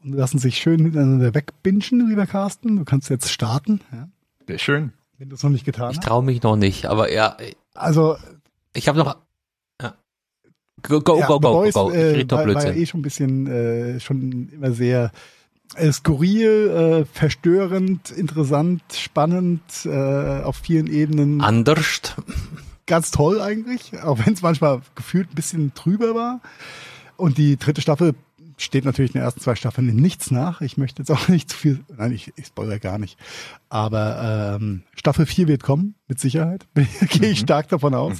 und 0.02 0.14
lassen 0.14 0.38
sich 0.40 0.58
schön 0.58 0.82
miteinander 0.82 1.32
wegbingen, 1.32 2.08
lieber 2.08 2.26
Carsten. 2.26 2.74
Du 2.76 2.84
kannst 2.84 3.08
jetzt 3.08 3.30
starten, 3.30 3.82
ja, 3.92 4.08
Sehr 4.48 4.58
schön. 4.58 4.92
Wenn 5.18 5.28
du 5.28 5.34
es 5.34 5.42
noch 5.42 5.50
nicht 5.50 5.64
getan 5.64 5.90
Ich 5.90 5.98
hast. 5.98 6.04
traue 6.06 6.22
mich 6.24 6.42
noch 6.42 6.56
nicht, 6.56 6.86
aber 6.86 7.12
ja, 7.12 7.36
Also 7.74 8.16
ich 8.72 8.88
habe 8.88 8.98
noch. 8.98 9.16
Ja. 9.82 9.94
Go, 10.82 11.00
go, 11.00 11.18
ja, 11.18 11.26
go, 11.26 11.40
go, 11.40 11.52
Boys, 11.52 11.74
go. 11.74 11.90
Ich 11.90 11.96
äh, 11.96 12.10
red 12.12 12.32
doch 12.32 12.38
war, 12.38 12.54
war 12.54 12.66
ja 12.66 12.72
eh 12.72 12.86
schon 12.86 13.00
ein 13.00 13.02
bisschen, 13.02 13.46
äh, 13.48 14.00
schon 14.00 14.48
immer 14.50 14.70
sehr 14.72 15.10
äh, 15.74 15.92
skurril, 15.92 16.68
äh, 16.70 17.04
verstörend, 17.04 18.10
interessant, 18.10 18.82
spannend, 18.94 19.60
äh, 19.84 20.42
auf 20.42 20.56
vielen 20.56 20.86
Ebenen. 20.86 21.40
Anders. 21.40 22.14
ganz 22.86 23.10
toll 23.10 23.40
eigentlich, 23.40 24.00
auch 24.02 24.24
wenn 24.24 24.34
es 24.34 24.42
manchmal 24.42 24.80
gefühlt 24.94 25.30
ein 25.30 25.34
bisschen 25.34 25.74
trüber 25.74 26.14
war. 26.14 26.40
Und 27.16 27.36
die 27.38 27.56
dritte 27.56 27.80
Staffel 27.80 28.14
steht 28.58 28.84
natürlich 28.84 29.12
in 29.14 29.20
den 29.20 29.24
ersten 29.24 29.40
zwei 29.40 29.54
Staffeln 29.54 29.88
in 29.88 29.96
nichts 29.96 30.30
nach. 30.30 30.60
Ich 30.60 30.76
möchte 30.76 31.00
jetzt 31.02 31.10
auch 31.10 31.28
nicht 31.28 31.48
zu 31.50 31.56
viel, 31.56 31.80
nein, 31.96 32.12
ich, 32.12 32.32
ich 32.36 32.46
spoilere 32.46 32.80
gar 32.80 32.98
nicht. 32.98 33.18
Aber 33.70 34.58
ähm, 34.60 34.82
Staffel 34.94 35.24
4 35.26 35.48
wird 35.48 35.62
kommen, 35.62 35.94
mit 36.08 36.20
Sicherheit. 36.20 36.66
Gehe 36.74 37.30
ich 37.30 37.40
stark 37.40 37.68
davon 37.68 37.94
aus. 37.94 38.18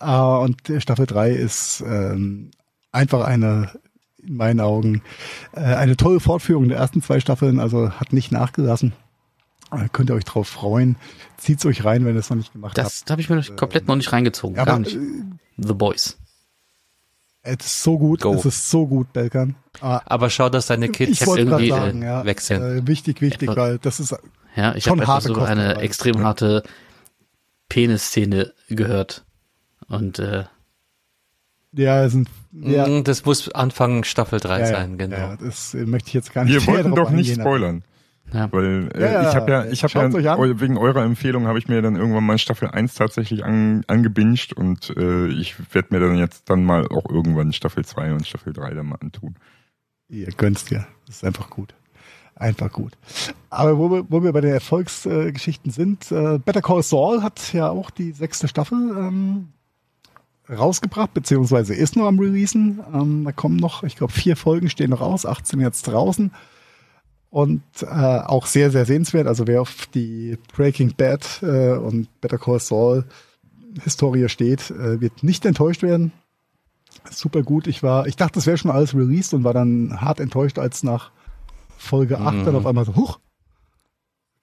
Äh, 0.00 0.10
und 0.10 0.68
äh, 0.68 0.80
Staffel 0.80 1.06
3 1.06 1.30
ist 1.30 1.84
ähm, 1.86 2.50
einfach 2.90 3.24
eine, 3.24 3.70
in 4.22 4.36
meinen 4.36 4.60
Augen, 4.60 5.02
äh, 5.52 5.60
eine 5.60 5.96
tolle 5.96 6.18
Fortführung 6.20 6.68
der 6.68 6.78
ersten 6.78 7.02
zwei 7.02 7.20
Staffeln, 7.20 7.60
also 7.60 7.90
hat 7.92 8.12
nicht 8.12 8.32
nachgelassen. 8.32 8.94
Äh, 9.70 9.88
könnt 9.92 10.10
ihr 10.10 10.14
euch 10.14 10.24
drauf 10.24 10.48
freuen. 10.48 10.96
Zieht's 11.36 11.66
euch 11.66 11.84
rein, 11.84 12.04
wenn 12.04 12.14
ihr 12.14 12.20
es 12.20 12.30
noch 12.30 12.36
nicht 12.36 12.52
gemacht 12.52 12.78
habt. 12.78 12.86
das 12.86 13.04
habe 13.10 13.20
ich 13.20 13.28
mir 13.28 13.36
noch 13.36 13.56
komplett 13.56 13.86
noch 13.86 13.96
nicht 13.96 14.12
reingezogen. 14.12 14.56
Ja, 14.56 14.64
gar 14.64 14.74
aber 14.74 14.84
nicht. 14.84 14.96
äh, 14.96 15.00
The 15.58 15.74
Boys. 15.74 16.18
Es 17.46 17.66
ist 17.66 17.82
so 17.82 17.98
gut, 17.98 18.22
Go. 18.22 18.34
es 18.34 18.46
ist 18.46 18.70
so 18.70 18.86
gut, 18.86 19.12
Belkan. 19.12 19.54
Ah, 19.82 20.00
Aber 20.06 20.30
schau, 20.30 20.48
dass 20.48 20.66
deine 20.66 20.88
Kids 20.88 21.20
gerade 21.20 21.40
irgendwie, 21.42 21.68
sagen, 21.68 22.02
ja, 22.02 22.24
wechseln. 22.24 22.78
Äh, 22.78 22.86
wichtig, 22.86 23.20
wichtig, 23.20 23.50
Ja, 23.50 23.56
weil 23.56 23.78
das 23.78 24.00
ist 24.00 24.16
Ja, 24.56 24.74
ich 24.74 24.84
Schon 24.84 25.06
habe 25.06 25.20
so 25.20 25.34
eine 25.40 25.68
dabei. 25.68 25.82
extrem 25.82 26.24
harte 26.24 26.62
Penis-Szene 27.68 28.52
gehört. 28.68 29.24
Und 29.88 30.18
äh, 30.18 30.44
ja, 31.72 32.04
es 32.04 32.12
sind 32.12 32.28
ja, 32.52 32.86
Mm, 32.86 33.02
Das 33.04 33.24
muss 33.24 33.50
Anfang 33.50 34.04
Staffel 34.04 34.38
3 34.40 34.60
ja, 34.60 34.66
sein, 34.66 34.96
genau. 34.96 35.16
ja, 35.16 35.36
das 35.36 35.74
äh, 35.74 35.84
möchte 35.84 36.08
ich 36.08 36.14
jetzt 36.14 36.32
gar 36.32 36.44
nicht. 36.44 36.54
Wir 36.54 36.66
wollten 36.72 36.94
doch 36.94 37.10
nicht 37.10 37.34
spoilern. 37.34 37.82
Ja. 38.32 38.50
Weil 38.52 38.88
äh, 38.94 39.00
Ja, 39.00 39.22
ja, 39.22 39.28
ich 39.28 39.36
habe 39.36 39.50
ja, 39.50 39.64
ich 39.66 39.84
habe 39.84 40.20
ja 40.20 40.60
wegen 40.60 40.76
eurer 40.76 41.04
Empfehlung 41.04 41.46
habe 41.46 41.58
ich 41.58 41.68
mir 41.68 41.82
dann 41.82 41.96
irgendwann 41.96 42.24
mal 42.24 42.38
Staffel 42.38 42.68
1 42.68 42.94
tatsächlich 42.94 43.44
an, 43.44 43.84
angebinged 43.86 44.52
und 44.52 44.90
äh, 44.96 45.28
ich 45.28 45.56
werde 45.74 45.88
mir 45.90 46.00
dann 46.00 46.16
jetzt 46.16 46.50
dann 46.50 46.64
mal 46.64 46.86
auch 46.88 47.08
irgendwann 47.08 47.52
Staffel 47.52 47.84
2 47.84 48.12
und 48.12 48.26
Staffel 48.26 48.52
3 48.52 48.74
dann 48.74 48.86
mal 48.86 48.98
antun. 49.00 49.36
Ihr 50.08 50.26
gönnst 50.36 50.70
dir. 50.70 50.86
Das 51.06 51.16
ist 51.16 51.24
einfach 51.24 51.50
gut. 51.50 51.74
Einfach 52.36 52.72
gut. 52.72 52.92
Aber 53.50 53.78
wo 53.78 53.90
wir, 53.90 54.04
wo 54.08 54.22
wir 54.22 54.32
bei 54.32 54.40
den 54.40 54.52
Erfolgsgeschichten 54.52 55.70
äh, 55.70 55.74
sind, 55.74 56.10
äh, 56.10 56.38
Better 56.38 56.62
Call 56.62 56.82
Saul 56.82 57.22
hat 57.22 57.52
ja 57.52 57.68
auch 57.68 57.90
die 57.90 58.10
sechste 58.10 58.48
Staffel 58.48 58.76
ähm, 58.98 59.48
rausgebracht, 60.50 61.14
beziehungsweise 61.14 61.74
ist 61.74 61.96
noch 61.96 62.06
am 62.06 62.18
Releasen. 62.18 62.80
Ähm, 62.92 63.24
da 63.24 63.32
kommen 63.32 63.56
noch, 63.56 63.84
ich 63.84 63.96
glaube, 63.96 64.12
vier 64.12 64.36
Folgen 64.36 64.68
stehen 64.68 64.90
noch 64.90 65.00
aus, 65.00 65.26
18 65.26 65.60
jetzt 65.60 65.82
draußen. 65.84 66.32
Und 67.34 67.64
äh, 67.82 67.86
auch 67.86 68.46
sehr, 68.46 68.70
sehr 68.70 68.86
sehenswert. 68.86 69.26
Also 69.26 69.48
wer 69.48 69.60
auf 69.60 69.86
die 69.92 70.38
Breaking 70.54 70.94
Bad 70.96 71.42
äh, 71.42 71.72
und 71.72 72.06
Better 72.20 72.38
Call 72.38 72.60
Saul 72.60 73.06
Historie 73.82 74.28
steht, 74.28 74.70
äh, 74.70 75.00
wird 75.00 75.24
nicht 75.24 75.44
enttäuscht 75.44 75.82
werden. 75.82 76.12
Super 77.10 77.42
gut. 77.42 77.66
Ich 77.66 77.82
war, 77.82 78.06
ich 78.06 78.14
dachte, 78.14 78.34
das 78.34 78.46
wäre 78.46 78.56
schon 78.56 78.70
alles 78.70 78.94
released 78.94 79.34
und 79.34 79.42
war 79.42 79.52
dann 79.52 80.00
hart 80.00 80.20
enttäuscht, 80.20 80.60
als 80.60 80.84
nach 80.84 81.10
Folge 81.76 82.20
8 82.20 82.46
dann 82.46 82.54
auf 82.54 82.66
einmal 82.66 82.84
so, 82.84 82.94
huch, 82.94 83.18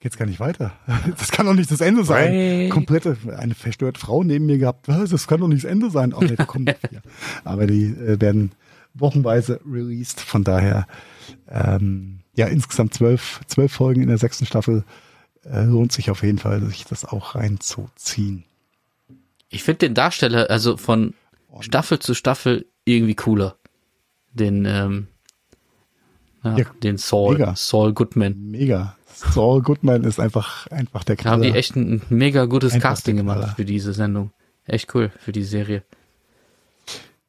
geht's 0.00 0.18
gar 0.18 0.26
nicht 0.26 0.38
weiter. 0.38 0.74
Das 1.16 1.30
kann 1.30 1.46
doch 1.46 1.54
nicht 1.54 1.70
das 1.70 1.80
Ende 1.80 2.04
sein. 2.04 2.30
Hey. 2.30 2.68
Komplette, 2.68 3.16
eine 3.38 3.54
verstörte 3.54 4.00
Frau 4.00 4.22
neben 4.22 4.44
mir 4.44 4.58
gehabt, 4.58 4.86
das 4.86 5.26
kann 5.26 5.40
doch 5.40 5.48
nicht 5.48 5.64
das 5.64 5.70
Ende 5.70 5.88
sein. 5.88 6.12
Oh, 6.12 6.20
nee, 6.20 6.36
kommen 6.36 6.66
noch 6.66 6.90
vier. 6.90 7.00
Aber 7.44 7.66
die 7.66 7.84
äh, 7.84 8.20
werden 8.20 8.52
wochenweise 8.92 9.62
released, 9.64 10.20
von 10.20 10.44
daher, 10.44 10.86
ähm, 11.48 12.18
ja, 12.34 12.46
insgesamt 12.46 12.94
zwölf, 12.94 13.40
zwölf 13.46 13.72
Folgen 13.72 14.02
in 14.02 14.08
der 14.08 14.18
sechsten 14.18 14.46
Staffel. 14.46 14.84
Äh, 15.44 15.64
lohnt 15.64 15.92
sich 15.92 16.10
auf 16.10 16.22
jeden 16.22 16.38
Fall, 16.38 16.60
sich 16.66 16.84
das 16.84 17.04
auch 17.04 17.34
reinzuziehen. 17.34 18.44
Ich 19.48 19.64
finde 19.64 19.78
den 19.80 19.94
Darsteller, 19.94 20.48
also 20.50 20.76
von 20.76 21.14
Staffel 21.60 21.98
zu 21.98 22.14
Staffel 22.14 22.66
irgendwie 22.84 23.14
cooler. 23.14 23.56
Den, 24.32 24.64
ähm, 24.64 25.08
ja, 26.42 26.56
Ja, 26.58 26.64
den 26.82 26.96
Saul, 26.96 27.34
mega. 27.38 27.54
Saul 27.56 27.92
Goodman. 27.92 28.50
Mega. 28.50 28.96
Saul 29.14 29.62
Goodman 29.62 30.04
ist 30.04 30.18
einfach, 30.18 30.66
einfach 30.68 31.04
der 31.04 31.16
Da 31.16 31.30
haben 31.30 31.42
die 31.42 31.48
Knaller. 31.48 31.58
echt 31.58 31.76
ein, 31.76 32.02
mega 32.08 32.46
gutes 32.46 32.72
Einfach 32.72 32.90
Casting 32.90 33.16
gemacht 33.16 33.38
Knaller. 33.40 33.54
für 33.54 33.64
diese 33.64 33.92
Sendung. 33.92 34.32
Echt 34.64 34.94
cool, 34.94 35.12
für 35.18 35.32
die 35.32 35.44
Serie. 35.44 35.82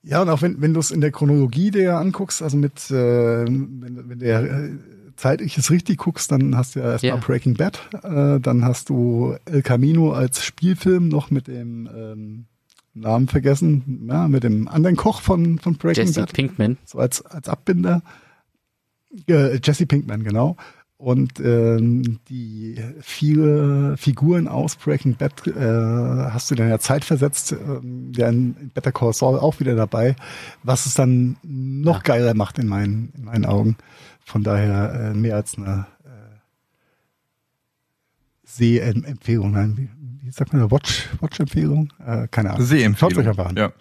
Ja, 0.04 0.22
und 0.22 0.30
auch 0.30 0.41
wenn, 0.41 0.62
wenn 0.62 0.74
du 0.74 0.80
es 0.82 0.91
in 0.91 1.01
der 1.01 1.12
Chronologie 1.12 1.72
der 1.72 1.97
anguckst, 1.97 2.41
also 2.41 2.58
mit, 2.58 2.91
äh, 2.91 3.45
wenn, 3.45 4.10
wenn 4.10 4.20
der 4.20 4.43
äh, 4.43 4.70
zeitlich 5.16 5.58
es 5.58 5.72
richtig 5.72 5.97
guckst, 5.99 6.32
dann 6.32 6.58
hast 6.58 6.76
du 6.76 6.80
ja 6.80 6.91
erstmal 6.91 7.14
Ja. 7.14 7.18
Breaking 7.18 7.54
Bad, 7.54 7.80
äh, 8.04 8.39
dann 8.39 8.66
hast 8.66 8.89
du 8.89 9.36
El 9.45 9.62
Camino 9.62 10.12
als 10.12 10.43
Spielfilm 10.43 11.08
noch 11.08 11.32
mit 11.32 11.47
dem 11.47 11.90
ähm, 11.95 12.45
Namen 12.94 13.27
vergessen, 13.27 14.06
ja, 14.10 14.27
mit 14.27 14.44
dem 14.44 14.68
anderen 14.68 14.98
Koch 14.98 15.22
von, 15.22 15.57
von 15.60 15.76
Breaking 15.76 16.06
Jesse 16.06 16.19
Bad, 16.19 16.34
Pinkman. 16.34 16.77
so 16.86 16.99
als, 16.99 17.26
als 17.26 17.48
Abbinder. 17.48 18.02
Äh, 19.27 19.60
Jesse 19.64 19.86
Pinkman, 19.86 20.23
genau. 20.23 20.57
Und 21.03 21.41
ähm, 21.41 22.19
die 22.30 22.81
viele 23.01 23.97
Figuren 23.97 24.47
aus 24.47 24.77
Breaking 24.77 25.15
Bad 25.15 25.45
äh, 25.47 25.51
hast 26.31 26.49
du 26.49 26.55
dann 26.55 26.69
ja 26.69 26.80
zeitversetzt, 26.80 27.51
ähm, 27.51 28.13
ja 28.15 28.30
in 28.30 28.71
Better 28.73 28.93
Call 28.93 29.11
Saul 29.11 29.38
auch 29.38 29.59
wieder 29.59 29.75
dabei, 29.75 30.15
was 30.63 30.85
es 30.85 30.93
dann 30.93 31.35
noch 31.43 31.97
Ja. 31.97 32.01
geiler 32.03 32.34
macht 32.35 32.57
in 32.57 32.67
meinen, 32.67 33.11
in 33.17 33.25
meinen 33.25 33.45
Augen. 33.45 33.75
Von 34.23 34.43
daher 34.43 34.93
äh, 34.93 35.13
mehr 35.13 35.35
als 35.35 35.57
eine 35.57 35.88
äh, 36.05 36.38
Seh-Empfehlung. 38.45 39.51
Nein, 39.51 39.75
wie, 39.75 39.89
wie 40.25 40.31
sagt 40.31 40.53
man, 40.53 40.71
Watch, 40.71 41.09
Watch-Empfehlung? 41.19 41.91
Äh, 41.99 42.30
keine 42.30 42.51
Ahnung. 42.51 42.65
Sehempfehlung. 42.65 43.11
Schaut 43.11 43.17
euch 43.17 43.27
einfach 43.27 43.47
an. 43.47 43.57
Ja. 43.57 43.73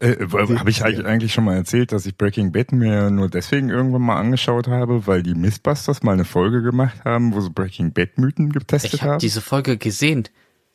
Äh, 0.00 0.16
habe 0.30 0.70
ich 0.70 0.84
eigentlich 0.84 1.06
eigentlich 1.06 1.32
schon 1.32 1.44
mal 1.44 1.56
erzählt, 1.56 1.90
dass 1.90 2.06
ich 2.06 2.16
Breaking 2.16 2.52
Bad 2.52 2.70
mir 2.70 3.10
nur 3.10 3.28
deswegen 3.28 3.68
irgendwann 3.68 4.02
mal 4.02 4.16
angeschaut 4.18 4.68
habe, 4.68 5.06
weil 5.08 5.24
die 5.24 5.34
Mythbusters 5.34 6.04
mal 6.04 6.12
eine 6.12 6.24
Folge 6.24 6.62
gemacht 6.62 7.04
haben, 7.04 7.34
wo 7.34 7.40
sie 7.40 7.50
Breaking 7.50 7.92
Bad 7.92 8.16
Mythen 8.16 8.52
getestet 8.52 8.94
Ich 8.94 9.02
habe 9.02 9.12
haben. 9.12 9.18
diese 9.18 9.40
Folge 9.40 9.76
gesehen. 9.76 10.28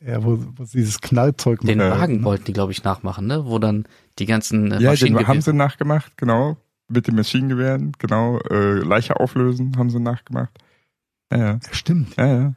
Ja, 0.05 0.21
wo, 0.25 0.37
wo 0.57 0.65
sie 0.65 0.79
dieses 0.79 0.99
Knallzeug 0.99 1.61
Den 1.61 1.77
machen. 1.77 1.91
Wagen 1.91 2.23
wollten 2.25 2.43
die, 2.45 2.53
glaube 2.53 2.73
ich, 2.73 2.83
nachmachen, 2.83 3.25
ne? 3.25 3.45
Wo 3.45 3.59
dann 3.59 3.85
die 4.19 4.25
ganzen 4.25 4.71
äh, 4.73 4.81
ja, 4.81 4.93
den 4.95 5.27
haben 5.27 5.41
sie 5.41 5.53
nachgemacht, 5.53 6.17
genau. 6.17 6.57
Mit 6.89 7.07
den 7.07 7.15
Maschinengewehren, 7.15 7.93
genau. 7.99 8.39
Äh, 8.49 8.79
Leiche 8.79 9.17
auflösen 9.17 9.77
haben 9.77 9.89
sie 9.89 10.01
nachgemacht. 10.01 10.51
Ja, 11.31 11.37
ja. 11.37 11.59
Stimmt. 11.71 12.17
ja, 12.17 12.25
ja. 12.27 12.53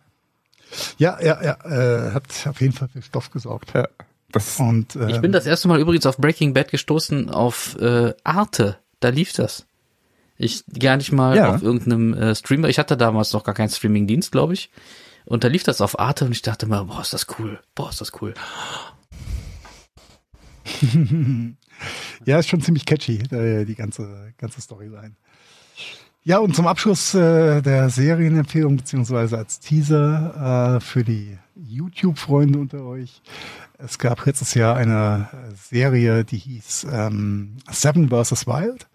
Ja, 0.98 1.18
ja, 1.22 1.42
ja, 1.44 2.08
äh, 2.08 2.12
hat 2.12 2.24
auf 2.46 2.60
jeden 2.60 2.72
Fall 2.72 2.88
für 2.88 3.00
Stoff 3.00 3.30
gesorgt. 3.30 3.72
ja. 3.74 3.86
Das, 4.36 4.60
Und 4.60 4.96
äh, 4.96 5.10
Ich 5.10 5.20
bin 5.20 5.32
das 5.32 5.46
erste 5.46 5.68
Mal 5.68 5.80
übrigens 5.80 6.06
auf 6.06 6.16
Breaking 6.18 6.54
Bad 6.54 6.70
gestoßen 6.70 7.30
auf 7.30 7.76
äh, 7.80 8.14
Arte. 8.24 8.78
Da 9.00 9.08
lief 9.10 9.32
das. 9.32 9.66
Ich 10.38 10.64
gar 10.78 10.96
nicht 10.96 11.12
mal 11.12 11.36
Ja. 11.36 11.54
auf 11.54 11.62
irgendeinem 11.62 12.14
äh, 12.14 12.34
Streamer. 12.34 12.68
Ich 12.68 12.78
hatte 12.78 12.96
damals 12.96 13.32
noch 13.32 13.44
gar 13.44 13.54
keinen 13.54 13.70
Streaming-Dienst, 13.70 14.32
glaube 14.32 14.52
ich. 14.54 14.70
Und 15.24 15.42
da 15.44 15.48
lief 15.48 15.62
das 15.64 15.80
auf 15.80 15.98
Arte 15.98 16.24
und 16.24 16.32
ich 16.32 16.42
dachte 16.42 16.66
mal, 16.66 16.84
boah, 16.84 17.00
ist 17.00 17.12
das 17.12 17.26
cool. 17.38 17.58
Boah, 17.74 17.90
ist 17.90 18.00
das 18.00 18.12
cool. 18.20 18.34
Ja, 22.24 22.38
ist 22.38 22.48
schon 22.48 22.62
ziemlich 22.62 22.86
catchy, 22.86 23.18
die 23.18 23.74
ganze, 23.74 24.32
ganze 24.38 24.60
Storyline. 24.62 25.12
Ja, 26.24 26.38
und 26.38 26.56
zum 26.56 26.66
Abschluss 26.66 27.14
äh, 27.14 27.60
der 27.60 27.90
Serienempfehlung, 27.90 28.76
beziehungsweise 28.78 29.36
als 29.38 29.60
Teaser 29.60 30.76
äh, 30.76 30.80
für 30.80 31.04
die 31.04 31.36
YouTube-Freunde 31.54 32.58
unter 32.58 32.82
euch. 32.84 33.20
Es 33.78 33.98
gab 33.98 34.24
letztes 34.24 34.54
Jahr 34.54 34.76
eine 34.76 35.28
Serie, 35.54 36.24
die 36.24 36.38
hieß 36.38 36.86
ähm, 36.90 37.56
Seven 37.70 38.08
vs. 38.08 38.46
Wild. 38.46 38.86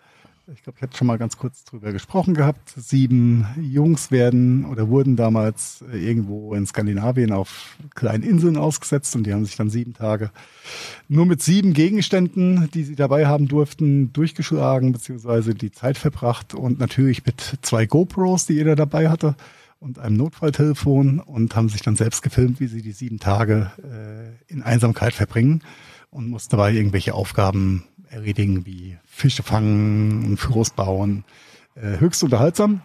Ich 0.54 0.64
glaube, 0.64 0.78
ich 0.78 0.82
hatte 0.82 0.98
schon 0.98 1.08
mal 1.08 1.20
ganz 1.20 1.38
kurz 1.38 1.64
drüber 1.64 1.94
gesprochen 1.94 2.34
gehabt. 2.34 2.74
Sieben 2.76 3.46
Jungs 3.62 4.10
werden 4.10 4.66
oder 4.66 4.90
wurden 4.90 5.16
damals 5.16 5.84
äh, 5.94 5.98
irgendwo 5.98 6.56
in 6.56 6.66
Skandinavien 6.66 7.32
auf 7.32 7.78
kleinen 7.94 8.24
Inseln 8.24 8.58
ausgesetzt 8.58 9.16
und 9.16 9.24
die 9.24 9.34
haben 9.34 9.46
sich 9.46 9.56
dann 9.56 9.70
sieben 9.70 9.94
Tage 9.94 10.32
nur 11.08 11.28
mit 11.28 11.44
sieben 11.44 11.74
Gegenständen, 11.74 12.70
die 12.74 12.84
sie 12.84 12.96
dabei 12.96 13.28
haben 13.28 13.48
durften, 13.48 14.12
durchgeschlagen 14.14 14.92
beziehungsweise 14.94 15.54
die 15.54 15.72
Zeit 15.72 15.98
verbracht 15.98 16.56
und 16.56 16.80
natürlich 16.80 17.24
mit 17.26 17.60
zwei 17.62 17.86
GoPros, 17.86 18.48
die 18.48 18.54
jeder 18.54 18.76
dabei 18.76 19.10
hatte 19.10 19.36
und 19.82 19.98
einem 19.98 20.16
Notfalltelefon 20.16 21.20
und 21.20 21.56
haben 21.56 21.68
sich 21.68 21.82
dann 21.82 21.96
selbst 21.96 22.22
gefilmt, 22.22 22.60
wie 22.60 22.68
sie 22.68 22.84
die 22.84 22.92
sieben 22.92 23.20
Tage 23.20 23.72
äh, 23.84 24.54
in 24.54 24.62
Einsamkeit 24.62 25.14
verbringen 25.14 25.64
und 26.12 26.30
mussten 26.30 26.52
dabei 26.52 26.72
irgendwelche 26.72 27.16
Aufgaben 27.16 27.84
erledigen 28.10 28.66
wie 28.66 28.98
Fische 29.06 29.42
fangen 29.42 30.24
und 30.24 30.38
Floß 30.38 30.72
bauen. 30.72 31.24
Äh, 31.76 32.00
höchst 32.00 32.24
unterhaltsam. 32.24 32.82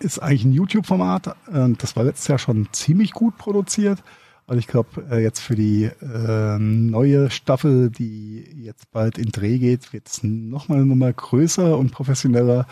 Ist 0.00 0.20
eigentlich 0.20 0.44
ein 0.44 0.52
YouTube-Format. 0.52 1.26
Äh, 1.52 1.68
das 1.76 1.96
war 1.96 2.04
letztes 2.04 2.28
Jahr 2.28 2.38
schon 2.38 2.68
ziemlich 2.72 3.12
gut 3.12 3.36
produziert. 3.36 4.02
Also 4.46 4.58
ich 4.58 4.68
glaube, 4.68 5.04
äh, 5.10 5.22
jetzt 5.22 5.40
für 5.40 5.54
die 5.54 5.84
äh, 5.84 6.58
neue 6.58 7.30
Staffel, 7.30 7.90
die 7.90 8.46
jetzt 8.56 8.90
bald 8.90 9.18
in 9.18 9.30
Dreh 9.32 9.58
geht, 9.58 9.92
wird 9.92 10.08
es 10.08 10.22
nochmal 10.22 10.78
eine 10.78 10.86
Nummer 10.86 11.12
größer 11.12 11.76
und 11.76 11.92
professioneller. 11.92 12.66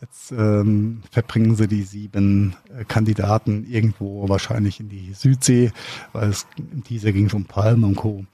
Jetzt 0.00 0.32
ähm, 0.32 1.02
verbringen 1.10 1.56
sie 1.56 1.68
die 1.68 1.82
sieben 1.82 2.56
äh, 2.74 2.84
Kandidaten 2.84 3.66
irgendwo 3.68 4.28
wahrscheinlich 4.30 4.80
in 4.80 4.88
die 4.88 5.12
Südsee, 5.12 5.72
weil 6.12 6.30
es 6.30 6.46
dieser 6.56 7.12
ging 7.12 7.26
es 7.26 7.34
um 7.34 7.44
Palmen 7.44 7.84
und 7.84 7.96
Co. 7.96 8.24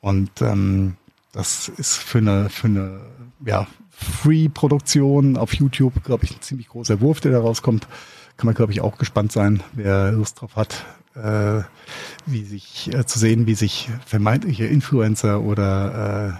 Und 0.00 0.30
ähm, 0.42 0.96
das 1.32 1.68
ist 1.68 1.96
für 1.96 2.18
eine, 2.18 2.48
für 2.50 2.68
eine 2.68 3.00
ja, 3.44 3.66
Free-Produktion 3.90 5.36
auf 5.36 5.54
YouTube, 5.54 6.04
glaube 6.04 6.24
ich, 6.24 6.36
ein 6.36 6.40
ziemlich 6.40 6.68
großer 6.68 7.00
Wurf, 7.00 7.20
der 7.20 7.32
da 7.32 7.40
rauskommt. 7.40 7.88
Kann 8.36 8.46
man, 8.46 8.54
glaube 8.54 8.70
ich, 8.70 8.80
auch 8.80 8.96
gespannt 8.96 9.32
sein, 9.32 9.62
wer 9.72 10.12
Lust 10.12 10.40
drauf 10.40 10.54
hat, 10.54 10.86
äh, 11.16 11.62
wie 12.26 12.44
sich 12.44 12.94
äh, 12.94 13.04
zu 13.06 13.18
sehen, 13.18 13.48
wie 13.48 13.56
sich 13.56 13.90
vermeintliche 14.06 14.66
Influencer 14.66 15.40
oder 15.40 16.38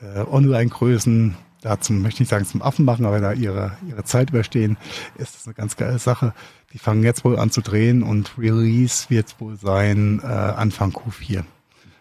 äh, 0.00 0.20
äh, 0.20 0.26
Online-Größen 0.26 1.36
da 1.60 1.80
zum, 1.80 2.02
möchte 2.02 2.16
ich 2.16 2.20
nicht 2.20 2.30
sagen 2.30 2.46
zum 2.46 2.62
Affen 2.62 2.84
machen, 2.84 3.04
aber 3.04 3.20
da 3.20 3.32
ihre, 3.32 3.76
ihre 3.86 4.04
Zeit 4.04 4.30
überstehen, 4.30 4.76
ist 5.18 5.36
das 5.36 5.46
eine 5.46 5.54
ganz 5.54 5.76
geile 5.76 5.98
Sache. 5.98 6.34
Die 6.72 6.78
fangen 6.78 7.02
jetzt 7.02 7.24
wohl 7.24 7.38
an 7.38 7.50
zu 7.50 7.60
drehen 7.60 8.02
und 8.02 8.38
Release 8.38 9.10
wird 9.10 9.40
wohl 9.40 9.56
sein 9.56 10.20
äh, 10.22 10.26
Anfang 10.26 10.92
Q4. 10.92 11.44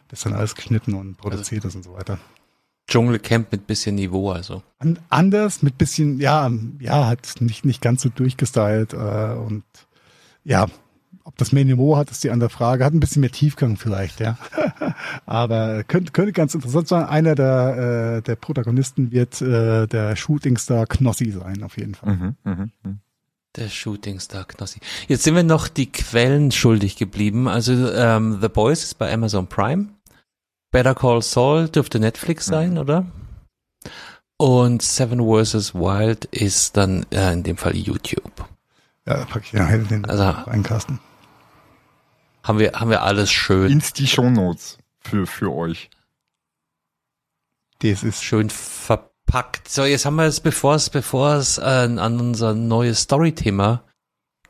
Bis 0.07 0.21
dann 0.21 0.33
alles 0.33 0.55
geschnitten 0.55 0.93
und 0.93 1.17
produziert 1.17 1.65
ist 1.65 1.75
und 1.75 1.83
so 1.83 1.93
weiter. 1.93 2.17
Dschungelcamp 2.87 3.51
mit 3.51 3.67
bisschen 3.67 3.95
Niveau, 3.95 4.31
also. 4.31 4.63
An, 4.79 4.97
anders, 5.09 5.61
mit 5.61 5.77
bisschen, 5.77 6.19
ja, 6.19 6.49
ja, 6.79 7.05
hat 7.05 7.35
nicht, 7.39 7.63
nicht 7.63 7.81
ganz 7.81 8.01
so 8.01 8.09
durchgestylt 8.09 8.93
äh, 8.93 9.33
und 9.33 9.63
ja, 10.43 10.65
ob 11.29 11.37
das 11.37 11.51
mehr 11.51 11.63
Niveau 11.63 11.95
hat, 11.95 12.09
ist 12.09 12.23
die 12.23 12.31
andere 12.31 12.49
Frage. 12.49 12.83
Hat 12.83 12.91
ein 12.93 12.99
bisschen 12.99 13.21
mehr 13.21 13.31
Tiefgang 13.31 13.77
vielleicht, 13.77 14.19
ja. 14.19 14.37
Aber 15.27 15.83
könnte, 15.83 16.11
könnte 16.11 16.33
ganz 16.33 16.55
interessant 16.55 16.87
sein. 16.87 17.05
Einer 17.05 17.35
der, 17.35 18.17
äh, 18.17 18.21
der 18.23 18.35
Protagonisten 18.35 19.11
wird 19.11 19.39
äh, 19.41 19.85
der 19.85 20.15
Shootingstar 20.15 20.87
Knossi 20.87 21.31
sein, 21.31 21.61
auf 21.63 21.77
jeden 21.77 21.93
Fall. 21.93 22.15
Mhm, 22.15 22.35
mhm, 22.43 22.71
mhm. 22.83 22.99
Der 23.55 23.69
Shootingstar 23.69 24.45
Knossi. 24.45 24.79
Jetzt 25.07 25.23
sind 25.23 25.35
wir 25.35 25.43
noch 25.43 25.67
die 25.67 25.91
Quellen 25.91 26.51
schuldig 26.51 26.97
geblieben. 26.97 27.47
Also 27.47 27.73
ähm, 27.93 28.39
The 28.41 28.49
Boys 28.49 28.83
ist 28.83 28.97
bei 28.97 29.13
Amazon 29.13 29.45
Prime. 29.47 29.89
Better 30.71 30.95
Call 30.95 31.21
Saul 31.21 31.69
dürfte 31.69 31.99
Netflix 31.99 32.47
sein, 32.47 32.77
oder? 32.79 33.05
Und 34.37 34.81
Seven 34.81 35.19
vs. 35.19 35.75
Wild 35.75 36.25
ist 36.25 36.75
dann 36.77 37.05
äh, 37.11 37.33
in 37.33 37.43
dem 37.43 37.57
Fall 37.57 37.75
YouTube. 37.75 38.31
Ja, 39.05 39.17
da 39.17 39.25
pack 39.25 39.43
ich 39.45 39.53
nachher 39.53 39.77
den 39.79 40.05
Also- 40.05 40.23
rein, 40.23 40.63
Carsten. 40.63 40.99
Haben 42.43 42.59
wir, 42.59 42.71
haben 42.73 42.89
wir 42.89 43.03
alles 43.03 43.31
schön, 43.31 43.71
Ins 43.71 43.93
die 43.93 44.07
Shownotes 44.07 44.77
für, 45.01 45.25
für 45.27 45.53
euch. 45.53 45.89
Das 47.81 48.03
ist 48.03 48.23
schön 48.23 48.49
verpackt. 48.49 49.69
So, 49.69 49.83
jetzt 49.85 50.05
haben 50.05 50.15
wir 50.15 50.25
es, 50.25 50.39
bevor 50.39 50.75
es, 50.75 50.89
bevor 50.89 51.35
es 51.35 51.57
äh, 51.57 51.61
an 51.61 52.19
unser 52.19 52.53
neues 52.53 53.01
Story-Thema 53.01 53.83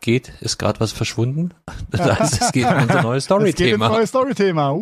geht, 0.02 0.32
ist 0.42 0.58
gerade 0.58 0.80
was 0.80 0.92
verschwunden. 0.92 1.54
Das 1.92 2.20
heißt, 2.20 2.42
es 2.42 2.52
geht 2.52 2.66
um 2.66 2.78
unser 2.84 3.02
neues 3.02 3.24
Es 3.30 3.30
geht 3.30 3.40
ins 3.40 3.56
Story-Thema. 4.06 4.06
Story-Thema. 4.08 4.76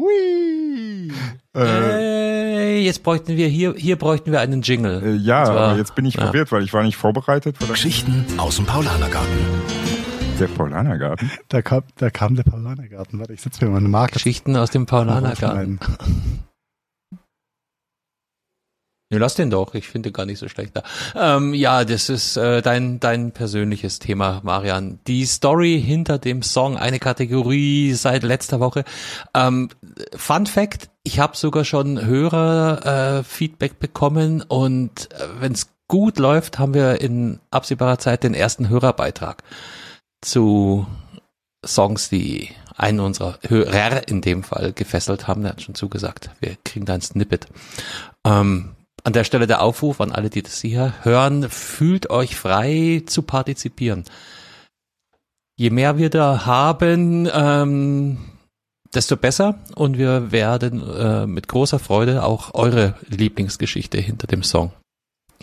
Äh, 1.56 1.60
Äh, 1.60 2.80
jetzt 2.82 3.02
bräuchten 3.04 3.36
wir 3.38 3.48
hier, 3.48 3.74
hier 3.76 3.96
bräuchten 3.98 4.32
wir 4.32 4.42
einen 4.42 4.62
Jingle. 4.62 5.02
äh, 5.04 5.16
ja, 5.16 5.46
zwar- 5.46 5.58
aber 5.70 5.78
jetzt 5.78 5.96
bin 5.96 6.06
ich 6.06 6.14
ja. 6.16 6.24
verwirrt, 6.26 6.52
weil 6.52 6.64
ich 6.64 6.74
war 6.74 6.84
nicht 6.84 6.98
vorbereitet. 6.98 7.58
Geschichten 7.68 8.26
aus 8.38 8.58
dem 8.58 8.66
Paulanergarten. 8.66 9.97
Der 10.40 10.48
Paulanergarten. 10.48 11.32
Da 11.50 11.62
kam, 11.62 11.84
da 11.98 12.10
kam 12.10 12.36
der 12.36 12.44
Paulanergarten. 12.44 13.20
Warte, 13.20 13.34
ich 13.34 13.42
setze 13.42 13.66
mir 13.66 13.72
mal 13.72 13.78
eine 13.78 13.90
Marke. 13.90 14.14
Geschichten 14.14 14.56
aus 14.56 14.70
dem 14.70 14.86
Paulanergarten. 14.86 15.80
Ja, 19.10 19.20
lass 19.20 19.36
den 19.36 19.50
doch. 19.50 19.74
Ich 19.74 19.88
finde 19.88 20.12
gar 20.12 20.26
nicht 20.26 20.38
so 20.38 20.50
schlecht 20.50 20.76
da. 20.76 20.84
Ähm, 21.16 21.54
ja, 21.54 21.86
das 21.86 22.10
ist 22.10 22.36
äh, 22.36 22.62
dein 22.62 23.00
dein 23.00 23.32
persönliches 23.32 24.00
Thema, 24.00 24.42
Marian. 24.44 25.00
Die 25.08 25.26
Story 25.26 25.82
hinter 25.82 26.18
dem 26.18 26.44
Song, 26.44 26.76
eine 26.76 27.00
Kategorie 27.00 27.94
seit 27.94 28.24
letzter 28.24 28.60
Woche. 28.60 28.84
Ähm, 29.34 29.70
Fun 30.14 30.46
Fact: 30.46 30.90
Ich 31.04 31.22
habe 31.22 31.38
sogar 31.38 31.64
schon 31.64 32.06
Hörer 32.06 33.20
äh, 33.20 33.24
Feedback 33.24 33.80
bekommen 33.80 34.42
und 34.42 35.10
äh, 35.14 35.28
wenn 35.40 35.54
es 35.54 35.70
gut 35.88 36.20
läuft, 36.20 36.60
haben 36.60 36.74
wir 36.74 37.00
in 37.00 37.40
absehbarer 37.50 38.00
Zeit 38.00 38.24
den 38.24 38.34
ersten 38.34 38.68
Hörerbeitrag 38.68 39.42
zu 40.22 40.88
Songs, 41.66 42.10
die 42.10 42.50
einen 42.76 43.00
unserer 43.00 43.40
Hörer 43.48 44.08
in 44.08 44.22
dem 44.22 44.44
Fall 44.44 44.74
gefesselt 44.74 45.28
haben. 45.28 45.42
Der 45.42 45.52
hat 45.52 45.62
schon 45.62 45.76
zugesagt, 45.76 46.30
wir 46.40 46.58
kriegen 46.64 46.86
da 46.86 46.94
ein 46.94 47.02
Snippet. 47.02 47.48
Ähm, 48.26 48.76
an 49.04 49.14
der 49.14 49.24
Stelle 49.24 49.48
der 49.48 49.62
Aufruf 49.62 50.02
an 50.02 50.12
alle, 50.12 50.30
die 50.30 50.42
das 50.42 50.62
hier 50.62 50.94
hören, 51.02 51.50
fühlt 51.50 52.10
euch 52.10 52.36
frei 52.36 53.04
zu 53.06 53.22
partizipieren. 53.22 54.04
Je 55.56 55.70
mehr 55.70 55.98
wir 55.98 56.10
da 56.10 56.46
haben, 56.46 57.28
ähm, 57.34 58.18
desto 58.94 59.18
besser 59.18 59.60
und 59.76 59.98
wir 59.98 60.32
werden 60.32 60.88
äh, 60.88 61.26
mit 61.26 61.48
großer 61.48 61.80
Freude 61.80 62.24
auch 62.24 62.54
eure 62.54 62.96
Lieblingsgeschichte 63.08 63.98
hinter 63.98 64.28
dem 64.28 64.44
Song 64.44 64.72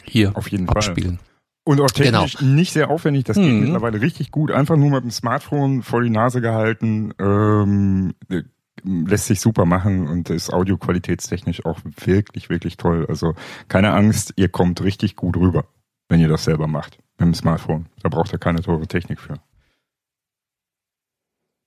hier 0.05 0.37
Auf 0.37 0.49
jeden 0.49 0.67
Fall. 0.67 1.19
Und 1.67 1.81
auch 1.81 1.91
technisch 1.91 2.41
nicht 2.43 2.73
sehr 2.75 2.91
aufwendig, 2.91 3.25
das 3.25 3.37
geht 3.39 3.51
Mhm. 3.51 3.61
mittlerweile 3.61 4.01
richtig 4.01 4.31
gut. 4.31 4.51
Einfach 4.51 4.77
nur 4.77 4.91
mit 4.91 5.03
dem 5.05 5.11
Smartphone 5.11 5.83
vor 5.83 6.03
die 6.03 6.11
Nase 6.11 6.41
gehalten, 6.43 7.15
ähm, 7.19 8.15
äh, 8.29 8.43
lässt 8.83 9.27
sich 9.29 9.41
super 9.41 9.65
machen 9.65 10.07
und 10.07 10.29
ist 10.29 10.53
audioqualitätstechnisch 10.53 11.65
auch 11.65 11.81
wirklich, 12.05 12.51
wirklich 12.51 12.77
toll. 12.77 13.07
Also 13.09 13.35
keine 13.69 13.95
Angst, 13.95 14.35
ihr 14.37 14.51
kommt 14.51 14.83
richtig 14.83 15.17
gut 15.17 15.37
rüber, 15.39 15.65
wenn 16.11 16.21
ihr 16.21 16.29
das 16.29 16.45
selber 16.45 16.67
macht 16.67 16.99
mit 17.19 17.29
dem 17.29 17.35
Smartphone. 17.35 17.87
Da 18.03 18.11
braucht 18.11 18.33
ihr 18.35 18.39
keine 18.39 18.61
teure 18.61 18.87
Technik 18.87 19.19
für. 19.21 19.39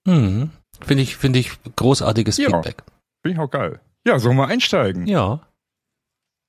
Mhm. 0.06 0.50
Finde 0.80 1.02
ich, 1.02 1.16
finde 1.16 1.38
ich 1.40 1.50
großartiges 1.76 2.36
Ja. 2.38 2.50
Feedback. 2.50 2.84
Bin 3.22 3.32
ich 3.32 3.38
auch 3.38 3.50
geil. 3.50 3.80
Ja, 4.06 4.18
sollen 4.20 4.36
wir 4.36 4.46
einsteigen? 4.46 5.06
Ja. 5.06 5.40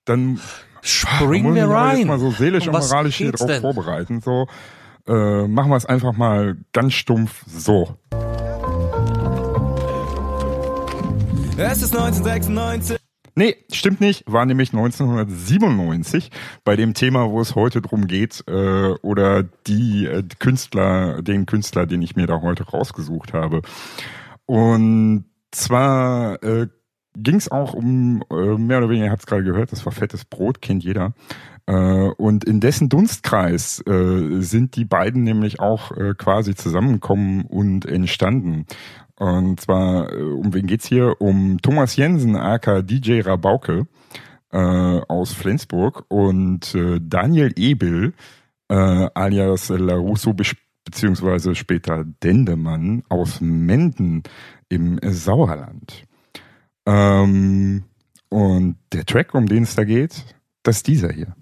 Dann 0.05 0.39
Muss 0.81 1.55
wir 1.55 1.63
ich 1.63 1.69
aber 1.69 1.87
jetzt 1.89 1.99
rein. 1.99 2.07
mal 2.07 2.19
so 2.19 2.31
seelisch 2.31 2.67
Um 2.67 2.75
und 2.75 2.81
moralisch 2.81 3.15
hier 3.17 3.31
drauf 3.31 3.47
denn? 3.47 3.61
vorbereiten. 3.61 4.21
So, 4.21 4.47
äh, 5.07 5.47
machen 5.47 5.69
wir 5.71 5.75
es 5.77 5.85
einfach 5.85 6.13
mal 6.13 6.57
ganz 6.73 6.93
stumpf 6.93 7.43
so. 7.47 7.97
Es 11.57 11.81
ist 11.81 11.93
1996. 11.95 12.97
Nee, 13.35 13.55
stimmt 13.71 14.01
nicht. 14.01 14.23
War 14.27 14.45
nämlich 14.45 14.73
1997 14.73 16.29
bei 16.63 16.75
dem 16.75 16.93
Thema, 16.93 17.29
wo 17.29 17.39
es 17.41 17.55
heute 17.55 17.81
drum 17.81 18.07
geht, 18.07 18.43
äh, 18.47 18.89
oder 19.01 19.43
die 19.67 20.05
äh, 20.05 20.23
Künstler, 20.39 21.21
den 21.21 21.45
Künstler, 21.45 21.85
den 21.85 22.01
ich 22.01 22.15
mir 22.15 22.27
da 22.27 22.41
heute 22.41 22.63
rausgesucht 22.63 23.33
habe. 23.33 23.61
Und 24.45 25.25
zwar 25.51 26.41
äh, 26.43 26.67
ging 27.23 27.35
es 27.35 27.51
auch 27.51 27.73
um, 27.73 28.23
äh, 28.31 28.57
mehr 28.57 28.79
oder 28.79 28.89
weniger, 28.89 29.05
ihr 29.05 29.11
habt 29.11 29.21
es 29.21 29.27
gerade 29.27 29.43
gehört, 29.43 29.71
das 29.71 29.85
war 29.85 29.93
fettes 29.93 30.25
Brot, 30.25 30.61
kennt 30.61 30.83
jeder. 30.83 31.13
Äh, 31.65 31.73
und 31.73 32.45
in 32.45 32.59
dessen 32.59 32.89
Dunstkreis 32.89 33.83
äh, 33.85 34.41
sind 34.41 34.75
die 34.75 34.85
beiden 34.85 35.23
nämlich 35.23 35.59
auch 35.59 35.91
äh, 35.91 36.13
quasi 36.17 36.55
zusammengekommen 36.55 37.45
und 37.45 37.85
entstanden. 37.85 38.65
Und 39.17 39.61
zwar, 39.61 40.11
äh, 40.11 40.21
um 40.21 40.53
wen 40.53 40.65
geht's 40.65 40.87
hier? 40.87 41.15
Um 41.19 41.61
Thomas 41.61 41.95
Jensen, 41.95 42.35
aka 42.35 42.81
DJ 42.81 43.21
Rabauke 43.21 43.85
äh, 44.51 44.57
aus 44.57 45.33
Flensburg 45.33 46.05
und 46.07 46.73
äh, 46.73 46.99
Daniel 47.01 47.53
Ebel, 47.55 48.13
äh, 48.69 48.75
alias 49.13 49.69
Larusso, 49.69 50.33
beziehungsweise 50.85 51.53
später 51.53 52.03
Dendemann 52.23 53.03
aus 53.09 53.41
Menden 53.41 54.23
im 54.69 54.99
Sauerland. 55.03 56.07
Ähm, 56.89 57.83
und 58.29 58.77
der 58.93 59.05
Track, 59.05 59.33
um 59.35 59.47
den 59.47 59.63
es 59.63 59.75
da 59.75 59.83
geht, 59.83 60.25
das 60.63 60.77
ist 60.77 60.87
dieser 60.87 61.11
hier. 61.11 61.35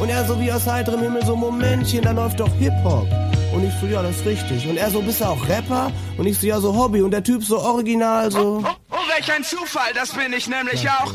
Und 0.00 0.08
er 0.08 0.24
so 0.24 0.40
wie 0.40 0.50
aus 0.50 0.66
heiterem 0.66 1.00
Himmel 1.00 1.24
so 1.24 1.36
Momentchen, 1.36 2.02
da 2.02 2.12
läuft 2.12 2.40
doch 2.40 2.52
Hip-Hop. 2.54 3.06
Und 3.54 3.64
ich 3.64 3.72
so, 3.80 3.86
ja, 3.86 4.02
das 4.02 4.16
ist 4.16 4.26
richtig. 4.26 4.68
Und 4.68 4.76
er 4.76 4.90
so, 4.90 5.00
bist 5.00 5.20
du 5.20 5.24
auch 5.24 5.48
Rapper? 5.48 5.90
Und 6.18 6.26
ich 6.26 6.38
so, 6.38 6.46
ja, 6.46 6.60
so 6.60 6.74
Hobby. 6.74 7.00
Und 7.02 7.10
der 7.10 7.22
Typ 7.22 7.42
so 7.44 7.58
original, 7.58 8.30
so. 8.30 8.62
Oh, 8.62 8.68
oh, 8.68 8.74
oh 8.90 9.14
welch 9.14 9.32
ein 9.32 9.44
Zufall, 9.44 9.92
das 9.94 10.12
bin 10.12 10.32
ich 10.32 10.48
nämlich 10.48 10.82
ja, 10.82 10.98
auch. 11.02 11.12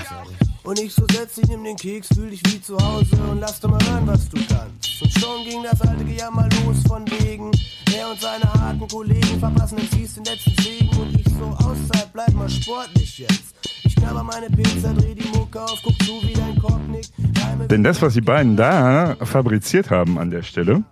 Und 0.64 0.80
ich 0.80 0.94
so, 0.94 1.04
setz 1.12 1.36
dich, 1.36 1.48
nimm 1.48 1.64
den 1.64 1.76
Keks, 1.76 2.10
fühl 2.14 2.30
dich 2.30 2.42
wie 2.46 2.62
zu 2.62 2.78
Hause 2.78 3.16
und 3.30 3.40
lass 3.40 3.60
doch 3.60 3.70
mal 3.70 3.80
hören, 3.90 4.06
was 4.06 4.30
du 4.30 4.38
kannst. 4.48 5.02
Und 5.02 5.12
schon 5.14 5.44
ging 5.44 5.64
das 5.64 5.82
alte 5.82 6.06
Gejammer 6.06 6.48
los 6.64 6.78
von 6.88 7.04
wegen. 7.08 7.52
Er 7.98 8.10
und 8.12 8.20
seine 8.22 8.54
harten 8.54 8.88
Kollegen 8.88 9.40
verpassen 9.40 9.80
im 9.80 9.90
Ziehst 9.90 10.18
den 10.18 10.26
letzten 10.26 10.62
Segen. 10.62 10.90
Und 11.00 11.20
ich 11.20 11.26
so, 11.34 11.46
Auszeit, 11.46 12.14
bleib 12.14 12.32
mal 12.34 12.50
sportlich 12.50 13.18
jetzt. 13.18 13.56
Ich 13.84 13.96
knabber 13.96 14.24
meine 14.24 14.48
Pizza, 14.56 14.94
dreh 14.94 15.16
die 15.16 15.28
Mucke 15.30 15.62
auf, 15.64 15.80
guck 15.84 15.98
zu, 16.04 16.14
wie 16.22 16.34
dein 16.34 16.58
Korb 16.60 16.88
nickt. 16.88 17.12
Denn 17.72 17.84
das, 17.84 18.02
was 18.02 18.14
die 18.14 18.22
beiden 18.22 18.56
da 18.56 19.16
fabriziert 19.22 19.90
haben 19.90 20.20
an 20.20 20.30
der 20.30 20.44
Stelle, 20.44 20.84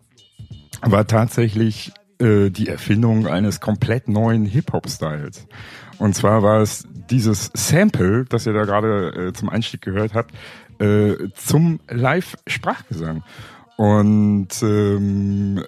war 0.82 1.06
tatsächlich 1.06 1.92
äh, 2.20 2.50
die 2.50 2.68
Erfindung 2.68 3.28
eines 3.28 3.60
komplett 3.60 4.08
neuen 4.08 4.46
Hip-Hop-Styles. 4.46 5.46
Und 6.00 6.16
zwar 6.16 6.42
war 6.42 6.62
es 6.62 6.88
dieses 7.10 7.52
Sample, 7.54 8.26
das 8.26 8.46
ihr 8.46 8.54
da 8.54 8.66
gerade 8.66 9.30
äh, 9.30 9.34
zum 9.34 9.50
Einstieg 9.50 9.82
gehört 9.82 10.14
habt, 10.14 10.34
äh, 10.80 11.16
zum 11.36 11.80
Live-Sprachgesang. 11.90 13.24
Und 13.78 14.50
ähm, 14.62 15.64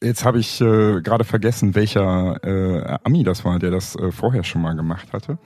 jetzt 0.00 0.24
habe 0.24 0.38
ich 0.38 0.60
äh, 0.60 1.00
gerade 1.00 1.24
vergessen, 1.24 1.74
welcher 1.74 2.42
äh, 2.44 2.98
Ami 3.04 3.24
das 3.24 3.44
war, 3.44 3.58
der 3.58 3.70
das 3.70 3.96
äh, 3.96 4.12
vorher 4.12 4.44
schon 4.44 4.62
mal 4.62 4.74
gemacht 4.74 5.12
hatte. 5.12 5.38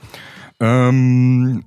Ähm, 0.60 1.64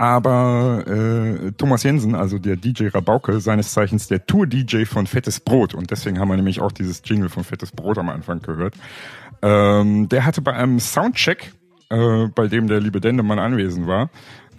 aber 0.00 0.84
äh, 0.86 1.52
Thomas 1.52 1.82
Jensen, 1.82 2.14
also 2.14 2.38
der 2.38 2.56
DJ 2.56 2.88
Rabauke, 2.88 3.38
seines 3.40 3.72
Zeichens 3.72 4.08
der 4.08 4.24
Tour-DJ 4.24 4.84
von 4.84 5.06
Fettes 5.06 5.40
Brot, 5.40 5.74
und 5.74 5.90
deswegen 5.90 6.18
haben 6.18 6.28
wir 6.28 6.36
nämlich 6.36 6.60
auch 6.60 6.72
dieses 6.72 7.02
Jingle 7.04 7.28
von 7.28 7.44
Fettes 7.44 7.70
Brot 7.70 7.98
am 7.98 8.08
Anfang 8.08 8.40
gehört, 8.40 8.74
ähm, 9.42 10.08
der 10.08 10.24
hatte 10.24 10.40
bei 10.40 10.54
einem 10.54 10.80
Soundcheck, 10.80 11.52
äh, 11.90 12.28
bei 12.34 12.46
dem 12.46 12.68
der 12.68 12.80
liebe 12.80 13.00
Dendemann 13.00 13.38
anwesend 13.38 13.86
war, 13.86 14.10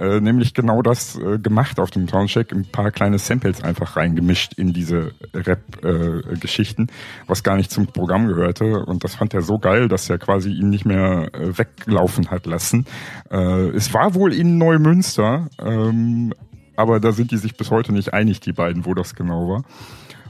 äh, 0.02 0.20
nämlich 0.20 0.54
genau 0.54 0.82
das 0.82 1.16
äh, 1.18 1.38
gemacht 1.38 1.80
auf 1.80 1.92
dem 1.92 2.08
Soundcheck, 2.08 2.52
ein 2.52 2.66
paar 2.66 2.92
kleine 2.92 3.20
Samples 3.20 3.64
einfach 3.64 3.98
reingemischt 3.98 4.54
in 4.54 4.74
diese 4.74 5.12
Rap-Geschichten, 5.34 6.88
was 7.28 7.44
gar 7.44 7.56
nicht 7.56 7.72
zum 7.72 7.88
Programm 7.88 8.28
gehörte. 8.28 8.84
Und 8.86 9.04
das 9.04 9.16
fand 9.16 9.34
er 9.34 9.44
so 9.44 9.60
geil, 9.60 9.88
dass 9.88 10.10
er 10.10 10.18
quasi 10.18 10.52
ihn 10.52 10.70
nicht 10.70 10.86
mehr 10.86 11.30
äh, 11.34 11.58
weglaufen 11.58 12.32
hat 12.32 12.48
lassen. 12.48 12.86
Äh, 13.30 13.70
es 13.76 13.94
war 13.94 14.16
wohl 14.16 14.34
in 14.34 14.58
Neumünster, 14.58 15.50
ähm, 15.60 16.34
aber 16.76 17.00
da 17.00 17.12
sind 17.12 17.32
die 17.32 17.38
sich 17.38 17.56
bis 17.56 17.70
heute 17.70 17.94
nicht 17.94 18.14
einig, 18.14 18.40
die 18.40 18.54
beiden, 18.54 18.86
wo 18.86 18.94
das 18.96 19.14
genau 19.14 19.50
war. 19.50 19.64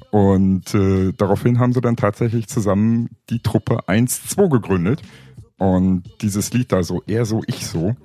Und 0.09 0.73
daraufhin 0.73 1.59
haben 1.59 1.71
sie 1.71 1.79
dann 1.79 1.95
tatsächlich 1.95 2.49
zusammen 2.49 3.07
die 3.29 3.39
Truppe 3.39 3.87
1-2 3.87 4.49
gegründet. 4.49 5.01
Und 5.61 6.01
dieses 6.23 6.51
Lied 6.53 6.71
da 6.71 6.81
so, 6.81 7.03
er 7.05 7.23
so, 7.23 7.43
ich 7.45 7.67
so, 7.67 7.95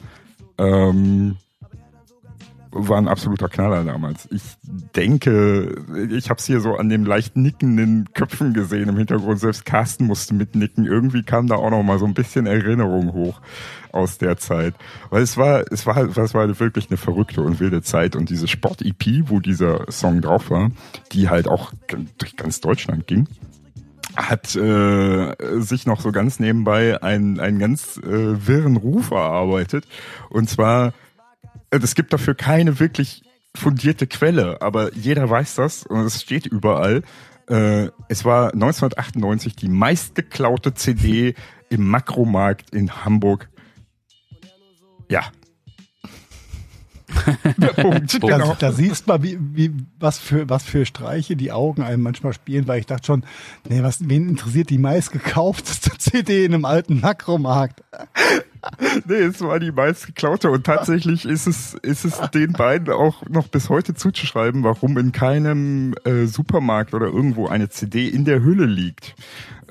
ähm, 0.59 1.37
war 2.70 2.99
ein 2.99 3.09
absoluter 3.09 3.49
Knaller 3.49 3.83
damals. 3.83 4.28
Ich 4.31 4.43
denke, 4.95 5.83
ich 6.11 6.28
habe 6.28 6.39
es 6.39 6.45
hier 6.45 6.61
so 6.61 6.77
an 6.77 6.91
dem 6.91 7.07
leicht 7.07 7.35
nickenden 7.35 8.12
Köpfen 8.12 8.53
gesehen 8.53 8.91
im 8.91 8.99
Hintergrund. 8.99 9.41
Selbst 9.41 9.65
Carsten 9.65 10.05
musste 10.05 10.35
mitnicken. 10.35 10.85
Irgendwie 10.85 11.23
kam 11.23 11.47
da 11.47 11.55
auch 11.55 11.70
noch 11.70 11.83
mal 11.83 11.99
so 11.99 12.05
ein 12.05 12.12
bisschen 12.12 12.45
Erinnerung 12.45 13.15
hoch 13.15 13.41
aus 13.91 14.19
der 14.19 14.37
Zeit. 14.37 14.74
Weil 15.09 15.23
es 15.23 15.39
war, 15.39 15.65
es 15.73 15.87
war, 15.87 15.97
es 15.97 16.35
war 16.35 16.61
wirklich 16.61 16.91
eine 16.91 16.99
verrückte 16.99 17.41
und 17.41 17.59
wilde 17.59 17.81
Zeit. 17.81 18.16
Und 18.16 18.28
diese 18.28 18.49
Sport-EP, 18.49 19.31
wo 19.31 19.41
dieser 19.41 19.91
Song 19.91 20.20
drauf 20.20 20.51
war, 20.51 20.73
die 21.12 21.31
halt 21.31 21.49
auch 21.49 21.73
durch 22.19 22.37
ganz 22.37 22.61
Deutschland 22.61 23.07
ging, 23.07 23.27
hat 24.16 24.56
äh, 24.56 25.34
sich 25.60 25.86
noch 25.86 26.01
so 26.01 26.12
ganz 26.12 26.40
nebenbei 26.40 27.02
einen, 27.02 27.38
einen 27.40 27.59
ganz 27.59 27.98
äh, 27.98 28.47
wirren 28.47 28.76
Ruf 28.76 29.10
erarbeitet. 29.10 29.86
Und 30.30 30.48
zwar 30.48 30.94
äh, 31.70 31.78
es 31.82 31.94
gibt 31.94 32.12
dafür 32.12 32.34
keine 32.34 32.80
wirklich 32.80 33.22
fundierte 33.55 34.06
Quelle, 34.06 34.60
aber 34.60 34.94
jeder 34.94 35.28
weiß 35.28 35.55
das 35.56 35.84
und 35.84 36.01
es 36.01 36.20
steht 36.20 36.47
überall. 36.47 37.02
Äh, 37.48 37.88
es 38.09 38.24
war 38.24 38.52
1998 38.52 39.56
die 39.56 39.68
meistgeklaute 39.68 40.74
CD 40.74 41.34
im 41.70 41.88
Makromarkt 41.88 42.74
in 42.74 43.05
Hamburg. 43.05 43.48
Ja. 45.09 45.22
Punkt, 47.76 48.20
genau. 48.20 48.56
da, 48.59 48.72
siehst 48.72 49.06
man, 49.06 49.22
wie, 49.22 49.38
wie, 49.40 49.72
was 49.98 50.18
für, 50.18 50.48
was 50.48 50.64
für 50.64 50.86
Streiche 50.86 51.36
die 51.36 51.52
Augen 51.52 51.82
einem 51.82 52.02
manchmal 52.02 52.32
spielen, 52.32 52.66
weil 52.68 52.80
ich 52.80 52.86
dachte 52.86 53.06
schon, 53.06 53.24
nee, 53.68 53.82
was, 53.82 54.09
wen 54.09 54.28
interessiert 54.28 54.70
die 54.70 54.78
meistgekaufteste 54.78 55.90
CD 55.98 56.44
in 56.44 56.55
einem 56.55 56.64
alten 56.64 57.01
Makromarkt? 57.01 57.82
nee, 59.07 59.15
es 59.15 59.41
war 59.41 59.59
die 59.61 59.73
meistgeklaute 59.73 60.51
und 60.51 60.65
tatsächlich 60.65 61.24
ist 61.24 61.47
es, 61.47 61.74
ist 61.74 62.05
es 62.05 62.20
den 62.31 62.53
beiden 62.53 62.93
auch 62.93 63.27
noch 63.28 63.49
bis 63.49 63.69
heute 63.69 63.95
zuzuschreiben, 63.95 64.62
warum 64.62 64.99
in 64.99 65.12
keinem 65.12 65.95
äh, 66.05 66.27
Supermarkt 66.27 66.95
oder 66.95 67.07
irgendwo 67.07 67.49
eine 67.49 67.69
CD 67.69 68.09
in 68.09 68.24
der 68.24 68.43
Hülle 68.43 68.66
liegt. 68.66 69.15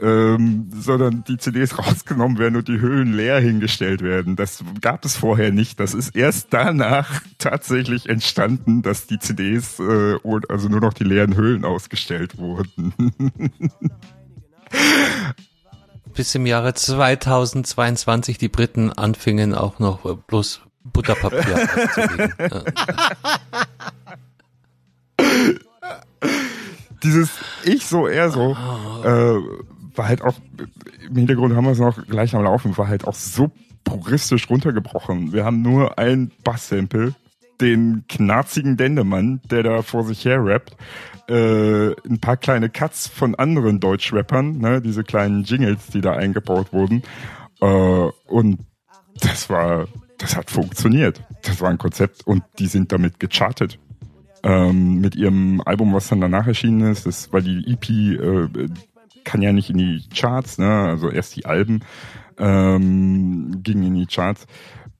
Ähm, 0.01 0.69
sondern 0.73 1.23
die 1.23 1.37
CDs 1.37 1.77
rausgenommen 1.79 2.37
werden 2.37 2.57
und 2.57 2.67
die 2.67 2.81
Hüllen 2.81 3.13
leer 3.13 3.39
hingestellt 3.39 4.01
werden. 4.01 4.35
Das 4.35 4.61
gab 4.81 5.05
es 5.05 5.15
vorher 5.15 5.51
nicht. 5.51 5.79
Das 5.79 5.93
ist 5.93 6.17
erst 6.17 6.47
danach 6.49 7.21
tatsächlich 7.37 8.09
entstanden, 8.09 8.81
dass 8.81 9.07
die 9.07 9.19
CDs 9.19 9.79
äh, 9.79 10.17
also 10.49 10.67
nur 10.67 10.81
noch 10.81 10.93
die 10.93 11.05
leeren 11.05 11.37
Hüllen 11.37 11.63
ausgestellt 11.63 12.37
wurden. 12.37 12.93
Bis 16.15 16.33
im 16.33 16.45
Jahre 16.45 16.73
2022 16.73 18.37
die 18.37 18.47
Briten 18.47 18.91
anfingen 18.91 19.53
auch 19.53 19.79
noch 19.79 20.15
bloß 20.27 20.61
Butterpapier 20.83 21.67
zu 21.93 22.01
Dieses 27.03 27.29
Ich 27.63 27.85
so, 27.85 28.07
er 28.07 28.31
so, 28.31 28.51
äh, 29.03 29.39
war 29.95 30.07
halt 30.07 30.21
auch, 30.21 30.35
im 31.07 31.15
Hintergrund 31.15 31.55
haben 31.55 31.65
wir 31.65 31.71
es 31.71 31.79
noch 31.79 32.07
gleich 32.07 32.33
am 32.33 32.43
Laufen, 32.43 32.77
war 32.77 32.87
halt 32.87 33.05
auch 33.05 33.13
so 33.13 33.51
puristisch 33.83 34.49
runtergebrochen. 34.49 35.33
Wir 35.33 35.45
haben 35.45 35.61
nur 35.61 35.99
ein 35.99 36.31
Bass-Sample, 36.43 37.13
den 37.61 38.05
knarzigen 38.07 38.77
Dendemann, 38.77 39.41
der 39.49 39.63
da 39.63 39.81
vor 39.81 40.03
sich 40.03 40.25
her 40.25 40.43
rappt, 40.43 40.75
äh, 41.27 41.95
ein 42.07 42.19
paar 42.19 42.37
kleine 42.37 42.69
Cuts 42.69 43.07
von 43.07 43.35
anderen 43.35 43.79
Deutschrappern, 43.79 44.57
ne, 44.57 44.81
diese 44.81 45.03
kleinen 45.03 45.43
Jingles, 45.43 45.87
die 45.87 46.01
da 46.01 46.13
eingebaut 46.13 46.73
wurden. 46.73 47.03
Äh, 47.61 47.65
und 48.27 48.59
das 49.21 49.49
war, 49.49 49.87
das 50.17 50.35
hat 50.35 50.49
funktioniert. 50.49 51.21
Das 51.43 51.61
war 51.61 51.69
ein 51.69 51.77
Konzept 51.77 52.25
und 52.27 52.43
die 52.59 52.67
sind 52.67 52.91
damit 52.91 53.19
gechartet. 53.19 53.79
Ähm, 54.43 54.99
mit 55.01 55.15
ihrem 55.15 55.61
Album, 55.61 55.93
was 55.93 56.09
dann 56.09 56.21
danach 56.21 56.45
erschienen 56.45 56.91
ist, 56.91 57.07
das, 57.07 57.33
weil 57.33 57.41
die 57.41 57.65
EP 57.71 57.89
äh, 57.89 58.69
kann 59.23 59.41
ja 59.41 59.51
nicht 59.51 59.71
in 59.71 59.77
die 59.77 60.03
Charts, 60.13 60.59
ne? 60.59 60.69
Also 60.69 61.09
erst 61.09 61.35
die 61.35 61.45
Alben 61.45 61.81
ähm, 62.37 63.63
gingen 63.63 63.83
in 63.83 63.95
die 63.95 64.05
Charts. 64.05 64.45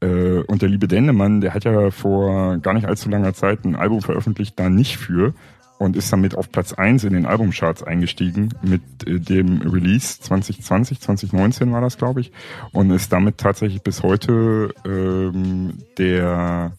Äh, 0.02 0.40
und 0.48 0.62
der 0.64 0.70
liebe 0.70 0.88
Dendemann, 0.88 1.42
der 1.42 1.54
hat 1.54 1.64
ja 1.64 1.92
vor 1.92 2.58
gar 2.58 2.74
nicht 2.74 2.88
allzu 2.88 3.10
langer 3.10 3.34
Zeit 3.34 3.66
ein 3.66 3.76
Album 3.76 4.02
veröffentlicht, 4.02 4.60
da 4.60 4.70
nicht 4.70 4.98
für 4.98 5.36
und 5.78 5.96
ist 5.96 6.12
damit 6.12 6.36
auf 6.36 6.52
Platz 6.52 6.74
eins 6.74 7.04
in 7.04 7.14
den 7.14 7.26
Albumcharts 7.26 7.84
eingestiegen 7.84 8.50
mit 8.62 8.82
äh, 9.06 9.20
dem 9.20 9.62
Release 9.62 10.20
2020, 10.22 11.02
2019 11.02 11.72
war 11.72 11.82
das, 11.82 11.98
glaube 11.98 12.22
ich, 12.22 12.32
und 12.72 12.92
ist 12.92 13.12
damit 13.12 13.38
tatsächlich 13.38 13.82
bis 13.82 14.04
heute 14.04 14.74
ähm, 14.86 15.80
der 15.98 16.74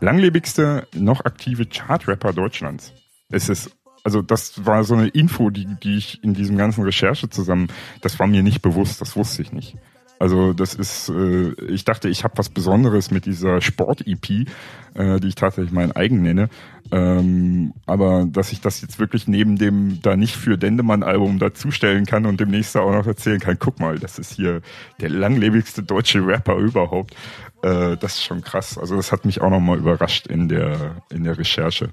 langlebigste 0.00 0.86
noch 0.94 1.24
aktive 1.24 1.66
Chartrapper 1.66 2.32
Deutschlands. 2.32 2.92
Es 3.30 3.48
ist 3.48 3.70
also 4.04 4.20
das 4.20 4.66
war 4.66 4.82
so 4.82 4.94
eine 4.94 5.08
Info, 5.08 5.50
die, 5.50 5.66
die 5.66 5.96
ich 5.96 6.24
in 6.24 6.34
diesem 6.34 6.56
ganzen 6.56 6.82
Recherche 6.82 7.30
zusammen, 7.30 7.68
das 8.00 8.18
war 8.18 8.26
mir 8.26 8.42
nicht 8.42 8.60
bewusst, 8.60 9.00
das 9.00 9.16
wusste 9.16 9.42
ich 9.42 9.52
nicht. 9.52 9.76
Also 10.22 10.52
das 10.52 10.74
ist, 10.74 11.08
äh, 11.08 11.50
ich 11.66 11.84
dachte, 11.84 12.08
ich 12.08 12.22
habe 12.22 12.34
was 12.36 12.48
Besonderes 12.48 13.10
mit 13.10 13.26
dieser 13.26 13.60
Sport-EP, 13.60 14.46
äh, 14.94 15.18
die 15.18 15.26
ich 15.26 15.34
tatsächlich 15.34 15.72
mein 15.72 15.90
eigen 15.90 16.22
nenne. 16.22 16.48
Ähm, 16.92 17.74
aber 17.86 18.24
dass 18.30 18.52
ich 18.52 18.60
das 18.60 18.82
jetzt 18.82 19.00
wirklich 19.00 19.26
neben 19.26 19.56
dem 19.58 20.00
da 20.00 20.14
nicht 20.14 20.36
für 20.36 20.56
Dendemann-Album 20.56 21.40
dazustellen 21.40 22.06
kann 22.06 22.24
und 22.24 22.38
demnächst 22.38 22.76
auch 22.76 22.92
noch 22.92 23.04
erzählen 23.04 23.40
kann, 23.40 23.58
guck 23.58 23.80
mal, 23.80 23.98
das 23.98 24.20
ist 24.20 24.34
hier 24.34 24.60
der 25.00 25.10
langlebigste 25.10 25.82
deutsche 25.82 26.24
Rapper 26.24 26.54
überhaupt. 26.54 27.16
Äh, 27.62 27.96
das 27.96 28.14
ist 28.14 28.22
schon 28.22 28.42
krass. 28.42 28.78
Also 28.78 28.94
das 28.94 29.10
hat 29.10 29.24
mich 29.24 29.40
auch 29.40 29.50
nochmal 29.50 29.78
überrascht 29.78 30.28
in 30.28 30.48
der, 30.48 31.02
in 31.10 31.24
der 31.24 31.36
Recherche. 31.36 31.88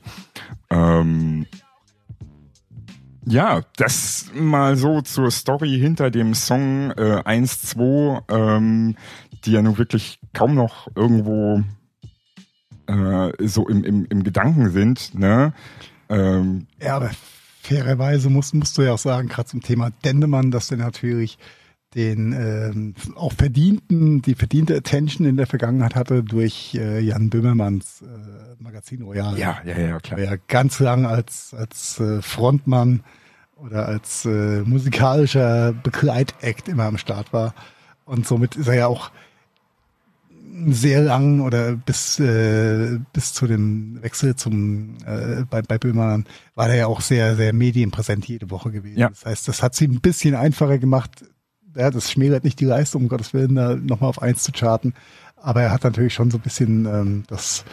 Ähm, 0.70 1.48
ja, 3.30 3.62
das 3.78 4.32
mal 4.34 4.76
so 4.76 5.02
zur 5.02 5.32
Story 5.32 5.78
hinter 5.80 6.10
dem 6.10 6.34
Song 6.34 6.92
äh, 6.92 7.22
1, 7.24 7.62
2, 7.62 8.22
ähm, 8.30 8.96
die 9.46 9.52
ja 9.52 9.62
nun 9.62 9.78
wirklich 9.78 10.20
kaum 10.34 10.56
noch 10.56 10.88
irgendwo 10.96 11.64
äh, 12.88 13.32
so 13.48 13.68
im, 13.68 13.84
im, 13.84 14.06
im 14.10 14.24
Gedanken 14.24 14.72
sind. 14.72 15.14
Ne? 15.14 15.54
Ähm, 16.10 16.68
Ja, 16.82 16.96
aber 16.96 17.12
fairerweise 17.62 18.30
musst, 18.30 18.56
musst 18.56 18.78
du 18.78 18.82
ja 18.82 18.94
auch 18.94 19.00
sagen, 19.00 19.28
gerade 19.28 19.48
zum 19.48 19.62
Thema 19.62 19.92
Dendemann, 20.04 20.50
dass 20.50 20.68
der 20.68 20.80
natürlich 20.80 21.38
den 21.96 22.34
ähm, 22.34 22.94
auch 23.16 23.34
verdienten, 23.34 24.22
die 24.22 24.36
verdiente 24.36 24.76
Attention 24.76 25.28
in 25.28 25.38
der 25.38 25.48
Vergangenheit 25.48 25.96
hatte 25.96 26.24
durch 26.24 26.76
äh, 26.76 27.00
Jan 27.00 27.30
Böhmermanns 27.30 28.04
äh, 28.04 28.62
Magazin 28.62 29.02
Royal. 29.02 29.38
ja, 29.38 29.58
ja, 29.66 29.80
ja, 29.80 30.00
klar. 30.00 30.20
Der 30.20 30.32
ja 30.32 30.38
ganz 30.48 30.80
lang 30.80 31.06
als, 31.06 31.54
als 31.56 32.00
äh, 32.00 32.22
Frontmann 32.22 33.04
oder 33.64 33.88
als 33.88 34.26
äh, 34.26 34.62
musikalischer 34.62 35.74
Begleitakt 35.74 36.68
immer 36.68 36.86
am 36.86 36.98
Start 36.98 37.34
war. 37.34 37.54
Und 38.06 38.28
somit 38.28 38.56
ist 38.56 38.68
er 38.68 38.76
ja 38.76 38.88
auch 38.88 39.12
sehr 40.68 41.02
lang 41.02 41.42
oder 41.42 41.76
bis 41.76 42.20
äh, 42.20 43.00
bis 43.14 43.34
zu 43.34 43.48
dem 43.48 44.02
Wechsel 44.02 44.36
zum 44.36 44.98
äh, 45.06 45.44
bei, 45.50 45.62
bei 45.62 45.78
Böhmermann 45.78 46.26
war 46.56 46.68
der 46.68 46.76
ja 46.76 46.88
auch 46.88 47.02
sehr 47.02 47.36
sehr 47.36 47.54
medienpräsent 47.54 48.28
jede 48.28 48.50
Woche 48.50 48.72
gewesen. 48.72 49.00
Ja. 49.00 49.10
Das 49.10 49.26
heißt, 49.26 49.48
das 49.48 49.64
hat 49.64 49.76
sie 49.76 49.88
ein 49.88 50.02
bisschen 50.02 50.36
einfacher 50.36 50.78
gemacht. 50.78 51.24
Ja, 51.76 51.92
das 51.92 52.12
schmälert 52.12 52.44
nicht 52.44 52.60
die 52.60 52.66
Leistung, 52.66 53.04
um 53.04 53.08
Gottes 53.10 53.34
Willen, 53.34 53.56
da 53.56 53.76
nochmal 53.76 54.10
auf 54.10 54.22
eins 54.22 54.44
zu 54.44 54.52
charten. 54.52 54.94
Aber 55.38 55.62
er 55.62 55.72
hat 55.72 55.84
natürlich 55.84 56.14
schon 56.14 56.32
so 56.32 56.38
ein 56.38 56.42
bisschen 56.42 56.86
ähm, 56.86 57.24
das 57.28 57.64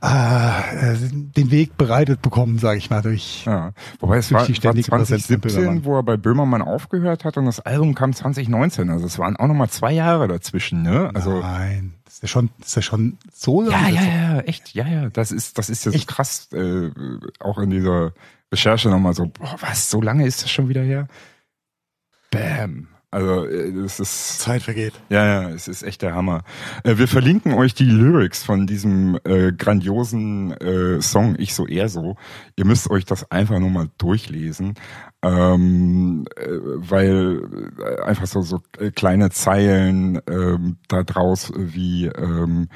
äh, 0.00 0.96
den 1.10 1.50
Weg 1.50 1.76
bereitet 1.76 2.22
bekommen, 2.22 2.58
sage 2.58 2.78
ich 2.78 2.90
mal, 2.90 3.02
durch 3.02 3.44
Ja. 3.44 3.72
Wobei 4.00 4.18
es 4.18 4.28
Durch 4.28 4.40
war, 4.40 4.46
die 4.46 4.52
war 4.52 4.56
ständige 4.56 4.88
von 4.90 5.04
2017, 5.06 5.40
Böhmermann. 5.62 5.84
wo 5.84 5.96
er 5.96 6.02
bei 6.02 6.16
Böhmermann 6.16 6.62
aufgehört 6.62 7.24
hat 7.24 7.36
und 7.36 7.46
das 7.46 7.60
Album 7.60 7.94
kam 7.94 8.12
2019. 8.12 8.90
Also 8.90 9.06
es 9.06 9.18
waren 9.18 9.36
auch 9.36 9.46
nochmal 9.46 9.68
zwei 9.70 9.92
Jahre 9.92 10.28
dazwischen, 10.28 10.82
ne? 10.82 11.10
Also 11.14 11.40
Nein, 11.40 11.94
das 12.04 12.14
ist 12.14 12.22
ja 12.22 12.28
schon, 12.28 12.50
ist 12.60 12.76
ja 12.76 12.82
schon 12.82 13.18
so 13.32 13.62
Ja, 13.64 13.70
lange. 13.70 13.94
ja, 13.94 14.02
ja, 14.34 14.40
echt, 14.40 14.74
ja, 14.74 14.86
ja. 14.86 15.08
Das 15.10 15.32
ist, 15.32 15.58
das 15.58 15.68
ist 15.70 15.84
ja 15.84 15.92
so 15.92 15.96
Echt? 15.96 16.08
krass, 16.08 16.48
äh, 16.52 16.90
auch 17.40 17.58
in 17.58 17.70
dieser 17.70 18.12
Recherche 18.52 18.88
nochmal 18.88 19.14
so, 19.14 19.26
boah, 19.26 19.56
was, 19.60 19.90
so 19.90 20.00
lange 20.00 20.26
ist 20.26 20.42
das 20.42 20.50
schon 20.50 20.68
wieder 20.68 20.82
her? 20.82 21.08
Bam. 22.30 22.88
Also, 23.10 23.46
äh, 23.46 23.72
das 23.72 24.00
ist, 24.00 24.40
Zeit 24.40 24.62
vergeht. 24.62 24.92
ja, 25.08 25.24
ja, 25.24 25.48
es 25.50 25.66
ist 25.66 25.82
echt 25.82 26.02
der 26.02 26.14
Hammer. 26.14 26.42
Äh, 26.84 26.98
wir 26.98 27.08
verlinken 27.08 27.54
euch 27.54 27.74
die 27.74 27.84
Lyrics 27.84 28.44
von 28.44 28.66
diesem 28.66 29.18
äh, 29.24 29.52
grandiosen 29.52 30.52
äh, 30.52 31.00
Song, 31.00 31.34
Ich 31.38 31.54
so 31.54 31.66
eher 31.66 31.88
so. 31.88 32.16
Ihr 32.56 32.66
müsst 32.66 32.90
euch 32.90 33.06
das 33.06 33.30
einfach 33.30 33.58
nur 33.58 33.70
mal 33.70 33.88
durchlesen, 33.96 34.74
ähm, 35.22 36.26
äh, 36.36 36.48
weil 36.50 37.40
äh, 37.78 38.02
einfach 38.02 38.26
so, 38.26 38.42
so 38.42 38.60
äh, 38.78 38.90
kleine 38.90 39.30
Zeilen 39.30 40.20
ähm, 40.28 40.76
da 40.88 41.02
draus 41.02 41.50
wie 41.56 42.06
ähm, 42.06 42.68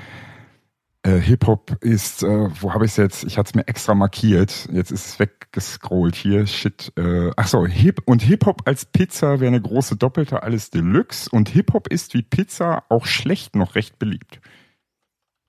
äh, 1.05 1.19
Hip-Hop 1.19 1.79
ist, 1.83 2.23
äh, 2.23 2.49
wo 2.61 2.73
habe 2.75 2.85
ich 2.85 2.93
es 2.93 2.97
jetzt? 2.97 3.25
Ich 3.25 3.39
hatte 3.39 3.49
es 3.51 3.55
mir 3.55 3.67
extra 3.67 3.95
markiert. 3.95 4.69
Jetzt 4.73 4.91
ist 4.93 5.07
es 5.07 5.19
weggescrollt 5.19 6.15
hier. 6.15 6.47
Shit. 6.47 6.93
Äh, 6.97 7.31
ach 7.37 7.49
so, 7.49 7.67
Hip 7.67 8.03
und 8.05 8.23
Hip-Hop 8.23 8.63
als 8.67 8.85
Pizza 8.85 9.41
wäre 9.41 9.49
eine 9.49 9.61
große 9.61 9.97
Doppelte, 9.97 10.43
alles 10.43 10.71
Deluxe. 10.71 11.29
Und 11.31 11.49
Hip-Hop 11.49 11.89
ist 11.89 12.15
wie 12.15 12.23
Pizza 12.23 12.85
auch 12.89 13.07
schlecht 13.07 13.57
noch 13.57 13.75
recht 13.75 13.99
beliebt. 13.99 14.41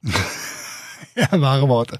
Ja, 1.15 1.27
wahre 1.39 1.69
Worte. 1.69 1.99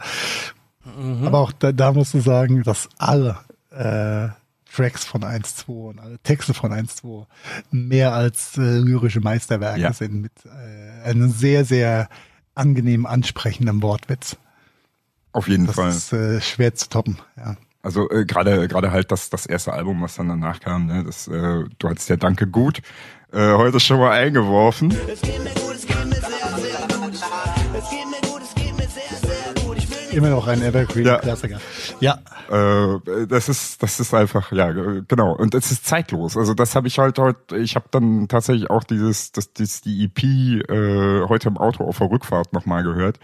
Mhm. 0.97 1.27
Aber 1.27 1.39
auch 1.39 1.51
da, 1.51 1.71
da 1.71 1.91
musst 1.93 2.15
du 2.15 2.19
sagen, 2.19 2.63
dass 2.63 2.89
alle 2.97 3.37
äh, 3.69 4.29
Tracks 4.73 5.05
von 5.05 5.21
1.2 5.23 5.67
und 5.67 5.99
alle 5.99 6.17
Texte 6.19 6.55
von 6.55 6.71
1.2 6.73 7.27
mehr 7.69 8.13
als 8.13 8.57
äh, 8.57 8.79
lyrische 8.79 9.19
Meisterwerke 9.19 9.79
Ja. 9.79 9.93
sind 9.93 10.15
mit 10.15 10.31
äh, 10.45 11.03
einem 11.07 11.29
sehr, 11.29 11.63
sehr 11.63 12.09
angenehm 12.55 13.05
ansprechenden 13.05 13.81
Wortwitz. 13.81 14.37
Auf 15.31 15.47
jeden 15.47 15.65
Das 15.65 15.75
Fall. 15.75 15.89
ist 15.89 16.13
äh, 16.13 16.41
schwer 16.41 16.75
zu 16.75 16.89
toppen. 16.89 17.17
Ja. 17.37 17.55
Also 17.81 18.09
äh, 18.09 18.25
gerade 18.25 18.67
gerade 18.67 18.91
halt 18.91 19.11
das 19.11 19.29
das 19.29 19.45
erste 19.45 19.73
Album, 19.73 20.01
was 20.01 20.15
dann 20.15 20.29
danach 20.29 20.59
kam, 20.59 20.85
ne, 20.85 21.03
das 21.03 21.27
äh, 21.27 21.63
du 21.79 21.89
hattest 21.89 22.09
ja 22.09 22.15
Danke 22.15 22.47
gut 22.47 22.81
äh, 23.31 23.53
heute 23.53 23.79
schon 23.79 23.99
mal 23.99 24.11
eingeworfen. 24.11 24.95
Es 25.11 25.21
geht 25.21 25.43
mir 25.43 25.49
gut, 25.55 25.75
es 25.75 25.85
geht 25.85 26.05
mir 26.05 26.32
Immer 30.13 30.29
noch 30.29 30.47
ein 30.47 30.61
Ja. 30.61 30.67
Evergreen-Klassiker. 30.67 31.59
Ja. 31.99 32.19
Äh, 32.49 33.27
das 33.27 33.49
ist 33.49 33.81
das 33.81 33.99
ist 33.99 34.13
einfach 34.13 34.51
ja 34.51 34.71
genau 34.71 35.35
und 35.35 35.55
es 35.55 35.71
ist 35.71 35.85
zeitlos. 35.85 36.37
Also 36.37 36.53
das 36.53 36.75
habe 36.75 36.87
ich 36.87 36.99
halt 36.99 37.17
heute. 37.19 37.57
Ich 37.57 37.75
habe 37.75 37.85
dann 37.91 38.27
tatsächlich 38.27 38.69
auch 38.69 38.83
dieses 38.83 39.31
das, 39.31 39.53
das 39.53 39.81
die 39.81 40.05
EP 40.05 40.23
äh, 40.69 41.27
heute 41.27 41.49
im 41.49 41.57
Auto 41.57 41.83
auf 41.85 41.97
der 41.97 42.09
Rückfahrt 42.09 42.53
noch 42.53 42.65
mal 42.65 42.83
gehört 42.83 43.19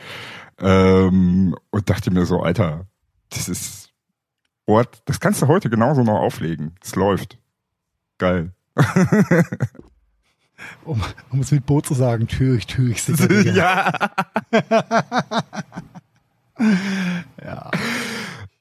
ähm, 0.59 1.55
und 1.69 1.89
dachte 1.89 2.11
mir 2.11 2.25
so 2.25 2.41
Alter, 2.41 2.85
das 3.29 3.49
ist 3.49 3.89
Ort, 4.65 5.01
das 5.05 5.19
kannst 5.19 5.41
du 5.41 5.47
heute 5.47 5.69
genauso 5.69 6.03
noch 6.03 6.19
auflegen. 6.19 6.75
Es 6.83 6.95
läuft 6.95 7.37
geil. 8.17 8.53
Um, 10.83 11.01
um 11.31 11.39
es 11.39 11.51
mit 11.51 11.65
Boot 11.65 11.85
zu 11.85 11.93
sagen, 11.93 12.27
Türich, 12.27 12.67
Türich, 12.67 13.01
sicher, 13.01 13.27
sicher. 13.29 13.53
ja. 13.53 13.91
ja. 17.43 17.71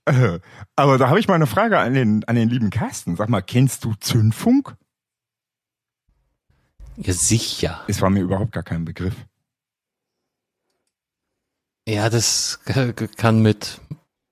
Äh, 0.06 0.40
Aber 0.76 0.98
da 0.98 1.08
habe 1.08 1.20
ich 1.20 1.28
mal 1.28 1.34
eine 1.34 1.46
Frage 1.46 1.78
an 1.78 1.94
den, 1.94 2.24
an 2.24 2.36
den 2.36 2.48
lieben 2.48 2.70
Carsten. 2.70 3.16
Sag 3.16 3.28
mal, 3.28 3.42
kennst 3.42 3.84
du 3.84 3.94
Zündfunk? 3.94 4.74
Ja, 6.96 7.12
sicher. 7.12 7.82
Es 7.86 8.00
war 8.00 8.10
mir 8.10 8.22
überhaupt 8.22 8.52
gar 8.52 8.62
kein 8.62 8.84
Begriff. 8.84 9.14
Ja, 11.86 12.10
das 12.10 12.60
kann 13.16 13.40
mit, 13.40 13.80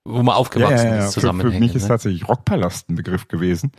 wo 0.04 0.22
man 0.22 0.34
aufgewachsen 0.34 0.92
ist, 0.92 1.14
Für, 1.14 1.20
zusammenhängen. 1.20 1.52
für 1.54 1.60
mich 1.60 1.74
ist 1.74 1.82
ne? 1.84 1.88
tatsächlich 1.88 2.28
Rockpalast 2.28 2.90
ein 2.90 2.96
Begriff 2.96 3.28
gewesen. 3.28 3.72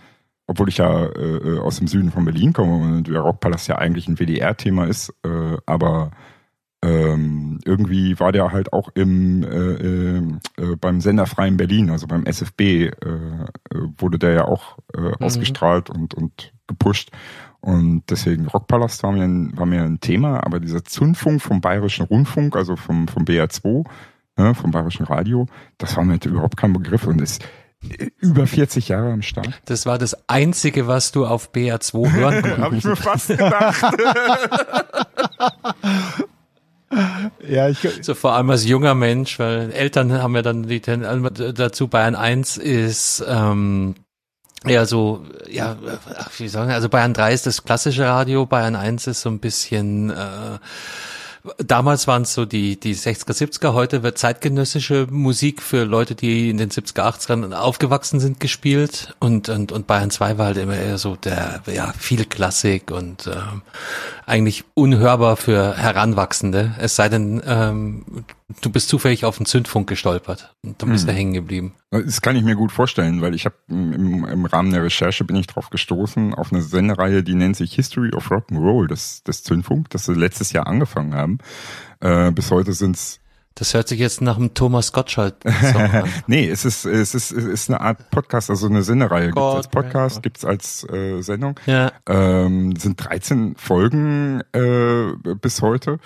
Obwohl 0.47 0.69
ich 0.69 0.77
ja 0.77 1.05
äh, 1.07 1.59
aus 1.59 1.77
dem 1.77 1.87
Süden 1.87 2.11
von 2.11 2.23
Berlin 2.23 2.53
komme 2.53 2.77
und 2.97 3.07
der 3.07 3.19
Rockpalast 3.19 3.67
ja 3.67 3.77
eigentlich 3.77 4.07
ein 4.07 4.17
WDR-Thema 4.17 4.85
ist. 4.85 5.13
Äh, 5.23 5.57
aber 5.65 6.11
ähm, 6.87 7.59
irgendwie 7.65 8.17
war 8.19 8.31
der 8.31 8.51
halt 8.51 8.71
auch 8.71 8.89
im 8.95 9.43
äh, 9.43 9.47
äh, 9.47 10.17
äh, 10.57 10.75
beim 10.79 11.01
Sender 11.01 11.25
Freien 11.25 11.57
Berlin, 11.57 11.89
also 11.89 12.07
beim 12.07 12.25
SFB, 12.25 12.61
äh, 12.61 12.89
äh, 12.89 12.91
wurde 13.97 14.17
der 14.17 14.31
ja 14.31 14.45
auch 14.45 14.77
äh, 14.93 15.11
ausgestrahlt 15.23 15.89
und, 15.89 16.13
und 16.13 16.53
gepusht. 16.65 17.11
Und 17.59 18.03
deswegen 18.09 18.47
Rockpalast 18.47 19.03
war 19.03 19.11
mir, 19.11 19.23
ein, 19.23 19.57
war 19.57 19.65
mir 19.65 19.83
ein 19.83 19.99
Thema, 19.99 20.45
aber 20.45 20.59
dieser 20.59 20.85
Zündfunk 20.85 21.41
vom 21.41 21.59
Bayerischen 21.59 22.05
Rundfunk, 22.05 22.55
also 22.55 22.75
vom, 22.77 23.07
vom 23.07 23.23
BR2, 23.23 23.85
ne, 24.37 24.55
vom 24.55 24.71
Bayerischen 24.71 25.05
Radio, 25.05 25.47
das 25.77 25.97
war 25.97 26.05
mir 26.05 26.19
überhaupt 26.23 26.55
kein 26.55 26.71
Begriff 26.71 27.05
und 27.05 27.19
ist 27.19 27.43
über 28.19 28.47
40 28.47 28.87
Jahre 28.87 29.11
am 29.11 29.21
Start. 29.21 29.61
Das 29.65 29.85
war 29.85 29.97
das 29.97 30.29
Einzige, 30.29 30.87
was 30.87 31.11
du 31.11 31.25
auf 31.25 31.51
BR2 31.51 32.11
hören 32.11 32.41
konntest. 32.41 32.57
Habe 32.59 32.77
ich 32.77 32.85
mir 32.85 32.95
fast 32.95 33.27
gedacht. 33.27 33.83
Ja, 37.47 37.69
ich, 37.69 37.77
So 38.01 38.13
vor 38.13 38.33
allem 38.33 38.49
als 38.49 38.65
junger 38.65 38.95
Mensch, 38.95 39.39
weil 39.39 39.71
Eltern 39.71 40.11
haben 40.13 40.35
ja 40.35 40.41
dann 40.41 40.63
die 40.63 40.79
Ten 40.79 41.05
dazu 41.55 41.87
Bayern 41.87 42.15
1 42.15 42.57
ist 42.57 43.23
ähm, 43.27 43.95
ja 44.65 44.85
so, 44.85 45.23
ja, 45.49 45.77
wie 46.37 46.47
sagen, 46.47 46.71
also 46.71 46.89
Bayern 46.89 47.13
3 47.13 47.33
ist 47.33 47.45
das 47.45 47.63
klassische 47.63 48.05
Radio, 48.05 48.45
Bayern 48.45 48.75
1 48.75 49.07
ist 49.07 49.21
so 49.21 49.29
ein 49.29 49.39
bisschen 49.39 50.09
äh, 50.09 50.59
Damals 51.57 52.07
waren 52.07 52.23
es 52.23 52.33
so 52.33 52.45
die, 52.45 52.79
die 52.79 52.95
60er, 52.95 53.33
70er, 53.33 53.73
heute 53.73 54.03
wird 54.03 54.17
zeitgenössische 54.17 55.07
Musik 55.09 55.61
für 55.61 55.83
Leute, 55.83 56.15
die 56.15 56.49
in 56.49 56.57
den 56.57 56.69
70er, 56.69 57.01
80ern 57.01 57.53
aufgewachsen 57.53 58.19
sind, 58.19 58.39
gespielt 58.39 59.15
und, 59.19 59.49
und, 59.49 59.71
und 59.71 59.87
Bayern 59.87 60.11
2 60.11 60.37
war 60.37 60.47
halt 60.47 60.57
immer 60.57 60.75
eher 60.75 60.97
so 60.97 61.15
der, 61.15 61.61
ja, 61.67 61.93
viel 61.97 62.25
Klassik 62.25 62.91
und 62.91 63.27
ähm, 63.27 63.61
eigentlich 64.25 64.63
unhörbar 64.73 65.37
für 65.37 65.75
Heranwachsende. 65.75 66.75
Es 66.79 66.95
sei 66.95 67.09
denn, 67.09 67.41
ähm, 67.45 68.05
Du 68.61 68.69
bist 68.69 68.87
zufällig 68.87 69.25
auf 69.25 69.35
den 69.37 69.45
Zündfunk 69.45 69.89
gestolpert 69.89 70.55
und 70.63 70.81
dann 70.81 70.89
bist 70.91 71.03
Mhm. 71.05 71.09
du 71.09 71.13
hängen 71.15 71.33
geblieben. 71.33 71.73
Das 71.91 72.21
kann 72.21 72.37
ich 72.37 72.43
mir 72.43 72.55
gut 72.55 72.71
vorstellen, 72.71 73.21
weil 73.21 73.35
ich 73.35 73.43
habe 73.43 73.55
im, 73.67 74.23
im 74.23 74.45
Rahmen 74.45 74.71
der 74.71 74.83
Recherche 74.83 75.25
bin 75.25 75.35
ich 75.35 75.47
drauf 75.47 75.69
gestoßen 75.69 76.33
auf 76.33 76.53
eine 76.53 76.61
Sendereihe, 76.61 77.23
die 77.23 77.35
nennt 77.35 77.57
sich 77.57 77.73
History 77.73 78.11
of 78.13 78.31
Rock'n'Roll, 78.31 78.87
das, 78.87 79.21
das 79.25 79.43
Zündfunk, 79.43 79.89
das 79.89 80.05
sie 80.05 80.13
letztes 80.13 80.53
Jahr 80.53 80.65
angefangen 80.67 81.13
haben. 81.13 81.39
Äh, 81.99 82.31
bis 82.31 82.49
heute 82.49 82.71
sind's 82.71 83.19
Das 83.55 83.73
hört 83.73 83.89
sich 83.89 83.99
jetzt 83.99 84.21
nach 84.21 84.37
einem 84.37 84.53
Thomas 84.53 84.93
Gottschalk-Song 84.93 85.81
an. 85.91 86.09
Nee, 86.27 86.47
es 86.49 86.63
ist, 86.63 86.85
es 86.85 87.15
ist, 87.15 87.31
es 87.33 87.43
ist 87.43 87.69
eine 87.69 87.81
Art 87.81 88.09
Podcast, 88.11 88.49
also 88.49 88.67
eine 88.67 88.81
Sendereihe. 88.81 89.27
Gibt's 89.27 89.41
als 89.41 89.67
Podcast, 89.67 90.23
gibt's 90.23 90.45
als 90.45 90.85
äh, 90.89 91.21
Sendung. 91.21 91.59
Ja. 91.65 91.91
Ähm, 92.07 92.77
sind 92.77 92.95
13 93.03 93.55
Folgen 93.57 94.41
äh, 94.53 95.11
bis 95.41 95.61
heute 95.61 95.99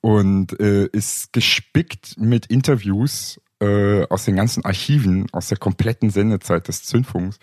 und 0.00 0.58
äh, 0.60 0.86
ist 0.86 1.32
gespickt 1.32 2.16
mit 2.18 2.46
Interviews 2.46 3.40
äh, 3.60 4.06
aus 4.08 4.24
den 4.24 4.36
ganzen 4.36 4.64
Archiven, 4.64 5.26
aus 5.32 5.48
der 5.48 5.58
kompletten 5.58 6.10
Sendezeit 6.10 6.68
des 6.68 6.82
Zündfunks. 6.84 7.38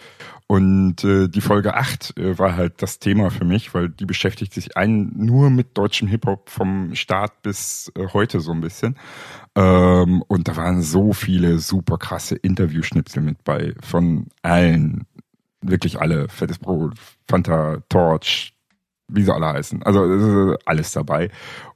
Und 0.48 1.04
äh, 1.04 1.28
die 1.28 1.42
Folge 1.42 1.76
8 1.76 2.18
äh, 2.18 2.38
war 2.38 2.56
halt 2.56 2.82
das 2.82 3.00
Thema 3.00 3.32
für 3.32 3.46
mich, 3.46 3.74
weil 3.74 3.90
die 3.90 4.06
beschäftigt 4.06 4.54
sich 4.54 4.78
ein 4.78 5.12
nur 5.16 5.50
mit 5.50 5.78
deutschem 5.78 6.08
Hip-Hop 6.08 6.50
vom 6.50 6.94
Start 6.94 7.42
bis 7.42 7.92
äh, 7.96 8.08
heute 8.14 8.42
so 8.42 8.52
ein 8.52 8.62
bisschen. 8.62 8.96
Ähm, 9.56 10.24
und 10.28 10.48
da 10.48 10.56
waren 10.56 10.82
so 10.82 11.14
viele 11.14 11.58
super 11.60 11.98
krasse 11.98 12.36
Interviewschnipsel 12.36 13.24
mit 13.24 13.44
bei 13.44 13.74
von 13.82 14.28
allen, 14.44 15.08
wirklich 15.62 16.00
alle, 16.00 16.30
Fettes 16.30 16.60
Brot, 16.60 16.94
Fanta, 17.28 17.78
Torch, 17.90 18.54
wie 19.08 19.24
sie 19.24 19.34
alle 19.34 19.48
heißen. 19.48 19.84
Also 19.84 20.06
äh, 20.54 20.58
alles 20.66 20.92
dabei. 20.92 21.30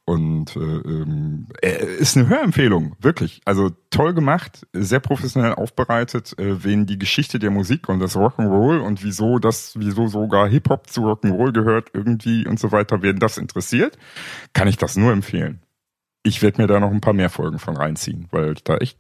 Und 0.06 0.56
äh, 0.56 0.60
ähm, 0.60 1.48
äh, 1.62 1.86
ist 2.00 2.16
eine 2.16 2.30
Hörempfehlung, 2.30 2.96
wirklich. 3.00 3.42
Also 3.44 3.72
toll 3.90 4.14
gemacht, 4.14 4.66
sehr 4.72 5.02
professionell 5.02 5.54
aufbereitet, 5.54 6.34
äh, 6.40 6.64
wen 6.64 6.86
die 6.86 6.98
Geschichte 6.98 7.40
der 7.40 7.52
Musik 7.52 7.90
und 7.90 8.00
das 8.00 8.16
Rock'n'Roll 8.16 8.80
und 8.80 9.04
wieso 9.04 9.38
das, 9.38 9.74
wieso 9.78 10.08
sogar 10.08 10.48
Hip-Hop 10.48 10.90
zu 10.90 11.02
Rock'n'Roll 11.02 11.52
gehört 11.52 11.90
irgendwie 11.94 12.48
und 12.48 12.60
so 12.60 12.72
weiter, 12.72 13.02
wen 13.02 13.20
das 13.20 13.38
interessiert, 13.38 13.98
kann 14.54 14.70
ich 14.70 14.78
das 14.78 14.96
nur 14.96 15.12
empfehlen. 15.12 15.62
Ich 16.24 16.42
werde 16.42 16.62
mir 16.62 16.68
da 16.68 16.80
noch 16.80 16.92
ein 16.92 17.02
paar 17.02 17.14
mehr 17.14 17.30
Folgen 17.30 17.60
von 17.60 17.76
reinziehen, 17.76 18.28
weil 18.32 18.56
da 18.64 18.78
echt 18.78 18.98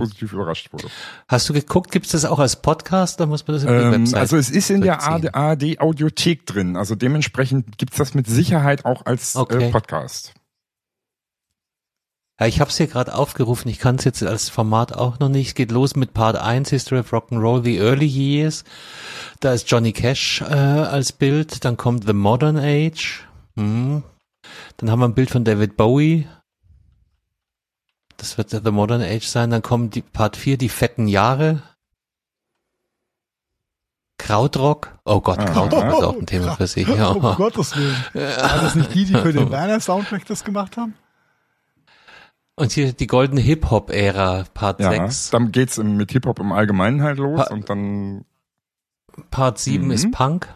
positiv 0.00 0.32
überrascht 0.32 0.72
wurde. 0.72 0.88
Hast 1.28 1.48
du 1.48 1.52
geguckt, 1.52 1.92
gibt's 1.92 2.10
das 2.10 2.24
auch 2.24 2.38
als 2.38 2.56
Podcast, 2.60 3.20
da 3.20 3.26
muss 3.26 3.46
man 3.46 3.54
das 3.56 3.62
über 3.64 3.78
die 3.78 3.84
Ähm, 3.84 3.92
Website 4.02 4.20
also 4.20 4.36
es 4.36 4.50
ist 4.50 4.70
in 4.70 4.80
der? 4.80 5.02
ARD 5.02 5.80
Audiothek 5.80 6.46
drin, 6.46 6.76
also 6.76 6.94
dementsprechend 6.94 7.78
gibt's 7.78 7.96
das 7.96 8.14
mit 8.14 8.26
Sicherheit 8.26 8.84
auch 8.84 9.06
als 9.06 9.36
Okay. 9.36 9.68
äh, 9.68 9.70
Podcast. 9.70 10.34
Ja, 12.40 12.46
ich 12.46 12.58
habe 12.60 12.70
es 12.70 12.78
hier 12.78 12.86
gerade 12.86 13.14
aufgerufen, 13.14 13.68
ich 13.68 13.78
kann 13.78 13.96
es 13.96 14.04
jetzt 14.04 14.22
als 14.22 14.48
Format 14.48 14.94
auch 14.94 15.18
noch 15.18 15.28
nicht. 15.28 15.48
Es 15.48 15.54
geht 15.54 15.70
los 15.70 15.94
mit 15.94 16.14
Part 16.14 16.36
1, 16.36 16.70
History 16.70 17.00
of 17.00 17.12
Rock'n'Roll, 17.12 17.62
The 17.62 17.76
Early 17.76 18.06
Years. 18.06 18.64
Da 19.40 19.52
ist 19.52 19.70
Johnny 19.70 19.92
Cash 19.92 20.40
äh, 20.40 20.44
als 20.54 21.12
Bild, 21.12 21.66
dann 21.66 21.76
kommt 21.76 22.06
The 22.06 22.14
Modern 22.14 22.56
Age. 22.56 23.26
Hm. 23.56 24.02
Dann 24.78 24.90
haben 24.90 25.00
wir 25.00 25.08
ein 25.08 25.14
Bild 25.14 25.28
von 25.30 25.44
David 25.44 25.76
Bowie. 25.76 26.26
Das 28.20 28.36
wird 28.36 28.50
The 28.50 28.70
Modern 28.70 29.00
Age 29.00 29.24
sein. 29.26 29.48
Dann 29.50 29.62
kommt 29.62 29.94
die 29.94 30.02
Part 30.02 30.36
4, 30.36 30.58
die 30.58 30.68
fetten 30.68 31.08
Jahre. 31.08 31.62
Krautrock. 34.18 34.98
Oh 35.06 35.20
Gott, 35.20 35.38
Ah. 35.38 35.44
Krautrock 35.46 35.84
ist 35.86 36.04
auch 36.04 36.18
ein 36.18 36.26
Thema 36.26 36.54
für 36.56 36.66
sich. 36.66 36.86
Ja. 36.96 37.08
Um 37.08 37.20
Gottes 37.36 37.74
Willen. 37.76 37.96
War 38.12 38.60
das 38.62 38.74
nicht 38.74 38.94
die, 38.94 39.06
die 39.06 39.14
für 39.14 39.32
den 39.32 39.50
Werner 39.50 39.80
Soundtrack 39.80 40.26
das 40.26 40.44
gemacht 40.44 40.76
haben? 40.76 40.94
Und 42.56 42.72
hier 42.72 42.92
die 42.92 43.06
goldene 43.06 43.40
Hip-Hop-Ära, 43.40 44.44
Part 44.52 44.80
Ja, 44.80 44.90
6. 44.90 45.30
dann 45.30 45.50
geht's 45.50 45.78
mit 45.78 46.12
Hip-Hop 46.12 46.38
im 46.40 46.52
Allgemeinen 46.52 47.02
halt 47.02 47.16
los 47.18 47.46
Pa- 47.46 47.54
und 47.54 47.70
dann 47.70 48.26
Part 49.30 49.58
7 49.58 49.86
Mhm. 49.86 49.90
ist 49.92 50.10
Punk. 50.12 50.46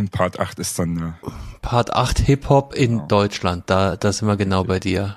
In 0.00 0.08
Part 0.08 0.40
8 0.40 0.58
ist 0.58 0.78
dann 0.78 0.96
äh, 1.22 1.30
Part 1.62 1.92
8 1.94 2.18
Hip-Hop 2.20 2.74
in 2.74 2.90
Genau. 2.96 3.06
Deutschland. 3.06 3.68
Da, 3.70 3.96
da 3.96 4.12
sind 4.12 4.26
wir 4.28 4.36
genau 4.36 4.64
bei 4.64 4.80
dir. 4.80 5.16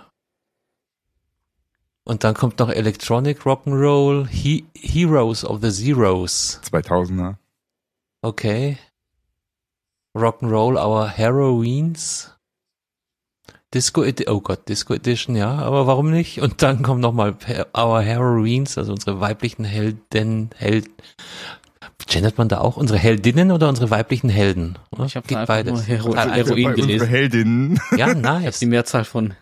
Und 2.06 2.24
dann 2.24 2.34
kommt 2.36 2.60
noch 2.60 2.70
Electronic 2.70 3.42
Rock'n'Roll, 3.42 4.28
He 4.28 4.66
Heroes 4.76 5.46
of 5.46 5.62
the 5.62 5.72
Zeros. 5.72 6.60
2000er. 6.70 7.36
Okay. 8.22 8.78
Rock'n'Roll, 10.16 10.76
Our 10.78 11.08
Heroines. 11.08 12.30
Disco 13.74 14.04
Edi 14.04 14.28
oh 14.30 14.40
Gott, 14.42 14.70
Disco 14.70 14.94
Edition, 14.94 15.36
ja, 15.36 15.50
aber 15.58 15.88
warum 15.88 16.12
nicht? 16.12 16.40
Und 16.42 16.62
dann 16.62 16.84
kommt 16.84 17.02
nochmal 17.02 17.36
Our 17.76 18.02
Heroines, 18.02 18.78
also 18.78 18.92
unsere 18.92 19.20
weiblichen 19.20 19.66
Helden, 19.66 20.52
Held, 20.56 20.92
gendert 22.08 22.38
man 22.38 22.50
da 22.50 22.60
auch 22.60 22.78
unsere 22.78 23.00
Heldinnen 23.00 23.52
oder 23.52 23.70
unsere 23.70 23.90
weiblichen 23.90 24.30
Helden? 24.30 24.78
Oder? 24.92 25.06
Ich 25.06 25.16
habe 25.16 25.38
einfach 25.38 25.64
nur 25.64 25.82
Hero 25.82 26.14
Ah, 26.14 26.30
Heroin 26.32 26.64
Bei 26.64 26.70
unsere 26.72 26.88
gelesen. 26.88 27.08
Heldinnen. 27.08 27.80
Ja, 27.98 28.14
Die 28.14 28.20
nice. 28.22 28.62
Mehrzahl 28.62 29.06
von 29.06 29.36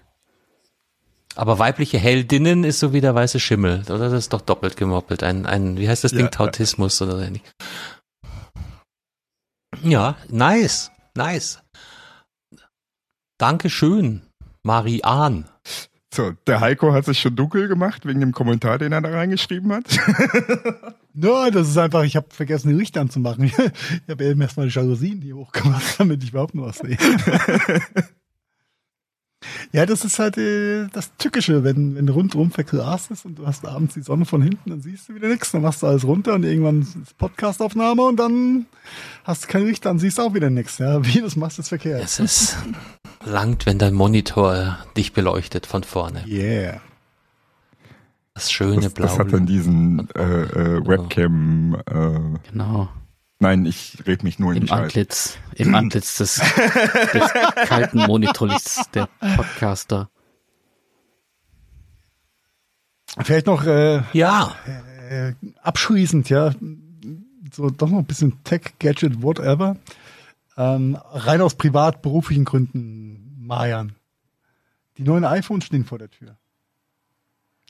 Aber 1.36 1.60
weibliche 1.60 1.98
Heldinnen 1.98 2.64
ist 2.64 2.80
so 2.80 2.94
wie 2.94 3.02
der 3.02 3.16
weiße 3.16 3.40
Schimmel, 3.40 3.82
oder? 3.86 3.98
Das 4.10 4.14
ist 4.14 4.34
doch 4.34 4.42
doppelt 4.42 4.78
gemoppelt. 4.78 5.24
Ein, 5.24 5.46
ein, 5.46 5.78
wie 5.78 5.88
heißt 5.90 6.04
das 6.04 6.12
Ding? 6.12 6.22
Ja. 6.26 6.28
Tautismus 6.30 7.02
oder 7.02 7.14
so 7.18 7.20
ähnlich. 7.24 7.44
Ja, 9.84 10.16
nice, 10.30 10.92
nice. 11.16 11.60
Dankeschön, 13.38 14.22
Marianne. 14.64 15.46
So, 16.14 16.34
der 16.46 16.60
Heiko 16.60 16.92
hat 16.92 17.06
sich 17.06 17.20
schon 17.20 17.36
dunkel 17.38 17.70
gemacht 17.70 18.06
wegen 18.06 18.20
dem 18.20 18.34
Kommentar, 18.34 18.78
den 18.78 18.92
er 18.92 19.02
da 19.02 19.10
reingeschrieben 19.10 19.72
hat. 19.74 19.86
No, 21.14 21.50
das 21.50 21.68
ist 21.68 21.78
einfach, 21.78 22.04
ich 22.04 22.16
habe 22.16 22.28
vergessen, 22.30 22.70
die 22.70 22.76
Lichter 22.76 23.02
anzumachen. 23.02 23.44
Ich 23.52 24.10
habe 24.10 24.24
eben 24.24 24.40
erstmal 24.40 24.68
die 24.68 24.74
Jalousien 24.74 25.22
hier 25.22 25.36
hochgemacht, 25.36 25.96
damit 26.00 26.24
ich 26.24 26.30
überhaupt 26.30 26.56
noch 26.56 26.68
was 26.68 26.78
sehe. 26.78 26.98
Ja, 29.72 29.86
das 29.86 30.06
ist 30.06 30.20
halt 30.20 30.38
äh, 30.38 30.88
das 30.92 31.16
Tückische, 31.18 31.64
wenn, 31.64 31.96
wenn 31.96 32.10
rundrum 32.10 32.52
verglast 32.52 33.12
ist 33.12 33.26
und 33.26 33.40
du 33.40 33.48
hast 33.48 33.66
abends 33.66 33.94
die 33.96 34.02
Sonne 34.02 34.26
von 34.26 34.42
hinten, 34.42 34.70
dann 34.70 34.82
siehst 34.82 35.10
du 35.10 35.16
wieder 35.16 35.28
nichts, 35.28 35.52
dann 35.52 35.62
machst 35.62 35.82
du 35.82 35.88
alles 35.88 36.06
runter 36.06 36.34
und 36.34 36.44
irgendwann 36.44 36.82
ist 36.82 37.18
Podcastaufnahme 37.18 38.04
und 38.04 38.18
dann 38.18 38.66
hast 39.24 39.44
du 39.44 39.48
kein 39.48 39.66
Licht, 39.66 39.86
dann 39.86 40.00
siehst 40.00 40.18
du 40.18 40.24
auch 40.24 40.34
wieder 40.34 40.50
nichts. 40.50 40.78
Ja, 40.78 41.04
wie 41.06 41.14
du 41.14 41.22
das 41.22 41.36
machst, 41.36 41.60
ist 41.60 41.70
verkehrt. 41.70 42.04
Es 42.04 42.20
ist 42.20 42.58
langt, 43.26 43.66
wenn 43.66 43.78
dein 43.78 43.94
Monitor 43.94 44.78
dich 44.96 45.14
beleuchtet 45.14 45.66
von 45.66 45.84
vorne. 45.84 46.24
Yeah. 46.28 46.82
Das 48.34 48.52
schöne 48.52 48.82
Das, 48.82 48.94
Blau. 48.94 49.08
das 49.08 49.20
hat 49.20 49.34
dann 49.34 49.46
diesen 49.46 50.08
äh, 50.16 50.22
äh, 50.22 50.88
Webcam. 50.88 51.76
Äh, 51.86 52.40
genau 52.52 52.90
nein, 53.42 53.66
ich 53.66 53.98
red 54.06 54.24
mich 54.24 54.40
nur 54.40 54.52
in 54.52 54.58
im 54.58 54.62
die 54.64 54.70
Scheiße. 54.70 54.84
Antlitz 54.84 55.38
im 55.56 55.76
Antlitz 55.76 56.18
des, 56.18 56.36
des 57.14 57.34
kalten 57.68 58.00
Monitorlichts 58.00 58.90
der 58.94 59.08
Podcaster. 59.36 60.10
Vielleicht 63.20 63.48
noch 63.48 63.66
äh, 63.66 64.04
ja, 64.14 64.56
äh, 65.10 65.34
abschließend, 65.62 66.30
ja, 66.30 66.54
so 67.52 67.70
doch 67.70 67.90
noch 67.90 68.00
ein 68.00 68.06
bisschen 68.06 68.42
Tech, 68.44 68.74
Gadget, 68.80 69.22
whatever. 69.22 69.76
Ähm, 70.56 70.98
rein 71.12 71.42
aus 71.42 71.56
privat 71.56 72.02
beruflichen 72.02 72.46
Gründen, 72.46 73.46
Marian. 73.46 73.96
Die 74.98 75.04
neuen 75.04 75.26
iPhones 75.26 75.66
stehen 75.66 75.86
vor 75.86 75.98
der 75.98 76.10
Tür. 76.10 76.38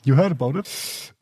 You 0.04 0.16
heard 0.16 0.32
about 0.32 0.58
it? 0.58 0.68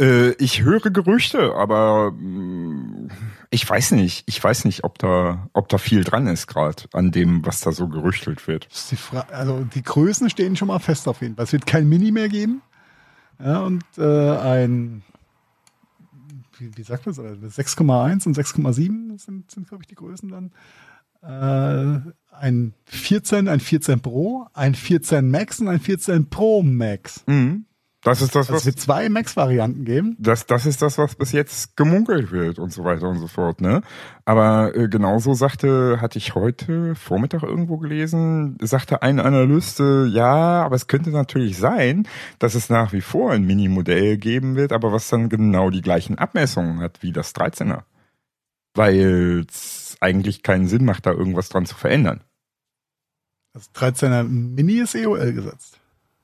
Äh, 0.01 0.31
ich 0.43 0.62
höre 0.62 0.90
Gerüchte, 0.90 1.55
aber 1.55 2.12
mh, 2.12 3.09
ich 3.51 3.69
weiß 3.69 3.93
nicht. 3.93 4.24
Ich 4.27 4.43
weiß 4.43 4.65
nicht, 4.65 4.85
ob 4.85 4.98
da, 4.98 5.48
ob 5.52 5.69
da 5.69 5.78
viel 5.78 6.05
dran 6.05 6.27
ist 6.27 6.47
gerade 6.47 6.85
an 6.93 7.11
dem, 7.11 7.44
was 7.44 7.61
da 7.61 7.73
so 7.73 7.89
gerüchtelt 7.89 8.47
wird. 8.48 8.69
Die 8.90 9.16
also 9.32 9.65
die 9.65 9.82
Größen 9.82 10.31
stehen 10.31 10.57
schon 10.57 10.69
mal 10.69 10.78
fest 10.78 11.09
auf 11.09 11.20
jeden 11.20 11.36
Fall. 11.36 11.44
Es 11.44 11.52
wird 11.52 11.66
kein 11.66 11.89
Mini 11.89 12.11
mehr 12.11 12.28
geben. 12.28 12.62
Ja, 13.43 13.61
und 13.61 13.85
äh, 13.98 14.36
ein 14.39 15.02
wie, 16.61 16.77
wie 16.77 16.82
sagt 16.82 17.07
man 17.07 17.15
das? 17.15 17.59
6,1 17.59 18.27
und 18.27 18.36
6,7 18.36 19.19
sind, 19.19 19.51
sind 19.51 19.69
glaube 19.69 19.82
ich, 19.82 19.89
die 19.89 19.94
Größen 19.94 20.28
dann. 20.28 20.52
Äh, 21.23 22.01
ein 22.35 22.74
14, 22.85 23.48
ein 23.48 23.61
14 23.61 24.01
Pro, 24.01 24.47
ein 24.55 24.74
14 24.74 25.31
Max 25.31 25.61
und 25.61 25.69
ein 25.69 25.81
14 25.81 26.31
Pro 26.31 26.62
Max. 26.62 27.24
Mhm. 27.27 27.66
Das 28.03 28.23
ist 28.23 28.35
das, 28.35 28.49
Also 28.49 28.55
es 28.55 28.61
was 28.61 28.67
wird 28.67 28.81
zwei 28.81 29.09
Max-Varianten 29.11 29.85
geben. 29.85 30.17
das, 30.19 30.47
das 30.47 30.65
ist 30.65 30.81
das, 30.81 30.97
was 30.97 31.17
bis 31.17 31.33
jetzt 31.33 31.77
gemunkelt 31.77 32.33
wird 32.33 32.59
und 32.59 32.73
so 32.73 32.83
weiter 32.83 33.09
und 33.09 33.19
so 33.19 33.27
fort, 33.27 33.61
ne? 33.61 33.83
Aber 34.25 34.75
äh, 34.75 34.89
genauso 34.89 35.35
sagte, 35.35 36.01
hatte 36.01 36.17
ich 36.17 36.35
heute 36.35 36.95
Vormittag 36.95 37.43
irgendwo 37.43 37.77
gelesen, 37.77 38.57
sagte 38.63 39.03
ein 39.03 39.21
Analyst, 39.21 39.81
äh, 39.81 40.07
ja, 40.07 40.63
aber 40.63 40.77
es 40.77 40.87
könnte 40.87 41.11
natürlich 41.11 41.59
sein, 41.59 42.09
dass 42.39 42.55
es 42.55 42.71
nach 42.71 42.95
wie 42.95 43.03
vor 43.03 43.33
ein 43.33 43.45
Mini-Modell 43.45 44.17
geben 44.17 44.57
wird, 44.57 44.73
aber 44.73 44.93
was 44.93 45.09
dann 45.11 45.29
genau 45.29 45.69
die 45.69 45.83
gleichen 45.83 46.17
Abmessungen 46.17 46.81
hat 46.81 47.03
wie 47.03 47.13
das 47.13 47.35
13er. 47.35 47.83
Weil 48.75 49.45
es 49.47 49.97
eigentlich 50.01 50.43
keinen 50.43 50.69
Sinn 50.69 50.87
macht, 50.87 51.05
da 51.05 51.11
irgendwas 51.11 51.51
dran 51.51 51.67
zu 51.67 51.75
verändern. 51.75 52.23
Das 53.53 53.75
13er 53.75 54.23
Mini 54.23 54.75
ist 54.79 54.95
EOL 54.95 55.33
gesetzt. 55.33 55.80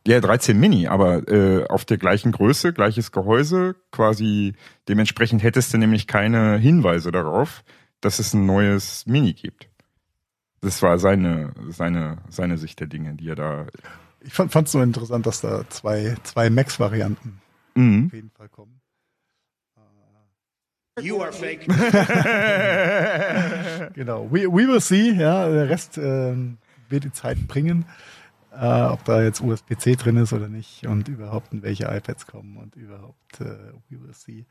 Ja, 0.07 0.21
13 0.21 0.59
Mini, 0.59 0.87
aber 0.87 1.29
äh, 1.29 1.67
auf 1.67 1.85
der 1.85 1.99
gleichen 1.99 2.33
Größe, 2.33 2.73
gleiches 2.73 3.13
Gehäuse, 3.13 3.75
quasi 3.91 4.55
dementsprechend 4.89 5.43
hättest 5.43 5.75
du 5.75 5.79
nämlich 5.79 6.07
keine 6.07 6.57
Hinweise 6.59 7.11
darauf, 7.11 7.65
dass 8.01 8.19
es 8.19 8.35
ein 8.35 8.47
neues 8.47 9.07
Mini 9.07 9.33
gibt. 9.33 9.69
Das 10.61 10.83
war 10.83 10.99
seine, 10.99 11.53
seine, 11.69 12.19
seine 12.29 12.59
Sicht 12.59 12.81
der 12.81 12.87
Dinge, 12.87 13.15
die 13.15 13.29
er 13.29 13.37
da. 13.37 13.67
Ich 14.21 14.33
fand 14.33 14.55
es 14.55 14.73
so 14.73 14.81
interessant, 14.81 15.27
dass 15.27 15.41
da 15.41 15.69
zwei, 15.69 16.17
zwei 16.23 16.51
Max-Varianten 16.51 17.41
Mhm. 17.75 18.07
auf 18.07 18.15
jeden 18.15 18.31
Fall 18.31 18.49
kommen. 18.49 18.81
You 20.99 21.21
are 21.21 21.31
fake. 21.33 21.67
Genau. 23.95 24.29
We, 24.31 24.47
we 24.51 24.67
will 24.67 24.81
see, 24.81 25.13
ja. 25.13 25.49
Der 25.49 25.69
Rest 25.69 25.99
ähm, 25.99 26.57
wird 26.89 27.05
die 27.05 27.13
Zeit 27.13 27.47
bringen. 27.47 27.85
Äh, 28.59 28.85
ob 28.91 29.05
da 29.05 29.23
jetzt 29.23 29.43
USB-C 29.43 29.97
drin 29.97 30.17
ist 30.17 30.33
oder 30.33 30.49
nicht 30.49 30.87
und 30.87 31.09
überhaupt 31.09 31.53
in 31.53 31.63
welche 31.63 31.85
iPads 31.85 32.27
kommen 32.27 32.57
und 32.57 32.75
überhaupt 32.75 33.41
äh, 33.41 34.13
see. 34.13 34.47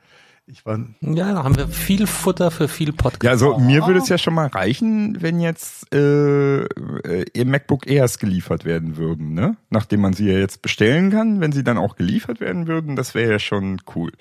Ich 0.46 0.64
war 0.64 0.78
Ja, 1.02 1.34
da 1.34 1.44
haben 1.44 1.58
wir 1.58 1.68
viel 1.68 2.06
Futter 2.06 2.52
für 2.52 2.68
viel 2.68 2.94
Podcast. 2.94 3.24
Ja, 3.24 3.32
also 3.32 3.58
mir 3.58 3.88
würde 3.88 4.00
es 4.00 4.10
ja 4.10 4.20
schon 4.20 4.36
mal 4.36 4.46
reichen, 4.46 5.24
wenn 5.24 5.40
jetzt 5.40 5.92
äh, 5.92 6.66
äh, 6.66 7.26
ihr 7.34 7.46
MacBook 7.48 7.88
Airs 7.88 8.20
geliefert 8.20 8.64
werden 8.64 8.96
würden, 8.96 9.34
ne? 9.34 9.58
Nachdem 9.72 10.02
man 10.02 10.14
sie 10.14 10.32
ja 10.32 10.38
jetzt 10.38 10.62
bestellen 10.62 11.10
kann, 11.10 11.42
wenn 11.42 11.52
sie 11.52 11.64
dann 11.64 11.80
auch 11.80 11.96
geliefert 11.96 12.40
werden 12.40 12.68
würden, 12.68 12.96
das 12.96 13.16
wäre 13.16 13.32
ja 13.32 13.40
schon 13.40 13.82
cool. 13.96 14.12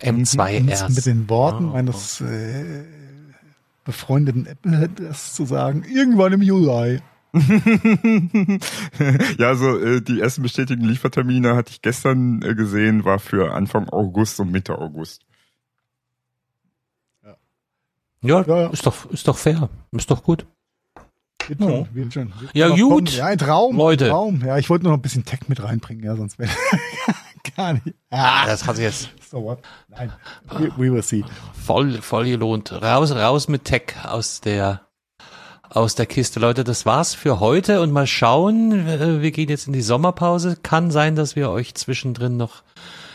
M2 0.00 0.90
mit 0.94 1.06
den 1.06 1.30
Worten 1.30 1.68
Ah, 1.68 1.72
meines 1.72 2.20
äh, 2.20 2.84
befreundeten 3.84 4.46
Apple-Heads 4.46 5.34
zu 5.34 5.46
sagen, 5.46 5.84
irgendwann 5.90 6.34
im 6.34 6.42
Juli. 6.42 7.00
ja, 9.38 9.48
also 9.48 9.78
äh, 9.78 10.00
die 10.02 10.20
ersten 10.20 10.42
bestätigten 10.42 10.84
Liefertermine 10.84 11.54
hatte 11.56 11.70
ich 11.72 11.80
gestern 11.82 12.42
äh, 12.42 12.54
gesehen, 12.54 13.04
war 13.04 13.18
für 13.18 13.52
Anfang 13.54 13.88
August 13.88 14.38
und 14.40 14.50
Mitte 14.50 14.78
August. 14.78 15.22
Ja, 17.22 17.34
Ja, 18.22 18.42
ja. 18.46 18.66
ist 18.68 18.86
doch, 18.86 19.10
ist 19.10 19.26
doch 19.26 19.36
fair. 19.38 19.68
Ist 19.92 20.10
doch 20.10 20.22
gut. 20.22 20.46
Wird 21.48 21.60
schon, 21.60 21.88
wird 21.94 22.12
schon. 22.14 22.32
Wird 22.40 22.54
Ja, 22.54 22.68
gut. 22.68 22.78
kommen. 22.90 23.06
Ja, 23.06 23.26
ein 23.26 23.38
Traum. 23.38 23.76
Leute. 23.76 24.04
Ein 24.06 24.10
Traum. 24.10 24.44
Ja, 24.46 24.58
ich 24.58 24.70
wollte 24.70 24.84
nur 24.84 24.92
noch 24.92 24.98
ein 24.98 25.02
bisschen 25.02 25.24
Tech 25.24 25.40
mit 25.48 25.62
reinbringen, 25.62 26.04
ja, 26.04 26.14
sonst 26.14 26.38
wäre 26.38 26.50
gar 27.56 27.72
nicht. 27.72 27.94
Ah, 28.10 28.42
Ah, 28.42 28.46
das 28.46 28.64
hat 28.66 28.76
sich 28.76 28.84
jetzt 28.84 29.08
so 29.28 29.42
what? 29.42 29.58
Nein. 29.88 30.12
We, 30.50 30.70
we 30.76 30.92
will 30.92 31.02
see. 31.02 31.24
voll, 31.52 32.00
voll 32.00 32.26
gelohnt. 32.26 32.70
Raus, 32.72 33.10
raus 33.12 33.48
mit 33.48 33.64
Tech 33.64 33.94
aus 34.04 34.40
der, 34.40 34.82
aus 35.74 35.94
der 35.94 36.06
Kiste. 36.06 36.38
Leute, 36.40 36.64
das 36.64 36.86
war's 36.86 37.14
für 37.14 37.40
heute 37.40 37.80
und 37.80 37.92
mal 37.92 38.06
schauen. 38.06 38.86
äh, 38.86 39.22
Wir 39.22 39.30
gehen 39.30 39.48
jetzt 39.48 39.66
in 39.66 39.72
die 39.72 39.82
Sommerpause. 39.82 40.56
Kann 40.62 40.90
sein, 40.90 41.16
dass 41.16 41.36
wir 41.36 41.50
euch 41.50 41.74
zwischendrin 41.74 42.36
noch 42.36 42.62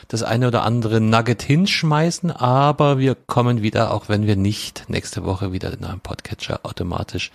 das 0.08 0.24
eine 0.24 0.48
oder 0.48 0.64
andere 0.64 1.02
Nugget 1.02 1.42
hinschmeißen, 1.42 2.32
aber 2.32 2.98
wir 2.98 3.16
kommen 3.16 3.62
wieder, 3.62 3.94
auch 3.94 4.08
wenn 4.08 4.26
wir 4.26 4.38
nicht 4.38 4.86
nächste 4.88 5.26
Woche 5.26 5.52
wieder 5.52 5.74
in 5.74 5.84
einem 5.84 6.00
Podcatcher 6.00 6.62
automatisch 6.64 7.32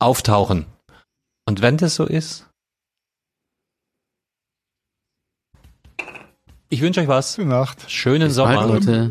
auftauchen. 0.00 0.66
Und 1.46 1.62
wenn 1.62 1.76
das 1.76 1.94
so 1.94 2.04
ist, 2.04 2.46
ich 6.68 6.80
wünsche 6.80 7.00
euch 7.00 7.08
was. 7.08 7.36
Gute 7.36 7.48
Nacht. 7.48 7.90
Schönen 7.90 8.20
Bald, 8.22 8.32
Sommer. 8.32 8.66
Leute. 8.66 9.10